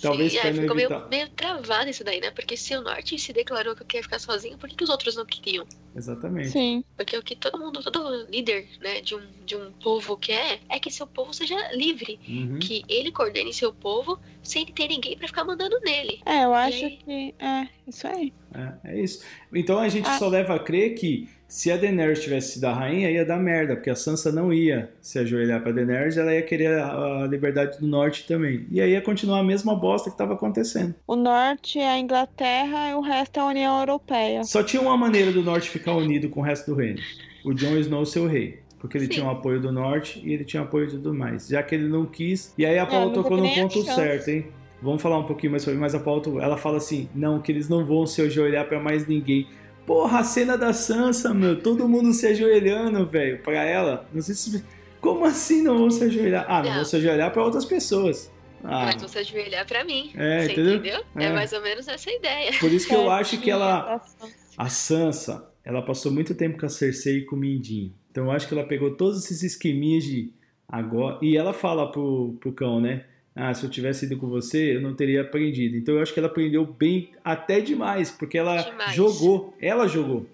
Talvez 0.00 0.32
Sim, 0.32 0.38
é, 0.38 0.52
ficou 0.52 0.76
meio, 0.76 1.08
meio 1.08 1.28
travado 1.30 1.90
isso 1.90 2.04
daí, 2.04 2.20
né? 2.20 2.30
Porque 2.30 2.56
se 2.56 2.76
o 2.76 2.80
Norte 2.82 3.18
se 3.18 3.32
declarou 3.32 3.74
que 3.74 3.84
quer 3.84 4.02
ficar 4.02 4.18
sozinho, 4.18 4.56
por 4.58 4.68
que, 4.68 4.76
que 4.76 4.84
os 4.84 4.90
outros 4.90 5.16
não 5.16 5.24
queriam? 5.26 5.66
Exatamente. 5.96 6.50
Sim. 6.50 6.84
Porque 6.96 7.16
o 7.16 7.22
que 7.22 7.34
todo 7.34 7.58
mundo, 7.58 7.82
todo 7.82 8.26
líder, 8.30 8.68
né, 8.80 9.00
de 9.00 9.14
um, 9.14 9.22
de 9.44 9.56
um 9.56 9.72
povo 9.72 10.16
quer 10.16 10.60
é 10.68 10.78
que 10.78 10.90
seu 10.90 11.06
povo 11.06 11.32
seja 11.32 11.56
livre. 11.72 12.18
Uhum. 12.28 12.58
Que 12.58 12.84
ele 12.88 13.10
coordene 13.10 13.52
seu 13.52 13.72
povo 13.72 14.18
sem 14.42 14.64
ter 14.66 14.88
ninguém 14.88 15.16
pra 15.16 15.26
ficar 15.26 15.44
mandando 15.44 15.78
nele. 15.80 16.20
É, 16.24 16.44
eu 16.44 16.54
acho 16.54 16.84
aí? 16.84 16.96
que. 16.98 17.34
É, 17.38 17.68
isso 17.86 18.06
aí. 18.06 18.32
É, 18.54 18.92
é 18.92 19.00
isso. 19.02 19.24
Então 19.52 19.78
a 19.78 19.88
gente 19.88 20.08
Ah. 20.08 20.18
só 20.18 20.28
leva 20.28 20.54
a 20.54 20.58
crer 20.58 20.94
que 20.94 21.28
se 21.48 21.72
a 21.72 21.78
Daenerys 21.78 22.22
tivesse 22.22 22.52
sido 22.52 22.66
a 22.66 22.74
rainha, 22.74 23.10
ia 23.10 23.24
dar 23.24 23.38
merda, 23.38 23.74
porque 23.74 23.88
a 23.88 23.94
Sansa 23.94 24.30
não 24.30 24.52
ia 24.52 24.92
se 25.00 25.18
ajoelhar 25.18 25.62
pra 25.62 25.72
Daenerys, 25.72 26.18
ela 26.18 26.34
ia 26.34 26.42
querer 26.42 26.78
a, 26.78 27.22
a 27.22 27.26
liberdade 27.26 27.80
do 27.80 27.86
norte 27.86 28.26
também. 28.28 28.66
E 28.70 28.82
aí 28.82 28.90
ia 28.90 29.00
continuar 29.00 29.40
a 29.40 29.42
mesma 29.42 29.74
bosta 29.74 30.10
que 30.10 30.16
tava 30.16 30.34
acontecendo. 30.34 30.94
O 31.06 31.16
norte 31.16 31.78
é 31.78 31.88
a 31.88 31.98
Inglaterra 31.98 32.90
e 32.90 32.94
o 32.94 33.00
resto 33.00 33.38
é 33.38 33.40
a 33.40 33.46
União 33.46 33.78
Europeia. 33.80 34.44
Só 34.44 34.62
tinha 34.62 34.82
uma 34.82 34.96
maneira 34.96 35.32
do 35.32 35.42
norte 35.42 35.70
ficar 35.70 35.94
unido 35.94 36.28
com 36.28 36.40
o 36.40 36.42
resto 36.42 36.70
do 36.70 36.76
reino. 36.76 37.00
O 37.42 37.54
Jon 37.54 37.78
Snow 37.78 38.04
ser 38.04 38.20
o 38.20 38.26
rei. 38.26 38.60
Porque 38.78 38.98
ele 38.98 39.06
Sim. 39.06 39.12
tinha 39.12 39.26
o 39.26 39.30
apoio 39.30 39.58
do 39.58 39.72
norte 39.72 40.22
e 40.22 40.32
ele 40.32 40.44
tinha 40.44 40.62
o 40.62 40.66
apoio 40.66 40.86
de 40.86 40.92
tudo 40.92 41.14
mais. 41.14 41.48
Já 41.48 41.62
que 41.62 41.74
ele 41.74 41.88
não 41.88 42.04
quis. 42.04 42.52
E 42.58 42.66
aí 42.66 42.78
a 42.78 42.86
Paula 42.86 43.06
não 43.06 43.12
tocou 43.12 43.38
no 43.38 43.48
ponto 43.48 43.82
certo, 43.82 44.28
hein? 44.28 44.46
Vamos 44.80 45.02
falar 45.02 45.18
um 45.18 45.24
pouquinho 45.24 45.50
mais 45.50 45.64
sobre, 45.64 45.80
mas 45.80 45.94
a 45.94 45.98
Paula, 45.98 46.22
ela 46.40 46.56
fala 46.56 46.76
assim: 46.76 47.08
não, 47.14 47.40
que 47.40 47.50
eles 47.50 47.68
não 47.68 47.84
vão 47.84 48.06
se 48.06 48.22
ajoelhar 48.22 48.68
pra 48.68 48.78
mais 48.78 49.06
ninguém. 49.06 49.48
Porra, 49.88 50.18
a 50.18 50.24
cena 50.24 50.58
da 50.58 50.74
Sansa, 50.74 51.32
meu, 51.32 51.58
todo 51.62 51.88
mundo 51.88 52.12
se 52.12 52.26
ajoelhando, 52.26 53.06
velho, 53.06 53.42
pra 53.42 53.64
ela. 53.64 54.06
Não 54.12 54.20
sei 54.20 54.34
se. 54.34 54.62
Como 55.00 55.24
assim 55.24 55.62
não 55.62 55.78
vão 55.78 55.90
se 55.90 56.04
ajoelhar? 56.04 56.44
Ah, 56.46 56.58
não 56.62 56.68
Não. 56.68 56.74
vão 56.76 56.84
se 56.84 56.96
ajoelhar 56.96 57.32
pra 57.32 57.42
outras 57.42 57.64
pessoas. 57.64 58.30
Ah, 58.62 58.84
Mas 58.92 59.00
você 59.00 59.20
ajoelhar 59.20 59.66
pra 59.66 59.84
mim. 59.84 60.10
É, 60.14 60.40
você 60.42 60.52
entendeu? 60.52 60.74
entendeu? 60.74 61.04
É. 61.16 61.24
É. 61.24 61.32
mais 61.32 61.52
ou 61.54 61.62
menos 61.62 61.88
essa 61.88 62.10
a 62.10 62.12
ideia. 62.12 62.52
por 62.60 62.70
isso 62.70 62.86
que 62.86 62.94
eu 62.94 63.08
acho 63.10 63.40
que 63.40 63.50
ela. 63.50 63.98
Tá? 63.98 64.28
A 64.58 64.68
Sansa, 64.68 65.48
ela 65.64 65.80
passou 65.80 66.12
muito 66.12 66.34
tempo 66.34 66.58
com 66.60 66.66
a 66.66 66.68
Cersei 66.68 67.18
e 67.20 67.24
com 67.24 67.34
o 67.36 67.38
Mindinho. 67.38 67.94
Então 68.10 68.24
eu 68.26 68.30
acho 68.30 68.46
que 68.46 68.52
ela 68.52 68.64
pegou 68.64 68.90
todos 68.94 69.24
esses 69.24 69.42
esqueminhas 69.42 70.04
de 70.04 70.34
agora. 70.68 71.18
E 71.22 71.34
ela 71.34 71.54
fala 71.54 71.90
pro, 71.90 72.36
pro 72.40 72.52
cão, 72.52 72.78
né? 72.78 73.04
Ah, 73.40 73.54
se 73.54 73.64
eu 73.64 73.70
tivesse 73.70 74.04
ido 74.04 74.18
com 74.18 74.26
você, 74.26 74.74
eu 74.74 74.80
não 74.80 74.96
teria 74.96 75.20
aprendido. 75.20 75.76
Então 75.76 75.94
eu 75.94 76.02
acho 76.02 76.12
que 76.12 76.18
ela 76.18 76.26
aprendeu 76.26 76.66
bem 76.66 77.12
até 77.24 77.60
demais, 77.60 78.10
porque 78.10 78.36
ela 78.36 78.60
Demais. 78.60 78.96
jogou. 78.96 79.54
Ela 79.60 79.86
jogou. 79.86 80.26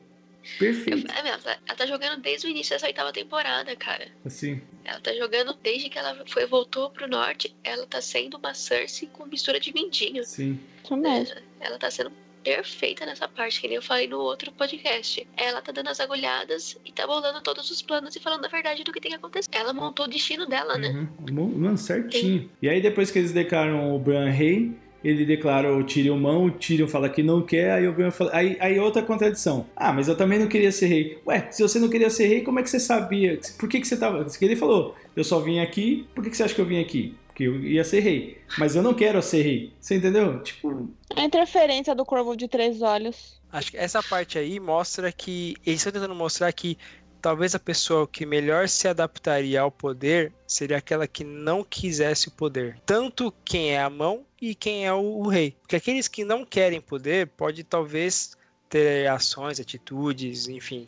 Perfeito. 0.59 1.11
é, 1.13 1.29
ela, 1.29 1.39
tá, 1.39 1.59
ela 1.67 1.77
tá 1.77 1.87
jogando 1.87 2.23
desde 2.23 2.47
o 2.47 2.51
início 2.51 2.75
dessa 2.75 2.87
oitava 2.87 3.13
temporada, 3.13 3.77
cara. 3.77 4.09
Assim. 4.25 4.59
Ela 4.87 5.01
tá 5.01 5.13
jogando 5.15 5.55
desde 5.63 5.91
que 5.91 5.99
ela 5.99 6.25
foi, 6.27 6.47
voltou 6.47 6.89
pro 6.89 7.07
norte. 7.07 7.55
Ela 7.63 7.87
tá 7.87 8.01
sendo 8.01 8.39
uma 8.39 8.55
Cersei 8.55 9.07
com 9.13 9.27
mistura 9.27 9.61
de 9.61 9.75
mindinho. 9.75 10.25
Sim. 10.25 10.59
Isso 10.83 10.97
mesmo. 10.97 11.37
Ela 11.61 11.79
tá 11.79 11.91
sendo 11.91 12.11
perfeita 12.45 13.07
nessa 13.07 13.27
parte, 13.27 13.61
que 13.61 13.67
nem 13.67 13.77
eu 13.77 13.83
falei 13.83 14.07
no 14.07 14.19
outro 14.19 14.53
podcast. 14.53 15.27
Ela 15.37 15.63
tá 15.63 15.73
dando 15.73 15.89
as 15.89 15.99
agulhadas 15.99 16.77
e 16.85 16.93
tá 16.93 17.07
bolando 17.07 17.41
todos 17.41 17.71
os 17.71 17.81
planos 17.81 18.15
e 18.15 18.21
falando 18.21 18.45
a 18.45 18.49
verdade 18.49 18.85
do 18.85 18.93
que 18.93 19.01
tem 19.01 19.11
que 19.13 19.17
acontecer. 19.17 19.49
Ela 19.51 19.73
montou 19.73 20.05
o 20.05 20.09
destino 20.09 20.47
dela, 20.47 20.77
né? 20.77 21.09
Uhum. 21.29 21.59
Mano, 21.59 21.79
certinho. 21.79 22.51
E 22.61 22.69
aí 22.69 22.83
depois 22.83 23.11
que 23.11 23.19
eles 23.19 23.33
declaram 23.33 23.97
o 23.97 23.99
Bran 23.99 24.29
rei, 24.29 24.73
ele 25.03 25.25
declara 25.25 25.75
o 25.75 25.85
Tyrion 25.85 26.17
mão, 26.17 26.47
o 26.47 26.51
Tyrion 26.51 26.87
fala 26.87 27.09
que 27.09 27.23
não 27.23 27.43
quer, 27.43 27.73
aí 27.73 27.89
o 27.89 27.93
Bran 27.93 28.11
fala... 28.11 28.31
Aí, 28.35 28.57
aí 28.61 28.79
outra 28.79 29.03
contradição. 29.03 29.67
Ah, 29.77 29.93
mas 29.93 30.09
eu 30.09 30.17
também 30.17 30.39
não 30.39 30.47
queria 30.47 30.73
ser 30.73 30.87
rei. 30.87 31.19
Ué, 31.27 31.49
se 31.51 31.63
você 31.63 31.79
não 31.79 31.89
queria 31.89 32.09
ser 32.09 32.27
rei, 32.27 32.43
como 32.43 32.59
é 32.59 32.63
que 32.63 32.71
você 32.71 32.81
sabia? 32.81 33.39
Por 33.59 33.69
que, 33.69 33.81
que 33.81 33.87
você 33.87 33.97
tava... 33.97 34.27
Ele 34.41 34.57
falou, 34.57 34.95
eu 35.15 35.25
só 35.25 35.41
vim 35.41 35.61
aqui, 35.61 36.07
por 36.15 36.25
que, 36.25 36.31
que 36.31 36.37
você 36.37 36.45
acha 36.45 36.55
que 36.55 36.61
eu 36.61 36.67
vim 36.67 36.81
aqui? 36.81 37.15
Porque 37.35 37.43
eu 37.43 37.61
ia 37.61 37.83
ser 37.83 37.99
rei. 37.99 38.39
Mas 38.57 38.77
eu 38.77 38.83
não 38.83 38.95
quero 38.95 39.21
ser 39.21 39.43
rei. 39.43 39.73
Você 39.81 39.97
entendeu? 39.97 40.41
Tipo, 40.41 40.89
A 41.17 41.25
interferência 41.25 41.93
do 41.93 42.05
corvo 42.05 42.37
de 42.37 42.47
três 42.47 42.81
olhos. 42.81 43.43
Acho 43.51 43.73
que 43.73 43.77
essa 43.77 44.01
parte 44.01 44.39
aí 44.39 44.61
mostra 44.61 45.11
que. 45.11 45.57
Eles 45.67 45.81
estão 45.81 45.93
tentando 45.93 46.15
mostrar 46.15 46.53
que 46.53 46.79
talvez 47.21 47.53
a 47.53 47.59
pessoa 47.59 48.07
que 48.07 48.25
melhor 48.25 48.69
se 48.69 48.87
adaptaria 48.87 49.61
ao 49.61 49.71
poder 49.71 50.33
seria 50.47 50.77
aquela 50.77 51.09
que 51.09 51.25
não 51.25 51.65
quisesse 51.65 52.29
o 52.29 52.31
poder. 52.31 52.79
Tanto 52.87 53.35
quem 53.45 53.73
é 53.73 53.81
a 53.81 53.91
mão 53.91 54.25
e 54.41 54.55
quem 54.55 54.87
é 54.87 54.93
o, 54.93 55.01
o 55.01 55.27
rei. 55.27 55.57
Porque 55.61 55.75
aqueles 55.75 56.07
que 56.07 56.23
não 56.23 56.45
querem 56.45 56.81
poder 56.81 57.27
pode 57.27 57.65
talvez 57.65 58.37
ter 58.69 59.09
ações, 59.09 59.59
atitudes, 59.59 60.47
enfim, 60.47 60.87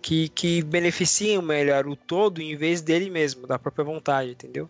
que, 0.00 0.28
que 0.28 0.62
beneficiem 0.62 1.42
melhor 1.42 1.88
o 1.88 1.96
todo 1.96 2.40
em 2.40 2.54
vez 2.54 2.82
dele 2.82 3.10
mesmo, 3.10 3.48
da 3.48 3.58
própria 3.58 3.84
vontade, 3.84 4.30
entendeu? 4.30 4.68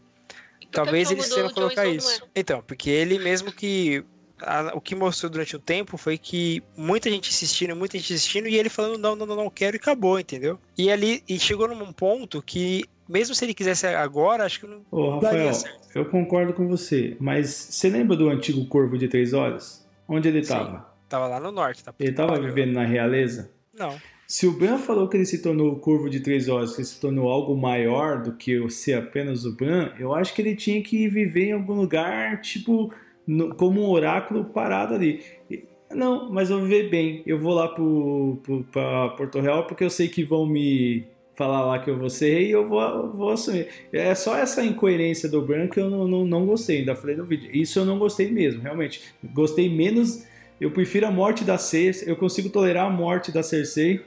Talvez 0.70 1.10
eles 1.10 1.28
tenham 1.28 1.50
colocar 1.50 1.86
isso. 1.86 2.22
é. 2.22 2.40
Então, 2.40 2.62
porque 2.62 2.90
ele 2.90 3.18
mesmo 3.18 3.50
que. 3.52 4.04
a- 4.40 4.72
o 4.74 4.80
que 4.80 4.94
mostrou 4.94 5.30
durante 5.30 5.56
o 5.56 5.58
tempo 5.58 5.96
foi 5.96 6.16
que 6.16 6.62
muita 6.76 7.10
gente 7.10 7.28
insistindo, 7.30 7.74
muita 7.74 7.98
gente 7.98 8.12
insistindo, 8.12 8.46
e 8.48 8.56
ele 8.56 8.68
falando, 8.68 8.96
não, 8.98 9.16
não, 9.16 9.26
não, 9.26 9.34
não 9.36 9.50
quero, 9.50 9.76
e 9.76 9.78
acabou, 9.78 10.18
entendeu? 10.20 10.58
E 10.76 10.90
ali, 10.92 11.22
e 11.28 11.38
chegou 11.40 11.66
num 11.68 11.92
ponto 11.92 12.40
que, 12.42 12.84
mesmo 13.08 13.34
se 13.34 13.44
ele 13.44 13.52
quisesse 13.54 13.86
agora, 13.86 14.44
acho 14.44 14.60
que 14.60 14.66
não 14.68 14.84
ô 14.92 15.18
daria 15.18 15.38
Rafael, 15.50 15.54
certo. 15.54 15.88
eu 15.94 16.04
concordo 16.04 16.52
com 16.52 16.68
você, 16.68 17.16
mas 17.18 17.48
você 17.48 17.88
lembra 17.88 18.16
do 18.16 18.28
antigo 18.28 18.64
Corvo 18.66 18.96
de 18.96 19.08
Três 19.08 19.32
Olhos? 19.32 19.84
Onde 20.06 20.28
ele 20.28 20.44
Sim. 20.44 20.50
tava? 20.54 20.88
Tava 21.08 21.26
lá 21.26 21.40
no 21.40 21.50
norte, 21.50 21.82
tá? 21.82 21.92
Ele 21.98 22.12
tava 22.12 22.38
vivendo 22.40 22.72
na 22.74 22.84
realeza? 22.84 23.50
Não. 23.74 24.00
Se 24.30 24.46
o 24.46 24.52
Bran 24.52 24.76
falou 24.76 25.08
que 25.08 25.16
ele 25.16 25.24
se 25.24 25.40
tornou 25.40 25.72
o 25.72 25.76
Corvo 25.80 26.10
de 26.10 26.20
Três 26.20 26.48
Olhos, 26.50 26.72
que 26.74 26.80
ele 26.82 26.86
se 26.86 27.00
tornou 27.00 27.30
algo 27.30 27.56
maior 27.56 28.22
do 28.22 28.32
que 28.34 28.68
ser 28.68 28.92
apenas 28.92 29.46
o 29.46 29.52
Bran, 29.56 29.90
eu 29.98 30.12
acho 30.14 30.34
que 30.34 30.42
ele 30.42 30.54
tinha 30.54 30.82
que 30.82 31.08
viver 31.08 31.46
em 31.46 31.52
algum 31.52 31.72
lugar, 31.74 32.38
tipo, 32.42 32.92
no- 33.26 33.54
como 33.54 33.80
um 33.82 33.88
oráculo 33.88 34.44
parado 34.44 34.94
ali. 34.94 35.22
Não, 35.90 36.30
mas 36.30 36.50
eu 36.50 36.58
vou 36.58 36.68
viver 36.68 36.90
bem. 36.90 37.22
Eu 37.24 37.38
vou 37.38 37.54
lá 37.54 37.68
pro, 37.68 38.38
pro, 38.42 38.64
pra 38.64 39.08
Porto 39.10 39.40
Real 39.40 39.66
porque 39.66 39.82
eu 39.82 39.88
sei 39.88 40.08
que 40.08 40.22
vão 40.22 40.44
me 40.46 41.04
falar 41.34 41.64
lá 41.64 41.78
que 41.78 41.88
eu 41.88 41.96
vou 41.96 42.10
ser 42.10 42.34
rei 42.34 42.48
e 42.48 42.50
eu 42.50 42.68
vou, 42.68 43.10
vou 43.10 43.30
assumir. 43.30 43.68
É 43.90 44.14
só 44.14 44.36
essa 44.36 44.62
incoerência 44.62 45.26
do 45.26 45.40
Bran 45.40 45.68
que 45.68 45.80
eu 45.80 45.88
não, 45.88 46.06
não, 46.06 46.26
não 46.26 46.44
gostei, 46.44 46.80
ainda 46.80 46.94
falei 46.94 47.16
no 47.16 47.24
vídeo. 47.24 47.48
Isso 47.50 47.78
eu 47.78 47.86
não 47.86 47.98
gostei 47.98 48.30
mesmo, 48.30 48.60
realmente. 48.60 49.00
Gostei 49.32 49.74
menos. 49.74 50.26
Eu 50.60 50.70
prefiro 50.70 51.06
a 51.06 51.10
morte 51.10 51.44
da 51.44 51.56
Cersei. 51.56 52.10
Eu 52.10 52.16
consigo 52.16 52.50
tolerar 52.50 52.86
a 52.86 52.90
morte 52.90 53.32
da 53.32 53.42
Cersei 53.42 54.02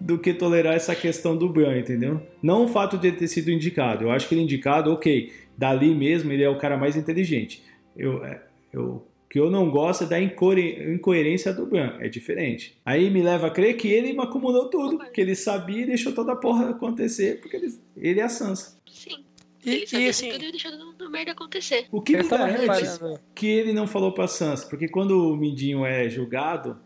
do 0.00 0.18
que 0.18 0.32
tolerar 0.32 0.74
essa 0.74 0.94
questão 0.94 1.36
do 1.36 1.48
Bran, 1.48 1.78
entendeu? 1.78 2.22
Não 2.42 2.64
o 2.64 2.68
fato 2.68 2.96
de 2.96 3.08
ele 3.08 3.16
ter 3.16 3.28
sido 3.28 3.50
indicado. 3.50 4.04
Eu 4.04 4.10
acho 4.10 4.28
que 4.28 4.34
ele 4.34 4.42
é 4.42 4.44
indicado, 4.44 4.92
ok. 4.92 5.32
Dali 5.56 5.94
mesmo, 5.94 6.32
ele 6.32 6.42
é 6.42 6.48
o 6.48 6.58
cara 6.58 6.76
mais 6.76 6.96
inteligente. 6.96 7.62
Eu, 7.96 8.24
é, 8.24 8.40
eu, 8.72 8.84
o 8.84 9.02
que 9.28 9.40
eu 9.40 9.50
não 9.50 9.68
gosto 9.70 10.04
é 10.04 10.06
da 10.06 10.20
incoer- 10.20 10.88
incoerência 10.94 11.52
do 11.52 11.66
Bran. 11.66 11.94
É 11.98 12.08
diferente. 12.08 12.78
Aí 12.84 13.10
me 13.10 13.22
leva 13.22 13.48
a 13.48 13.50
crer 13.50 13.76
que 13.76 13.88
ele 13.88 14.18
acumulou 14.20 14.70
tudo. 14.70 14.98
Que 15.10 15.20
ele 15.20 15.34
sabia 15.34 15.82
e 15.82 15.86
deixou 15.86 16.12
toda 16.12 16.32
a 16.32 16.36
porra 16.36 16.70
acontecer. 16.70 17.40
Porque 17.40 17.56
ele, 17.56 17.74
ele 17.96 18.20
é 18.20 18.22
a 18.22 18.28
Sansa. 18.28 18.78
Sim. 18.86 19.24
Ele 19.66 19.86
sabia 19.86 20.06
e 20.06 20.08
assim, 20.10 20.30
tudo 20.30 20.44
e 20.44 20.50
deixou 20.52 20.70
a 20.70 21.10
merda 21.10 21.32
acontecer. 21.32 21.86
O 21.90 22.00
que 22.00 22.12
eu 22.12 22.22
me 22.22 22.28
garante 22.28 23.20
que 23.34 23.46
ele 23.46 23.72
não 23.72 23.86
falou 23.88 24.12
pra 24.12 24.28
Sansa, 24.28 24.66
porque 24.68 24.86
quando 24.88 25.32
o 25.32 25.36
Mindinho 25.36 25.84
é 25.84 26.08
julgado, 26.08 26.78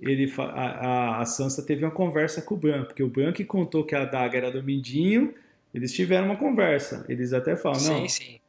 ele 0.00 0.32
a, 0.38 1.20
a- 1.20 1.24
Sansa 1.26 1.62
teve 1.64 1.84
uma 1.84 1.90
conversa 1.90 2.42
com 2.42 2.54
o 2.54 2.58
Bran, 2.58 2.84
porque 2.84 3.02
o 3.02 3.08
Bran 3.08 3.32
que 3.32 3.44
contou 3.44 3.84
que 3.84 3.94
a 3.94 4.04
daga 4.04 4.36
era 4.38 4.50
do 4.50 4.62
Mindinho, 4.62 5.34
eles 5.72 5.92
tiveram 5.92 6.26
uma 6.26 6.36
conversa. 6.36 7.04
Eles 7.08 7.32
até 7.32 7.56
falam, 7.56 7.80
não, 7.82 7.96
Sim, 8.02 8.08
sim. 8.08 8.40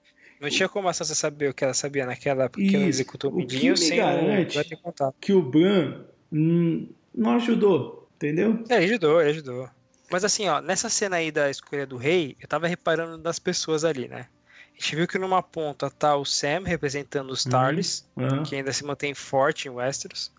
Não 0.41 0.49
tinha 0.49 0.67
como 0.67 0.87
a 0.89 0.93
Sansa 0.93 1.15
saber 1.15 1.49
o 1.49 1.53
que 1.53 1.63
ela 1.63 1.73
sabia 1.73 2.05
naquela 2.05 2.43
época 2.45 2.61
que 2.61 2.75
ela 2.75 2.85
executou 2.85 3.31
o 3.31 3.33
O 3.33 3.37
que 3.37 3.41
Mindinho 3.53 3.77
sem 3.77 3.97
garante- 3.97 4.73
o 4.73 4.77
contato. 4.77 5.15
que 5.21 5.31
o 5.33 5.41
Bran 5.41 6.03
hum, 6.31 6.89
não 7.13 7.35
ajudou, 7.35 8.09
entendeu? 8.15 8.63
É, 8.69 8.75
ajudou, 8.77 9.21
ele 9.21 9.29
ajudou. 9.31 9.69
Mas 10.11 10.23
assim, 10.23 10.47
ó, 10.47 10.59
nessa 10.61 10.89
cena 10.89 11.15
aí 11.15 11.31
da 11.31 11.49
escolha 11.49 11.85
do 11.87 11.97
rei, 11.97 12.35
eu 12.41 12.47
tava 12.47 12.67
reparando 12.67 13.17
das 13.17 13.39
pessoas 13.39 13.83
ali, 13.85 14.07
né? 14.07 14.27
A 14.77 14.81
gente 14.81 14.95
viu 14.97 15.07
que 15.07 15.17
numa 15.17 15.41
ponta 15.41 15.89
tá 15.89 16.15
o 16.17 16.25
Sam 16.25 16.63
representando 16.65 17.31
os 17.31 17.45
Uhum. 17.45 17.51
Tarlys, 17.51 18.05
Aham. 18.17 18.43
que 18.43 18.55
ainda 18.55 18.73
se 18.73 18.83
mantém 18.83 19.13
forte 19.13 19.67
em 19.67 19.71
Westeros. 19.71 20.31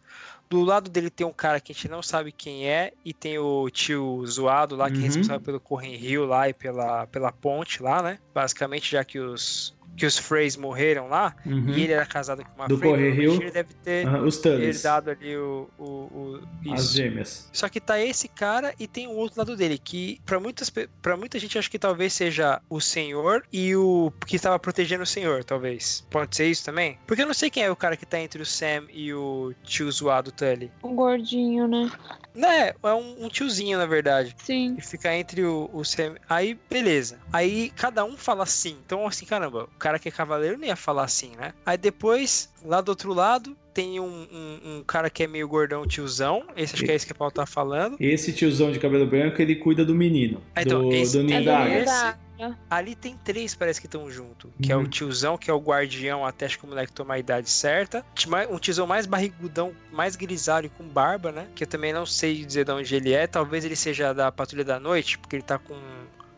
Do 0.48 0.62
lado 0.62 0.88
dele 0.88 1.10
tem 1.10 1.26
um 1.26 1.32
cara 1.32 1.60
que 1.60 1.72
a 1.72 1.74
gente 1.74 1.88
não 1.88 2.02
sabe 2.02 2.30
quem 2.30 2.68
é, 2.68 2.92
e 3.04 3.12
tem 3.12 3.36
o 3.38 3.68
tio 3.68 4.24
zoado 4.26 4.76
lá, 4.76 4.88
que 4.88 4.96
é 4.96 5.00
Uhum. 5.00 5.06
responsável 5.06 5.40
pelo 5.40 5.58
Corren 5.60 5.96
Rio 5.96 6.24
lá 6.24 6.48
e 6.48 6.54
pela, 6.54 7.06
pela 7.08 7.32
ponte 7.32 7.82
lá, 7.82 8.00
né? 8.00 8.18
Basicamente, 8.32 8.92
já 8.92 9.04
que 9.04 9.18
os, 9.18 9.74
que 9.96 10.04
os 10.06 10.18
Freys 10.18 10.56
morreram 10.56 11.08
lá, 11.08 11.34
Uhum. 11.46 11.70
e 11.70 11.82
ele 11.84 11.92
era 11.92 12.04
casado 12.06 12.44
com 12.44 12.54
uma 12.54 12.68
Do 12.68 12.76
Frey, 12.78 12.90
Correio. 12.90 13.32
ele 13.42 13.50
deve 13.50 13.74
ter 13.74 14.06
os 14.22 14.38
Tullys, 14.38 14.76
herdado 14.84 15.10
ali 15.10 15.36
o, 15.36 15.68
o, 15.78 15.84
o- 15.84 16.42
as 16.72 16.80
isso. 16.82 16.96
gêmeas. 16.96 17.48
Só 17.52 17.68
que 17.68 17.80
tá 17.80 18.00
esse 18.00 18.28
cara 18.28 18.74
e 18.78 18.86
tem 18.86 19.06
o 19.06 19.12
outro 19.16 19.38
lado 19.38 19.56
dele, 19.56 19.78
que 19.78 20.20
pra 20.26 20.38
muitas 20.40 20.70
pra 21.00 21.16
muita 21.16 21.38
gente 21.38 21.58
acho 21.58 21.70
que 21.70 21.78
talvez 21.78 22.12
seja 22.12 22.60
o 22.68 22.80
senhor 22.80 23.44
e 23.52 23.74
o 23.76 24.12
que 24.26 24.36
estava 24.36 24.58
protegendo 24.58 25.02
o 25.02 25.06
senhor, 25.06 25.44
talvez. 25.44 26.04
Pode 26.10 26.36
ser 26.36 26.46
isso 26.46 26.64
também? 26.64 26.98
Porque 27.06 27.22
eu 27.22 27.26
não 27.26 27.34
sei 27.34 27.48
quem 27.50 27.62
é 27.62 27.70
o 27.70 27.76
cara 27.76 27.96
que 27.96 28.04
tá 28.06 28.18
entre 28.20 28.42
o 28.42 28.46
Sam 28.46 28.84
e 28.92 29.12
o 29.14 29.54
tio 29.64 29.90
zoado 29.90 30.30
Tully. 30.32 30.70
Um 30.84 30.94
gordinho, 30.94 31.66
né? 31.68 31.90
Não 32.34 32.50
é, 32.50 32.74
é 32.82 32.92
um, 32.92 33.24
um 33.24 33.28
tiozinho 33.28 33.78
na 33.78 33.86
verdade. 33.86 34.36
Sim. 34.44 34.74
E 34.78 34.82
fica 34.82 35.14
entre 35.14 35.42
o, 35.42 35.70
o 35.72 35.84
Sam. 35.84 36.16
Aí, 36.28 36.58
beleza. 36.68 37.18
Aí 37.32 37.70
cada 37.74 38.04
um 38.04 38.16
fala 38.16 38.42
assim. 38.42 38.76
Então, 38.84 39.06
assim, 39.06 39.24
caramba, 39.24 39.64
o 39.64 39.78
cara 39.86 39.98
que 39.98 40.08
é 40.08 40.12
cavaleiro 40.12 40.58
não 40.58 40.66
ia 40.66 40.76
falar 40.76 41.04
assim, 41.04 41.30
né? 41.36 41.52
Aí 41.64 41.76
depois, 41.78 42.52
lá 42.64 42.80
do 42.80 42.88
outro 42.88 43.12
lado, 43.14 43.56
tem 43.72 44.00
um, 44.00 44.26
um, 44.32 44.60
um 44.78 44.84
cara 44.84 45.08
que 45.10 45.22
é 45.22 45.26
meio 45.26 45.46
gordão 45.46 45.86
tiozão. 45.86 46.44
Esse 46.56 46.74
acho 46.74 46.84
que 46.84 46.90
é 46.90 46.94
esse 46.94 47.06
que 47.06 47.12
a 47.12 47.14
Paulo 47.14 47.30
tá 47.32 47.44
falando. 47.46 47.96
Esse 48.00 48.32
tiozão 48.32 48.72
de 48.72 48.78
cabelo 48.80 49.06
branco, 49.06 49.40
ele 49.40 49.54
cuida 49.56 49.84
do 49.84 49.94
menino. 49.94 50.42
Ah, 50.54 50.62
então, 50.62 50.82
do, 50.82 50.92
esse- 50.94 51.16
do 51.18 51.22
ninho 51.24 51.48
É 51.50 51.82
Esse-. 51.82 52.26
Ali 52.68 52.94
tem 52.94 53.16
três, 53.24 53.54
parece 53.54 53.80
que 53.80 53.86
estão 53.86 54.10
junto. 54.10 54.50
Que 54.62 54.70
é 54.70 54.76
Uhum. 54.76 54.82
o 54.82 54.86
tiozão, 54.88 55.38
que 55.38 55.50
é 55.50 55.54
o 55.54 55.58
guardião, 55.58 56.24
até 56.26 56.44
acho 56.46 56.58
que 56.58 56.64
o 56.66 56.68
moleque 56.68 56.92
tomar 56.92 57.14
a 57.14 57.18
idade 57.18 57.48
certa. 57.48 58.04
Um 58.50 58.58
tiozão 58.58 58.86
mais 58.86 59.06
barrigudão, 59.06 59.72
mais 59.92 60.16
grisalho, 60.16 60.68
com 60.76 60.84
barba, 60.84 61.32
né? 61.32 61.46
Que 61.54 61.64
eu 61.64 61.68
também 61.68 61.92
não 61.94 62.04
sei 62.04 62.44
dizer 62.44 62.64
de 62.66 62.72
onde 62.72 62.94
ele 62.94 63.12
é. 63.12 63.26
Talvez 63.26 63.64
ele 63.64 63.76
seja 63.76 64.12
da 64.12 64.30
Patrulha 64.32 64.64
da 64.64 64.78
Noite, 64.78 65.18
porque 65.18 65.36
ele 65.36 65.42
tá 65.42 65.58
com 65.58 65.74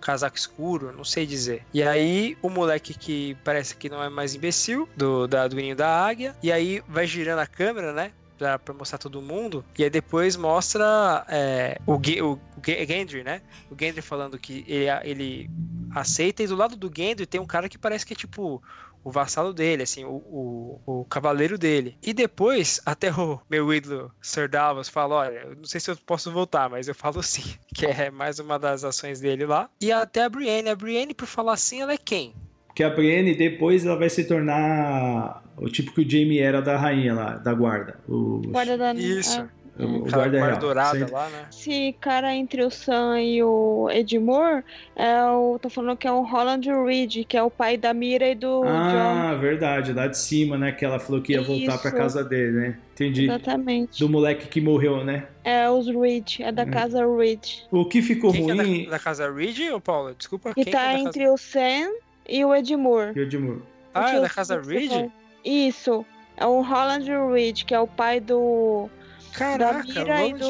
casaco 0.00 0.36
escuro, 0.36 0.92
não 0.96 1.04
sei 1.04 1.26
dizer. 1.26 1.64
E 1.72 1.82
aí, 1.82 2.36
o 2.42 2.48
moleque 2.48 2.94
que 2.94 3.36
parece 3.44 3.76
que 3.76 3.88
não 3.88 4.02
é 4.02 4.08
mais 4.08 4.34
imbecil, 4.34 4.88
do, 4.96 5.26
da, 5.26 5.46
do 5.46 5.56
da 5.74 6.06
águia. 6.06 6.34
E 6.42 6.50
aí, 6.52 6.82
vai 6.88 7.06
girando 7.06 7.40
a 7.40 7.46
câmera, 7.46 7.92
né? 7.92 8.12
Pra, 8.38 8.56
pra 8.58 8.72
mostrar 8.72 8.98
todo 8.98 9.20
mundo. 9.20 9.64
E 9.76 9.82
aí 9.82 9.90
depois 9.90 10.36
mostra 10.36 11.24
é, 11.28 11.76
o, 11.84 11.94
o, 11.94 12.32
o 12.32 12.40
Ge- 12.64 12.86
Gendry, 12.86 13.24
né? 13.24 13.42
O 13.68 13.76
Gendry 13.78 14.00
falando 14.00 14.38
que 14.38 14.64
ele, 14.68 14.86
ele 15.02 15.50
aceita, 15.90 16.42
e 16.42 16.46
do 16.46 16.54
lado 16.54 16.76
do 16.76 16.90
Gendry 16.94 17.26
tem 17.26 17.40
um 17.40 17.46
cara 17.46 17.68
que 17.68 17.76
parece 17.76 18.06
que 18.06 18.12
é 18.12 18.16
tipo 18.16 18.62
o 19.04 19.10
vassalo 19.10 19.52
dele, 19.52 19.82
assim, 19.82 20.04
o, 20.04 20.22
o, 20.26 20.80
o 20.86 21.04
cavaleiro 21.04 21.56
dele. 21.56 21.96
E 22.02 22.12
depois, 22.12 22.80
até 22.84 23.10
o 23.10 23.40
meu 23.48 23.72
ídolo 23.72 24.12
Sir 24.20 24.48
Davos 24.48 24.88
fala, 24.88 25.14
olha, 25.16 25.38
eu 25.38 25.56
não 25.56 25.64
sei 25.64 25.80
se 25.80 25.90
eu 25.90 25.96
posso 25.96 26.30
voltar, 26.30 26.68
mas 26.68 26.88
eu 26.88 26.94
falo 26.94 27.22
sim, 27.22 27.54
que 27.74 27.86
é 27.86 28.10
mais 28.10 28.38
uma 28.38 28.58
das 28.58 28.84
ações 28.84 29.20
dele 29.20 29.46
lá. 29.46 29.70
E 29.80 29.92
até 29.92 30.24
a 30.24 30.28
Brienne, 30.28 30.68
a 30.68 30.76
Brienne, 30.76 31.14
por 31.14 31.26
falar 31.26 31.54
assim, 31.54 31.80
ela 31.80 31.92
é 31.92 31.98
quem? 31.98 32.34
Que 32.74 32.84
a 32.84 32.90
Brienne 32.90 33.34
depois 33.34 33.84
ela 33.84 33.96
vai 33.96 34.08
se 34.08 34.24
tornar 34.24 35.42
o 35.56 35.68
tipo 35.68 35.92
que 35.92 36.02
o 36.02 36.08
Jamie 36.08 36.38
era 36.38 36.62
da 36.62 36.76
rainha 36.76 37.14
lá, 37.14 37.36
da 37.36 37.52
guarda. 37.52 37.98
O, 38.08 38.40
Guarda 38.46 38.78
da 38.78 38.94
Isso. 38.94 39.48
É. 39.78 39.84
o 39.84 40.04
Aquela 40.06 40.28
guarda 40.28 40.46
real. 40.46 40.58
dourada 40.58 41.08
lá, 41.12 41.28
né? 41.28 41.46
Esse 41.50 41.94
cara 42.00 42.34
entre 42.34 42.62
o 42.64 42.70
Sam 42.70 43.20
e 43.20 43.42
o 43.42 43.88
Edmure 43.90 44.64
é 44.96 45.22
o. 45.24 45.58
tô 45.60 45.68
falando 45.70 45.96
que 45.96 46.06
é 46.06 46.12
o 46.12 46.22
Holland 46.22 46.68
Reed, 46.84 47.24
que 47.26 47.36
é 47.36 47.42
o 47.42 47.50
pai 47.50 47.76
da 47.76 47.94
Mira 47.94 48.28
e 48.28 48.34
do 48.34 48.62
Ah, 48.64 49.34
verdade, 49.40 49.92
lá 49.92 50.06
de 50.06 50.18
cima, 50.18 50.58
né? 50.58 50.72
Que 50.72 50.84
ela 50.84 50.98
falou 50.98 51.20
que 51.22 51.32
ia 51.32 51.42
voltar 51.42 51.78
pra 51.78 51.90
Isso. 51.90 51.98
casa 51.98 52.24
dele, 52.24 52.52
né? 52.52 52.68
John. 52.70 52.88
Entendi. 52.98 53.24
Exatamente. 53.26 54.00
Do 54.00 54.08
moleque 54.08 54.48
que 54.48 54.60
morreu, 54.60 55.04
né? 55.04 55.28
É 55.44 55.70
os 55.70 55.86
Reed, 55.86 56.40
é 56.40 56.50
da 56.50 56.64
Hum. 56.64 56.70
casa 56.70 57.06
Reed. 57.16 57.46
O 57.70 57.84
que 57.84 58.02
ficou 58.02 58.32
Quem 58.32 58.44
que 58.46 58.50
é 58.50 58.54
ruim. 58.54 58.84
da, 58.86 58.90
da 58.90 58.98
casa 58.98 59.32
Reed 59.32 59.70
ou 59.72 59.80
Paulo? 59.80 60.14
Desculpa, 60.18 60.52
Que 60.52 60.64
quem 60.64 60.72
tá 60.72 60.78
que 60.80 60.84
é 60.84 60.88
da 60.90 60.96
casa... 60.96 61.08
entre 61.08 61.28
o 61.28 61.36
Sam 61.36 61.92
e 62.28 62.44
o 62.44 62.52
Edmure. 62.54 63.12
E 63.14 63.20
o 63.20 63.22
Edmure. 63.22 63.62
Ah, 63.94 64.16
é 64.16 64.20
da 64.20 64.28
casa 64.28 64.60
Reed? 64.60 65.08
Isso. 65.44 66.04
É 66.36 66.44
o 66.46 66.60
Holland 66.60 67.08
Reed, 67.32 67.64
que 67.64 67.74
é 67.74 67.80
o 67.80 67.86
pai 67.86 68.18
do. 68.20 68.88
Da 69.32 69.38
Caraca, 69.38 69.82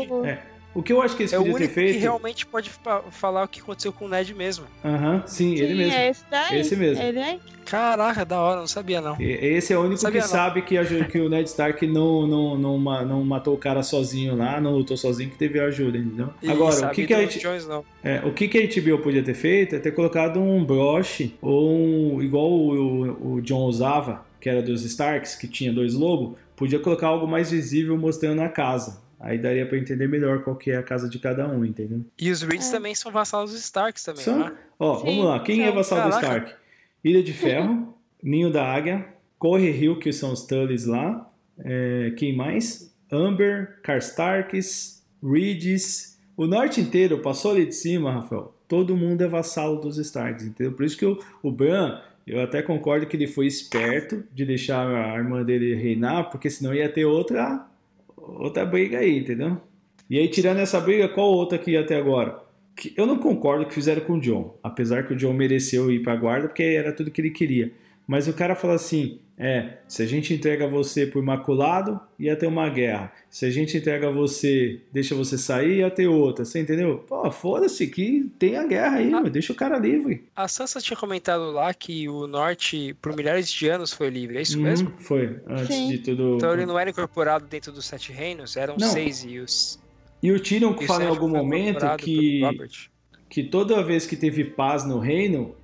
do. 0.06 0.24
É. 0.26 0.42
O 0.74 0.82
que 0.82 0.92
eu 0.92 1.02
acho 1.02 1.16
que 1.16 1.22
eles 1.22 1.32
É 1.32 1.36
o 1.38 1.40
podiam 1.40 1.56
único 1.56 1.68
ter 1.68 1.74
feito. 1.74 1.94
que 1.94 1.98
realmente 2.00 2.46
pode 2.46 2.70
fa- 2.70 3.02
falar 3.10 3.42
o 3.44 3.48
que 3.48 3.58
aconteceu 3.58 3.92
com 3.92 4.04
o 4.04 4.08
Ned 4.08 4.32
mesmo. 4.34 4.64
Aham, 4.84 5.24
sim, 5.26 5.54
ele 5.54 5.68
Sim, 5.68 5.74
mesmo. 5.74 5.92
é 5.94 6.08
esse 6.10 6.24
daí. 6.30 6.60
Esse 6.60 6.76
mesmo. 6.76 7.02
Ele 7.02 7.18
é. 7.18 7.38
Caraca, 7.64 8.24
da 8.24 8.38
hora, 8.38 8.60
não 8.60 8.66
sabia 8.68 9.00
não. 9.00 9.20
E- 9.20 9.24
Esse 9.24 9.72
é 9.72 9.78
o 9.78 9.80
único 9.82 10.00
que 10.08 10.18
não. 10.18 10.26
sabe 10.26 10.62
que, 10.62 10.76
a- 10.78 10.84
que 10.84 11.18
o 11.18 11.28
Ned 11.28 11.48
Stark 11.48 11.84
não, 11.86 12.26
não, 12.28 12.56
não, 12.58 12.78
não 13.04 13.24
matou 13.24 13.54
o 13.54 13.58
cara 13.58 13.82
sozinho 13.82 14.36
lá, 14.36 14.60
não 14.60 14.72
lutou 14.72 14.96
sozinho, 14.96 15.30
que 15.30 15.36
teve 15.38 15.58
ajuda, 15.58 15.98
entendeu? 15.98 16.30
E 16.40 16.48
Agora, 16.50 16.86
o 16.86 16.90
que, 16.90 17.06
que, 17.06 17.14
a, 17.14 17.22
Snow. 17.56 17.84
é, 18.04 18.20
o 18.24 18.32
que, 18.32 18.46
que 18.46 18.58
a 18.58 18.80
HBO 18.82 18.98
podia 19.02 19.22
ter 19.22 19.34
feito 19.34 19.74
é 19.74 19.78
ter 19.80 19.90
colocado 19.92 20.38
um 20.38 20.64
broche, 20.64 21.34
ou 21.42 21.70
um, 22.16 22.22
igual 22.22 22.48
o, 22.48 23.08
o, 23.08 23.32
o 23.34 23.40
John 23.42 23.64
usava, 23.64 24.24
que 24.40 24.48
era 24.48 24.62
dos 24.62 24.84
Starks, 24.84 25.34
que 25.34 25.48
tinha 25.48 25.72
dois 25.72 25.94
lobos, 25.94 26.38
podia 26.58 26.78
colocar 26.80 27.06
algo 27.06 27.26
mais 27.26 27.50
visível 27.50 27.96
mostrando 27.96 28.42
a 28.42 28.48
casa. 28.48 29.00
Aí 29.20 29.38
daria 29.38 29.66
pra 29.66 29.78
entender 29.78 30.06
melhor 30.08 30.42
qual 30.44 30.54
que 30.56 30.70
é 30.70 30.76
a 30.76 30.82
casa 30.82 31.08
de 31.08 31.18
cada 31.18 31.48
um, 31.48 31.64
entendeu? 31.64 32.04
E 32.20 32.30
os 32.30 32.42
Reeds 32.42 32.68
É. 32.68 32.72
também 32.72 32.94
são 32.94 33.10
vassalos 33.10 33.50
dos 33.52 33.60
Starks 33.60 34.04
também, 34.04 34.22
São? 34.22 34.38
né? 34.38 34.52
Ó, 34.78 34.98
Sim, 34.98 35.04
vamos 35.06 35.24
lá. 35.24 35.40
Quem 35.40 35.62
é 35.62 35.72
vassal 35.72 36.02
do. 36.08 36.14
Stark? 36.14 36.52
Ilha 37.02 37.22
de 37.22 37.32
Ferro, 37.32 37.94
Ninho 38.22 38.50
da 38.52 38.64
Águia, 38.64 39.06
Corre 39.38 39.70
Hill, 39.70 39.98
que 39.98 40.12
são 40.12 40.32
os 40.32 40.44
Tullys 40.46 40.84
lá. 40.84 41.28
É, 41.60 42.12
quem 42.16 42.36
mais? 42.36 42.94
Amber, 43.10 43.80
Karstarks, 43.82 45.02
Reeds. 45.22 46.18
O 46.36 46.46
norte 46.46 46.80
inteiro 46.80 47.18
passou 47.18 47.52
ali 47.52 47.66
de 47.66 47.74
cima, 47.74 48.12
Rafael. 48.12 48.54
Todo 48.68 48.96
mundo 48.96 49.22
é 49.22 49.26
vassalo 49.26 49.80
dos 49.80 49.98
Starks, 49.98 50.44
entendeu? 50.46 50.72
Por 50.72 50.84
isso 50.84 50.96
que 50.96 51.06
o, 51.06 51.18
o 51.42 51.50
Bran, 51.50 52.00
eu 52.28 52.40
até 52.40 52.62
concordo 52.62 53.06
que 53.06 53.16
ele 53.16 53.26
foi 53.26 53.46
esperto 53.46 54.22
de 54.34 54.44
deixar 54.44 54.86
a 54.86 55.16
irmã 55.16 55.42
dele 55.42 55.74
reinar, 55.74 56.30
porque 56.30 56.50
senão 56.50 56.74
ia 56.74 56.88
ter 56.88 57.04
outra, 57.04 57.66
outra 58.16 58.64
briga 58.66 58.98
aí, 58.98 59.18
entendeu? 59.18 59.60
E 60.10 60.18
aí, 60.18 60.28
tirando 60.28 60.58
essa 60.58 60.80
briga, 60.80 61.08
qual 61.08 61.28
outra 61.28 61.58
que 61.58 61.72
ia 61.72 61.84
ter 61.84 61.96
agora? 61.96 62.38
Que 62.76 62.92
eu 62.96 63.06
não 63.06 63.18
concordo 63.18 63.66
que 63.66 63.74
fizeram 63.74 64.02
com 64.02 64.14
o 64.14 64.20
John, 64.20 64.56
apesar 64.62 65.06
que 65.06 65.12
o 65.12 65.16
John 65.16 65.32
mereceu 65.32 65.90
ir 65.90 66.02
pra 66.02 66.16
guarda, 66.16 66.48
porque 66.48 66.62
era 66.62 66.92
tudo 66.92 67.10
que 67.10 67.20
ele 67.20 67.30
queria. 67.30 67.72
Mas 68.08 68.26
o 68.26 68.32
cara 68.32 68.54
fala 68.56 68.74
assim: 68.74 69.20
é, 69.36 69.74
se 69.86 70.02
a 70.02 70.06
gente 70.06 70.32
entrega 70.32 70.66
você 70.66 71.06
por 71.06 71.22
maculado, 71.22 72.00
ia 72.18 72.34
ter 72.34 72.46
uma 72.46 72.66
guerra. 72.70 73.12
Se 73.28 73.44
a 73.44 73.50
gente 73.50 73.76
entrega 73.76 74.10
você, 74.10 74.80
deixa 74.90 75.14
você 75.14 75.36
sair, 75.36 75.80
ia 75.80 75.90
ter 75.90 76.08
outra. 76.08 76.42
Você 76.46 76.58
entendeu? 76.58 77.04
Pô, 77.06 77.30
foda-se 77.30 77.86
que 77.86 78.32
tem 78.38 78.56
a 78.56 78.64
guerra 78.66 78.96
aí, 78.96 79.12
Ah. 79.12 79.20
meu, 79.20 79.30
deixa 79.30 79.52
o 79.52 79.56
cara 79.56 79.78
livre. 79.78 80.24
A 80.34 80.48
Sansa 80.48 80.80
tinha 80.80 80.96
comentado 80.96 81.50
lá 81.52 81.74
que 81.74 82.08
o 82.08 82.26
norte, 82.26 82.96
por 83.02 83.14
milhares 83.14 83.52
de 83.52 83.68
anos, 83.68 83.92
foi 83.92 84.08
livre, 84.08 84.38
é 84.38 84.40
isso 84.42 84.56
Uhum, 84.56 84.64
mesmo? 84.64 84.92
Foi, 84.98 85.38
antes 85.46 85.66
Sim. 85.76 85.88
de 85.88 85.98
tudo. 85.98 86.36
Então 86.36 86.54
ele 86.54 86.64
não 86.64 86.78
era 86.78 86.88
incorporado 86.88 87.44
dentro 87.46 87.70
dos 87.70 87.84
Sete 87.84 88.10
Reinos, 88.10 88.56
eram 88.56 88.74
Não. 88.80 88.88
seis 88.88 89.22
e 89.22 89.38
os... 89.38 89.78
E 90.22 90.32
o 90.32 90.40
Tyrion 90.40 90.74
fala 90.78 91.04
em 91.04 91.08
algum 91.08 91.28
momento 91.28 91.86
que. 91.98 92.40
que 93.28 93.44
toda 93.44 93.84
vez 93.84 94.04
que 94.06 94.16
teve 94.16 94.42
paz 94.44 94.84
no 94.84 94.98
reino 94.98 95.54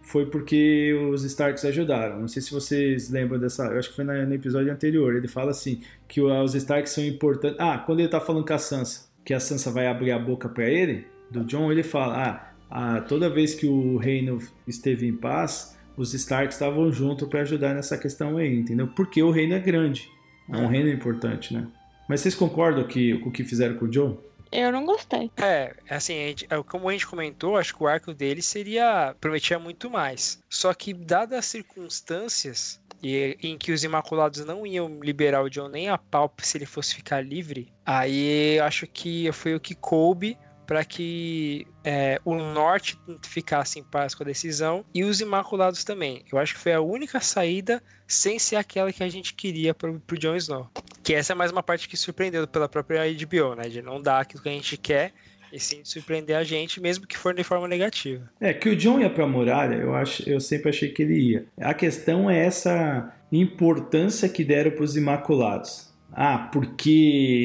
foi 0.00 0.26
porque 0.26 0.92
os 1.12 1.22
Starks 1.24 1.64
ajudaram. 1.64 2.20
Não 2.20 2.28
sei 2.28 2.42
se 2.42 2.50
vocês 2.52 3.10
lembram 3.10 3.38
dessa. 3.38 3.64
Eu 3.66 3.78
acho 3.78 3.90
que 3.90 3.96
foi 3.96 4.04
no 4.04 4.34
episódio 4.34 4.72
anterior. 4.72 5.14
Ele 5.14 5.28
fala 5.28 5.50
assim: 5.50 5.80
que 6.08 6.20
os 6.20 6.54
Starks 6.54 6.92
são 6.92 7.04
importantes. 7.04 7.58
Ah, 7.60 7.78
quando 7.78 8.00
ele 8.00 8.08
tá 8.08 8.20
falando 8.20 8.44
com 8.46 8.52
a 8.54 8.58
Sansa, 8.58 9.08
que 9.24 9.34
a 9.34 9.40
Sansa 9.40 9.70
vai 9.70 9.86
abrir 9.86 10.10
a 10.12 10.18
boca 10.18 10.48
pra 10.48 10.68
ele, 10.68 11.06
do 11.30 11.44
John, 11.44 11.70
ele 11.70 11.82
fala: 11.82 12.16
ah, 12.24 12.52
ah, 12.70 13.00
toda 13.02 13.28
vez 13.30 13.54
que 13.54 13.66
o 13.66 13.96
reino 13.96 14.38
esteve 14.66 15.06
em 15.06 15.14
paz, 15.14 15.76
os 15.96 16.14
Starks 16.14 16.54
estavam 16.56 16.90
juntos 16.92 17.28
pra 17.28 17.42
ajudar 17.42 17.74
nessa 17.74 17.96
questão 17.98 18.36
aí, 18.36 18.54
entendeu? 18.58 18.88
Porque 18.88 19.22
o 19.22 19.30
reino 19.30 19.54
é 19.54 19.58
grande. 19.60 20.08
É 20.48 20.56
um 20.56 20.62
Uhum. 20.62 20.68
reino 20.68 20.88
importante, 20.88 21.54
né? 21.54 21.66
Mas 22.08 22.20
vocês 22.22 22.34
concordam 22.34 22.82
que, 22.84 23.16
com 23.18 23.28
o 23.28 23.32
que 23.32 23.44
fizeram 23.44 23.76
com 23.76 23.84
o 23.84 23.88
John? 23.88 24.18
Eu 24.52 24.72
não 24.72 24.84
gostei. 24.84 25.30
É, 25.36 25.74
assim, 25.88 26.14
a 26.24 26.28
gente- 26.28 26.46
é, 26.50 26.62
como 26.64 26.88
a 26.88 26.92
gente 26.92 27.06
comentou, 27.06 27.56
acho 27.56 27.74
que 27.76 27.82
o 27.82 27.86
arco 27.86 28.12
dele 28.12 28.42
seria. 28.42 29.14
prometia 29.20 29.58
muito 29.58 29.88
mais. 29.88 30.42
Só 30.48 30.74
que, 30.74 30.92
dadas 30.92 31.38
as 31.38 31.46
circunstâncias 31.46 32.80
e, 33.02 33.36
em 33.42 33.56
que 33.56 33.72
os 33.72 33.84
Imaculados 33.84 34.44
não 34.44 34.66
iam 34.66 35.00
liberar 35.00 35.42
o 35.42 35.48
John 35.48 35.68
nem 35.68 35.88
a 35.88 35.96
pau 35.96 36.32
se 36.42 36.58
ele 36.58 36.66
fosse 36.66 36.94
ficar 36.94 37.20
livre, 37.24 37.72
aí 37.86 38.58
acho 38.60 38.86
que 38.86 39.30
foi 39.32 39.54
o 39.54 39.60
que 39.60 39.74
coube 39.74 40.36
para 40.70 40.84
que 40.84 41.66
é, 41.82 42.20
o 42.24 42.32
norte 42.36 42.96
ficasse 43.22 43.80
em 43.80 43.82
paz 43.82 44.14
com 44.14 44.22
a 44.22 44.26
decisão 44.26 44.84
e 44.94 45.02
os 45.02 45.20
Imaculados 45.20 45.82
também. 45.82 46.22
Eu 46.32 46.38
acho 46.38 46.54
que 46.54 46.60
foi 46.60 46.72
a 46.72 46.80
única 46.80 47.18
saída 47.18 47.82
sem 48.06 48.38
ser 48.38 48.54
aquela 48.54 48.92
que 48.92 49.02
a 49.02 49.08
gente 49.08 49.34
queria 49.34 49.74
pro, 49.74 49.98
pro 49.98 50.16
Jon 50.16 50.36
Snow. 50.36 50.70
Que 51.02 51.12
essa 51.12 51.32
é 51.32 51.34
mais 51.34 51.50
uma 51.50 51.60
parte 51.60 51.88
que 51.88 51.96
surpreendeu 51.96 52.46
pela 52.46 52.68
própria 52.68 53.02
HBO, 53.12 53.56
né? 53.56 53.68
De 53.68 53.82
não 53.82 54.00
dar 54.00 54.20
aquilo 54.20 54.44
que 54.44 54.48
a 54.48 54.52
gente 54.52 54.76
quer 54.76 55.12
e 55.52 55.58
sim 55.58 55.82
de 55.82 55.88
surpreender 55.88 56.36
a 56.36 56.44
gente, 56.44 56.80
mesmo 56.80 57.04
que 57.04 57.18
for 57.18 57.34
de 57.34 57.42
forma 57.42 57.66
negativa. 57.66 58.30
É, 58.40 58.54
que 58.54 58.68
o 58.68 58.76
John 58.76 59.00
ia 59.00 59.10
pra 59.10 59.26
muralha, 59.26 59.74
eu, 59.74 59.92
acho, 59.92 60.22
eu 60.30 60.38
sempre 60.38 60.68
achei 60.68 60.90
que 60.90 61.02
ele 61.02 61.18
ia. 61.18 61.46
A 61.60 61.74
questão 61.74 62.30
é 62.30 62.46
essa 62.46 63.12
importância 63.32 64.28
que 64.28 64.44
deram 64.44 64.70
pros 64.70 64.96
Imaculados. 64.96 65.89
Ah, 66.12 66.50
porque 66.52 66.90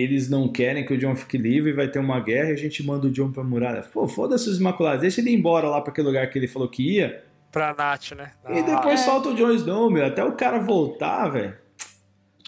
eles 0.03 0.29
não 0.29 0.47
querem 0.47 0.85
que 0.85 0.93
o 0.93 0.97
John 0.97 1.15
fique 1.15 1.37
livre, 1.37 1.71
vai 1.71 1.87
ter 1.87 1.99
uma 1.99 2.19
guerra 2.19 2.49
e 2.49 2.53
a 2.53 2.57
gente 2.57 2.83
manda 2.83 3.07
o 3.07 3.11
John 3.11 3.31
pra 3.31 3.43
muralha. 3.43 3.81
Pô, 3.83 4.07
foda-se 4.07 4.49
os 4.49 4.59
Imaculados, 4.59 5.01
deixa 5.01 5.21
ele 5.21 5.29
ir 5.31 5.35
embora 5.35 5.67
lá 5.69 5.79
pra 5.81 5.91
aquele 5.91 6.07
lugar 6.07 6.27
que 6.29 6.37
ele 6.39 6.47
falou 6.47 6.67
que 6.67 6.95
ia. 6.97 7.23
Pra 7.51 7.73
Nath, 7.73 8.11
né? 8.11 8.31
E 8.49 8.61
depois 8.63 8.99
É. 8.99 9.03
solta 9.03 9.29
o 9.29 9.35
Jon 9.35 9.51
Snow, 9.51 9.89
meu. 9.89 10.05
Até 10.05 10.23
o 10.25 10.33
cara 10.33 10.59
voltar, 10.59 11.27
velho. 11.29 11.55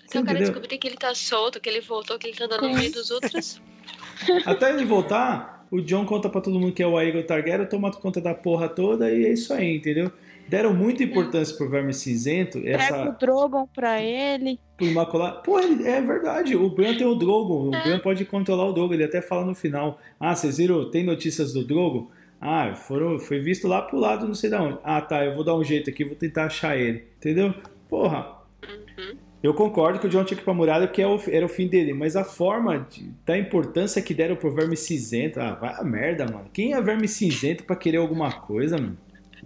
Então 0.05 0.21
o 0.21 0.25
cara 0.25 0.39
descobrir 0.39 0.77
que 0.77 0.87
ele 0.87 0.97
tá 0.97 1.13
solto, 1.13 1.59
que 1.61 1.69
ele 1.69 1.81
voltou, 1.81 2.17
que 2.17 2.27
ele 2.27 2.35
tá 2.35 2.45
andando 2.45 2.67
no 2.67 2.73
meio 2.75 2.91
dos 2.91 3.11
outros. 3.11 3.61
Até 4.45 4.69
ele 4.73 4.85
voltar, 4.85 5.65
o 5.69 5.79
John 5.81 6.05
conta 6.05 6.29
pra 6.29 6.41
todo 6.41 6.59
mundo 6.59 6.73
que 6.73 6.81
é 6.81 6.87
o 6.87 6.97
Aegon 6.97 7.23
Targaryen, 7.23 7.67
toma 7.67 7.91
conta 7.91 8.19
da 8.19 8.33
porra 8.33 8.67
toda 8.67 9.11
e 9.11 9.25
é 9.25 9.31
isso 9.33 9.53
aí, 9.53 9.75
entendeu? 9.77 10.11
Deram 10.47 10.73
muita 10.73 11.03
importância 11.03 11.55
pro 11.57 11.69
Verme 11.69 11.93
Cinzento, 11.93 12.59
Pega 12.61 12.77
o 12.77 12.79
essa 12.81 13.11
Drogon 13.19 13.67
pra 13.73 14.01
ele. 14.01 14.59
pro 14.77 14.85
Imaculado. 14.85 15.41
Pô, 15.43 15.59
é 15.59 16.01
verdade, 16.01 16.55
o 16.55 16.69
Bran 16.69 16.95
tem 16.95 17.05
o 17.05 17.15
Drogon, 17.15 17.69
o 17.69 17.75
É. 17.75 17.83
Bran 17.83 17.99
pode 17.99 18.23
controlar 18.25 18.65
o 18.65 18.73
Drogon, 18.73 18.93
ele 18.93 19.03
até 19.03 19.21
fala 19.21 19.45
no 19.45 19.53
final. 19.55 19.99
Ah, 20.19 20.35
vocês 20.35 20.57
viram, 20.57 20.89
tem 20.89 21.03
notícias 21.03 21.51
do 21.53 21.65
Drogon? 21.65 22.07
Ah, 22.39 22.73
foram, 22.75 23.19
foi 23.19 23.39
visto 23.39 23.67
lá 23.67 23.81
pro 23.81 23.97
lado, 23.99 24.27
não 24.27 24.35
sei 24.35 24.49
da 24.49 24.61
onde. 24.61 24.77
Ah, 24.83 25.01
tá, 25.01 25.25
eu 25.25 25.33
vou 25.35 25.43
dar 25.43 25.55
um 25.55 25.63
jeito 25.63 25.89
aqui, 25.89 26.03
vou 26.05 26.15
tentar 26.15 26.45
achar 26.45 26.77
ele, 26.77 27.03
entendeu? 27.17 27.53
Porra, 27.89 28.37
Uhum. 28.63 29.15
eu 29.41 29.53
concordo 29.53 29.99
que 29.99 30.05
o 30.07 30.09
John 30.09 30.23
tinha 30.23 30.35
que 30.37 30.43
ir 30.43 30.45
pra 30.45 30.53
muralha 30.53 30.87
porque 30.87 31.01
é 31.01 31.07
era 31.31 31.45
o 31.45 31.49
fim 31.49 31.67
dele, 31.67 31.93
mas 31.93 32.15
a 32.15 32.23
forma 32.23 32.85
de- 32.89 33.09
da 33.25 33.37
importância 33.37 34.01
que 34.01 34.13
deram 34.13 34.35
pro 34.35 34.53
verme 34.53 34.77
cinzento, 34.77 35.39
ah, 35.39 35.55
vai 35.55 35.73
a 35.75 35.83
merda, 35.83 36.25
mano. 36.25 36.45
Quem 36.53 36.73
é 36.73 36.81
verme 36.81 37.07
cinzento 37.07 37.63
pra 37.63 37.75
querer 37.75 37.97
alguma 37.97 38.31
coisa, 38.31 38.77
mano? 38.77 38.97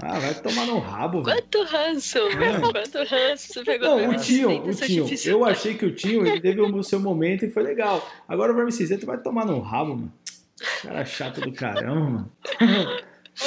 Ah, 0.03 0.19
vai 0.19 0.33
tomar 0.33 0.65
no 0.65 0.79
rabo, 0.79 1.21
velho. 1.21 1.37
Quanto 1.41 1.63
ranço, 1.63 2.17
meu, 2.37 2.61
quanto 2.71 2.97
ranço 3.03 3.53
você 3.53 3.63
pegou 3.63 3.89
Não, 3.89 4.09
do 4.09 4.15
o 4.15 4.19
Tio, 4.19 4.49
cinzento, 4.49 4.65
o 4.65 4.69
essa 4.69 4.85
Tio. 4.87 5.07
Eu 5.25 5.45
achei 5.45 5.73
que 5.75 5.85
o 5.85 5.93
Tio, 5.93 6.25
ele 6.25 6.41
teve 6.41 6.59
o 6.61 6.83
seu 6.83 6.99
momento 6.99 7.45
e 7.45 7.49
foi 7.51 7.61
legal. 7.63 8.05
Agora 8.27 8.51
o 8.51 8.55
verme 8.55 8.71
cinzento 8.71 9.05
vai 9.05 9.17
tomar 9.19 9.45
no 9.45 9.59
rabo, 9.59 9.95
mano. 9.95 10.13
Cara 10.81 11.05
chato 11.05 11.41
do 11.41 11.51
caramba, 11.51 12.09
mano. 12.09 12.31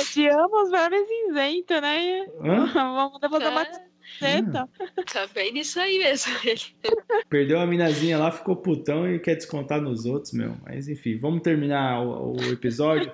Odiamos 0.01 0.71
vermes 0.71 1.09
cinzento, 1.09 1.81
né? 1.81 2.27
Hã? 2.41 2.67
Vamos 2.73 3.19
fazer 3.21 3.49
uma 3.49 3.65
Tá, 3.65 3.81
caceta. 4.21 4.69
tá 5.13 5.27
bem 5.35 5.53
nisso 5.53 5.81
aí 5.81 5.99
mesmo. 5.99 6.33
Perdeu 7.29 7.59
a 7.59 7.67
minazinha 7.67 8.19
lá, 8.19 8.31
ficou 8.31 8.55
putão 8.55 9.09
e 9.13 9.19
quer 9.19 9.35
descontar 9.35 9.81
nos 9.81 10.05
outros, 10.05 10.33
meu. 10.33 10.55
Mas 10.65 10.89
enfim, 10.89 11.17
vamos 11.17 11.41
terminar 11.43 12.01
o, 12.01 12.37
o 12.37 12.45
episódio. 12.53 13.11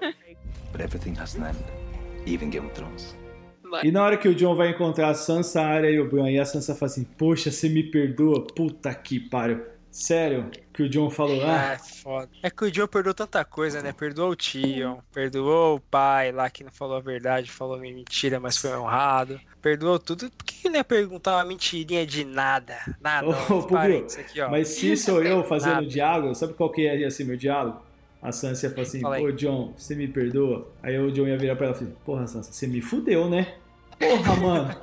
But 0.73 0.81
everything 0.83 1.15
has 1.19 1.37
an 1.37 1.49
end, 1.49 1.59
even 2.27 2.51
Game 2.51 2.67
of 2.67 2.75
Thrones. 2.75 3.17
Vai. 3.71 3.87
E 3.87 3.93
na 3.93 4.03
hora 4.03 4.17
que 4.17 4.29
o 4.29 4.35
John 4.35 4.55
vai 4.55 4.71
encontrar 4.71 5.11
a 5.11 5.15
Sansa, 5.15 5.61
a 5.61 5.67
Arya 5.67 5.91
e 5.91 6.01
o 6.01 6.09
Bran, 6.09 6.31
e 6.31 6.39
a 6.39 6.45
Sansa 6.45 6.75
fala 6.75 6.91
assim, 6.91 7.05
poxa, 7.05 7.51
você 7.51 7.69
me 7.69 7.85
perdoa? 7.85 8.47
Puta 8.47 8.93
que 8.95 9.21
pariu. 9.21 9.61
Sério, 9.91 10.49
que 10.73 10.85
o 10.85 10.89
John 10.89 11.11
falou, 11.11 11.43
ah, 11.45 11.73
É, 11.73 11.79
foda. 11.79 12.29
É 12.45 12.49
que 12.49 12.65
o 12.65 12.73
Joe 12.73 12.87
perdoou 12.87 13.13
tanta 13.13 13.45
coisa, 13.45 13.83
né? 13.83 13.93
Perdoou 13.93 14.31
o 14.31 14.37
Tion, 14.37 14.99
perdoou 15.13 15.77
o 15.77 15.81
pai 15.81 16.31
lá 16.31 16.49
que 16.49 16.63
não 16.63 16.71
falou 16.71 16.97
a 16.97 17.01
verdade, 17.01 17.51
falou 17.51 17.77
mentira, 17.77 18.39
mas 18.39 18.57
foi 18.57 18.77
honrado. 18.77 19.41
Perdoou 19.61 19.99
tudo. 19.99 20.31
Por 20.31 20.45
que 20.45 20.69
ele 20.69 20.77
ia 20.77 20.85
perguntar 20.85 21.37
uma 21.37 21.45
mentirinha 21.45 22.07
de 22.07 22.25
nada? 22.25 22.77
Nada. 23.01 23.27
Aqui, 24.21 24.41
ó. 24.41 24.49
mas 24.49 24.69
se 24.69 24.97
sou 24.97 25.23
eu 25.25 25.43
fazendo 25.43 25.75
Nada. 25.75 25.87
o 25.87 25.89
diálogo, 25.89 26.35
sabe 26.37 26.55
qual 26.55 26.71
que 26.71 26.83
ia 26.83 27.11
ser 27.11 27.25
meu 27.25 27.37
diálogo? 27.37 27.83
A 28.23 28.31
Sansa 28.33 28.67
ia 28.67 28.71
falar 28.71 28.83
assim, 28.83 29.01
Fala 29.01 29.19
pô, 29.19 29.33
John, 29.33 29.73
você 29.77 29.95
me 29.95 30.07
perdoa? 30.07 30.69
Aí 30.83 30.99
o 30.99 31.11
John 31.11 31.27
ia 31.27 31.39
virar 31.39 31.57
pra 31.57 31.67
ela 31.67 31.75
e 31.75 31.79
falar, 31.79 31.91
assim, 31.91 31.99
porra, 32.05 32.27
Sansa, 32.27 32.53
você 32.53 32.67
me 32.67 32.81
fudeu, 32.81 33.29
né? 33.29 33.55
Porra, 34.01 34.37
mano. 34.37 34.77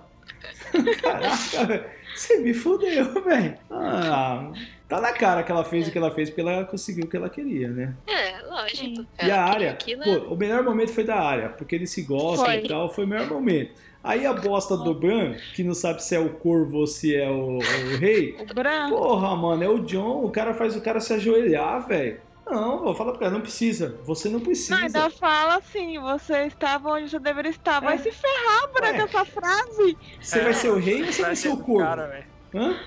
Caraca, 1.01 1.65
velho. 1.65 1.83
Você 2.15 2.37
me 2.39 2.53
fudeu, 2.53 3.23
velho. 3.23 3.55
Ah, 3.69 4.51
tá 4.87 4.99
na 4.99 5.11
cara 5.11 5.43
que 5.43 5.51
ela 5.51 5.63
fez 5.63 5.87
o 5.87 5.91
que 5.91 5.97
ela 5.97 6.09
fez 6.09 6.29
porque 6.29 6.41
ela 6.41 6.65
conseguiu 6.65 7.05
o 7.05 7.07
que 7.07 7.15
ela 7.17 7.29
queria, 7.29 7.69
né? 7.69 7.93
É, 8.07 8.41
lógico. 8.41 9.05
E 9.21 9.29
a 9.29 9.43
área, 9.43 9.71
aquilo, 9.71 10.01
é 10.03 10.19
pô, 10.19 10.33
o 10.33 10.37
melhor 10.37 10.63
momento 10.63 10.91
foi 10.93 11.03
da 11.03 11.15
área, 11.15 11.49
porque 11.49 11.75
eles 11.75 11.91
se 11.91 12.01
gostam 12.01 12.45
Foi. 12.45 12.55
e 12.57 12.67
tal, 12.67 12.91
foi 12.91 13.05
o 13.05 13.07
melhor 13.07 13.27
momento. 13.27 13.71
Aí 14.03 14.25
a 14.25 14.33
bosta 14.33 14.77
do 14.77 14.93
Bran, 14.93 15.35
que 15.53 15.63
não 15.63 15.73
sabe 15.73 16.01
se 16.01 16.15
é 16.15 16.19
o 16.19 16.29
corvo 16.29 16.77
ou 16.77 16.87
se 16.87 17.15
é 17.15 17.29
o, 17.29 17.57
o 17.57 17.97
rei, 17.99 18.37
O 18.39 18.53
Bran. 18.53 18.89
porra, 18.89 19.35
mano, 19.35 19.63
é 19.63 19.69
o 19.69 19.79
John, 19.79 20.23
o 20.23 20.31
cara 20.31 20.53
faz 20.53 20.75
o 20.75 20.81
cara 20.81 20.99
se 20.99 21.13
ajoelhar, 21.13 21.87
velho. 21.87 22.19
Não, 22.49 22.79
vou 22.83 22.95
falar 22.95 23.13
pra 23.13 23.27
ela, 23.27 23.33
não 23.35 23.41
precisa, 23.41 23.99
você 24.05 24.29
não 24.29 24.39
precisa. 24.39 24.75
Não, 24.75 24.83
ainda 24.83 25.09
fala 25.09 25.57
assim, 25.57 25.99
você 25.99 26.43
estava 26.45 26.89
onde 26.91 27.09
você 27.09 27.19
deveria 27.19 27.51
estar. 27.51 27.79
Vai 27.81 27.95
É. 27.95 27.97
se 27.97 28.11
ferrar 28.11 28.67
por 28.69 28.81
Ué. 28.81 28.95
essa 28.97 29.25
frase. 29.25 29.97
Você 30.21 30.41
vai 30.41 30.53
ser 30.53 30.69
o 30.69 30.77
rei 30.79 31.01
ou 31.03 31.11
você 31.11 31.21
vai 31.21 31.35
ser 31.35 31.49
o 31.49 31.57
corvo? 31.57 31.83
Cara. 31.85 32.25
Hã? 32.55 32.79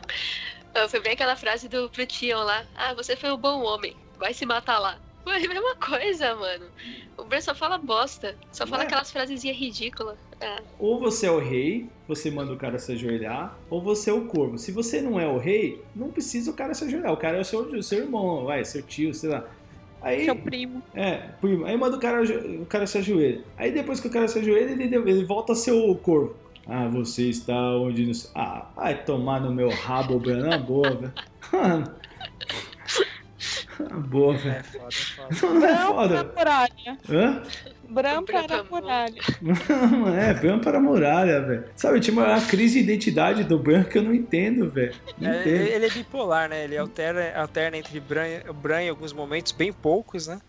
Foi 0.89 1.01
bem 1.01 1.13
aquela 1.13 1.37
frase 1.37 1.69
do 1.69 1.91
pro 1.91 2.07
Tion 2.07 2.43
lá. 2.43 2.65
Ah, 2.75 2.95
você 2.95 3.17
foi 3.17 3.31
um 3.33 3.37
bom 3.37 3.61
homem. 3.63 3.97
Vai 4.19 4.33
se 4.33 4.47
matar 4.47 4.79
lá. 4.79 4.99
Foi 5.25 5.37
a 5.45 5.49
mesma 5.49 5.77
coisa, 5.77 6.35
mano. 6.35 6.67
O 7.17 7.25
Bran 7.25 7.41
só 7.41 7.55
fala 7.55 7.79
bosta. 7.79 8.37
Só 8.51 8.67
fala 8.67 8.83
Ué. 8.83 8.87
aquelas 8.87 9.11
frasezinhas 9.11 9.57
ridículas. 9.57 10.17
Ah, 10.41 10.63
Ou 10.79 10.99
você 10.99 11.27
é 11.27 11.31
o 11.31 11.39
rei, 11.39 11.89
você 12.09 12.31
manda 12.31 12.53
o 12.53 12.57
cara 12.57 12.79
se 12.79 12.93
ajoelhar, 12.93 13.59
ou 13.69 13.81
você 13.83 14.11
é 14.11 14.13
o 14.13 14.25
corvo. 14.27 14.57
Se 14.59 14.73
você 14.73 15.01
não 15.03 15.21
é 15.21 15.27
o 15.27 15.37
rei, 15.37 15.83
não 15.95 16.11
precisa 16.11 16.51
o 16.51 16.55
cara 16.55 16.73
se 16.73 16.85
ajoelhar. 16.85 17.13
O 17.13 17.17
cara 17.17 17.37
é 17.37 17.41
o 17.41 17.45
seu, 17.45 17.61
o 17.61 17.83
seu 17.83 17.99
irmão, 18.01 18.45
vai, 18.45 18.65
seu 18.65 18.83
tio, 18.83 19.13
sei 19.13 19.31
lá. 19.31 19.45
Aí, 20.03 20.25
Seu 20.25 20.35
primo. 20.35 20.83
É, 20.95 21.29
primo. 21.43 21.67
Aí 21.67 21.77
manda 21.77 21.97
o 21.97 22.01
cara, 22.01 22.23
o 22.23 22.65
cara 22.65 22.87
se 22.87 22.97
ajoelha. 22.97 23.45
Aí 23.59 23.71
depois 23.71 24.01
que 24.01 24.09
o 24.09 24.11
cara 24.11 24.27
se 24.29 24.39
ajoelha, 24.39 24.71
ele, 24.71 24.85
ele 24.85 25.25
volta 25.25 25.53
a 25.53 25.57
ser 25.57 25.73
o 25.73 25.95
corvo. 25.95 26.35
Ah, 26.67 26.89
você 26.89 27.29
está 27.29 27.77
onde... 27.77 28.11
Ah, 28.35 28.67
vai 28.75 29.05
tomar 29.05 29.41
no 29.43 29.53
meu 29.53 29.69
rabo, 29.69 30.19
Bran. 30.19 30.39
Na 30.49 30.57
boa, 30.57 30.91
velho. 30.95 31.13
Boa, 34.09 34.35
É 34.35 34.39
velho. 34.39 34.65
foda, 34.65 34.89
é 34.89 35.37
foda. 35.37 35.47
Não, 35.47 35.55
não 35.61 35.67
é 35.67 35.75
Bran 35.75 35.77
para 35.77 35.83
a 35.83 35.87
foda. 35.87 36.35
muralha. 36.37 36.99
Hã? 37.11 37.43
Bran 37.91 38.23
para 38.25 38.61
a 38.61 38.65
muralha. 38.65 39.21
É, 40.19 40.35
Bran 40.35 40.59
para 40.61 40.79
a 40.79 40.81
muralha, 40.81 41.41
velho. 41.43 41.65
Sabe, 41.75 42.01
tinha 42.01 42.17
uma 42.17 42.41
crise 42.41 42.79
de 42.79 42.85
identidade 42.85 43.45
do 43.45 43.59
Bran 43.59 43.85
que 43.85 43.99
eu 43.99 44.03
não 44.03 44.15
entendo, 44.15 44.69
velho. 44.71 44.95
É, 45.21 45.49
ele 45.49 45.87
é 45.87 45.91
bipolar, 45.91 46.49
né? 46.49 46.65
Ele 46.65 46.77
alterna, 46.77 47.33
alterna 47.35 47.77
entre 47.77 47.99
Bran, 48.01 48.27
Bran 48.63 48.83
em 48.83 48.89
alguns 48.89 49.13
momentos, 49.13 49.53
bem 49.53 49.73
poucos, 49.73 50.27
né? 50.27 50.41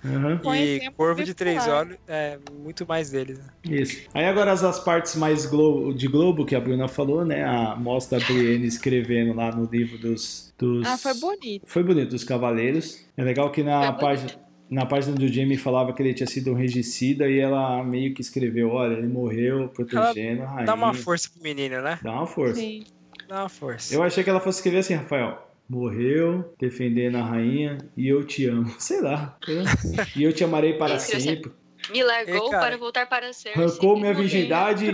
Com 0.43 0.55
e 0.55 0.89
Corvo 0.95 1.23
de 1.23 1.33
Três. 1.33 1.67
Olhos, 1.67 1.97
é 2.07 2.37
muito 2.51 2.85
mais 2.87 3.09
deles. 3.09 3.39
Né? 3.39 3.45
Isso. 3.65 4.01
Aí 4.13 4.25
agora 4.25 4.51
as, 4.51 4.63
as 4.63 4.79
partes 4.79 5.15
mais 5.15 5.45
glo- 5.45 5.93
de 5.93 6.07
Globo 6.07 6.45
que 6.45 6.55
a 6.55 6.59
Bruna 6.59 6.87
falou, 6.87 7.25
né? 7.25 7.43
A, 7.43 7.75
mostra 7.75 8.17
a 8.17 8.21
Brienne 8.21 8.65
escrevendo 8.67 9.33
lá 9.33 9.51
no 9.55 9.65
livro 9.65 9.97
dos. 9.97 10.53
dos... 10.57 10.85
Ah, 10.87 10.97
foi 10.97 11.13
bonito. 11.15 11.63
Foi 11.65 11.83
bonito, 11.83 12.09
dos 12.11 12.23
Cavaleiros. 12.23 13.03
É 13.17 13.23
legal 13.23 13.51
que 13.51 13.63
na 13.63 13.91
Foi 13.93 14.01
página. 14.01 14.31
Na 14.71 14.85
página 14.85 15.13
do 15.13 15.27
Jamie 15.27 15.57
falava 15.57 15.91
que 15.91 16.01
ele 16.01 16.13
tinha 16.13 16.25
sido 16.25 16.51
um 16.51 16.53
regicida 16.53 17.29
e 17.29 17.37
ela 17.37 17.83
meio 17.83 18.13
que 18.13 18.21
escreveu: 18.21 18.69
olha, 18.69 18.93
ele 18.93 19.07
morreu 19.07 19.67
protegendo 19.67 20.43
a 20.43 20.45
rainha. 20.45 20.65
Dá 20.65 20.73
uma 20.73 20.93
força 20.93 21.29
pro 21.29 21.43
menino, 21.43 21.81
né? 21.81 21.99
Dá 22.01 22.13
uma 22.13 22.25
força. 22.25 22.55
Sim. 22.55 22.85
Dá 23.27 23.41
uma 23.41 23.49
força. 23.49 23.93
Eu 23.93 24.01
achei 24.01 24.23
que 24.23 24.29
ela 24.29 24.39
fosse 24.39 24.59
escrever 24.59 24.77
assim, 24.77 24.93
Rafael. 24.93 25.45
Morreu 25.67 26.53
defendendo 26.57 27.17
a 27.17 27.21
rainha 27.21 27.79
e 27.97 28.07
eu 28.07 28.23
te 28.23 28.45
amo. 28.45 28.73
Sei 28.79 29.01
lá. 29.01 29.37
E 30.15 30.23
eu 30.23 30.31
te 30.31 30.43
amarei 30.43 30.73
para 30.73 30.97
sempre. 30.99 31.51
Me 31.91 32.03
largou 32.03 32.49
cara, 32.49 32.65
para 32.65 32.77
voltar 32.77 33.05
para 33.07 33.33
ser. 33.33 33.49
Arrancou 33.49 33.97
minha 33.99 34.13
virgindade. 34.13 34.91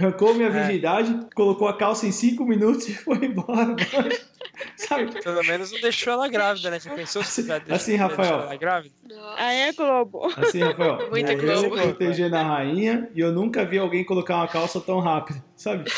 Arrancou 0.00 0.34
minha 0.34 0.48
É. 0.48 0.50
virgindade, 0.50 1.26
colocou 1.34 1.68
a 1.68 1.76
calça 1.76 2.06
em 2.06 2.12
5 2.12 2.44
minutos 2.44 2.88
e 2.88 2.94
foi 2.94 3.24
embora. 3.24 3.76
Sabe? 4.76 5.20
Pelo 5.22 5.42
menos 5.44 5.72
não 5.72 5.80
deixou 5.80 6.12
ela 6.12 6.28
grávida, 6.28 6.70
né? 6.70 6.78
Já 6.78 6.94
pensou 6.94 7.22
se 7.24 7.42
deixado- 7.42 7.72
Assim, 7.72 7.96
Rafael. 7.96 8.40
ela 8.42 8.56
grávida? 8.56 8.94
Aí 9.36 9.56
é 9.68 9.72
Globo. 9.72 10.30
Assim, 10.36 10.60
Rafael, 10.60 10.98
Muito 11.10 11.32
morreu 11.32 11.60
Globo. 11.70 11.76
protegendo 11.82 12.36
a 12.36 12.42
rainha 12.42 13.08
e 13.14 13.20
eu 13.20 13.32
nunca 13.32 13.64
vi 13.64 13.78
alguém 13.78 14.04
colocar 14.04 14.36
uma 14.36 14.48
calça 14.48 14.80
tão 14.80 15.00
rápido, 15.00 15.42
sabe? 15.56 15.90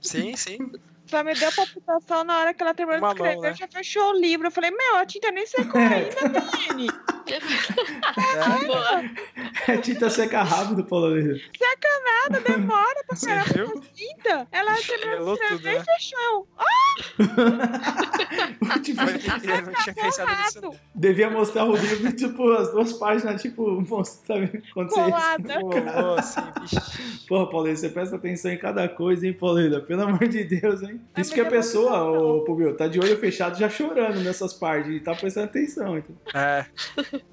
Sim, 0.00 0.34
sim. 0.36 0.58
Só 1.12 1.22
me 1.22 1.34
deu 1.34 1.52
palpitação 1.52 2.24
na 2.24 2.38
hora 2.38 2.54
que 2.54 2.62
ela 2.62 2.72
terminou 2.72 3.00
Uma 3.00 3.08
de 3.08 3.16
escrever, 3.16 3.34
mão, 3.34 3.42
né? 3.42 3.54
já 3.54 3.68
fechou 3.68 4.12
o 4.12 4.18
livro. 4.18 4.46
Eu 4.46 4.50
falei, 4.50 4.70
meu, 4.70 4.96
a 4.96 5.04
tinta 5.04 5.30
nem 5.30 5.46
secou 5.46 5.78
ainda, 5.78 6.26
Dani. 6.26 6.88
É. 9.66 9.72
É 9.72 9.76
tinta 9.76 10.08
seca 10.10 10.42
rápido, 10.42 10.84
Paulo. 10.84 11.14
Seca 11.14 11.88
nada, 12.04 12.40
demora 12.40 13.04
pra 13.06 13.16
caramba 13.16 13.72
essa 13.74 13.80
tinta. 13.94 14.48
Ela 14.50 14.74
terminou 14.76 15.36
de 15.36 15.42
escrever 15.42 15.58
tudo, 15.58 15.64
né? 15.64 15.76
e 15.76 15.84
fechou. 15.84 16.48
tipo, 18.82 19.02
Eu 19.02 19.62
não 19.62 19.72
tinha 19.74 19.94
pensado 19.94 20.30
nisso. 20.42 20.80
devia 20.94 21.30
mostrar 21.30 21.64
o 21.66 21.76
livro, 21.76 22.12
tipo, 22.12 22.50
as 22.52 22.72
duas 22.72 22.92
páginas, 22.94 23.40
tipo, 23.40 23.80
mostra, 23.82 24.34
sabe? 24.34 24.62
Quando 24.72 24.90
você... 24.90 25.00
colada. 25.00 25.60
Pô, 25.60 25.70
pô, 25.70 26.14
assim. 26.18 26.40
Porra, 27.28 27.50
Paulinho, 27.50 27.76
você 27.76 27.88
presta 27.88 28.16
atenção 28.16 28.50
em 28.50 28.58
cada 28.58 28.88
coisa, 28.88 29.26
hein, 29.26 29.32
Paulina? 29.32 29.80
Pelo 29.80 30.02
amor 30.02 30.26
de 30.26 30.44
Deus, 30.44 30.82
hein? 30.82 31.00
É, 31.14 31.20
Isso 31.20 31.30
mas 31.30 31.34
que 31.34 31.40
a 31.40 31.44
é 31.44 31.50
pessoa, 31.50 32.02
ô, 32.10 32.40
Pubio, 32.44 32.74
tá 32.76 32.86
de 32.88 32.98
olho 32.98 33.16
fechado 33.18 33.58
já 33.58 33.68
chorando 33.68 34.20
nessas 34.20 34.52
partes 34.54 34.90
e 34.92 35.00
tá 35.00 35.14
prestando 35.14 35.46
atenção. 35.46 35.98
Então. 35.98 36.16
É. 36.34 36.64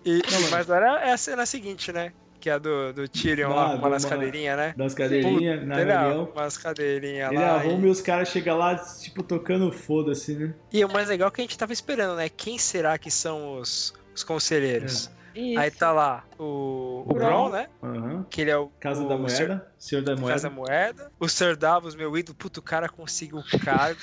E, 0.05 0.21
Não, 0.31 0.41
mas- 0.51 0.69
agora 0.69 0.99
é 1.01 1.11
a 1.13 1.17
cena 1.17 1.45
seguinte, 1.45 1.91
né? 1.91 2.11
Que 2.41 2.49
é 2.49 2.53
a 2.53 2.57
do, 2.57 2.93
do 2.93 3.07
Tyrion 3.07 3.51
Ah, 3.51 3.55
lá, 3.55 3.63
arrumando 3.65 3.89
do 3.89 3.95
as 3.95 4.03
uma- 4.05 4.09
cadeirinhas, 4.11 4.57
né? 4.57 4.73
Das 4.77 4.93
cadeirinhas, 4.93 5.67
na 5.67 5.81
Ele 5.81 5.91
reunião. 5.91 6.21
arruma 6.23 6.43
as 6.43 6.57
cadeirinhas 6.57 7.31
Ele 7.31 7.39
lá. 7.41 7.55
arruma 7.55 7.85
e... 7.85 7.87
e 7.87 7.91
os 7.91 7.99
caras 8.01 8.29
chegam 8.29 8.57
lá, 8.57 8.75
tipo, 8.75 9.23
tocando 9.23 9.69
foda-se, 9.71 10.33
né? 10.35 10.53
e 10.71 10.83
o 10.85 10.89
mais 10.89 11.09
legal 11.09 11.27
é 11.27 11.31
que 11.31 11.41
a 11.41 11.43
gente 11.43 11.57
tava 11.57 11.73
esperando, 11.73 12.15
né? 12.15 12.29
Quem 12.29 12.57
será 12.57 12.97
que 12.97 13.11
são 13.11 13.57
os, 13.59 13.93
os 14.15 14.23
conselheiros? 14.23 15.07
É. 15.15 15.18
Isso. 15.35 15.59
Aí 15.59 15.71
tá 15.71 15.91
lá 15.91 16.23
o, 16.37 17.05
o 17.07 17.49
né? 17.49 17.67
Aham. 17.83 18.25
Que 18.29 18.41
ele 18.41 18.51
é 18.51 18.57
o. 18.57 18.67
Casa 18.79 19.03
o 19.03 19.07
da 19.09 19.17
Moeda, 19.17 19.67
Senhor 19.77 20.01
da 20.03 20.15
Moeda. 20.15 20.33
Casa 20.33 20.49
da 20.49 20.55
Moeda. 20.55 21.11
O 21.19 21.27
Sir 21.27 21.55
Davos, 21.55 21.95
meu 21.95 22.15
ídolo, 22.17 22.35
puto, 22.35 22.59
o 22.59 22.63
cara 22.63 22.89
conseguiu 22.89 23.37
o 23.39 23.59
cargo. 23.59 23.99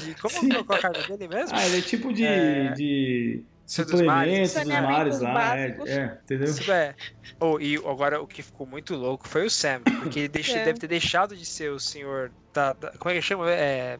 De, 0.00 0.14
como 0.20 0.34
Sim. 0.34 0.52
é 0.54 0.58
o 0.58 0.64
cargo 0.64 1.02
dele 1.08 1.28
mesmo? 1.28 1.56
Ah, 1.56 1.66
ele 1.66 1.78
é 1.78 1.82
tipo 1.82 2.12
de, 2.12 2.24
É. 2.24 2.72
de 2.72 3.42
Senhor 3.66 3.90
dos 3.90 4.02
Mares. 4.02 4.50
suplementos 4.50 4.80
dos 4.80 4.90
mares 4.90 5.20
lá, 5.20 5.56
é, 5.58 5.66
é, 5.86 6.18
entendeu? 6.24 6.44
Isso 6.46 6.70
é. 6.72 6.94
Oh, 7.40 7.58
e 7.60 7.76
agora 7.76 8.20
o 8.20 8.26
que 8.26 8.42
ficou 8.42 8.66
muito 8.66 8.94
louco 8.94 9.26
foi 9.28 9.46
o 9.46 9.50
Sam, 9.50 9.80
porque 10.02 10.20
ele 10.20 10.28
deixou- 10.28 10.56
Sam. 10.56 10.64
deve 10.64 10.78
ter 10.78 10.88
deixado 10.88 11.36
de 11.36 11.44
ser 11.46 11.70
o 11.70 11.78
senhor 11.80 12.30
da. 12.52 12.72
da- 12.74 12.92
como 12.98 13.10
é 13.10 13.14
que 13.14 13.22
chama? 13.22 13.50
É, 13.50 13.98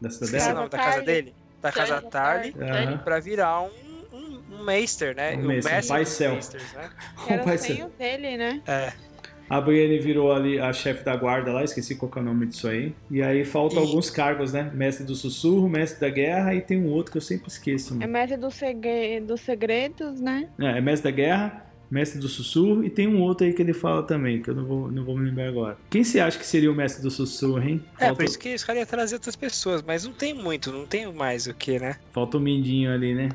Da 0.00 0.08
esqueci 0.08 0.24
o 0.24 0.26
cidadela? 0.26 0.54
nome 0.60 0.68
da 0.70 0.78
casa 0.78 1.02
dele? 1.02 1.34
Da 1.62 1.72
casa 1.72 2.02
Tarly. 2.02 2.52
Tarly, 2.52 2.70
Aham. 2.94 2.98
pra 2.98 3.18
virar 3.18 3.62
um, 3.62 3.70
um, 4.56 4.62
um 4.62 4.64
Meister, 4.64 5.14
né? 5.14 5.36
Um 5.36 5.40
o 5.40 5.46
Meister, 5.46 5.72
um 5.72 5.76
mestre 5.76 5.94
paisel. 5.94 6.32
Meisters, 6.32 6.72
né? 6.72 6.90
Era 7.28 7.42
Vai 7.42 7.56
o 7.56 7.88
dele, 7.98 8.36
né? 8.36 8.62
É. 8.66 8.92
A 9.48 9.60
Brienne 9.60 9.98
virou 10.00 10.32
ali 10.32 10.58
a 10.58 10.72
chefe 10.72 11.04
da 11.04 11.14
guarda 11.14 11.52
lá, 11.52 11.62
esqueci 11.62 11.94
qual 11.94 12.10
que 12.10 12.18
é 12.18 12.20
o 12.20 12.24
nome 12.24 12.46
disso 12.46 12.66
aí. 12.66 12.92
E 13.08 13.22
aí 13.22 13.44
faltam 13.44 13.78
E- 13.78 13.86
alguns 13.86 14.10
cargos, 14.10 14.52
né? 14.52 14.70
Mestre 14.74 15.06
do 15.06 15.14
sussurro, 15.14 15.68
mestre 15.68 16.00
da 16.00 16.08
guerra 16.08 16.52
e 16.54 16.60
tem 16.60 16.78
um 16.80 16.88
outro 16.88 17.12
que 17.12 17.18
eu 17.18 17.22
sempre 17.22 17.48
esqueço. 17.48 17.94
É 17.94 17.98
mano. 17.98 18.12
mestre 18.12 18.36
dos, 18.36 18.54
segre... 18.54 19.20
dos 19.20 19.40
segredos, 19.40 20.20
né? 20.20 20.48
É, 20.58 20.78
é 20.78 20.80
mestre 20.80 21.12
da 21.12 21.16
guerra, 21.16 21.64
mestre 21.88 22.18
do 22.18 22.28
sussurro 22.28 22.82
e 22.82 22.90
tem 22.90 23.06
um 23.06 23.22
outro 23.22 23.46
aí 23.46 23.52
que 23.52 23.62
ele 23.62 23.72
fala 23.72 24.02
também, 24.02 24.42
que 24.42 24.50
eu 24.50 24.54
não 24.54 24.64
vou, 24.64 24.90
não 24.90 25.04
vou 25.04 25.16
me 25.16 25.24
lembrar 25.26 25.46
agora. 25.48 25.78
Quem 25.88 26.02
você 26.02 26.18
acha 26.18 26.36
que 26.38 26.46
seria 26.46 26.70
o 26.70 26.74
mestre 26.74 27.00
do 27.00 27.10
sussurro, 27.10 27.62
hein? 27.62 27.80
É, 27.98 28.06
Falta, 28.06 28.14
por 28.16 28.24
isso 28.24 28.38
que 28.40 28.52
os 28.52 28.64
caras 28.64 28.80
iam 28.80 28.86
trazer 28.86 29.14
outras 29.14 29.36
pessoas, 29.36 29.80
mas 29.80 30.04
não 30.04 30.12
tem 30.12 30.34
muito, 30.34 30.72
não 30.72 30.86
tem 30.86 31.12
mais 31.12 31.46
o 31.46 31.54
que, 31.54 31.78
né? 31.78 31.96
falta 32.10 32.36
o 32.36 32.40
Mindinho 32.40 32.92
ali, 32.92 33.14
né? 33.14 33.28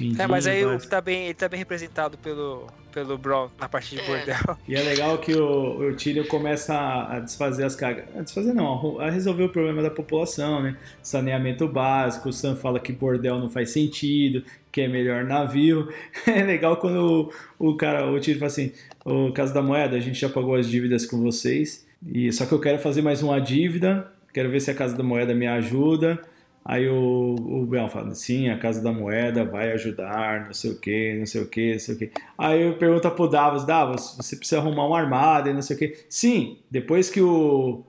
Mindinho, 0.00 0.22
É, 0.22 0.26
mas 0.26 0.46
aí 0.46 0.64
que 0.78 0.86
tá 0.88 1.00
bem, 1.00 1.24
ele 1.26 1.34
tá 1.34 1.48
bem 1.48 1.58
representado 1.58 2.16
pelo, 2.18 2.66
pelo 2.92 3.18
Braun 3.18 3.48
na 3.60 3.68
parte 3.68 3.94
de 3.94 4.00
É. 4.00 4.06
bordel. 4.06 4.56
E 4.68 4.74
é 4.74 4.82
legal 4.82 5.18
que 5.18 5.34
o, 5.34 5.88
o 5.90 5.96
Tyrion 5.96 6.24
começa 6.24 6.74
a, 6.74 7.16
a 7.16 7.20
desfazer 7.20 7.64
as 7.64 7.74
cargas. 7.76 8.04
A 8.16 8.22
desfazer 8.22 8.54
não, 8.54 8.98
a 9.00 9.10
resolver 9.10 9.44
o 9.44 9.48
problema 9.48 9.82
da 9.82 9.90
população, 9.90 10.62
né? 10.62 10.76
Saneamento 11.02 11.68
básico, 11.68 12.28
o 12.28 12.32
Sam 12.32 12.56
fala 12.56 12.80
que 12.80 12.92
bordel 12.92 13.38
não 13.38 13.48
faz 13.50 13.70
sentido, 13.70 14.42
que 14.70 14.80
é 14.80 14.88
melhor 14.88 15.24
navio. 15.24 15.88
É 16.26 16.42
legal 16.42 16.76
quando 16.78 17.32
o, 17.58 17.70
o 17.72 17.76
cara, 17.76 18.10
o 18.10 18.18
Tyrion 18.20 18.38
fala 18.38 18.46
assim, 18.50 18.72
o 19.04 19.32
Casa 19.32 19.52
da 19.52 19.60
Moeda, 19.62 19.96
a 19.96 20.00
gente 20.00 20.18
já 20.18 20.28
pagou 20.28 20.54
as 20.54 20.66
dívidas 20.68 21.04
com 21.04 21.20
vocês, 21.20 21.86
e 22.06 22.32
só 22.32 22.46
que 22.46 22.52
eu 22.52 22.60
quero 22.60 22.78
fazer 22.78 23.02
mais 23.02 23.22
uma 23.22 23.38
dívida, 23.40 24.10
quero 24.32 24.48
ver 24.50 24.60
se 24.60 24.70
a 24.70 24.74
Casa 24.74 24.96
da 24.96 25.02
Moeda 25.02 25.34
me 25.34 25.46
ajuda. 25.46 26.22
Aí 26.64 26.88
o, 26.88 27.34
o 27.34 27.66
Bel 27.66 27.88
fala, 27.88 28.14
sim, 28.14 28.48
a 28.48 28.56
Casa 28.56 28.80
da 28.80 28.92
Moeda 28.92 29.44
vai 29.44 29.72
ajudar, 29.72 30.46
não 30.46 30.52
sei 30.52 30.70
o 30.70 30.78
que, 30.78 31.14
não 31.18 31.26
sei 31.26 31.42
o 31.42 31.46
que, 31.46 31.72
não 31.72 31.78
sei 31.80 31.94
o 31.94 31.98
que. 31.98 32.10
Aí 32.38 32.62
eu 32.62 32.74
pergunto 32.76 33.10
pro 33.10 33.28
Davos, 33.28 33.64
Davos, 33.64 34.16
você 34.16 34.36
precisa 34.36 34.60
arrumar 34.60 34.86
uma 34.86 34.98
armada 34.98 35.50
e 35.50 35.54
não 35.54 35.62
sei 35.62 35.76
o 35.76 35.78
que. 35.78 36.04
Sim, 36.08 36.58
depois 36.70 37.10
que 37.10 37.20
o, 37.20 37.82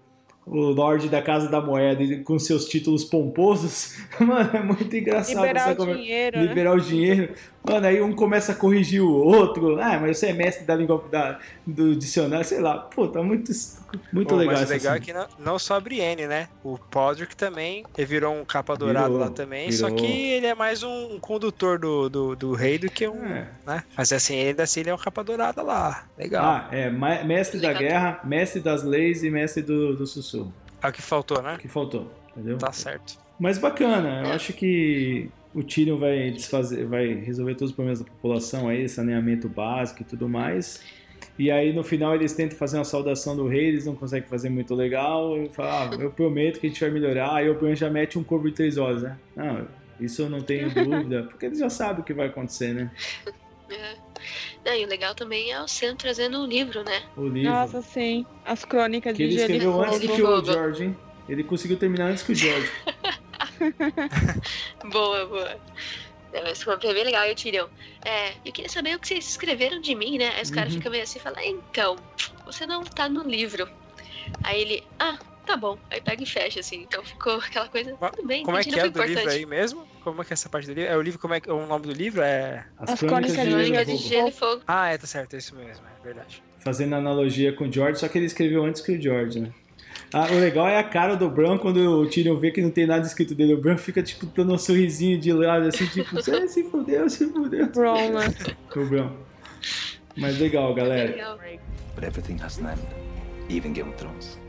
o 0.45 0.59
Lorde 0.71 1.07
da 1.07 1.21
Casa 1.21 1.49
da 1.49 1.61
Moeda, 1.61 2.23
com 2.23 2.39
seus 2.39 2.65
títulos 2.65 3.05
pomposos, 3.05 3.95
mano, 4.19 4.49
é 4.53 4.63
muito 4.63 4.95
engraçado 4.95 5.45
Liberar 5.45 5.71
o 5.71 5.75
conversa. 5.75 6.01
dinheiro, 6.01 6.37
né? 6.37 6.45
Liberar 6.47 6.75
o 6.75 6.81
dinheiro. 6.81 7.33
Mano, 7.65 7.87
aí 7.87 8.01
um 8.01 8.13
começa 8.13 8.51
a 8.51 8.55
corrigir 8.55 9.01
o 9.01 9.09
outro. 9.09 9.79
Ah, 9.81 9.97
mas 9.97 10.17
você 10.17 10.27
é 10.27 10.33
mestre 10.33 10.65
da 10.65 10.75
língua 10.75 11.01
da, 11.09 11.39
do 11.65 11.95
dicionário, 11.95 12.45
sei 12.45 12.59
lá. 12.59 12.77
Pô, 12.77 13.07
tá 13.07 13.23
muito, 13.23 13.51
muito 14.11 14.27
Pô, 14.27 14.35
legal 14.35 14.55
mas 14.57 14.69
o 14.69 14.73
legal 14.73 14.95
é 14.95 14.99
cena. 15.01 15.05
que 15.05 15.13
não, 15.13 15.27
não 15.53 15.57
só 15.59 15.75
a 15.75 15.79
Brienne, 15.79 16.27
né? 16.27 16.49
O 16.61 16.77
Podrick 16.77 17.35
também, 17.37 17.85
ele 17.97 18.05
virou 18.05 18.33
um 18.35 18.43
capa 18.43 18.75
dourado 18.75 19.13
Virou, 19.13 19.19
lá 19.21 19.29
também, 19.29 19.71
só 19.71 19.85
virou. 19.87 20.01
que 20.01 20.11
ele 20.33 20.45
é 20.45 20.53
mais 20.53 20.83
um 20.83 21.17
condutor 21.19 21.79
do, 21.79 22.09
do, 22.09 22.35
do 22.35 22.53
rei 22.53 22.77
do 22.77 22.89
que 22.89 23.07
um, 23.07 23.23
É. 23.25 23.47
né? 23.65 23.83
Mas 23.95 24.11
assim, 24.11 24.37
ainda 24.37 24.63
assim 24.63 24.81
ele 24.81 24.89
é 24.89 24.93
um 24.93 24.97
capa 24.97 25.23
dourada 25.23 25.61
lá. 25.61 26.05
Legal. 26.17 26.43
Ah, 26.45 26.67
é, 26.69 26.89
mestre 27.23 27.61
da 27.61 27.71
guerra, 27.71 28.19
mestre 28.25 28.59
das 28.59 28.83
leis 28.83 29.23
e 29.23 29.29
mestre 29.31 29.63
do, 29.63 29.95
do 29.95 30.05
sussurro. 30.05 30.53
É 30.81 30.87
o 30.89 30.91
que 30.91 31.01
faltou, 31.01 31.41
né? 31.41 31.57
Que 31.61 31.69
faltou, 31.69 32.11
entendeu? 32.35 32.57
Tá 32.57 32.73
certo. 32.73 33.17
Mas 33.39 33.57
bacana, 33.57 34.21
eu 34.25 34.31
É. 34.31 34.35
acho 34.35 34.51
que 34.51 35.29
o 35.53 35.63
Tyrion 35.63 35.97
vai 35.97 36.31
desfazer, 36.31 36.85
vai 36.85 37.13
resolver 37.13 37.53
todos 37.53 37.71
os 37.71 37.75
problemas 37.75 37.99
da 37.99 38.05
população 38.05 38.67
aí, 38.67 38.87
saneamento 38.89 39.47
básico 39.47 40.01
e 40.01 40.05
tudo 40.05 40.27
mais. 40.27 40.83
E 41.37 41.49
aí 41.49 41.73
no 41.73 41.83
final 41.83 42.13
eles 42.13 42.33
tentam 42.33 42.57
fazer 42.57 42.77
uma 42.77 42.85
saudação 42.85 43.35
do 43.35 43.47
rei, 43.47 43.67
eles 43.67 43.85
não 43.85 43.95
conseguem 43.95 44.27
fazer 44.27 44.49
muito 44.49 44.73
legal. 44.75 45.35
Eu 45.37 45.49
falo, 45.49 45.69
ah, 45.69 45.97
eu 45.99 46.11
prometo 46.11 46.59
que 46.59 46.67
a 46.67 46.69
gente 46.69 46.79
vai 46.79 46.91
melhorar. 46.91 47.35
Aí 47.35 47.49
o 47.49 47.55
Bran 47.55 47.75
já 47.75 47.89
mete 47.89 48.17
um 48.17 48.23
corvo 48.23 48.49
de 48.49 48.55
três 48.55 48.77
olhos, 48.77 49.03
né? 49.03 49.17
Não, 49.35 49.67
isso 49.99 50.21
eu 50.21 50.29
não 50.29 50.41
tenho 50.41 50.69
dúvida, 50.73 51.23
porque 51.23 51.45
eles 51.45 51.59
já 51.59 51.69
sabem 51.69 52.01
o 52.01 52.03
que 52.03 52.13
vai 52.13 52.27
acontecer, 52.27 52.73
né? 52.73 52.91
É. 53.69 53.95
Não, 54.65 54.73
e 54.73 54.85
o 54.85 54.87
legal 54.87 55.13
também 55.13 55.51
é 55.51 55.61
o 55.61 55.67
Sam 55.67 55.95
trazendo 55.95 56.41
um 56.41 56.45
livro, 56.45 56.83
né? 56.83 57.03
O 57.17 57.27
livro. 57.27 57.51
Nossa, 57.51 57.81
sim. 57.81 58.25
As 58.45 58.63
crônicas 58.63 59.15
que 59.15 59.27
de 59.27 59.33
ele 59.33 59.33
Gelo 59.33 59.41
e 59.41 59.57
escreveu 59.57 59.81
antes 59.81 59.99
Fogo. 59.99 60.07
do 60.07 60.15
que 60.15 60.21
o. 60.23 60.53
George, 60.53 60.83
hein? 60.85 60.97
Ele 61.27 61.43
conseguiu 61.43 61.77
terminar 61.77 62.11
antes 62.11 62.23
que 62.23 62.31
o 62.31 62.35
George. 62.35 62.69
Boa, 64.91 65.25
boa. 65.25 65.57
É, 66.33 66.41
mas 66.41 66.63
foi 66.63 66.75
bem 66.77 67.03
legal, 67.03 67.25
eu 67.25 67.35
Tyrion. 67.35 67.67
É, 68.03 68.31
eu 68.43 68.51
queria 68.51 68.69
saber 68.69 68.95
o 68.95 68.99
que 68.99 69.07
vocês 69.07 69.27
escreveram 69.29 69.79
de 69.79 69.93
mim, 69.93 70.17
né? 70.17 70.29
Aí 70.35 70.41
os 70.41 70.49
caras 70.49 70.71
Uhum. 70.73 70.79
ficam 70.79 70.91
meio 70.91 71.03
assim 71.03 71.19
e 71.19 71.21
falam, 71.21 71.39
"Ah, 71.39 71.45
então, 71.45 71.95
você 72.45 72.65
não 72.65 72.83
tá 72.83 73.07
no 73.07 73.21
livro. 73.23 73.69
Aí 74.43 74.61
ele, 74.61 74.83
ah, 74.99 75.17
tá 75.45 75.55
bom. 75.55 75.77
Aí 75.91 76.01
pega 76.01 76.23
e 76.23 76.25
fecha, 76.25 76.59
assim. 76.59 76.81
Então 76.81 77.03
ficou 77.03 77.33
aquela 77.37 77.67
coisa, 77.69 77.95
tudo 78.15 78.27
bem, 78.27 78.43
Como 78.43 78.57
é 78.57 78.63
que 78.63 78.71
não 78.71 78.77
é 78.79 78.81
foi 78.81 78.89
do 78.89 78.99
livro 79.03 79.11
importante. 79.21 79.37
aí 79.37 79.45
mesmo? 79.45 79.87
Como 80.03 80.21
é 80.21 80.25
que 80.25 80.33
é 80.33 80.35
essa 80.35 80.49
parte 80.49 80.65
do 80.65 80.73
livro? 80.73 80.91
É 80.91 80.97
o 80.97 81.01
livro, 81.03 81.19
como 81.19 81.35
é 81.35 81.39
que 81.39 81.51
o 81.51 81.65
nome 81.67 81.85
do 81.85 81.93
livro 81.93 82.21
é. 82.23 82.65
As, 82.79 82.93
As 82.93 82.99
crônicas, 82.99 83.35
Crônicas 83.35 83.85
de 83.85 83.85
de 83.85 83.91
e. 83.93 83.97
Gelo 84.09 84.27
e 84.29 84.31
Fogo. 84.31 84.63
Ah, 84.67 84.89
é, 84.89 84.97
tá 84.97 85.05
certo, 85.05 85.35
é 85.35 85.37
isso 85.37 85.55
mesmo, 85.55 85.85
é 85.85 86.03
verdade. 86.03 86.41
Fazendo 86.63 86.95
analogia 86.95 87.53
com 87.53 87.67
o 87.67 87.71
George, 87.71 87.99
só 87.99 88.07
que 88.07 88.17
ele 88.17 88.25
escreveu 88.25 88.63
antes 88.65 88.81
que 88.81 88.91
o 88.93 88.99
George, 89.01 89.39
né? 89.39 89.51
Ah, 90.13 90.27
o 90.31 90.39
legal 90.39 90.67
é 90.67 90.77
a 90.77 90.83
cara 90.83 91.15
do 91.15 91.27
Bran 91.27 91.57
quando 91.57 91.77
o 91.77 92.05
Tyrion 92.07 92.35
vê 92.37 92.51
que 92.51 92.61
não 92.61 92.69
tem 92.69 92.85
nada 92.85 93.05
escrito 93.05 93.33
dele. 93.33 93.55
O 93.55 93.57
Bran 93.61 93.77
fica, 93.77 94.03
tipo, 94.03 94.27
dando 94.27 94.53
um 94.53 94.57
sorrisinho 94.59 95.19
de 95.19 95.33
lado, 95.33 95.67
assim, 95.67 95.87
tipo, 95.87 96.17
"Ah, 96.19 96.47
se 96.47 96.63
fudeu, 96.65 97.09
se 97.09 97.25
fudeu. 97.31 97.65
Bron, 97.71 98.11
né? 98.11 98.25
O 98.75 98.85
Bran. 98.85 99.11
Mas 100.15 100.37
legal, 100.37 100.73
galera. 100.75 101.09
Legal. 101.11 101.39
But 101.95 102.03
everything 102.03 102.37
has 102.43 102.59
an 102.59 102.71
end, 102.71 102.81
even 103.49 103.73
Game 103.73 103.89
of 103.89 103.97
Thrones. 103.97 104.39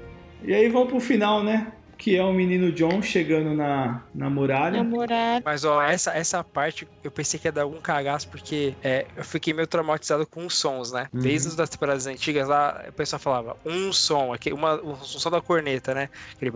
E 0.42 0.52
aí 0.52 0.68
vamos 0.68 0.88
pro 0.90 1.00
final, 1.00 1.42
né? 1.42 1.72
Que 2.04 2.18
é 2.18 2.22
o 2.22 2.34
menino 2.34 2.70
John 2.70 3.00
chegando 3.00 3.54
na, 3.54 4.02
na 4.14 4.28
muralha. 4.28 4.84
Namorar. 4.84 5.40
Mas 5.42 5.64
ó, 5.64 5.80
essa, 5.80 6.12
essa 6.12 6.44
parte 6.44 6.86
eu 7.02 7.10
pensei 7.10 7.40
que 7.40 7.48
ia 7.48 7.52
dar 7.52 7.62
algum 7.62 7.80
cagaço, 7.80 8.28
porque 8.28 8.74
é, 8.84 9.06
eu 9.16 9.24
fiquei 9.24 9.54
meio 9.54 9.66
traumatizado 9.66 10.26
com 10.26 10.44
os 10.44 10.54
sons, 10.54 10.92
né? 10.92 11.08
Uhum. 11.14 11.20
Desde 11.20 11.48
as 11.48 11.56
das 11.56 11.70
temporadas 11.70 12.06
antigas 12.06 12.46
lá, 12.46 12.84
o 12.86 12.92
pessoal 12.92 13.18
falava 13.18 13.56
um 13.64 13.90
som, 13.90 14.34
aqui, 14.34 14.52
uma, 14.52 14.78
um 14.82 14.96
som 14.96 15.30
da 15.30 15.40
corneta, 15.40 15.94
né? 15.94 16.10
Aquele 16.36 16.52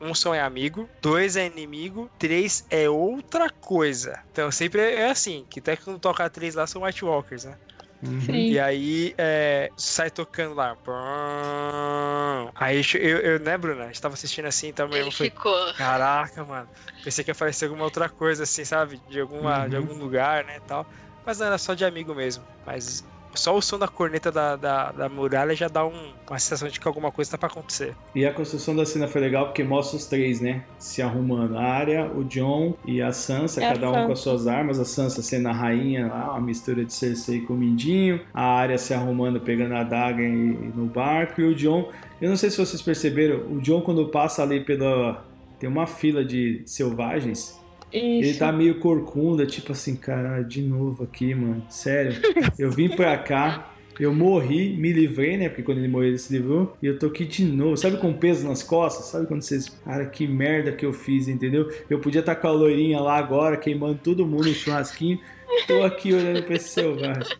um 0.00 0.14
som 0.14 0.32
é 0.32 0.40
amigo, 0.40 0.88
dois 1.02 1.36
é 1.36 1.46
inimigo, 1.46 2.08
três 2.16 2.64
é 2.70 2.88
outra 2.88 3.50
coisa. 3.50 4.20
Então 4.30 4.52
sempre 4.52 4.80
é 4.80 5.10
assim, 5.10 5.44
que 5.50 5.58
até 5.58 5.74
quando 5.74 5.98
toca 5.98 6.30
três 6.30 6.54
lá 6.54 6.64
são 6.64 6.84
White 6.84 7.04
Walkers, 7.04 7.44
né? 7.44 7.56
Uhum. 8.02 8.46
E 8.48 8.58
aí 8.58 9.14
é, 9.18 9.72
sai 9.76 10.10
tocando 10.10 10.54
lá. 10.54 10.76
Aí 12.54 12.80
eu, 12.94 13.18
eu, 13.20 13.40
né, 13.40 13.56
Bruna? 13.58 13.84
A 13.84 13.86
gente 13.88 14.00
tava 14.00 14.14
assistindo 14.14 14.46
assim, 14.46 14.68
então 14.68 14.88
meu 14.88 14.98
Ele 15.00 15.10
foi. 15.10 15.28
ficou. 15.28 15.72
Caraca, 15.76 16.44
mano. 16.44 16.70
Pensei 17.02 17.22
que 17.24 17.30
ia 17.30 17.32
aparecer 17.32 17.66
alguma 17.66 17.84
outra 17.84 18.08
coisa, 18.08 18.44
assim, 18.44 18.64
sabe? 18.64 18.98
De, 19.00 19.20
alguma, 19.20 19.68
de 19.68 19.76
Uhum. 19.76 19.82
algum 19.82 19.94
lugar, 19.98 20.44
né, 20.44 20.60
tal. 20.60 20.88
Mas 21.24 21.38
não, 21.38 21.46
era 21.46 21.58
só 21.58 21.74
de 21.74 21.84
amigo 21.84 22.14
mesmo. 22.14 22.48
Mas 22.64 23.02
só 23.36 23.56
o 23.56 23.62
som 23.62 23.78
da 23.78 23.86
corneta 23.88 24.32
da, 24.32 24.56
da, 24.56 24.92
da 24.92 25.08
muralha 25.08 25.54
já 25.54 25.68
dá 25.68 25.84
um- 25.86 26.12
uma 26.28 26.38
sensação 26.38 26.68
de 26.68 26.80
que 26.80 26.88
alguma 26.88 27.12
coisa 27.12 27.30
tá 27.30 27.38
pra 27.38 27.48
acontecer. 27.48 27.94
E 28.14 28.26
a 28.26 28.32
construção 28.32 28.74
da 28.74 28.84
cena 28.84 29.06
foi 29.06 29.20
legal 29.20 29.46
porque 29.46 29.62
mostra 29.62 29.96
os 29.96 30.06
três, 30.06 30.40
né? 30.40 30.64
Se 30.78 31.00
arrumando. 31.02 31.56
A 31.58 31.62
Arya, 31.62 32.10
o 32.14 32.24
John 32.24 32.74
e 32.84 33.00
a 33.00 33.12
Sansa, 33.12 33.62
É 33.62 33.68
a 33.68 33.72
cada 33.74 33.90
um 33.90 33.92
com 34.06 34.12
as 34.12 34.18
Sansa. 34.18 34.22
suas 34.22 34.46
armas. 34.46 34.78
A 34.80 34.84
Sansa 34.84 35.22
sendo 35.22 35.48
a 35.48 35.52
rainha 35.52 36.08
lá, 36.08 36.30
uma 36.32 36.40
mistura 36.40 36.84
de 36.84 36.92
Cersei 36.92 37.40
com 37.42 37.54
o 37.54 37.56
Mindinho. 37.56 38.20
A 38.34 38.42
Arya 38.42 38.78
se 38.78 38.92
arrumando, 38.94 39.40
pegando 39.40 39.74
a 39.74 39.82
daga 39.84 40.22
e, 40.22 40.26
e 40.26 40.72
no 40.74 40.86
barco. 40.86 41.40
E 41.40 41.44
o 41.44 41.54
John, 41.54 41.90
eu 42.20 42.28
não 42.28 42.36
sei 42.36 42.50
se 42.50 42.56
vocês 42.58 42.80
perceberam, 42.82 43.40
o 43.52 43.60
John 43.60 43.80
quando 43.82 44.06
passa 44.08 44.42
ali 44.42 44.60
pela... 44.64 45.24
Tem 45.58 45.68
uma 45.68 45.86
fila 45.86 46.22
de 46.24 46.62
selvagens. 46.66 47.58
Ele 47.92 48.30
Isso. 48.30 48.38
tá 48.38 48.50
meio 48.50 48.80
corcunda, 48.80 49.46
tipo 49.46 49.72
assim, 49.72 49.96
cara, 49.96 50.42
de 50.42 50.60
novo 50.60 51.04
aqui, 51.04 51.34
mano. 51.34 51.64
Sério. 51.70 52.20
Eu 52.58 52.70
vim 52.70 52.88
pra 52.88 53.16
cá, 53.16 53.74
eu 53.98 54.12
morri, 54.12 54.76
me 54.76 54.92
livrei, 54.92 55.36
né? 55.36 55.48
Porque 55.48 55.62
quando 55.62 55.78
ele 55.78 55.88
morreu, 55.88 56.08
ele 56.08 56.18
se 56.18 56.32
livrou. 56.32 56.76
E 56.82 56.86
eu 56.86 56.98
tô 56.98 57.06
aqui 57.06 57.24
de 57.24 57.44
novo. 57.44 57.76
Sabe 57.76 57.96
com 57.96 58.12
peso 58.12 58.46
nas 58.46 58.62
costas? 58.62 59.06
Sabe 59.06 59.26
quando 59.26 59.42
vocês. 59.42 59.68
Cara, 59.84 60.04
que 60.06 60.26
merda 60.26 60.72
que 60.72 60.84
eu 60.84 60.92
fiz, 60.92 61.28
entendeu? 61.28 61.70
Eu 61.88 61.98
podia 61.98 62.20
estar 62.20 62.34
com 62.36 62.48
a 62.48 62.52
loirinha 62.52 63.00
lá 63.00 63.16
agora, 63.16 63.56
queimando 63.56 63.98
todo 64.02 64.26
mundo 64.26 64.48
no 64.48 64.54
churrasquinho. 64.54 65.18
Tô 65.66 65.82
aqui 65.82 66.12
olhando 66.12 66.42
pra 66.42 66.56
esse 66.56 66.68
selvagem. 66.68 67.36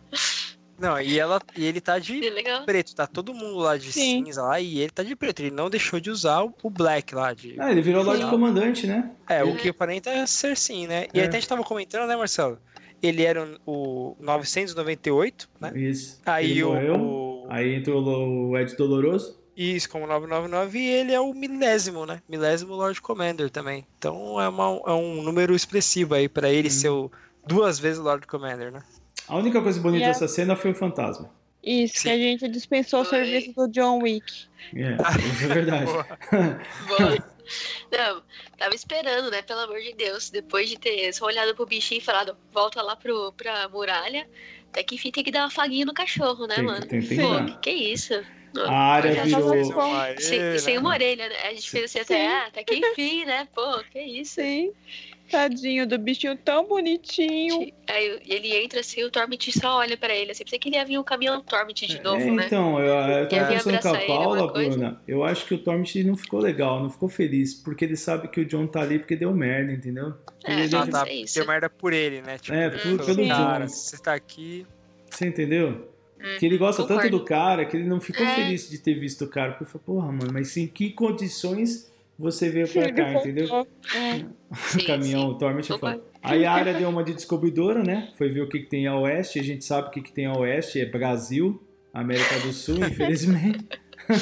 Não, 0.79 0.99
e, 1.01 1.17
ela, 1.19 1.41
e 1.55 1.65
ele 1.65 1.81
tá 1.81 1.97
de 1.97 2.21
preto, 2.65 2.93
tá 2.95 3.07
todo 3.07 3.33
mundo 3.33 3.57
lá 3.57 3.77
de 3.77 3.91
Sim. 3.91 4.23
cinza 4.25 4.43
lá 4.43 4.59
e 4.59 4.79
ele 4.79 4.91
tá 4.91 5.01
de 5.03 5.15
preto. 5.15 5.39
Ele 5.41 5.51
não 5.51 5.69
deixou 5.69 5.99
de 5.99 6.09
usar 6.11 6.43
o, 6.43 6.53
o 6.61 6.69
black 6.69 7.15
lá. 7.15 7.33
De... 7.33 7.55
Ah, 7.59 7.71
ele 7.71 7.81
virou 7.81 8.03
Lorde. 8.03 8.25
Comandante, 8.27 8.85
né? 8.85 9.09
É, 9.27 9.43
o 9.43 9.55
que 9.55 9.69
aparenta 9.69 10.25
ser 10.27 10.55
sim, 10.55 10.85
né? 10.87 11.07
E 11.13 11.19
É. 11.19 11.25
até 11.25 11.37
a 11.37 11.39
gente 11.39 11.49
tava 11.49 11.63
comentando, 11.63 12.07
né, 12.07 12.15
Marcelo? 12.15 12.59
ele 12.99 13.23
era 13.23 13.47
o, 13.65 14.15
o 14.19 14.23
998, 14.23 15.47
né? 15.61 15.71
Isso. 15.75 16.19
Aí 16.25 16.51
ele 16.51 16.63
o, 16.63 16.69
morreu. 16.73 16.95
o- 16.99 17.47
Aí 17.49 17.75
entrou 17.75 18.03
o 18.03 18.57
Ed 18.57 18.75
Doloroso. 18.75 19.37
Isso, 19.55 19.89
como 19.89 20.05
999, 20.05 20.77
e 20.79 20.87
ele 20.87 21.13
é 21.13 21.19
o 21.19 21.33
milésimo, 21.33 22.05
né? 22.05 22.21
Milésimo 22.29 22.73
Lord 22.75 23.01
Commander 23.01 23.49
também. 23.49 23.85
Então 23.97 24.39
é, 24.41 24.47
uma- 24.49 24.81
é 24.85 24.91
um 24.93 25.21
número 25.23 25.55
expressivo 25.55 26.13
aí 26.15 26.27
pra 26.29 26.49
ele 26.49 26.69
ser 26.69 26.89
o, 26.89 27.11
duas 27.45 27.79
vezes 27.79 27.99
Lord 27.99 28.27
Commander, 28.27 28.71
né? 28.71 28.81
A 29.27 29.35
única 29.35 29.61
coisa 29.61 29.79
bonita 29.79 30.05
a- 30.05 30.07
dessa 30.09 30.27
cena 30.27 30.55
foi 30.55 30.71
o 30.71 30.75
fantasma. 30.75 31.29
Isso, 31.63 31.95
que 31.95 31.99
Sim. 32.01 32.11
a 32.11 32.17
gente 32.17 32.47
dispensou 32.47 33.01
o 33.01 33.05
serviço 33.05 33.51
do 33.53 33.67
John 33.67 34.01
Wick. 34.01 34.45
É, 34.73 34.95
isso 35.33 35.43
é 35.43 35.47
verdade. 35.47 35.85
Boa. 35.85 36.07
Boa. 36.87 37.17
Não, 37.91 38.21
tava 38.57 38.75
esperando, 38.75 39.29
né? 39.31 39.41
Pelo 39.41 39.61
amor 39.61 39.79
de 39.79 39.93
Deus. 39.93 40.29
Depois 40.29 40.69
de 40.69 40.77
ter 40.79 41.11
só 41.13 41.25
olhado 41.25 41.55
pro 41.55 41.65
bichinho 41.65 41.99
e 41.99 42.03
falado, 42.03 42.37
volta 42.53 42.81
lá 42.81 42.95
pro, 42.95 43.33
pra 43.33 43.67
muralha. 43.69 44.27
Até 44.69 44.83
que 44.83 44.95
enfim 44.95 45.11
tem 45.11 45.23
que 45.23 45.31
dar 45.31 45.41
uma 45.43 45.49
faguinha 45.49 45.85
no 45.85 45.93
cachorro, 45.93 46.45
né, 46.45 46.55
Tem, 46.55 46.63
mano? 46.63 46.85
tem, 46.85 47.01
tem 47.01 47.17
que 47.17 47.23
Pô, 47.23 47.45
que, 47.45 47.57
que 47.59 47.71
isso? 47.71 48.13
A 48.65 48.71
área 48.73 49.23
virou. 49.23 49.53
Sem, 50.19 50.39
né? 50.39 50.57
sem 50.57 50.77
uma 50.77 50.89
orelha, 50.89 51.27
né? 51.29 51.35
A 51.43 51.53
gente 51.53 51.69
fez 51.69 51.85
assim 51.85 51.99
Sim. 51.99 52.13
até, 52.15 52.27
ah, 52.27 52.45
até 52.47 52.63
que 52.63 52.75
enfim, 52.75 53.25
né? 53.25 53.47
Pô, 53.53 53.83
que 53.91 53.99
isso? 54.01 54.35
Sim. 54.35 54.71
Tadinho 55.29 55.87
do 55.87 55.97
bichinho 55.97 56.35
tão 56.37 56.67
bonitinho. 56.67 57.71
Aí 57.87 58.19
ele 58.27 58.55
entra 58.55 58.79
assim, 58.79 59.03
o 59.03 59.11
Torment 59.11 59.37
só 59.51 59.77
olha 59.79 59.97
pra 59.97 60.13
ele. 60.15 60.31
Assim, 60.31 60.43
pensei 60.43 60.57
que 60.59 60.69
ele 60.69 60.75
ia 60.77 60.85
vir 60.85 60.97
um 60.97 61.03
caminhão 61.03 61.41
Torment 61.41 61.73
de 61.73 62.01
novo, 62.01 62.21
É, 62.21 62.31
né? 62.31 62.45
então, 62.45 62.79
eu, 62.79 62.85
eu 62.87 63.27
tava 63.29 63.45
conversando 63.45 63.81
com 63.81 63.87
a 63.89 63.99
Paula? 64.17 64.53
Bruna. 64.53 65.01
Eu 65.07 65.23
acho 65.23 65.45
que 65.45 65.53
o 65.53 65.57
Torment 65.57 65.93
não 66.05 66.15
ficou 66.15 66.39
legal, 66.39 66.81
não 66.81 66.89
ficou 66.89 67.09
feliz, 67.09 67.53
porque 67.53 67.85
ele 67.85 67.95
sabe 67.95 68.27
que 68.29 68.39
o 68.41 68.45
John 68.45 68.67
tá 68.67 68.81
ali 68.81 68.99
porque 68.99 69.15
deu 69.15 69.33
merda, 69.33 69.71
entendeu? 69.73 70.13
É, 70.45 70.61
Ele 70.63 70.75
Ah, 70.75 70.87
tá. 70.87 71.09
isso. 71.11 71.35
Deu 71.35 71.45
merda 71.47 71.69
por 71.69 71.93
ele, 71.93 72.21
né? 72.21 72.37
Tipo, 72.37 72.55
É, 72.55 72.69
por- 72.69 73.05
pelo 73.05 73.27
cara, 73.27 73.65
John. 73.65 73.69
você 73.69 73.97
tá 73.97 74.13
aqui. 74.13 74.65
Você 75.09 75.25
entendeu? 75.27 75.89
Hum, 76.19 76.37
Que 76.39 76.45
ele 76.45 76.57
gosta 76.57 76.81
tanto 76.83 76.95
concordo. 76.95 77.19
do 77.19 77.23
cara 77.25 77.65
que 77.65 77.77
ele 77.77 77.85
não 77.87 77.99
ficou 78.01 78.25
É. 78.25 78.35
feliz 78.35 78.69
de 78.69 78.79
ter 78.79 78.95
visto 78.95 79.23
o 79.25 79.27
cara. 79.27 79.51
Porque 79.51 79.65
ele 79.65 79.71
falou, 79.71 80.01
porra, 80.01 80.11
mano, 80.11 80.31
mas 80.33 80.55
em 80.57 80.65
que 80.67 80.89
condições 80.91 81.91
você 82.17 82.49
veio 82.49 82.67
pra 82.67 82.91
cá, 82.91 83.13
entendeu? 83.13 83.47
É. 83.95 84.25
O 84.75 84.85
caminhão, 84.85 85.27
o 85.29 85.37
Torment 85.37 85.61
é. 85.69 85.99
Aí 86.23 86.45
a 86.45 86.51
área 86.53 86.73
deu 86.73 86.89
uma 86.89 87.03
de 87.03 87.13
descobridora, 87.13 87.83
né? 87.83 88.11
Foi 88.17 88.29
ver 88.29 88.41
o 88.41 88.49
que, 88.49 88.59
que 88.59 88.69
tem 88.69 88.87
a 88.87 88.97
oeste. 88.97 89.39
A 89.39 89.43
gente 89.43 89.63
sabe 89.65 89.89
o 89.89 89.91
que, 89.91 90.01
que 90.01 90.11
tem 90.11 90.25
a 90.25 90.33
oeste, 90.37 90.79
é 90.79 90.85
Brasil, 90.85 91.61
América 91.93 92.39
do 92.39 92.53
Sul, 92.53 92.77
infelizmente. 92.85 93.65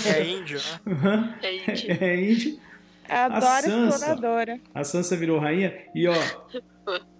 É 0.08 0.24
índio, 0.24 0.60
né? 0.86 1.40
É, 1.44 1.76
gente. 1.76 2.04
é 2.04 2.32
índio. 2.32 2.60
Adoro 3.08 3.66
Sansa. 3.66 3.96
exploradora. 3.98 4.60
A 4.74 4.84
Sansa 4.84 5.16
virou 5.16 5.40
rainha 5.40 5.74
e 5.94 6.08
ó, 6.08 6.16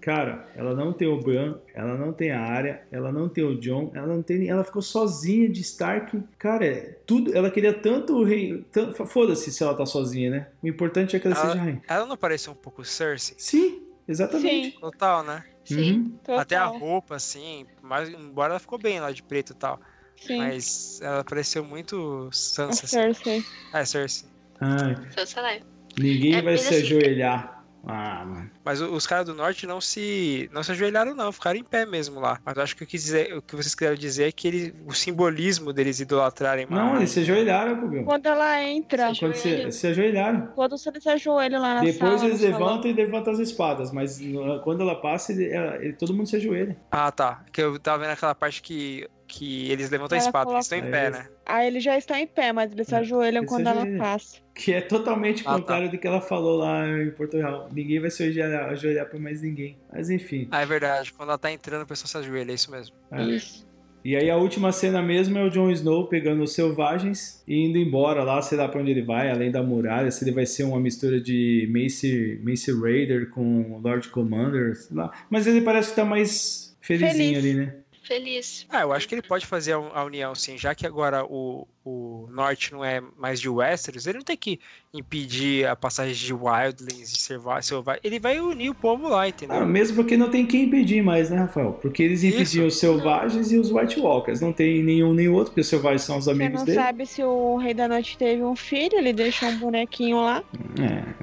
cara, 0.06 0.48
ela 0.56 0.76
não 0.76 0.94
tem 0.94 1.08
o 1.08 1.20
Bran, 1.20 1.56
ela 1.74 1.98
não 1.98 2.14
tem 2.14 2.30
a 2.32 2.40
área, 2.40 2.84
ela 2.92 3.12
não 3.12 3.28
tem 3.28 3.44
o 3.44 3.60
John, 3.60 3.92
ela 3.96 4.06
não 4.06 4.22
tem, 4.22 4.48
ela 4.48 4.64
ficou 4.64 4.82
sozinha 4.82 5.50
de 5.50 5.62
Stark. 5.62 6.22
Cara, 6.38 6.64
é 6.64 7.00
tudo, 7.08 7.36
ela 7.36 7.50
queria 7.50 7.74
tanto 7.74 8.14
o 8.16 8.24
rei, 8.24 8.64
foda-se 9.08 9.52
se 9.52 9.64
ela 9.64 9.74
tá 9.74 9.86
sozinha, 9.86 10.30
né? 10.30 10.48
O 10.62 10.68
importante 10.68 11.16
é 11.16 11.20
que 11.20 11.26
ela 11.28 11.36
Ela- 11.36 11.48
seja 11.50 11.64
rainha. 11.64 11.82
Ela 11.88 12.06
não 12.06 12.16
pareceu 12.16 12.54
um 12.54 12.56
pouco 12.56 12.86
Cersei? 12.86 13.36
Sim, 13.40 13.82
exatamente. 14.08 14.80
Total, 14.80 15.24
né? 15.24 15.44
Sim. 15.64 15.92
Uhum. 15.94 16.10
Total. 16.24 16.40
Até 16.40 16.56
a 16.56 16.66
roupa, 16.66 17.16
assim, 17.16 17.66
mas 17.82 18.08
embora 18.08 18.52
ela 18.54 18.60
ficou 18.60 18.78
bem 18.78 19.00
lá 19.00 19.12
de 19.12 19.24
preto 19.24 19.54
e 19.54 19.56
tal. 19.56 19.80
Sim. 20.16 20.38
Mas 20.38 21.02
ela 21.02 21.24
pareceu 21.24 21.64
muito 21.66 22.30
Sansa, 22.32 22.86
assim. 22.86 22.96
Cersei. 23.14 23.44
É, 23.74 23.84
Cersei. 23.84 24.30
Ai, 24.62 24.96
Sansa 25.18 25.42
Lai. 25.42 25.62
ninguém 25.98 26.36
É, 26.36 26.42
vai 26.44 26.58
se 26.58 26.68
assim, 26.74 26.84
ajoelhar. 26.84 27.55
Ah, 27.88 28.26
mano. 28.26 28.50
Mas 28.64 28.82
o- 28.82 28.92
os 28.94 29.06
caras 29.06 29.26
do 29.28 29.34
norte 29.36 29.68
não 29.68 29.80
se 29.80 30.50
não 30.52 30.64
se 30.64 30.72
ajoelharam, 30.72 31.14
não, 31.14 31.32
ficaram 31.32 31.60
em 31.60 31.64
pé 31.64 31.86
mesmo 31.86 32.20
lá. 32.20 32.40
Mas 32.44 32.58
eu 32.58 32.64
acho 32.64 32.76
que 32.76 32.84
eu 32.84 32.88
quis 32.88 33.04
dizer, 33.04 33.36
o 33.38 33.42
que 33.42 33.56
vocês 33.56 33.76
quiseram 33.76 33.96
dizer 33.96 34.28
é 34.28 34.32
que 34.32 34.48
ele, 34.48 34.76
o 34.88 34.94
simbolismo 34.94 35.72
deles 35.72 36.00
idolatrarem 36.00 36.66
Não, 36.70 36.78
mais. 36.78 36.98
eles 36.98 37.12
se 37.12 37.20
ajoelharam, 37.20 37.80
Pugão. 37.80 38.04
Quando 38.04 38.26
ela 38.26 38.64
entra, 38.64 39.14
Se 39.14 39.20
Quando 39.20 39.36
se, 39.36 39.72
se 39.72 39.88
ajoelharam. 39.88 40.48
quando 40.56 40.78
você 40.78 40.92
se 41.00 41.10
ajoelha 41.10 41.60
lá 41.60 41.76
na 41.76 41.82
Depois 41.82 42.14
sala. 42.22 42.26
eles 42.26 42.42
levantam 42.42 42.90
e 42.90 42.94
levantam 42.94 43.34
as 43.34 43.40
espadas, 43.40 43.92
mas 43.92 44.20
quando 44.64 44.82
ela 44.82 44.96
passa, 44.96 45.32
ele- 45.32 45.52
ela- 45.52 45.76
ele- 45.78 45.94
todo 45.94 46.14
mundo 46.14 46.28
se 46.28 46.36
ajoelha. 46.36 46.76
Ah, 46.92 47.12
tá. 47.12 47.44
Que 47.52 47.62
eu 47.62 47.78
tava 47.80 48.00
vendo 48.04 48.12
aquela 48.14 48.34
parte 48.36 48.62
que, 48.62 49.08
que 49.28 49.70
eles 49.72 49.90
levantam 49.90 50.18
a 50.18 50.22
espada, 50.22 50.52
eles 50.52 50.66
estão 50.66 50.78
em 50.78 50.92
pé, 50.92 51.10
né? 51.10 51.28
Aí 51.46 51.68
eles 51.68 51.84
já 51.84 51.98
estão 51.98 52.16
em 52.18 52.28
pé, 52.28 52.54
mas 52.54 52.72
eles 52.72 52.88
se 52.88 52.96
ajoelham 52.96 53.40
eles 53.42 53.50
quando 53.50 53.68
ela 53.68 53.86
passa. 53.98 54.38
Que 54.54 54.74
é 54.74 54.82
totalmente 54.82 55.42
Ah, 55.42 55.52
tá. 55.52 55.54
contrário 55.60 55.90
do 55.92 55.98
que 55.98 56.08
ela 56.08 56.22
falou 56.22 56.58
lá 56.58 56.88
em 56.88 57.12
Porto 57.12 57.38
Real. 57.38 57.70
Ninguém 57.74 58.00
vai 58.00 58.10
se 58.10 58.24
ajoelhar, 58.24 58.70
ajoelhar 58.70 59.06
pra 59.10 59.20
mais 59.20 59.42
ninguém. 59.42 59.78
Mas 59.92 60.10
enfim. 60.10 60.48
Ah, 60.52 60.62
é 60.62 60.66
verdade. 60.66 61.12
Quando 61.14 61.30
ela 61.30 61.38
tá 61.38 61.52
entrando, 61.52 61.82
a 61.82 61.86
pessoa 61.86 62.08
se 62.08 62.18
ajoelha, 62.18 62.52
é 62.52 62.56
isso 62.56 62.72
mesmo. 62.72 62.96
É. 63.12 63.24
Isso. 63.24 63.66
E 64.04 64.16
aí 64.16 64.30
a 64.30 64.38
última 64.38 64.72
cena 64.72 65.02
mesmo 65.02 65.36
é 65.40 65.44
o 65.44 65.50
Jon 65.50 65.72
Snow 65.72 66.08
pegando 66.08 66.44
os 66.44 66.54
selvagens 66.54 67.44
e 67.48 67.66
indo 67.66 67.80
embora 67.80 68.24
lá, 68.24 68.40
sei 68.40 68.56
lá 68.56 68.68
pra 68.70 68.80
onde 68.80 68.92
ele 68.92 69.02
vai, 69.02 69.32
além 69.32 69.50
da 69.50 69.64
muralha, 69.64 70.12
se 70.12 70.24
ele 70.24 70.32
vai 70.32 70.46
ser 70.46 70.64
uma 70.64 70.80
mistura 70.80 71.20
de 71.20 71.68
Mace, 71.74 72.40
Mace 72.44 72.72
Raider 72.72 73.32
com 73.32 73.80
Lord 73.84 74.08
Commander, 74.10 74.76
sei 74.76 74.96
lá. 74.96 75.12
Mas 75.28 75.48
ele 75.48 75.62
parece 75.62 75.90
que 75.90 75.96
tá 75.96 76.06
mais 76.06 76.78
felizinho 76.82 77.14
Feliz. 77.14 77.38
ali, 77.40 77.54
né? 77.56 77.76
Feliz. 78.06 78.66
Ah, 78.70 78.82
eu 78.82 78.94
acho 78.94 79.08
que 79.08 79.16
ele 79.16 79.22
pode 79.24 79.46
fazer 79.46 79.74
a, 79.74 80.04
união, 80.04 80.36
sim. 80.36 80.58
Já 80.58 80.76
que 80.76 80.86
agora 80.86 81.26
o, 81.26 81.68
o 81.84 82.28
norte 82.30 82.72
não 82.72 82.86
é 82.86 83.02
mais 83.18 83.40
de 83.42 83.50
Westeros, 83.50 84.06
ele 84.06 84.20
não 84.20 84.24
tem 84.26 84.38
que 84.38 84.60
impedir 84.94 85.66
a 85.68 85.76
passagem 85.76 86.14
de 86.14 86.32
Wildlings, 86.34 87.12
de 87.12 87.20
Selva- 87.20 87.62
Selvagem. 87.62 88.02
Ele 88.04 88.20
vai 88.20 88.40
unir 88.40 88.70
o 88.70 88.76
povo 88.76 89.08
lá, 89.08 89.28
entendeu? 89.28 89.58
Ah, 89.58 89.66
mesmo 89.66 89.96
porque 89.96 90.16
não 90.16 90.30
tem 90.30 90.46
quem 90.46 90.66
impedir 90.66 91.02
mais, 91.02 91.30
né, 91.32 91.38
Rafael? 91.38 91.74
Porque 91.82 92.04
eles 92.04 92.22
Isso. 92.24 92.36
impediam 92.36 92.68
os 92.68 92.78
selvagens 92.78 93.52
e 93.52 93.58
os 93.58 93.72
White 93.72 94.00
Walkers. 94.00 94.40
Não 94.40 94.54
tem 94.54 94.84
nenhum 94.84 95.14
nem 95.14 95.28
outro, 95.28 95.48
porque 95.48 95.62
os 95.62 95.68
selvagens 95.68 96.04
são 96.04 96.18
os 96.20 96.26
Você 96.26 96.32
amigos 96.32 96.60
não 96.60 96.66
dele. 96.66 96.78
sabe 96.78 97.06
se 97.08 97.24
o 97.24 97.58
Rei 97.58 97.74
da 97.74 97.88
Noite 97.88 98.18
teve 98.18 98.44
um 98.44 98.56
filho, 98.56 98.98
ele 98.98 99.14
deixou 99.14 99.50
um 99.50 99.58
bonequinho 99.58 100.18
lá. 100.18 100.44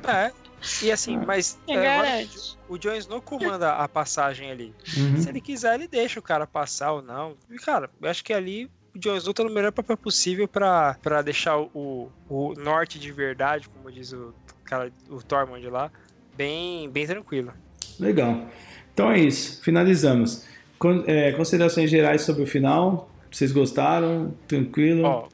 É. 0.04 0.26
É. 0.26 0.32
E 0.82 0.90
assim, 0.92 1.16
Ah. 1.16 1.24
mas 1.26 1.58
é, 1.68 1.74
agora 1.98 2.26
o 2.68 2.78
Jon 2.78 2.94
Snow 2.94 3.20
comanda 3.22 3.72
a 3.72 3.88
passagem 3.88 4.50
ali. 4.50 4.74
Uhum. 4.96 5.16
Se 5.20 5.28
ele 5.28 5.40
quiser, 5.40 5.74
ele 5.74 5.88
deixa 5.88 6.18
o 6.18 6.22
cara 6.22 6.46
passar 6.46 6.92
ou 6.92 7.02
não. 7.02 7.34
E, 7.50 7.56
cara, 7.56 7.90
eu 8.00 8.08
acho 8.08 8.22
que 8.24 8.32
ali 8.32 8.70
o 8.94 8.98
Jon 8.98 9.16
Snow 9.16 9.34
tá 9.34 9.42
no 9.44 9.50
melhor 9.52 9.72
papel 9.72 9.96
possível 9.96 10.46
pra, 10.46 10.96
pra 11.02 11.22
deixar 11.22 11.58
o, 11.58 12.10
o 12.28 12.54
norte 12.58 12.98
de 12.98 13.10
verdade, 13.12 13.68
como 13.68 13.90
diz 13.90 14.12
o 14.12 14.32
cara, 14.64 14.92
o 15.10 15.22
Tormund 15.22 15.66
lá, 15.68 15.90
bem, 16.36 16.88
bem 16.90 17.06
tranquilo. 17.06 17.52
Legal. 17.98 18.46
Então 18.94 19.10
é 19.10 19.18
isso. 19.18 19.62
Finalizamos. 19.62 20.46
Con- 20.78 21.04
é, 21.06 21.32
considerações 21.32 21.90
gerais 21.90 22.22
sobre 22.22 22.42
o 22.42 22.46
final. 22.46 23.08
Vocês 23.30 23.50
gostaram? 23.52 24.34
Tranquilo? 24.46 25.04
Ó, 25.04 25.28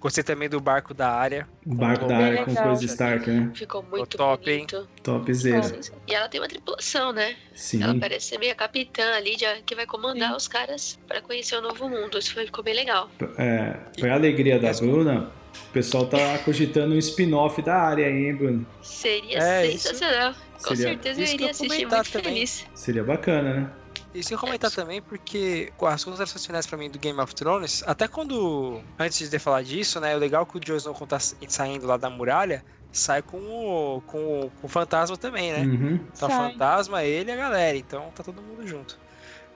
gostei 0.00 0.22
também 0.24 0.48
do 0.48 0.60
barco 0.60 0.92
da 0.94 1.10
área. 1.10 1.48
o 1.66 1.74
barco 1.74 2.06
da 2.06 2.16
área 2.16 2.44
com 2.44 2.54
coisa 2.54 2.84
Stark, 2.84 3.30
né? 3.30 3.50
Ficou 3.54 3.82
muito 3.82 4.16
top, 4.16 4.50
hein? 4.50 4.58
bonito. 4.70 4.88
Topzera. 5.02 5.80
E 6.06 6.14
ela 6.14 6.28
tem 6.28 6.40
uma 6.40 6.48
tripulação, 6.48 7.12
né? 7.12 7.36
Sim. 7.54 7.82
Ela 7.82 7.94
parece 7.98 8.26
ser 8.28 8.38
meio 8.38 8.52
a 8.52 8.54
capitã 8.54 9.14
ali, 9.14 9.36
de- 9.36 9.62
que 9.64 9.74
vai 9.74 9.86
comandar 9.86 10.36
os 10.36 10.46
caras 10.48 10.98
pra 11.06 11.20
conhecer 11.20 11.56
o 11.56 11.62
novo 11.62 11.88
mundo. 11.88 12.18
Isso 12.18 12.34
foi- 12.34 12.46
ficou 12.46 12.62
bem 12.64 12.74
legal. 12.74 13.10
É, 13.38 13.76
pra 13.98 14.14
alegria 14.14 14.58
da. 14.58 14.72
Bruna, 14.72 15.30
o 15.68 15.72
pessoal 15.72 16.06
tá 16.06 16.38
cogitando 16.44 16.94
um 16.94 16.98
spin-off 16.98 17.62
da 17.62 17.76
área 17.76 18.06
aí, 18.06 18.26
hein, 18.26 18.34
Bruno? 18.36 18.66
Seria 18.82 19.38
É, 19.38 19.66
isso- 19.68 19.88
sensacional. 19.88 20.34
Com 20.62 20.68
seria- 20.74 20.84
certeza 20.88 21.20
eu 21.20 21.24
isso 21.24 21.34
iria 21.34 21.46
eu 21.46 21.50
assistir 21.50 21.86
muito 21.86 22.12
também. 22.12 22.22
feliz. 22.34 22.66
Seria 22.74 23.04
bacana, 23.04 23.54
né? 23.54 23.70
E 24.14 24.22
sem 24.22 24.36
comentar 24.36 24.70
também, 24.70 25.02
porque 25.02 25.72
com 25.76 25.86
as 25.86 26.04
considerações 26.04 26.46
finais 26.46 26.66
pra 26.66 26.78
mim 26.78 26.88
do 26.90 26.98
Game 27.00 27.20
of 27.20 27.34
Thrones, 27.34 27.82
até 27.84 28.06
quando, 28.06 28.80
antes 28.98 29.28
de 29.28 29.38
falar 29.40 29.62
disso, 29.64 29.98
né, 30.00 30.12
é 30.12 30.16
legal 30.16 30.46
que 30.46 30.56
o 30.56 30.60
Jon 30.60 30.76
Snow, 30.76 30.94
quando 30.94 31.10
tá 31.10 31.18
saindo 31.48 31.86
lá 31.86 31.96
da 31.96 32.08
muralha, 32.08 32.64
sai 32.92 33.22
com 33.22 33.40
o, 33.42 34.02
com, 34.02 34.46
o- 34.46 34.50
com 34.52 34.66
o 34.68 34.70
fantasma 34.70 35.16
também, 35.18 35.52
né? 35.52 35.64
Uhum. 35.64 35.98
Tá 36.16 36.26
o 36.26 36.30
fantasma, 36.30 37.02
ele 37.02 37.30
e 37.30 37.34
a 37.34 37.36
galera, 37.36 37.76
então 37.76 38.12
tá 38.12 38.22
todo 38.22 38.40
mundo 38.42 38.64
junto. 38.66 39.00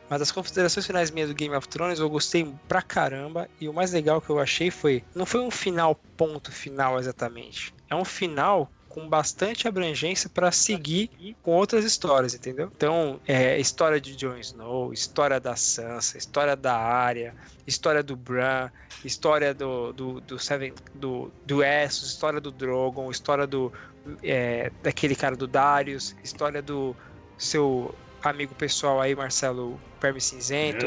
Mas 0.08 0.22
as 0.22 0.32
considerações 0.32 0.86
finais 0.86 1.10
minhas 1.10 1.28
do 1.28 1.34
Game 1.34 1.54
of 1.54 1.68
Thrones 1.68 1.98
eu 2.00 2.08
gostei 2.10 2.44
pra 2.66 2.82
caramba. 2.82 3.48
E 3.60 3.68
o 3.68 3.74
mais 3.74 3.92
legal 3.92 4.20
que 4.22 4.30
eu 4.30 4.38
achei 4.38 4.70
foi. 4.70 5.04
Não 5.14 5.26
foi 5.26 5.40
um 5.40 5.50
final, 5.50 5.94
ponto 6.16 6.50
final 6.52 6.98
exatamente. 6.98 7.72
É 7.90 7.94
um 7.94 8.04
final 8.04 8.72
com 8.88 9.08
bastante 9.08 9.68
abrangência 9.68 10.28
pra 10.28 10.50
seguir 10.50 11.36
com 11.42 11.52
outras 11.52 11.84
histórias, 11.84 12.34
entendeu? 12.34 12.70
Então, 12.74 13.20
é 13.26 13.58
história 13.58 14.00
de 14.00 14.16
Jon 14.16 14.36
Snow, 14.38 14.92
história 14.92 15.38
da 15.38 15.54
Sansa, 15.56 16.16
história 16.16 16.56
da 16.56 16.76
Arya, 16.76 17.34
história 17.66 18.02
do 18.02 18.16
Bran, 18.16 18.70
história 19.04 19.52
do, 19.52 19.92
do, 19.92 20.20
do 20.20 20.38
Seven, 20.38 20.72
do, 20.94 21.30
do 21.46 21.62
Essos, 21.62 22.08
história 22.08 22.40
do 22.40 22.50
Drogon, 22.50 23.10
história 23.10 23.46
do 23.46 23.72
é, 24.22 24.72
daquele 24.82 25.14
cara 25.14 25.36
do 25.36 25.46
Darius, 25.46 26.16
história 26.24 26.62
do 26.62 26.96
seu 27.36 27.94
amigo 28.22 28.54
pessoal 28.54 29.00
aí, 29.00 29.14
Marcelo 29.14 29.78
Perme 30.00 30.20
Cinzento, 30.20 30.86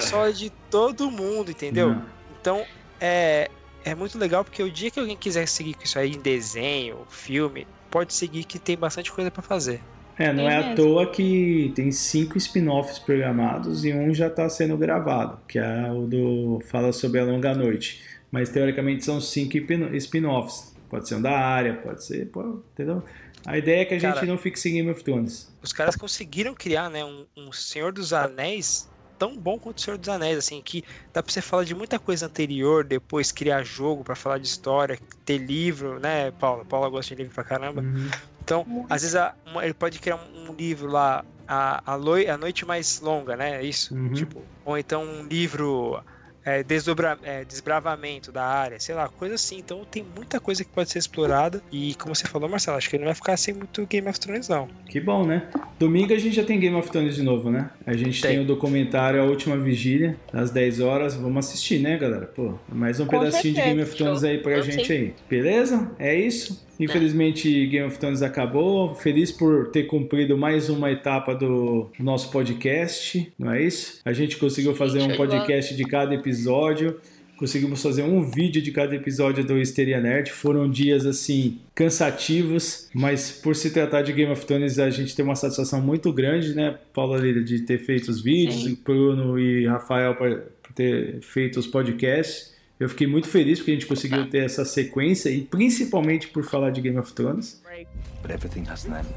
só 0.00 0.28
de 0.30 0.50
todo 0.70 1.10
mundo, 1.10 1.50
entendeu? 1.50 1.90
Não. 1.90 2.06
Então 2.40 2.66
é, 3.00 3.50
é 3.86 3.94
muito 3.94 4.18
legal 4.18 4.44
porque 4.44 4.62
o 4.62 4.70
dia 4.70 4.90
que 4.90 5.00
alguém 5.00 5.16
quiser 5.16 5.46
seguir 5.48 5.74
com 5.74 5.82
isso 5.84 5.98
aí 5.98 6.12
em 6.12 6.20
desenho, 6.20 6.98
filme, 7.08 7.66
pode 7.90 8.12
seguir 8.12 8.44
que 8.44 8.58
tem 8.58 8.76
bastante 8.76 9.10
coisa 9.12 9.30
pra 9.30 9.42
fazer. 9.42 9.80
É, 10.18 10.32
não 10.32 10.44
Tem 10.44 10.52
é 10.52 10.72
à 10.72 10.74
toa 10.74 11.10
que 11.10 11.72
tem 11.74 11.92
cinco 11.92 12.38
spin-offs 12.38 12.98
programados 12.98 13.84
e 13.84 13.92
um 13.92 14.14
já 14.14 14.28
está 14.28 14.48
sendo 14.48 14.76
gravado, 14.76 15.38
que 15.46 15.58
é 15.58 15.90
o 15.90 16.06
do 16.06 16.60
Fala 16.70 16.90
sobre 16.92 17.20
a 17.20 17.24
Longa 17.24 17.54
Noite. 17.54 18.02
Mas 18.30 18.48
teoricamente 18.48 19.04
são 19.04 19.20
cinco 19.20 19.56
spin- 19.58 19.94
spin-offs. 19.96 20.74
Pode 20.88 21.06
ser 21.06 21.16
um 21.16 21.22
da 21.22 21.36
área, 21.38 21.74
pode 21.74 22.02
ser. 22.04 22.26
Pô, 22.26 22.60
entendeu? 22.72 23.02
A 23.44 23.58
ideia 23.58 23.82
é 23.82 23.84
que 23.84 23.94
a 23.94 23.98
gente 23.98 24.14
Cara, 24.14 24.26
não 24.26 24.38
fique 24.38 24.58
sem 24.58 24.72
Game 24.74 24.90
of 24.90 25.04
Thrones. 25.04 25.52
Os 25.62 25.72
caras 25.72 25.94
conseguiram 25.96 26.54
criar, 26.54 26.88
né, 26.90 27.04
um, 27.04 27.26
um 27.36 27.52
Senhor 27.52 27.92
dos 27.92 28.12
Anéis 28.12 28.88
tão 29.18 29.36
bom 29.36 29.58
quanto 29.58 29.78
o 29.78 29.80
Senhor 29.80 29.96
dos 29.98 30.08
Anéis, 30.08 30.38
assim, 30.38 30.60
que 30.62 30.82
dá 31.12 31.22
pra 31.22 31.32
você 31.32 31.40
falar 31.40 31.64
de 31.64 31.74
muita 31.74 31.98
coisa 31.98 32.26
anterior, 32.26 32.84
depois 32.84 33.32
criar 33.32 33.62
jogo 33.64 34.04
pra 34.04 34.14
falar 34.14 34.38
de 34.38 34.46
história, 34.46 34.98
ter 35.24 35.38
livro, 35.38 35.98
né, 35.98 36.30
Paula? 36.32 36.64
Paula 36.64 36.88
gosta 36.88 37.14
de 37.14 37.22
livro 37.22 37.34
pra 37.34 37.44
caramba. 37.44 37.80
Uhum. 37.82 38.08
Então, 38.42 38.64
às 38.88 39.02
vezes 39.02 39.16
a- 39.16 39.34
uma- 39.46 39.64
ele 39.64 39.74
pode 39.74 39.98
criar 39.98 40.16
um, 40.16 40.50
um 40.50 40.54
livro 40.54 40.88
lá, 40.90 41.24
a, 41.48 41.92
a, 41.92 41.94
loi- 41.94 42.28
a 42.28 42.36
Noite 42.36 42.64
Mais 42.64 43.00
Longa, 43.00 43.36
né? 43.36 43.62
Isso. 43.62 43.94
Uhum. 43.94 44.12
Tipo, 44.12 44.42
ou 44.64 44.76
então 44.76 45.02
um 45.04 45.22
livro 45.26 46.00
é, 46.46 46.62
desdobra, 46.62 47.18
é, 47.24 47.44
desbravamento 47.44 48.30
da 48.30 48.44
área, 48.44 48.78
sei 48.78 48.94
lá, 48.94 49.08
coisa 49.08 49.34
assim. 49.34 49.58
Então 49.58 49.84
tem 49.84 50.06
muita 50.14 50.38
coisa 50.38 50.62
que 50.64 50.70
pode 50.70 50.88
ser 50.90 51.00
explorada. 51.00 51.60
E 51.72 51.94
como 51.96 52.14
você 52.14 52.26
falou, 52.28 52.48
Marcelo, 52.48 52.78
acho 52.78 52.88
que 52.88 52.94
ele 52.94 53.02
não 53.02 53.08
vai 53.08 53.16
ficar 53.16 53.36
sem 53.36 53.52
muito 53.52 53.84
Game 53.86 54.08
of 54.08 54.20
Thrones, 54.20 54.48
não. 54.48 54.68
Que 54.88 55.00
bom, 55.00 55.26
né? 55.26 55.48
Domingo 55.76 56.14
a 56.14 56.18
gente 56.18 56.36
já 56.36 56.44
tem 56.44 56.60
Game 56.60 56.76
of 56.76 56.88
Thrones 56.88 57.16
de 57.16 57.22
novo, 57.22 57.50
né? 57.50 57.70
A 57.84 57.94
gente 57.96 58.22
tem, 58.22 58.36
Tem. 58.36 58.40
o 58.40 58.46
documentário 58.46 59.20
A 59.20 59.24
Última 59.24 59.56
Vigília, 59.56 60.16
às 60.32 60.50
10 60.52 60.80
horas. 60.80 61.16
Vamos 61.16 61.46
assistir, 61.46 61.80
né, 61.80 61.98
galera? 61.98 62.26
Pô, 62.26 62.54
mais 62.68 63.00
um 63.00 63.06
Com 63.06 63.18
pedacinho 63.18 63.54
de 63.54 63.60
certeza. 63.60 63.66
Game 63.66 63.82
of 63.82 63.96
Thrones 63.96 64.22
aí 64.24 64.38
pra 64.38 64.54
Show. 64.54 64.62
gente 64.70 64.86
Sim. 64.86 64.92
aí. 64.92 65.14
Beleza? 65.28 65.90
É 65.98 66.14
isso. 66.14 66.64
Infelizmente, 66.78 67.66
Game 67.66 67.86
of 67.86 67.98
Thrones 67.98 68.22
acabou. 68.22 68.94
Feliz 68.94 69.32
por 69.32 69.68
ter 69.68 69.84
cumprido 69.84 70.36
mais 70.36 70.68
uma 70.68 70.90
etapa 70.90 71.34
do 71.34 71.90
nosso 71.98 72.30
podcast, 72.30 73.32
não 73.38 73.52
é 73.52 73.62
isso? 73.62 74.00
A 74.04 74.12
gente 74.12 74.36
conseguiu 74.36 74.74
fazer 74.74 75.00
um 75.00 75.16
podcast 75.16 75.74
de 75.74 75.84
cada 75.84 76.14
episódio. 76.14 77.00
Conseguimos 77.36 77.82
fazer 77.82 78.02
um 78.02 78.22
vídeo 78.22 78.62
de 78.62 78.72
cada 78.72 78.94
episódio 78.94 79.44
do 79.44 79.58
Histeria 79.58 80.00
Nerd. 80.00 80.30
Foram 80.32 80.70
dias 80.70 81.04
assim 81.04 81.58
cansativos, 81.74 82.88
mas 82.94 83.30
por 83.30 83.54
se 83.54 83.70
tratar 83.70 84.00
de 84.00 84.12
Game 84.14 84.32
of 84.32 84.46
Thrones, 84.46 84.78
a 84.78 84.88
gente 84.88 85.14
tem 85.14 85.22
uma 85.22 85.34
satisfação 85.34 85.82
muito 85.82 86.10
grande, 86.12 86.54
né, 86.54 86.78
Paula 86.94 87.18
Lira, 87.18 87.44
de 87.44 87.60
ter 87.60 87.78
feito 87.78 88.08
os 88.08 88.22
vídeos, 88.22 88.64
Sim. 88.64 88.70
e 88.70 88.76
Bruno 88.76 89.38
e 89.38 89.66
Rafael 89.66 90.14
por 90.14 90.44
ter 90.74 91.20
feito 91.20 91.60
os 91.60 91.66
podcasts. 91.66 92.55
Eu 92.78 92.88
fiquei 92.90 93.06
muito 93.06 93.26
feliz 93.28 93.58
porque 93.58 93.70
a 93.70 93.74
gente 93.74 93.86
conseguiu 93.86 94.28
ter 94.28 94.44
essa 94.44 94.64
sequência 94.64 95.30
e 95.30 95.40
principalmente 95.40 96.28
por 96.28 96.44
falar 96.44 96.70
de 96.70 96.82
Game 96.82 96.98
of 96.98 97.12
Thrones. 97.14 97.62
But 98.20 98.30
everything 98.30 98.64
has 98.70 98.84
an 98.84 98.98
end, 98.98 99.08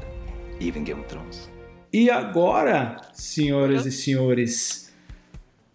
even 0.60 0.82
Game 0.82 1.00
of 1.00 1.08
Thrones. 1.08 1.50
E 1.92 2.08
agora, 2.08 3.00
senhoras 3.12 3.84
e 3.84 3.92
senhores, 3.92 4.90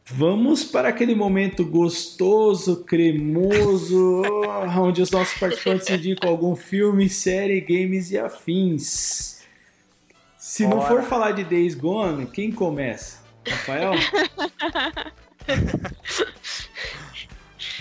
vamos 0.06 0.64
para 0.64 0.90
aquele 0.90 1.14
momento 1.14 1.64
gostoso, 1.64 2.84
cremoso, 2.86 4.24
onde 4.82 5.02
os 5.04 5.12
nossos 5.12 5.38
participantes 5.38 5.90
indicam 5.90 6.30
algum 6.30 6.56
filme, 6.56 7.08
série, 7.08 7.62
games 7.62 8.10
e 8.10 8.18
afins. 8.18 9.44
Se 10.38 10.64
não 10.64 10.78
Bora. 10.78 10.88
for 10.88 11.04
falar 11.04 11.32
de 11.34 11.44
Days 11.44 11.76
Gone, 11.76 12.26
quem 12.28 12.52
começa? 12.52 13.20
Rafael? 13.48 13.94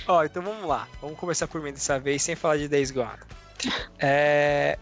Ó, 0.07 0.23
então 0.25 0.43
vamos 0.43 0.67
lá. 0.69 0.89
Vamos 1.01 1.19
começar 1.19 1.47
por 1.49 1.63
mim 1.63 1.73
dessa 1.73 1.99
vez, 1.99 2.23
sem 2.23 2.35
falar 2.37 2.59
de 2.59 2.69
Days 2.69 2.91
Gone. 2.91 3.19
É, 3.99 4.79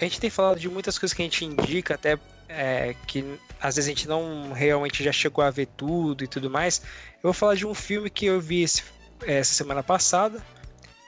A 0.00 0.04
gente 0.04 0.20
tem 0.20 0.30
falado 0.30 0.58
de 0.60 0.68
muitas 0.68 0.98
coisas 0.98 1.14
que 1.14 1.22
a 1.22 1.24
gente 1.24 1.44
indica, 1.44 1.94
até 1.94 2.18
é, 2.48 2.94
que 3.06 3.24
às 3.60 3.76
vezes 3.76 3.88
a 3.88 3.94
gente 3.94 4.06
não 4.06 4.52
realmente 4.52 5.02
já 5.02 5.10
chegou 5.12 5.42
a 5.42 5.50
ver 5.50 5.66
tudo 5.76 6.22
e 6.22 6.28
tudo 6.28 6.50
mais. 6.50 6.82
Eu 7.16 7.22
vou 7.24 7.32
falar 7.32 7.54
de 7.54 7.66
um 7.66 7.74
filme 7.74 8.10
que 8.10 8.26
eu 8.26 8.40
vi 8.40 8.62
esse- 8.62 8.82
essa 9.26 9.54
semana 9.54 9.82
passada, 9.82 10.44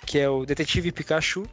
que 0.06 0.18
é 0.18 0.28
o 0.28 0.44
Detetive 0.46 0.90
Pikachu, 0.92 1.46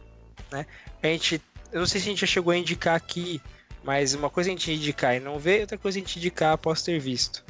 né? 0.52 0.66
A 1.02 1.08
gente, 1.08 1.42
eu 1.72 1.80
não 1.82 1.86
sei 1.88 2.00
se 2.00 2.08
a 2.08 2.10
gente 2.12 2.22
já 2.22 2.28
chegou 2.28 2.52
a 2.54 2.58
indicar 2.58 2.96
aqui, 2.96 3.42
mas 3.84 4.14
uma 4.14 4.30
coisa 4.30 4.50
é 4.50 4.52
a 4.52 4.56
gente 4.56 4.72
indicar 4.72 5.16
e 5.16 5.20
não 5.20 5.38
ver, 5.38 5.62
outra 5.62 5.78
coisa 5.78 5.98
é 5.98 6.02
a 6.02 6.04
gente 6.06 6.18
indicar 6.18 6.54
após 6.54 6.82
ter 6.82 6.98
visto. 7.00 7.44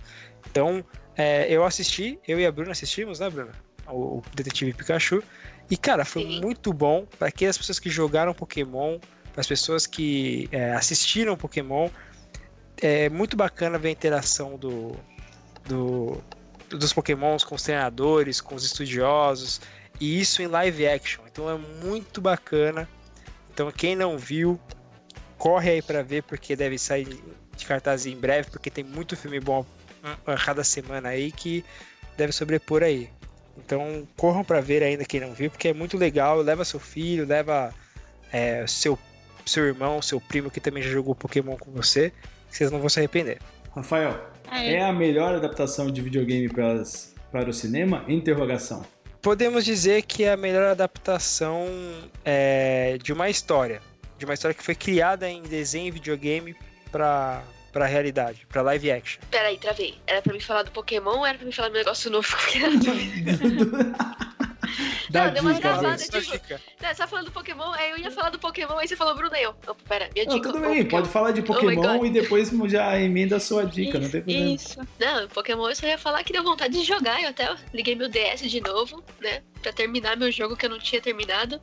Então, 0.50 0.84
é, 1.16 1.46
eu 1.50 1.64
assisti, 1.64 2.20
eu 2.28 2.40
e 2.40 2.46
a 2.46 2.52
Bruna 2.52 2.72
assistimos, 2.72 3.20
né, 3.20 3.30
Bruna? 3.30 3.52
O, 3.88 4.22
Detetive 4.34 4.74
Pikachu. 4.74 5.24
E, 5.70 5.78
cara, 5.78 6.06
foi 6.06 6.24
Sim. 6.24 6.42
muito 6.42 6.74
bom 6.74 7.06
para 7.18 7.28
aquelas 7.28 7.58
pessoas 7.58 7.80
que 7.80 7.90
jogaram 7.90 8.34
Pokémon, 8.34 9.00
para 9.32 9.42
as 9.42 9.48
pessoas 9.48 9.88
que 9.88 10.48
é, 10.52 10.74
assistiram 10.74 11.36
Pokémon. 11.36 11.90
É 12.82 13.10
muito 13.10 13.38
bacana 13.38 13.78
ver 13.78 13.90
a 13.90 13.92
interação 13.92 14.58
do, 14.58 14.96
do, 15.66 16.22
dos 16.70 16.94
Pokémons 16.94 17.44
com 17.44 17.56
os 17.56 17.64
treinadores, 17.64 18.42
com 18.42 18.56
os 18.56 18.66
estudiosos, 18.66 19.62
e 20.00 20.20
isso 20.20 20.42
em 20.42 20.48
live 20.48 20.88
action. 20.88 21.24
Então 21.32 21.50
é 21.50 21.58
muito 21.84 22.22
bacana. 22.22 22.88
Então, 23.54 23.72
quem 23.72 23.96
não 23.96 24.18
viu, 24.18 24.60
corre 25.38 25.72
aí 25.72 25.82
para 25.82 26.02
ver, 26.02 26.24
porque 26.24 26.56
deve 26.56 26.78
sair 26.78 27.08
de 27.56 27.66
cartaz 27.66 28.06
em 28.06 28.16
breve, 28.16 28.50
porque 28.50 28.70
tem 28.70 28.84
muito 28.84 29.16
filme 29.16 29.40
bom 29.40 29.66
a 30.26 30.36
cada 30.38 30.64
semana 30.64 31.10
aí 31.10 31.32
que 31.32 31.64
deve 32.18 32.34
sobrepor 32.34 32.84
aí. 32.84 33.10
Então 33.58 34.08
corram 34.18 34.44
para 34.44 34.60
ver 34.62 34.82
ainda 34.84 35.06
quem 35.06 35.20
não 35.20 35.34
viu, 35.34 35.50
porque 35.52 35.68
é 35.70 35.74
muito 35.74 35.98
legal. 35.98 36.38
Leva 36.42 36.66
seu 36.66 36.80
filho, 36.80 37.26
leva 37.26 37.74
é, 38.32 38.66
seu, 38.68 38.98
seu 39.46 39.66
irmão, 39.66 40.02
seu 40.02 40.20
primo 40.20 40.50
que 40.50 40.60
também 40.60 40.82
já 40.84 40.90
jogou 40.90 41.14
Pokémon 41.16 41.56
com 41.58 41.72
você, 41.72 42.12
que 42.50 42.58
vocês 42.58 42.72
não 42.72 42.80
vão 42.80 42.90
se 42.90 43.00
arrepender. 43.00 43.40
Rafael, 43.76 44.20
É, 44.52 44.76
é 44.76 44.84
a 44.84 44.92
melhor 44.94 45.36
adaptação 45.36 45.90
de 45.90 46.02
videogame 46.02 46.48
para, 46.50 46.74
as- 46.74 47.14
para 47.32 47.50
o 47.50 47.54
cinema? 47.54 48.04
Interrogação. 48.08 48.86
Podemos 49.22 49.64
dizer 49.64 50.02
que 50.04 50.24
é 50.26 50.32
a 50.34 50.38
melhor 50.38 50.64
adaptação 50.66 51.66
é, 52.26 52.98
de 53.02 53.14
uma 53.14 53.30
história, 53.30 53.82
de 54.18 54.26
uma 54.26 54.34
história 54.34 54.54
que 54.54 54.62
foi 54.64 54.76
criada 54.76 55.30
em 55.30 55.42
desenho 55.44 55.88
e 55.88 55.92
videogame 55.92 56.56
para 56.92 57.42
para 57.74 57.88
realidade, 57.88 58.46
para 58.48 58.62
live 58.62 58.92
action. 58.92 59.20
Peraí, 59.30 59.58
travei. 59.58 59.96
Era 60.06 60.22
pra 60.22 60.32
me 60.32 60.40
falar 60.40 60.62
do 60.62 60.72
Pokémon 60.72 61.18
ou 61.18 61.26
era 61.26 61.38
pra 61.38 61.46
me 61.46 61.52
falar 61.52 61.70
do 61.70 61.74
negócio 61.74 62.10
novo? 62.12 62.28
Dá 65.10 65.26
Não, 65.26 65.34
deu 65.34 65.44
uma. 65.44 65.98
Só 65.98 66.20
tipo. 66.20 66.54
Não, 66.82 66.90
você 66.90 66.96
tá 66.96 67.08
falando 67.08 67.26
do 67.26 67.32
Pokémon, 67.32 67.72
aí 67.74 67.92
eu 67.92 67.98
ia 67.98 68.10
falar 68.10 68.30
do 68.30 68.40
Pokémon, 68.40 68.78
aí 68.78 68.88
você 68.88 68.96
falou 68.96 69.16
Bruno 69.16 69.36
aí 69.36 69.44
eu. 69.44 69.52
Opa, 69.52 69.76
pera, 69.88 70.10
minha 70.14 70.26
Não, 70.26 70.36
dica. 70.36 70.52
tudo 70.52 70.64
o 70.64 70.68
bem, 70.68 70.86
pode 70.86 71.10
falar 71.10 71.32
de 71.32 71.42
my 71.42 71.48
Pokémon 71.48 72.00
God. 72.00 72.08
e 72.08 72.10
depois 72.10 72.50
já 72.72 73.00
emenda 73.00 73.36
a 73.36 73.40
sua 73.40 73.66
dica, 73.66 74.00
não 74.00 74.10
tem 74.10 74.22
problema. 74.22 74.56
Isso. 74.56 74.80
Não, 75.00 75.28
Pokémon 75.28 75.70
eu 75.70 75.76
só 75.76 75.86
ia 75.86 75.98
falar 75.98 76.24
que 76.24 76.34
deu 76.34 76.44
vontade 76.44 76.74
de 76.74 76.84
jogar. 76.84 77.22
Eu 77.22 77.30
até 77.30 77.54
liguei 77.74 77.96
meu 77.96 78.10
DS 78.10 78.50
de 78.50 78.62
novo, 78.62 79.04
né? 79.22 79.42
Pra 79.62 79.72
terminar 79.72 80.18
meu 80.18 80.32
jogo 80.32 80.56
que 80.56 80.66
eu 80.66 80.70
não 80.70 80.80
tinha 80.80 81.02
terminado. 81.02 81.62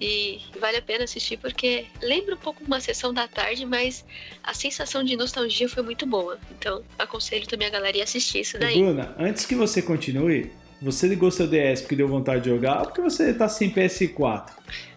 E 0.00 0.40
vale 0.58 0.78
a 0.78 0.82
pena 0.82 1.04
assistir 1.04 1.36
porque 1.36 1.84
lembra 2.02 2.34
um 2.34 2.38
pouco 2.38 2.64
uma 2.64 2.80
sessão 2.80 3.12
da 3.12 3.28
tarde, 3.28 3.66
mas 3.66 4.04
a 4.42 4.54
sensação 4.54 5.04
de 5.04 5.14
nostalgia 5.16 5.68
foi 5.68 5.82
muito 5.82 6.06
boa. 6.06 6.38
Então 6.58 6.82
aconselho 6.98 7.46
também 7.46 7.68
a 7.68 7.70
galera 7.70 7.98
a 8.00 8.04
assistir 8.04 8.40
isso 8.40 8.58
daí. 8.58 8.80
Bruna, 8.80 9.14
antes 9.18 9.44
que 9.44 9.54
você 9.54 9.82
continue, 9.82 10.50
você 10.80 11.06
ligou 11.06 11.30
seu 11.30 11.46
DS 11.46 11.82
porque 11.82 11.96
deu 11.96 12.08
vontade 12.08 12.44
de 12.44 12.48
jogar 12.50 12.78
ou 12.80 12.86
porque 12.86 13.02
você 13.02 13.34
tá 13.34 13.48
sem 13.48 13.70
PS4? 13.70 14.50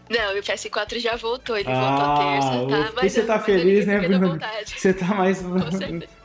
Não, 0.09 0.37
o 0.37 0.41
PS4 0.41 0.99
já 0.99 1.15
voltou, 1.15 1.57
ele 1.57 1.67
Ah, 1.69 1.95
voltou 1.95 2.25
terça, 2.25 2.49
tá? 2.85 2.91
porque 2.91 3.09
você 3.09 3.23
tá 3.23 3.35
mas 3.35 3.45
feliz, 3.45 3.85
né, 3.85 3.99
vontade. 4.19 4.73
Você 4.79 4.93
tá 4.93 5.05
mais, 5.07 5.41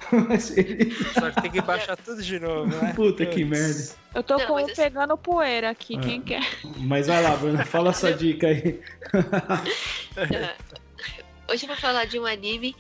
Só 1.15 1.31
que 1.31 1.43
tem 1.43 1.51
que 1.51 1.61
baixar 1.61 1.97
tudo 1.97 2.23
de 2.23 2.39
novo, 2.41 2.67
né? 2.67 2.93
Puta 2.95 3.27
que 3.27 3.45
merda. 3.45 3.95
Eu 4.15 4.23
tô 4.23 4.37
Não, 4.39 4.47
com- 4.47 4.55
mas 4.55 4.73
pegando 4.73 5.17
poeira 5.17 5.71
aqui, 5.71 5.97
Ah. 5.97 6.01
quem 6.01 6.21
quer? 6.23 6.43
Mas 6.79 7.07
vai 7.07 7.23
lá, 7.23 7.37
Bruna, 7.37 7.65
fala 7.65 7.91
a 7.91 7.93
sua 7.93 8.13
dica 8.13 8.47
aí. 8.49 8.81
Ah, 10.17 10.55
Hoje 11.51 11.65
eu 11.65 11.69
vou 11.69 11.77
falar 11.79 12.05
de 12.05 12.19
um 12.19 12.27
anime, 12.27 12.77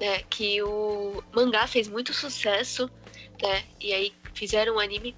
né, 0.00 0.20
que 0.30 0.62
o 0.62 1.22
mangá 1.34 1.66
fez 1.66 1.88
muito 1.88 2.12
sucesso, 2.14 2.88
né, 3.42 3.64
e 3.80 3.92
aí 3.92 4.12
fizeram 4.32 4.76
um 4.76 4.78
anime 4.78 5.16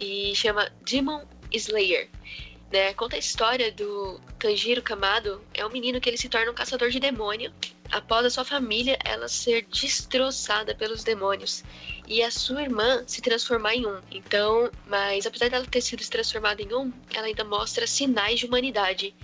e 0.00 0.32
chama 0.34 0.70
Demon 0.88 1.22
Slayer, 1.52 2.08
né, 2.72 2.94
conta 2.94 3.16
a 3.16 3.18
história 3.18 3.70
do 3.70 4.18
Tanjiro 4.38 4.80
Kamado, 4.80 5.42
é 5.52 5.66
um 5.66 5.70
menino 5.70 6.00
que 6.00 6.08
ele 6.08 6.16
se 6.16 6.28
torna 6.30 6.50
um 6.50 6.54
caçador 6.54 6.88
de 6.88 6.98
demônio 6.98 7.52
após 7.94 8.26
a 8.26 8.30
sua 8.30 8.44
família 8.44 8.98
ela 9.04 9.28
ser 9.28 9.64
destroçada 9.66 10.74
pelos 10.74 11.04
demônios 11.04 11.62
e 12.08 12.24
a 12.24 12.30
sua 12.30 12.62
irmã 12.62 13.04
se 13.06 13.22
transformar 13.22 13.76
em 13.76 13.86
um. 13.86 14.00
Então, 14.10 14.68
mas 14.84 15.26
apesar 15.26 15.48
dela 15.48 15.64
ter 15.64 15.80
sido 15.80 16.04
transformada 16.10 16.60
em 16.60 16.74
um, 16.74 16.92
ela 17.14 17.28
ainda 17.28 17.44
mostra 17.44 17.86
sinais 17.86 18.40
de 18.40 18.46
humanidade. 18.46 19.14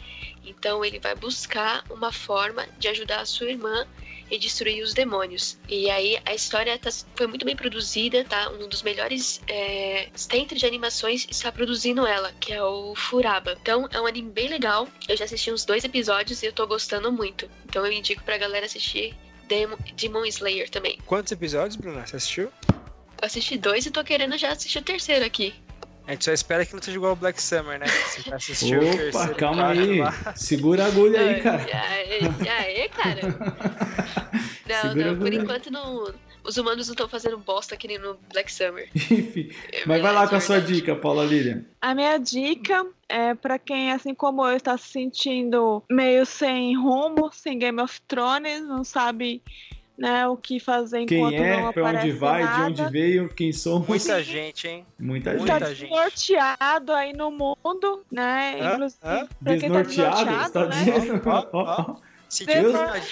Então 0.45 0.85
ele 0.85 1.01
vai 1.01 1.17
buscar 1.17 1.85
uma 1.91 2.13
forma 2.13 2.65
de 2.79 2.87
ajudar 2.87 3.21
a 3.21 3.27
sua 3.27 3.51
irmã 3.51 3.85
e 4.31 4.39
destruir 4.39 4.82
os 4.82 4.94
demônios. 4.94 5.59
E 5.69 5.90
aí 5.90 6.19
a 6.24 6.35
história 6.35 6.78
tá- 6.78 6.90
foi 7.16 7.27
muito 7.27 7.44
bem 7.44 7.57
produzida, 7.57 8.24
tá? 8.24 8.51
Um 8.51 8.69
dos 8.69 8.82
melhores 8.82 9.40
é, 9.48 10.09
centros 10.15 10.61
de 10.61 10.66
animações 10.66 11.27
está 11.31 11.51
produzindo 11.51 12.07
ela, 12.07 12.32
que 12.40 12.52
é 12.52 12.62
o 12.62 12.94
Furaba. 12.94 13.57
Então 13.61 13.89
é 13.93 14.01
um 14.01 14.07
anime 14.07 14.31
bem 14.31 14.48
legal. 14.48 14.86
Eu 15.09 15.16
já 15.16 15.24
assisti 15.24 15.51
uns 15.52 15.65
dois 15.65 15.85
episódios 15.85 16.43
e 16.43 16.47
eu 16.47 16.52
tô 16.52 16.66
gostando 16.66 17.11
muito. 17.12 17.51
Então 17.66 17.85
eu 17.85 17.93
indico 17.93 18.23
pra 18.23 18.39
galera 18.39 18.66
assistir 18.66 19.15
Demon, 19.48 19.77
Demon 19.97 20.24
Slayer 20.27 20.70
também. 20.70 20.98
Quantos 21.07 21.32
episódios, 21.32 21.77
Bruna? 21.77 22.07
Você 22.07 22.16
assistiu? 22.16 22.52
Eu 23.20 23.27
assisti 23.27 23.59
dois 23.59 23.85
e 23.85 23.90
tô 23.90 24.02
querendo 24.05 24.39
já 24.39 24.51
assistir 24.52 24.78
o 24.78 24.82
terceiro 24.82 25.24
aqui. 25.24 25.55
A 26.11 26.15
gente 26.15 26.24
só 26.24 26.32
espera 26.32 26.66
que 26.66 26.74
não 26.74 26.82
seja 26.82 26.97
igual 26.97 27.12
o 27.12 27.16
Black 27.16 27.41
Summer, 27.41 27.78
né? 27.78 27.87
Você 27.87 28.23
já 28.23 28.35
assistiu 28.35 28.81
o 28.81 28.85
Opa, 28.85 28.97
terceiro 28.97 29.35
calma 29.37 29.69
aí. 29.69 30.01
lá. 30.01 30.35
Segura 30.35 30.82
a 30.82 30.87
agulha 30.89 31.20
aí, 31.20 31.41
cara. 31.41 31.62
É, 31.62 32.89
cara. 32.89 33.20
Não, 34.69 34.82
Segura 34.82 35.12
não, 35.12 35.19
por 35.20 35.32
enquanto 35.32 35.70
não. 35.70 36.15
Os 36.45 36.57
humanos 36.57 36.87
não 36.89 36.95
estão 36.95 37.09
fazendo 37.09 37.39
bosta 37.39 37.77
que 37.77 37.87
nem 37.89 37.99
no 37.99 38.16
Black 38.32 38.53
Summer. 38.53 38.89
Enfim. 38.95 39.51
É 39.73 39.82
Mas 39.87 40.01
vai 40.03 40.12
lá 40.12 40.27
com 40.28 40.35
a 40.37 40.41
sua 40.41 40.57
verdade. 40.57 40.74
dica, 40.74 40.97
Paula 40.97 41.24
Lilian. 41.24 41.65
A 41.81 41.95
minha 41.95 42.19
dica 42.19 42.87
é 43.09 43.35
pra 43.35 43.59
quem, 43.59 43.93
assim 43.93 44.15
como 44.15 44.47
eu, 44.47 44.57
está 44.57 44.77
se 44.78 44.89
sentindo 44.89 45.82
meio 45.91 46.24
sem 46.27 46.77
rumo, 46.77 47.31
sem 47.32 47.59
Game 47.59 47.81
of 47.81 48.01
Thrones, 48.09 48.62
não 48.62 48.82
sabe 48.85 49.43
né, 50.01 50.27
o 50.27 50.35
que 50.35 50.59
fazer 50.59 51.01
enquanto 51.01 51.28
Quem 51.31 51.39
não 51.39 51.68
é, 51.68 51.72
pra 51.72 51.82
aparece 51.82 52.06
onde 52.09 52.18
vai, 52.18 52.43
nada. 52.43 52.56
de 52.56 52.82
onde 52.82 52.90
veio, 52.90 53.28
quem 53.28 53.52
somos. 53.52 53.86
Muita 53.86 54.22
gente, 54.22 54.66
hein? 54.66 54.86
Muita 54.98 55.35
muita 55.35 55.52
gente. 55.52 55.60
Tá 55.60 55.74
gente. 55.74 55.89
desnorteado 55.90 56.93
aí 56.94 57.12
no 57.12 57.31
mundo, 57.31 58.02
né? 58.10 58.56
Hã? 58.62 58.72
Inclusive, 58.72 59.01
Hã? 59.05 59.28
pra 59.44 59.59
quem 59.59 59.70
tá 59.70 59.82
Desnorteado, 59.82 60.16
você 60.16 60.24
desnorteado, 60.24 60.52
tá 60.52 60.66
né? 60.66 60.85
dizendo? 60.85 61.22
Ó, 61.27 61.47
ó, 61.52 61.60
Ó, 61.60 61.94
do 62.47 62.78
aí. 62.90 63.02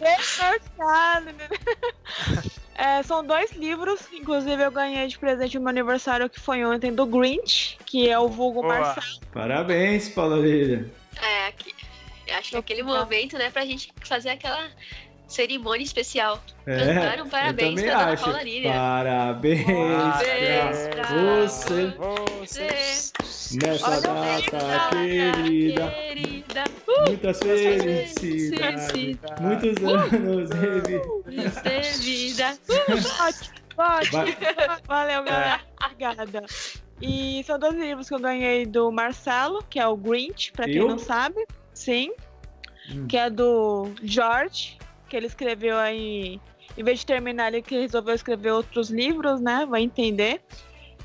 Desnorteado? 0.00 1.26
É, 2.74 3.02
são 3.04 3.24
dois 3.24 3.52
livros, 3.52 4.00
inclusive 4.12 4.62
eu 4.64 4.70
ganhei 4.72 5.06
de 5.06 5.16
presente 5.18 5.54
no 5.56 5.60
meu 5.60 5.70
aniversário 5.70 6.28
que 6.28 6.40
foi 6.40 6.64
ontem 6.64 6.92
do 6.92 7.06
Grinch, 7.06 7.78
que 7.86 8.08
é 8.08 8.18
o 8.18 8.26
vulgo 8.26 8.62
Boa. 8.62 8.80
Marcelo. 8.80 9.20
Parabéns, 9.32 10.08
Paula 10.08 10.38
Lilian. 10.38 10.86
É, 11.22 11.46
aqui, 11.48 11.72
acho 12.32 12.50
que 12.50 12.56
é 12.56 12.58
aquele 12.58 12.82
momento, 12.82 13.36
né, 13.38 13.50
pra 13.50 13.64
gente 13.64 13.92
fazer 14.04 14.30
aquela 14.30 14.68
cerimônia 15.28 15.84
especial. 15.84 16.42
É, 16.66 16.76
Cantaram 16.94 17.28
parabéns 17.28 17.80
pra 17.80 17.92
dona 17.98 18.12
acho. 18.12 18.24
Paula 18.24 18.42
Lilian. 18.42 18.72
Parabéns 18.72 19.64
Parabéns 19.64 20.88
pra 20.88 21.04
pra 21.06 21.16
você 21.56 21.92
Você. 22.40 23.56
nessa 23.64 23.88
Olha, 23.90 24.00
data 24.00 24.90
querida. 24.90 25.88
querida. 25.90 26.64
Muitas 27.06 27.38
felicidades. 27.38 28.90
Felicidade. 28.90 29.42
Muitos 29.42 29.84
anos 29.84 30.50
de 30.50 31.98
vida. 32.00 32.58
Pode, 33.76 34.10
pode. 34.10 34.10
Vai. 34.10 34.36
Valeu, 34.86 35.22
galera. 35.24 35.60
Obrigada. 35.84 36.44
E 37.00 37.42
são 37.44 37.58
dois 37.58 37.74
livros 37.74 38.08
que 38.08 38.14
eu 38.14 38.18
ganhei 38.18 38.66
do 38.66 38.90
Marcelo, 38.92 39.64
que 39.70 39.78
é 39.78 39.86
o 39.86 39.96
Grinch, 39.96 40.52
pra 40.52 40.66
quem 40.66 40.74
Eu? 40.76 40.88
não 40.88 40.98
sabe. 40.98 41.46
Sim. 41.80 42.12
Hum. 42.92 43.06
Que 43.06 43.16
é 43.16 43.30
do 43.30 43.90
George, 44.02 44.76
que 45.08 45.16
ele 45.16 45.26
escreveu 45.26 45.78
aí. 45.78 46.38
Em 46.76 46.84
vez 46.84 47.00
de 47.00 47.06
terminar, 47.06 47.48
ele 47.48 47.62
que 47.62 47.74
resolveu 47.74 48.14
escrever 48.14 48.52
outros 48.52 48.90
livros, 48.90 49.40
né? 49.40 49.66
Vai 49.66 49.82
entender. 49.82 50.42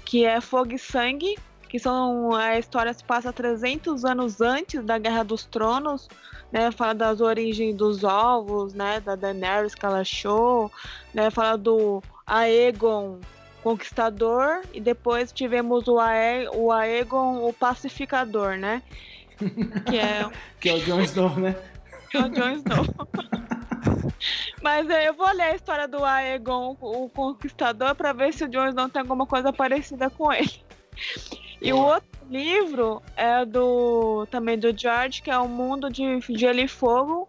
Que 0.04 0.26
é 0.26 0.42
Fogo 0.42 0.74
e 0.74 0.78
Sangue, 0.78 1.38
que 1.70 1.80
são 1.80 2.36
a 2.36 2.60
história 2.60 2.94
se 2.94 3.04
passa 3.04 3.32
300 3.32 4.04
anos 4.04 4.42
antes 4.42 4.84
da 4.84 4.98
Guerra 4.98 5.24
dos 5.24 5.46
Tronos, 5.46 6.10
né? 6.52 6.70
Fala 6.72 6.94
das 6.94 7.22
origens 7.22 7.74
dos 7.74 8.04
ovos, 8.04 8.74
né? 8.74 9.00
Da 9.00 9.16
Daenerys 9.16 9.74
que 9.74 9.86
ela 9.86 10.02
achou, 10.02 10.70
né? 11.14 11.32
Fala 11.32 11.58
do 11.58 12.04
Aegon 12.28 13.20
Conquistador 13.64 14.62
e 14.74 14.82
depois 14.82 15.32
tivemos 15.32 15.88
o, 15.88 16.00
Ae 16.00 16.50
o 16.54 16.70
Aegon 16.70 17.48
o 17.48 17.54
Pacificador, 17.54 18.58
né? 18.58 18.84
Que 19.86 19.98
é 19.98 20.30
Que 20.60 20.70
é 20.70 20.74
o 20.74 20.80
Jon 20.80 21.02
Snow, 21.02 21.36
né? 21.38 21.56
o 22.14 22.30
Jon 22.30 22.52
Snow. 22.52 22.86
Mas 24.62 24.90
eu 24.90 25.14
vou 25.14 25.32
ler 25.34 25.44
a 25.44 25.56
história 25.56 25.88
do 25.88 26.04
Aegon, 26.04 26.76
o 26.82 27.10
Conquistador, 27.10 27.94
pra 27.96 28.14
ver 28.14 28.34
se 28.34 28.44
o 28.44 28.48
Jon 28.48 28.70
Snow 28.70 28.90
tem 28.90 29.02
alguma 29.02 29.26
coisa 29.26 29.54
parecida 29.54 30.10
com 30.10 30.32
ele. 30.32 30.64
E 31.62 31.72
o 31.74 31.78
outro 31.78 32.10
livro 32.30 33.02
é 33.16 33.46
do 33.46 34.26
também 34.32 34.58
do 34.58 34.76
George, 34.78 35.22
que 35.22 35.30
é 35.30 35.38
o 35.38 35.48
Mundo 35.48 35.90
de 35.90 36.20
Gelo 36.30 36.60
e 36.60 36.68
Fogo, 36.68 37.28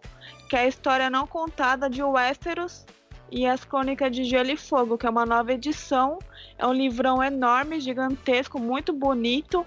que 0.49 0.55
é 0.55 0.61
a 0.61 0.67
história 0.67 1.09
não 1.09 1.27
contada 1.27 1.89
de 1.89 2.01
Westeros 2.01 2.85
e 3.31 3.45
as 3.45 3.65
Crônicas 3.65 4.11
de 4.11 4.23
Gelo 4.23 4.51
e 4.51 4.57
Fogo, 4.57 4.97
que 4.97 5.05
é 5.05 5.09
uma 5.09 5.25
nova 5.25 5.53
edição. 5.53 6.19
É 6.57 6.65
um 6.65 6.73
livrão 6.73 7.21
enorme, 7.21 7.79
gigantesco, 7.79 8.59
muito 8.59 8.93
bonito. 8.93 9.65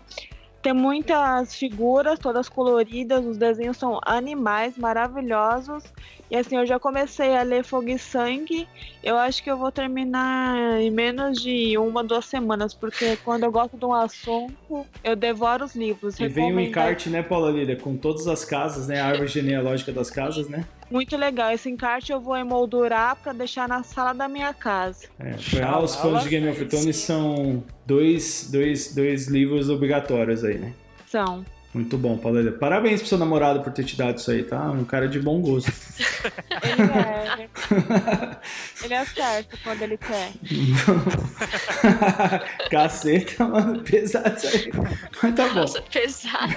Tem 0.63 0.75
muitas 0.75 1.55
figuras, 1.55 2.19
todas 2.19 2.49
coloridas, 2.49 3.25
os 3.25 3.39
desenhos 3.39 3.79
são 3.79 3.99
animais 4.05 4.77
maravilhosos. 4.77 5.85
E 6.31 6.37
assim, 6.37 6.57
eu 6.57 6.67
já 6.67 6.79
comecei 6.79 7.35
a 7.35 7.43
ler 7.43 7.65
Fogo 7.65 7.89
e 7.89 7.99
Sangue. 7.99 8.69
Eu 9.03 9.17
acho 9.17 9.43
que 9.43 9.51
eu 9.51 9.57
vou 9.57 9.73
terminar 9.73 10.81
em 10.81 10.91
menos 10.91 11.41
de 11.41 11.79
uma, 11.79 12.05
duas 12.05 12.27
semanas, 12.27 12.75
porque 12.75 13.17
quando 13.25 13.45
eu 13.45 13.51
gosto 13.51 13.79
de 13.79 13.85
um 13.85 13.95
assunto, 13.95 14.87
eu 15.03 15.17
devoro 15.17 15.65
os 15.65 15.75
livros. 15.75 16.21
E 16.21 16.29
vem 16.29 16.45
o 16.45 16.47
Recomendo. 16.49 16.69
encarte, 16.69 17.09
né, 17.09 17.23
Paula 17.23 17.51
Lilian? 17.51 17.77
Com 17.77 17.97
todas 17.97 18.29
as 18.29 18.45
casas, 18.45 18.87
né? 18.87 19.01
A 19.01 19.07
árvore 19.07 19.29
genealógica 19.29 19.93
das 19.93 20.11
casas, 20.11 20.47
né? 20.49 20.65
Muito 20.91 21.17
legal. 21.17 21.53
Esse 21.53 21.71
encarte 21.71 22.11
eu 22.11 22.21
vou 22.21 22.37
emoldurar 22.37 23.17
para 23.17 23.33
deixar 23.33 23.69
na 23.69 23.83
sala 23.83 24.13
da 24.13 24.29
minha 24.29 24.53
casa. 24.53 25.07
É, 25.19 25.35
pra 25.51 25.81
os 25.81 25.95
fãs 25.95 26.25
de 26.25 26.29
Game 26.29 26.49
of 26.49 26.65
Thrones 26.67 26.97
são 26.97 27.63
dois, 27.87 28.49
dois, 28.51 28.95
dois 28.95 29.29
livros 29.29 29.71
obrigatórios 29.71 30.43
aí, 30.45 30.59
né? 30.59 30.73
São. 31.07 31.45
Muito 31.73 31.97
bom, 31.97 32.21
Lilian. 32.25 32.59
Parabéns 32.59 32.99
pro 32.99 33.09
seu 33.09 33.19
namorado 33.19 33.61
por 33.61 33.73
ter 33.73 33.85
te 33.85 33.97
dado 33.97 34.19
isso 34.19 34.29
aí, 34.33 34.43
tá? 34.43 34.73
Um 34.73 34.85
cara 34.85 35.09
de 35.09 35.21
bom 35.21 35.41
gosto. 35.41 35.73
Ele 36.63 36.83
é. 36.83 37.49
ele 38.83 38.95
é 38.95 39.05
certo 39.05 39.57
quando 39.63 39.83
ele 39.83 39.97
quer. 39.97 40.33
Caceta, 42.71 43.47
mano, 43.47 43.83
pesado 43.83 44.37
isso 44.37 44.49
aí. 44.49 44.73
Mas 45.23 45.35
tá 45.37 45.49
bom. 45.49 45.55
Nossa, 45.61 45.81
pesado. 45.83 46.55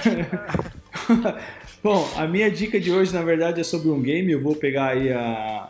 Bom, 1.84 2.10
a 2.16 2.26
minha 2.26 2.50
dica 2.50 2.80
de 2.80 2.90
hoje, 2.90 3.14
na 3.14 3.22
verdade, 3.22 3.60
é 3.60 3.64
sobre 3.64 3.90
um 3.90 4.02
game. 4.02 4.32
Eu 4.32 4.40
vou 4.40 4.56
pegar 4.56 4.92
aí 4.92 5.12
a, 5.12 5.70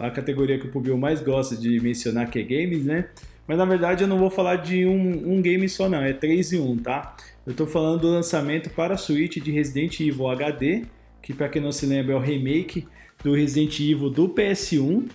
a 0.00 0.10
categoria 0.10 0.58
que 0.58 0.66
o 0.66 0.70
Pubio 0.72 0.98
mais 0.98 1.22
gosta 1.22 1.56
de 1.56 1.78
mencionar, 1.78 2.28
que 2.28 2.40
é 2.40 2.42
games, 2.42 2.84
né? 2.84 3.06
Mas 3.46 3.56
na 3.56 3.64
verdade 3.64 4.02
eu 4.02 4.08
não 4.08 4.18
vou 4.18 4.28
falar 4.28 4.56
de 4.56 4.84
um, 4.84 5.34
um 5.34 5.40
game 5.40 5.68
só, 5.68 5.88
não. 5.88 6.02
É 6.02 6.12
3 6.12 6.54
em 6.54 6.60
1, 6.60 6.78
tá? 6.78 7.16
Eu 7.46 7.54
tô 7.54 7.64
falando 7.64 8.00
do 8.00 8.08
lançamento 8.08 8.70
para 8.70 8.94
a 8.94 8.96
Switch 8.96 9.36
de 9.36 9.52
Resident 9.52 10.00
Evil 10.00 10.28
HD, 10.28 10.82
que 11.22 11.32
para 11.32 11.48
quem 11.48 11.62
não 11.62 11.70
se 11.70 11.86
lembra 11.86 12.14
é 12.14 12.16
o 12.16 12.20
remake 12.20 12.88
do 13.22 13.32
Resident 13.32 13.78
Evil 13.78 14.10
do 14.10 14.28
PS1, 14.28 15.10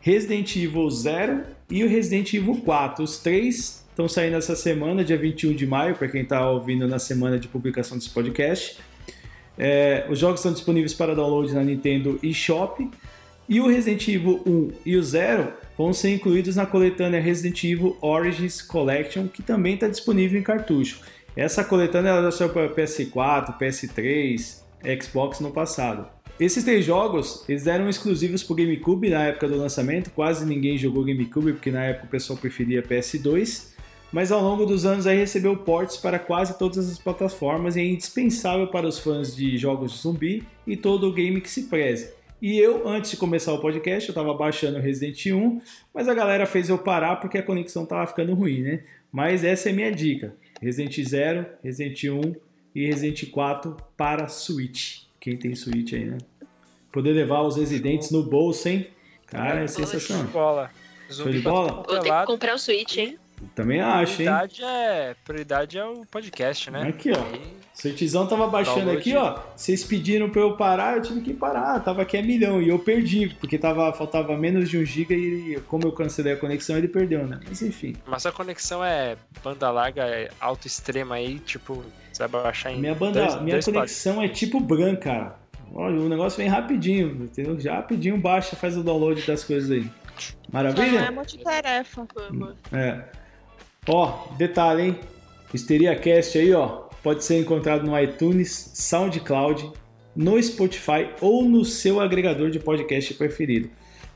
Resident 0.00 0.56
Evil 0.56 0.90
0 0.90 1.42
e 1.70 1.84
o 1.84 1.88
Resident 1.88 2.34
Evil 2.34 2.56
4. 2.56 3.04
Os 3.04 3.18
três 3.18 3.86
estão 3.88 4.08
saindo 4.08 4.36
essa 4.36 4.56
semana, 4.56 5.04
dia 5.04 5.16
21 5.16 5.54
de 5.54 5.64
maio, 5.64 5.94
para 5.94 6.08
quem 6.08 6.22
está 6.22 6.50
ouvindo 6.50 6.88
na 6.88 6.98
semana 6.98 7.38
de 7.38 7.46
publicação 7.46 7.96
desse 7.96 8.10
podcast. 8.10 8.78
É, 9.58 10.06
os 10.08 10.18
jogos 10.18 10.40
estão 10.40 10.52
disponíveis 10.52 10.94
para 10.94 11.14
download 11.14 11.52
na 11.52 11.62
Nintendo 11.62 12.18
eShop. 12.22 12.90
E 13.48 13.60
o 13.60 13.66
Resident 13.66 14.08
Evil 14.08 14.40
1 14.46 14.70
e 14.86 14.96
o 14.96 15.02
0 15.02 15.52
vão 15.76 15.92
ser 15.92 16.14
incluídos 16.14 16.56
na 16.56 16.64
coletânea 16.64 17.20
Resident 17.20 17.62
Evil 17.64 17.96
Origins 18.00 18.62
Collection, 18.62 19.28
que 19.28 19.42
também 19.42 19.74
está 19.74 19.86
disponível 19.86 20.40
em 20.40 20.42
cartucho. 20.42 21.00
Essa 21.36 21.62
coletânea 21.62 22.10
ela 22.10 22.22
já 22.22 22.30
saiu 22.30 22.50
para 22.50 22.68
PS4, 22.68 23.58
PS3, 23.58 24.62
Xbox 25.02 25.40
no 25.40 25.50
passado. 25.50 26.06
Esses 26.38 26.64
três 26.64 26.84
jogos 26.84 27.44
eles 27.48 27.66
eram 27.66 27.88
exclusivos 27.88 28.42
para 28.42 28.52
o 28.54 28.56
GameCube 28.56 29.10
na 29.10 29.24
época 29.24 29.46
do 29.46 29.56
lançamento, 29.56 30.10
quase 30.10 30.44
ninguém 30.44 30.76
jogou 30.76 31.04
GameCube 31.04 31.52
porque 31.52 31.70
na 31.70 31.84
época 31.84 32.06
o 32.06 32.10
pessoal 32.10 32.38
preferia 32.38 32.82
PS2, 32.82 33.73
mas 34.14 34.30
ao 34.30 34.40
longo 34.40 34.64
dos 34.64 34.86
anos 34.86 35.08
aí 35.08 35.18
recebeu 35.18 35.56
ports 35.56 35.96
para 35.96 36.20
quase 36.20 36.56
todas 36.56 36.88
as 36.88 37.00
plataformas 37.00 37.74
e 37.74 37.80
é 37.80 37.84
indispensável 37.84 38.68
para 38.68 38.86
os 38.86 38.96
fãs 38.96 39.34
de 39.34 39.58
jogos 39.58 39.90
de 39.90 39.98
zumbi 39.98 40.46
e 40.64 40.76
todo 40.76 41.08
o 41.08 41.12
game 41.12 41.40
que 41.40 41.50
se 41.50 41.64
preze. 41.64 42.14
E 42.40 42.56
eu, 42.56 42.86
antes 42.86 43.10
de 43.10 43.16
começar 43.16 43.52
o 43.52 43.58
podcast, 43.58 44.08
eu 44.08 44.12
estava 44.12 44.32
baixando 44.32 44.78
Resident 44.78 45.26
1, 45.26 45.60
mas 45.92 46.06
a 46.06 46.14
galera 46.14 46.46
fez 46.46 46.68
eu 46.68 46.78
parar 46.78 47.16
porque 47.16 47.38
a 47.38 47.42
conexão 47.42 47.82
estava 47.82 48.06
ficando 48.06 48.34
ruim, 48.34 48.62
né? 48.62 48.84
Mas 49.10 49.42
essa 49.42 49.68
é 49.68 49.72
a 49.72 49.74
minha 49.74 49.90
dica. 49.90 50.32
Resident 50.62 50.96
0, 50.96 51.46
Resident 51.64 52.04
1 52.04 52.34
e 52.72 52.86
Resident 52.86 53.28
4 53.32 53.76
para 53.96 54.28
Switch. 54.28 55.06
Quem 55.18 55.36
tem 55.36 55.56
Switch 55.56 55.92
aí, 55.92 56.04
né? 56.04 56.18
Poder 56.92 57.14
levar 57.14 57.42
os 57.42 57.56
residentes 57.56 58.12
no 58.12 58.22
bolso, 58.22 58.68
hein? 58.68 58.86
Cara, 59.26 59.64
é 59.64 59.66
sensacional. 59.66 60.26
Bola. 60.28 60.70
Show 61.10 61.28
de 61.28 61.40
bola? 61.40 61.72
Vou 61.72 61.98
ter 61.98 62.12
que 62.12 62.26
comprar 62.26 62.54
o 62.54 62.58
Switch, 62.60 62.96
hein? 62.96 63.18
Também 63.54 63.80
acho, 63.80 64.22
hein? 64.22 64.28
Prioridade 64.28 64.64
é, 64.64 65.16
prioridade 65.24 65.78
é 65.78 65.84
o 65.84 66.04
podcast, 66.06 66.70
né? 66.70 66.88
Aqui, 66.88 67.10
ó. 67.12 67.22
Aí, 67.22 67.64
Certizão 67.74 68.26
tava 68.26 68.46
baixando 68.46 68.86
Download. 68.86 68.98
aqui, 68.98 69.16
ó. 69.16 69.40
Vocês 69.56 69.82
pediram 69.82 70.30
pra 70.30 70.40
eu 70.40 70.56
parar, 70.56 70.96
eu 70.96 71.02
tive 71.02 71.20
que 71.20 71.34
parar. 71.34 71.80
Tava 71.80 72.02
aqui 72.02 72.16
a 72.16 72.22
milhão 72.22 72.62
e 72.62 72.68
eu 72.68 72.78
perdi, 72.78 73.34
porque 73.40 73.58
tava, 73.58 73.92
faltava 73.92 74.36
menos 74.36 74.70
de 74.70 74.78
um 74.78 74.84
giga 74.84 75.14
e 75.14 75.60
como 75.66 75.84
eu 75.86 75.92
cancelei 75.92 76.34
a 76.34 76.36
conexão, 76.36 76.76
ele 76.76 76.86
perdeu, 76.86 77.26
né? 77.26 77.40
Mas 77.46 77.62
enfim. 77.62 77.96
mas 78.06 78.24
a 78.24 78.32
conexão 78.32 78.84
é 78.84 79.16
banda 79.42 79.70
larga, 79.70 80.04
é 80.04 80.30
alto 80.40 80.66
extrema 80.66 81.16
aí, 81.16 81.40
tipo, 81.40 81.84
você 82.12 82.26
vai 82.28 82.42
baixar 82.42 82.70
em 82.70 82.80
Minha 82.80 82.94
banda, 82.94 83.20
dois, 83.20 83.34
minha 83.42 83.54
dois 83.56 83.64
conexão 83.64 84.22
é 84.22 84.28
tipo 84.28 84.60
Bran, 84.60 84.94
cara. 84.94 85.36
Olha, 85.74 86.00
o 86.00 86.08
negócio 86.08 86.36
vem 86.36 86.46
rapidinho, 86.46 87.24
entendeu? 87.24 87.58
Já 87.58 87.74
rapidinho 87.74 88.16
baixa, 88.16 88.54
faz 88.54 88.76
o 88.76 88.84
download 88.84 89.20
das 89.22 89.42
coisas 89.42 89.70
aí. 89.72 89.90
Maravilha? 90.52 91.00
não 91.00 91.06
é 91.06 91.10
multitarefa. 91.10 92.06
Vamos. 92.14 92.54
É. 92.72 93.04
Ó, 93.88 94.28
detalhe, 94.36 94.82
hein? 94.82 94.98
Histeria 95.52 95.94
Cast 95.96 96.38
aí, 96.38 96.52
ó, 96.52 96.84
pode 97.02 97.22
ser 97.24 97.38
encontrado 97.38 97.84
no 97.86 97.98
iTunes, 97.98 98.70
SoundCloud, 98.74 99.70
no 100.16 100.42
Spotify 100.42 101.08
ou 101.20 101.44
no 101.48 101.64
seu 101.64 102.00
agregador 102.00 102.50
de 102.50 102.58
podcast 102.58 103.14
preferido. 103.14 103.70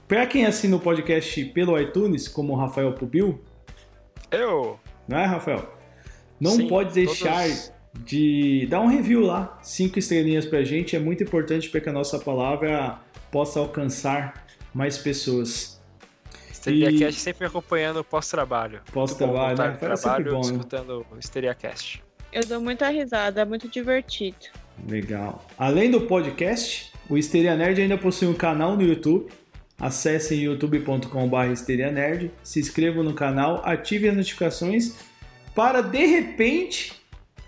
Para 0.07 0.27
quem 0.27 0.47
assina 0.47 0.77
o 0.77 0.81
podcast 0.81 1.45
pelo 1.47 1.79
iTunes, 1.79 2.27
como 2.29 2.55
o 2.55 2.57
Rafael 2.57 2.93
Pubil, 2.95 3.41
Eu. 4.31 4.79
não 5.07 5.19
é, 5.19 5.27
Rafael? 5.27 5.69
Não 6.41 6.53
Sim, 6.53 6.69
pode 6.69 6.95
deixar 6.95 7.43
todos- 7.43 7.73
de 8.05 8.67
dar 8.71 8.81
um 8.81 8.87
review 8.87 9.21
lá, 9.21 9.59
cinco 9.63 9.99
estrelinhas 9.99 10.47
pra 10.47 10.63
gente, 10.63 10.95
é 10.97 10.99
muito 10.99 11.23
importante 11.25 11.69
para 11.69 11.81
que 11.81 11.89
a 11.89 11.93
nossa 11.93 12.19
palavra 12.19 12.99
possa 13.31 13.59
alcançar 13.61 14.47
mais 14.73 14.97
pessoas. 14.97 15.78
SteriaCast 16.69 17.21
sempre 17.21 17.41
me 17.45 17.47
acompanhando 17.49 18.05
pós-trabalho. 18.05 18.81
Pós-trabalho, 18.93 19.59
né? 19.59 19.77
sempre 19.79 19.97
trabalho 19.97 20.33
bom, 20.33 20.41
né? 20.41 20.53
escutando 20.53 21.07
o 21.11 21.23
SteriaCast. 21.23 22.03
Eu 22.33 22.47
dou 22.47 22.61
muita 22.61 22.89
risada, 22.89 23.41
é 23.41 23.45
muito 23.45 23.69
divertido. 23.69 24.37
Legal. 24.87 25.45
Além 25.59 25.91
do 25.91 26.03
podcast, 26.03 26.93
o 27.09 27.17
Histeria 27.17 27.57
Nerd 27.57 27.81
ainda 27.81 27.97
possui 27.97 28.29
um 28.29 28.35
canal 28.35 28.77
no 28.77 28.83
YouTube. 28.83 29.31
Acessem 29.81 30.41
youtube.com.br 30.41 31.47
Histeria 31.53 31.91
Nerd, 31.91 32.33
se 32.43 32.59
inscrevam 32.59 33.05
no 33.05 33.15
canal, 33.15 33.63
ativem 33.65 34.11
as 34.11 34.17
notificações 34.17 34.97
para 35.55 35.81
de 35.81 36.05
repente 36.05 36.98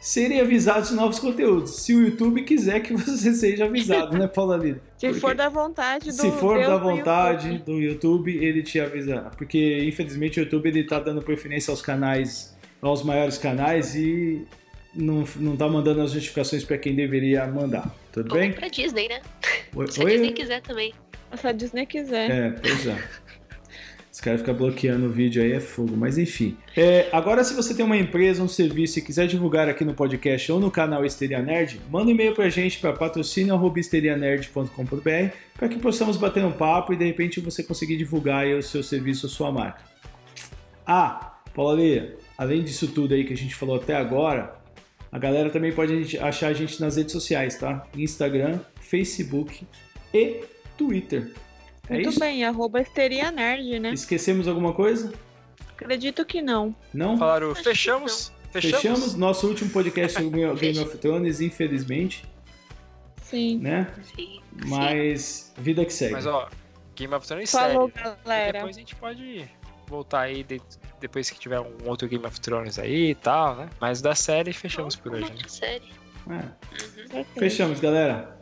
serem 0.01 0.41
avisados 0.41 0.89
de 0.89 0.95
novos 0.95 1.19
conteúdos. 1.19 1.77
Se 1.83 1.95
o 1.95 2.01
YouTube 2.01 2.43
quiser 2.43 2.81
que 2.81 2.95
você 2.95 3.33
seja 3.35 3.67
avisado, 3.67 4.17
né, 4.19 4.27
Paula 4.27 4.57
Lida? 4.57 4.81
Se 4.97 5.07
Porque- 5.07 5.21
for 5.21 5.35
da 5.35 5.49
vontade 5.49 6.07
do 6.07 6.13
Se 6.13 6.31
for 6.33 6.57
Deus 6.57 6.69
da 6.69 6.77
do 6.79 6.83
vontade 6.83 7.49
YouTube. 7.49 7.65
do 7.67 7.81
YouTube, 7.81 8.45
ele 8.45 8.63
te 8.63 8.81
avisa. 8.81 9.31
Porque, 9.37 9.85
infelizmente, 9.85 10.41
o 10.41 10.43
YouTube 10.45 10.69
ele 10.69 10.85
tá 10.85 10.99
dando 10.99 11.21
preferência 11.23 11.71
aos 11.71 11.83
canais, 11.83 12.57
aos 12.81 13.03
maiores 13.03 13.37
canais 13.39 13.95
e 13.95 14.45
não, 14.95 15.25
não 15.37 15.57
tá 15.57 15.69
mandando 15.69 16.01
as 16.01 16.15
notificações 16.15 16.65
para 16.65 16.79
quem 16.79 16.95
deveria 16.95 17.47
mandar. 17.47 17.95
Tudo 18.13 18.33
Ou 18.33 18.39
bem? 18.41 18.53
pra 18.53 18.69
Disney, 18.69 19.09
né? 19.09 19.21
Oi? 19.77 19.87
Se 19.87 20.01
a 20.03 20.05
Disney 20.07 20.33
quiser 20.33 20.61
também. 20.63 20.95
Se 21.37 21.47
a 21.47 21.53
Disney 21.53 21.87
quiser. 21.87 22.31
É, 22.31 22.51
pois 22.51 22.87
é. 22.87 23.05
Os 24.21 24.23
caras 24.23 24.43
ficam 24.43 24.55
bloqueando 24.55 25.07
o 25.07 25.11
vídeo 25.11 25.43
aí, 25.43 25.53
é 25.53 25.61
fogo. 25.61 25.97
Mas 25.97 26.19
enfim. 26.19 26.55
É, 26.77 27.09
agora, 27.11 27.43
se 27.43 27.55
você 27.55 27.73
tem 27.73 27.83
uma 27.83 27.97
empresa, 27.97 28.43
um 28.43 28.49
serviço 28.49 28.99
e 28.99 29.03
quiser 29.03 29.27
divulgar 29.27 29.67
aqui 29.67 29.83
no 29.83 29.95
podcast 29.95 30.53
ou 30.53 30.61
no 30.61 30.71
canal 30.71 31.07
Histeria 31.07 31.41
Nerd, 31.41 31.81
manda 31.91 32.09
um 32.09 32.11
e-mail 32.11 32.35
pra 32.35 32.51
gente 32.51 32.79
para 32.81 32.93
patrocínio.histerianerd.com.br 32.93 35.35
para 35.55 35.71
que 35.71 35.79
possamos 35.79 36.19
bater 36.19 36.45
um 36.45 36.53
papo 36.53 36.93
e 36.93 36.97
de 36.97 37.07
repente 37.07 37.41
você 37.41 37.63
conseguir 37.63 37.97
divulgar 37.97 38.47
o 38.47 38.63
seu 38.63 38.83
serviço 38.83 39.25
ou 39.25 39.31
sua 39.31 39.51
marca. 39.51 39.81
Ah, 40.87 41.39
Paula 41.55 41.73
Leia, 41.73 42.15
além 42.37 42.63
disso 42.63 42.89
tudo 42.89 43.15
aí 43.15 43.25
que 43.25 43.33
a 43.33 43.37
gente 43.39 43.55
falou 43.55 43.77
até 43.77 43.97
agora, 43.97 44.53
a 45.11 45.19
galera 45.19 45.49
também 45.49 45.73
pode 45.73 46.19
achar 46.19 46.49
a 46.49 46.53
gente 46.53 46.79
nas 46.79 46.97
redes 46.97 47.13
sociais, 47.13 47.57
tá? 47.57 47.87
Instagram, 47.97 48.61
Facebook 48.83 49.67
e 50.13 50.43
Twitter. 50.77 51.31
É 51.91 51.95
Muito 51.95 52.09
isso? 52.11 52.21
bem, 52.21 52.45
arroba 52.45 52.81
Histeria 52.81 53.33
Nerd, 53.33 53.81
né? 53.81 53.93
Esquecemos 53.93 54.47
alguma 54.47 54.73
coisa? 54.73 55.13
Acredito 55.71 56.25
que 56.25 56.41
não. 56.41 56.75
Não? 56.95 57.19
Falaram, 57.19 57.53
que 57.53 57.65
fechamos? 57.65 58.33
Fechamos 58.53 59.15
nosso 59.17 59.49
último 59.49 59.71
podcast 59.71 60.23
sobre 60.23 60.55
Game 60.55 60.79
of 60.79 60.99
Thrones, 60.99 61.41
infelizmente, 61.41 62.25
Sim. 63.23 63.59
né? 63.59 63.93
Sim. 64.17 64.41
Mas 64.67 65.53
vida 65.59 65.85
que 65.85 65.93
segue. 65.93 66.13
Mas 66.13 66.27
ó, 66.27 66.49
Game 66.95 67.13
of 67.15 67.27
Thrones 67.27 67.51
Falou, 67.51 67.91
sério. 67.95 68.17
galera. 68.25 68.53
Depois 68.59 68.77
a 68.77 68.79
gente 68.79 68.95
pode 68.97 69.49
voltar 69.89 70.21
aí 70.21 70.43
de- 70.45 70.61
depois 71.01 71.29
que 71.31 71.39
tiver 71.41 71.59
um 71.61 71.73
outro 71.87 72.07
Game 72.09 72.25
of 72.27 72.41
Thrones 72.41 72.79
aí 72.79 73.11
e 73.11 73.15
tal, 73.17 73.57
né? 73.57 73.69
Mas 73.81 74.01
da 74.01 74.15
série 74.15 74.53
fechamos 74.53 74.95
por 74.97 75.13
hoje, 75.13 75.25
né? 75.33 75.39
Série. 75.49 75.91
É, 76.29 77.17
Uhum. 77.17 77.25
fechamos, 77.37 77.81
galera. 77.81 78.37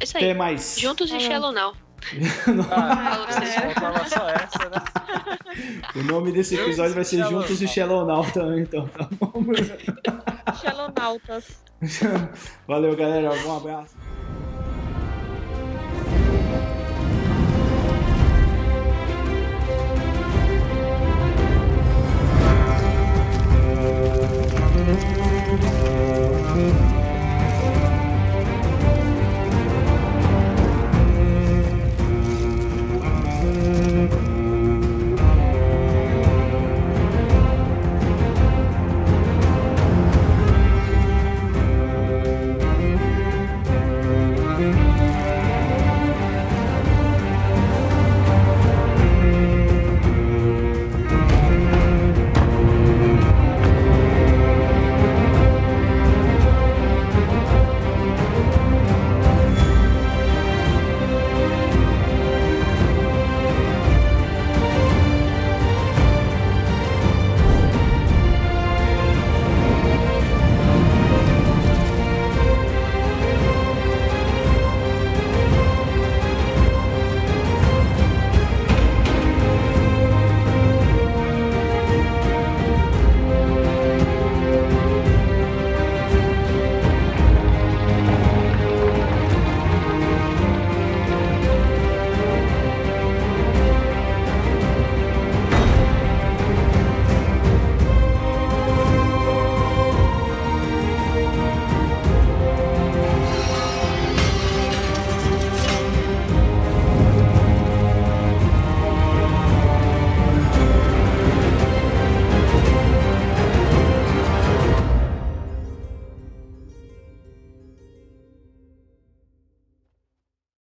É 0.00 0.04
isso 0.04 0.16
Até 0.16 0.28
aí. 0.30 0.34
mais. 0.34 0.76
Juntos 0.78 1.10
e. 1.10 1.18
Shallow 1.20 1.52
Now. 1.52 1.74
Ah, 2.70 3.26
Ah, 3.28 3.44
é. 3.44 4.08
só 4.08 4.28
essa, 4.28 4.70
né? 4.70 5.38
O 5.96 6.02
nome 6.04 6.32
desse 6.32 6.54
episódio 6.54 6.94
vai 6.94 7.04
ser 7.04 7.24
Juntos 7.24 7.60
e 7.60 7.66
Now 8.06 8.24
também, 8.32 8.60
então 8.60 8.86
tá 8.88 9.08
bom? 9.18 9.32
Xelonautas. 10.60 11.44
Valeu, 12.66 12.96
galera. 12.96 13.30
Um 13.46 13.56
abraço. 13.56 13.94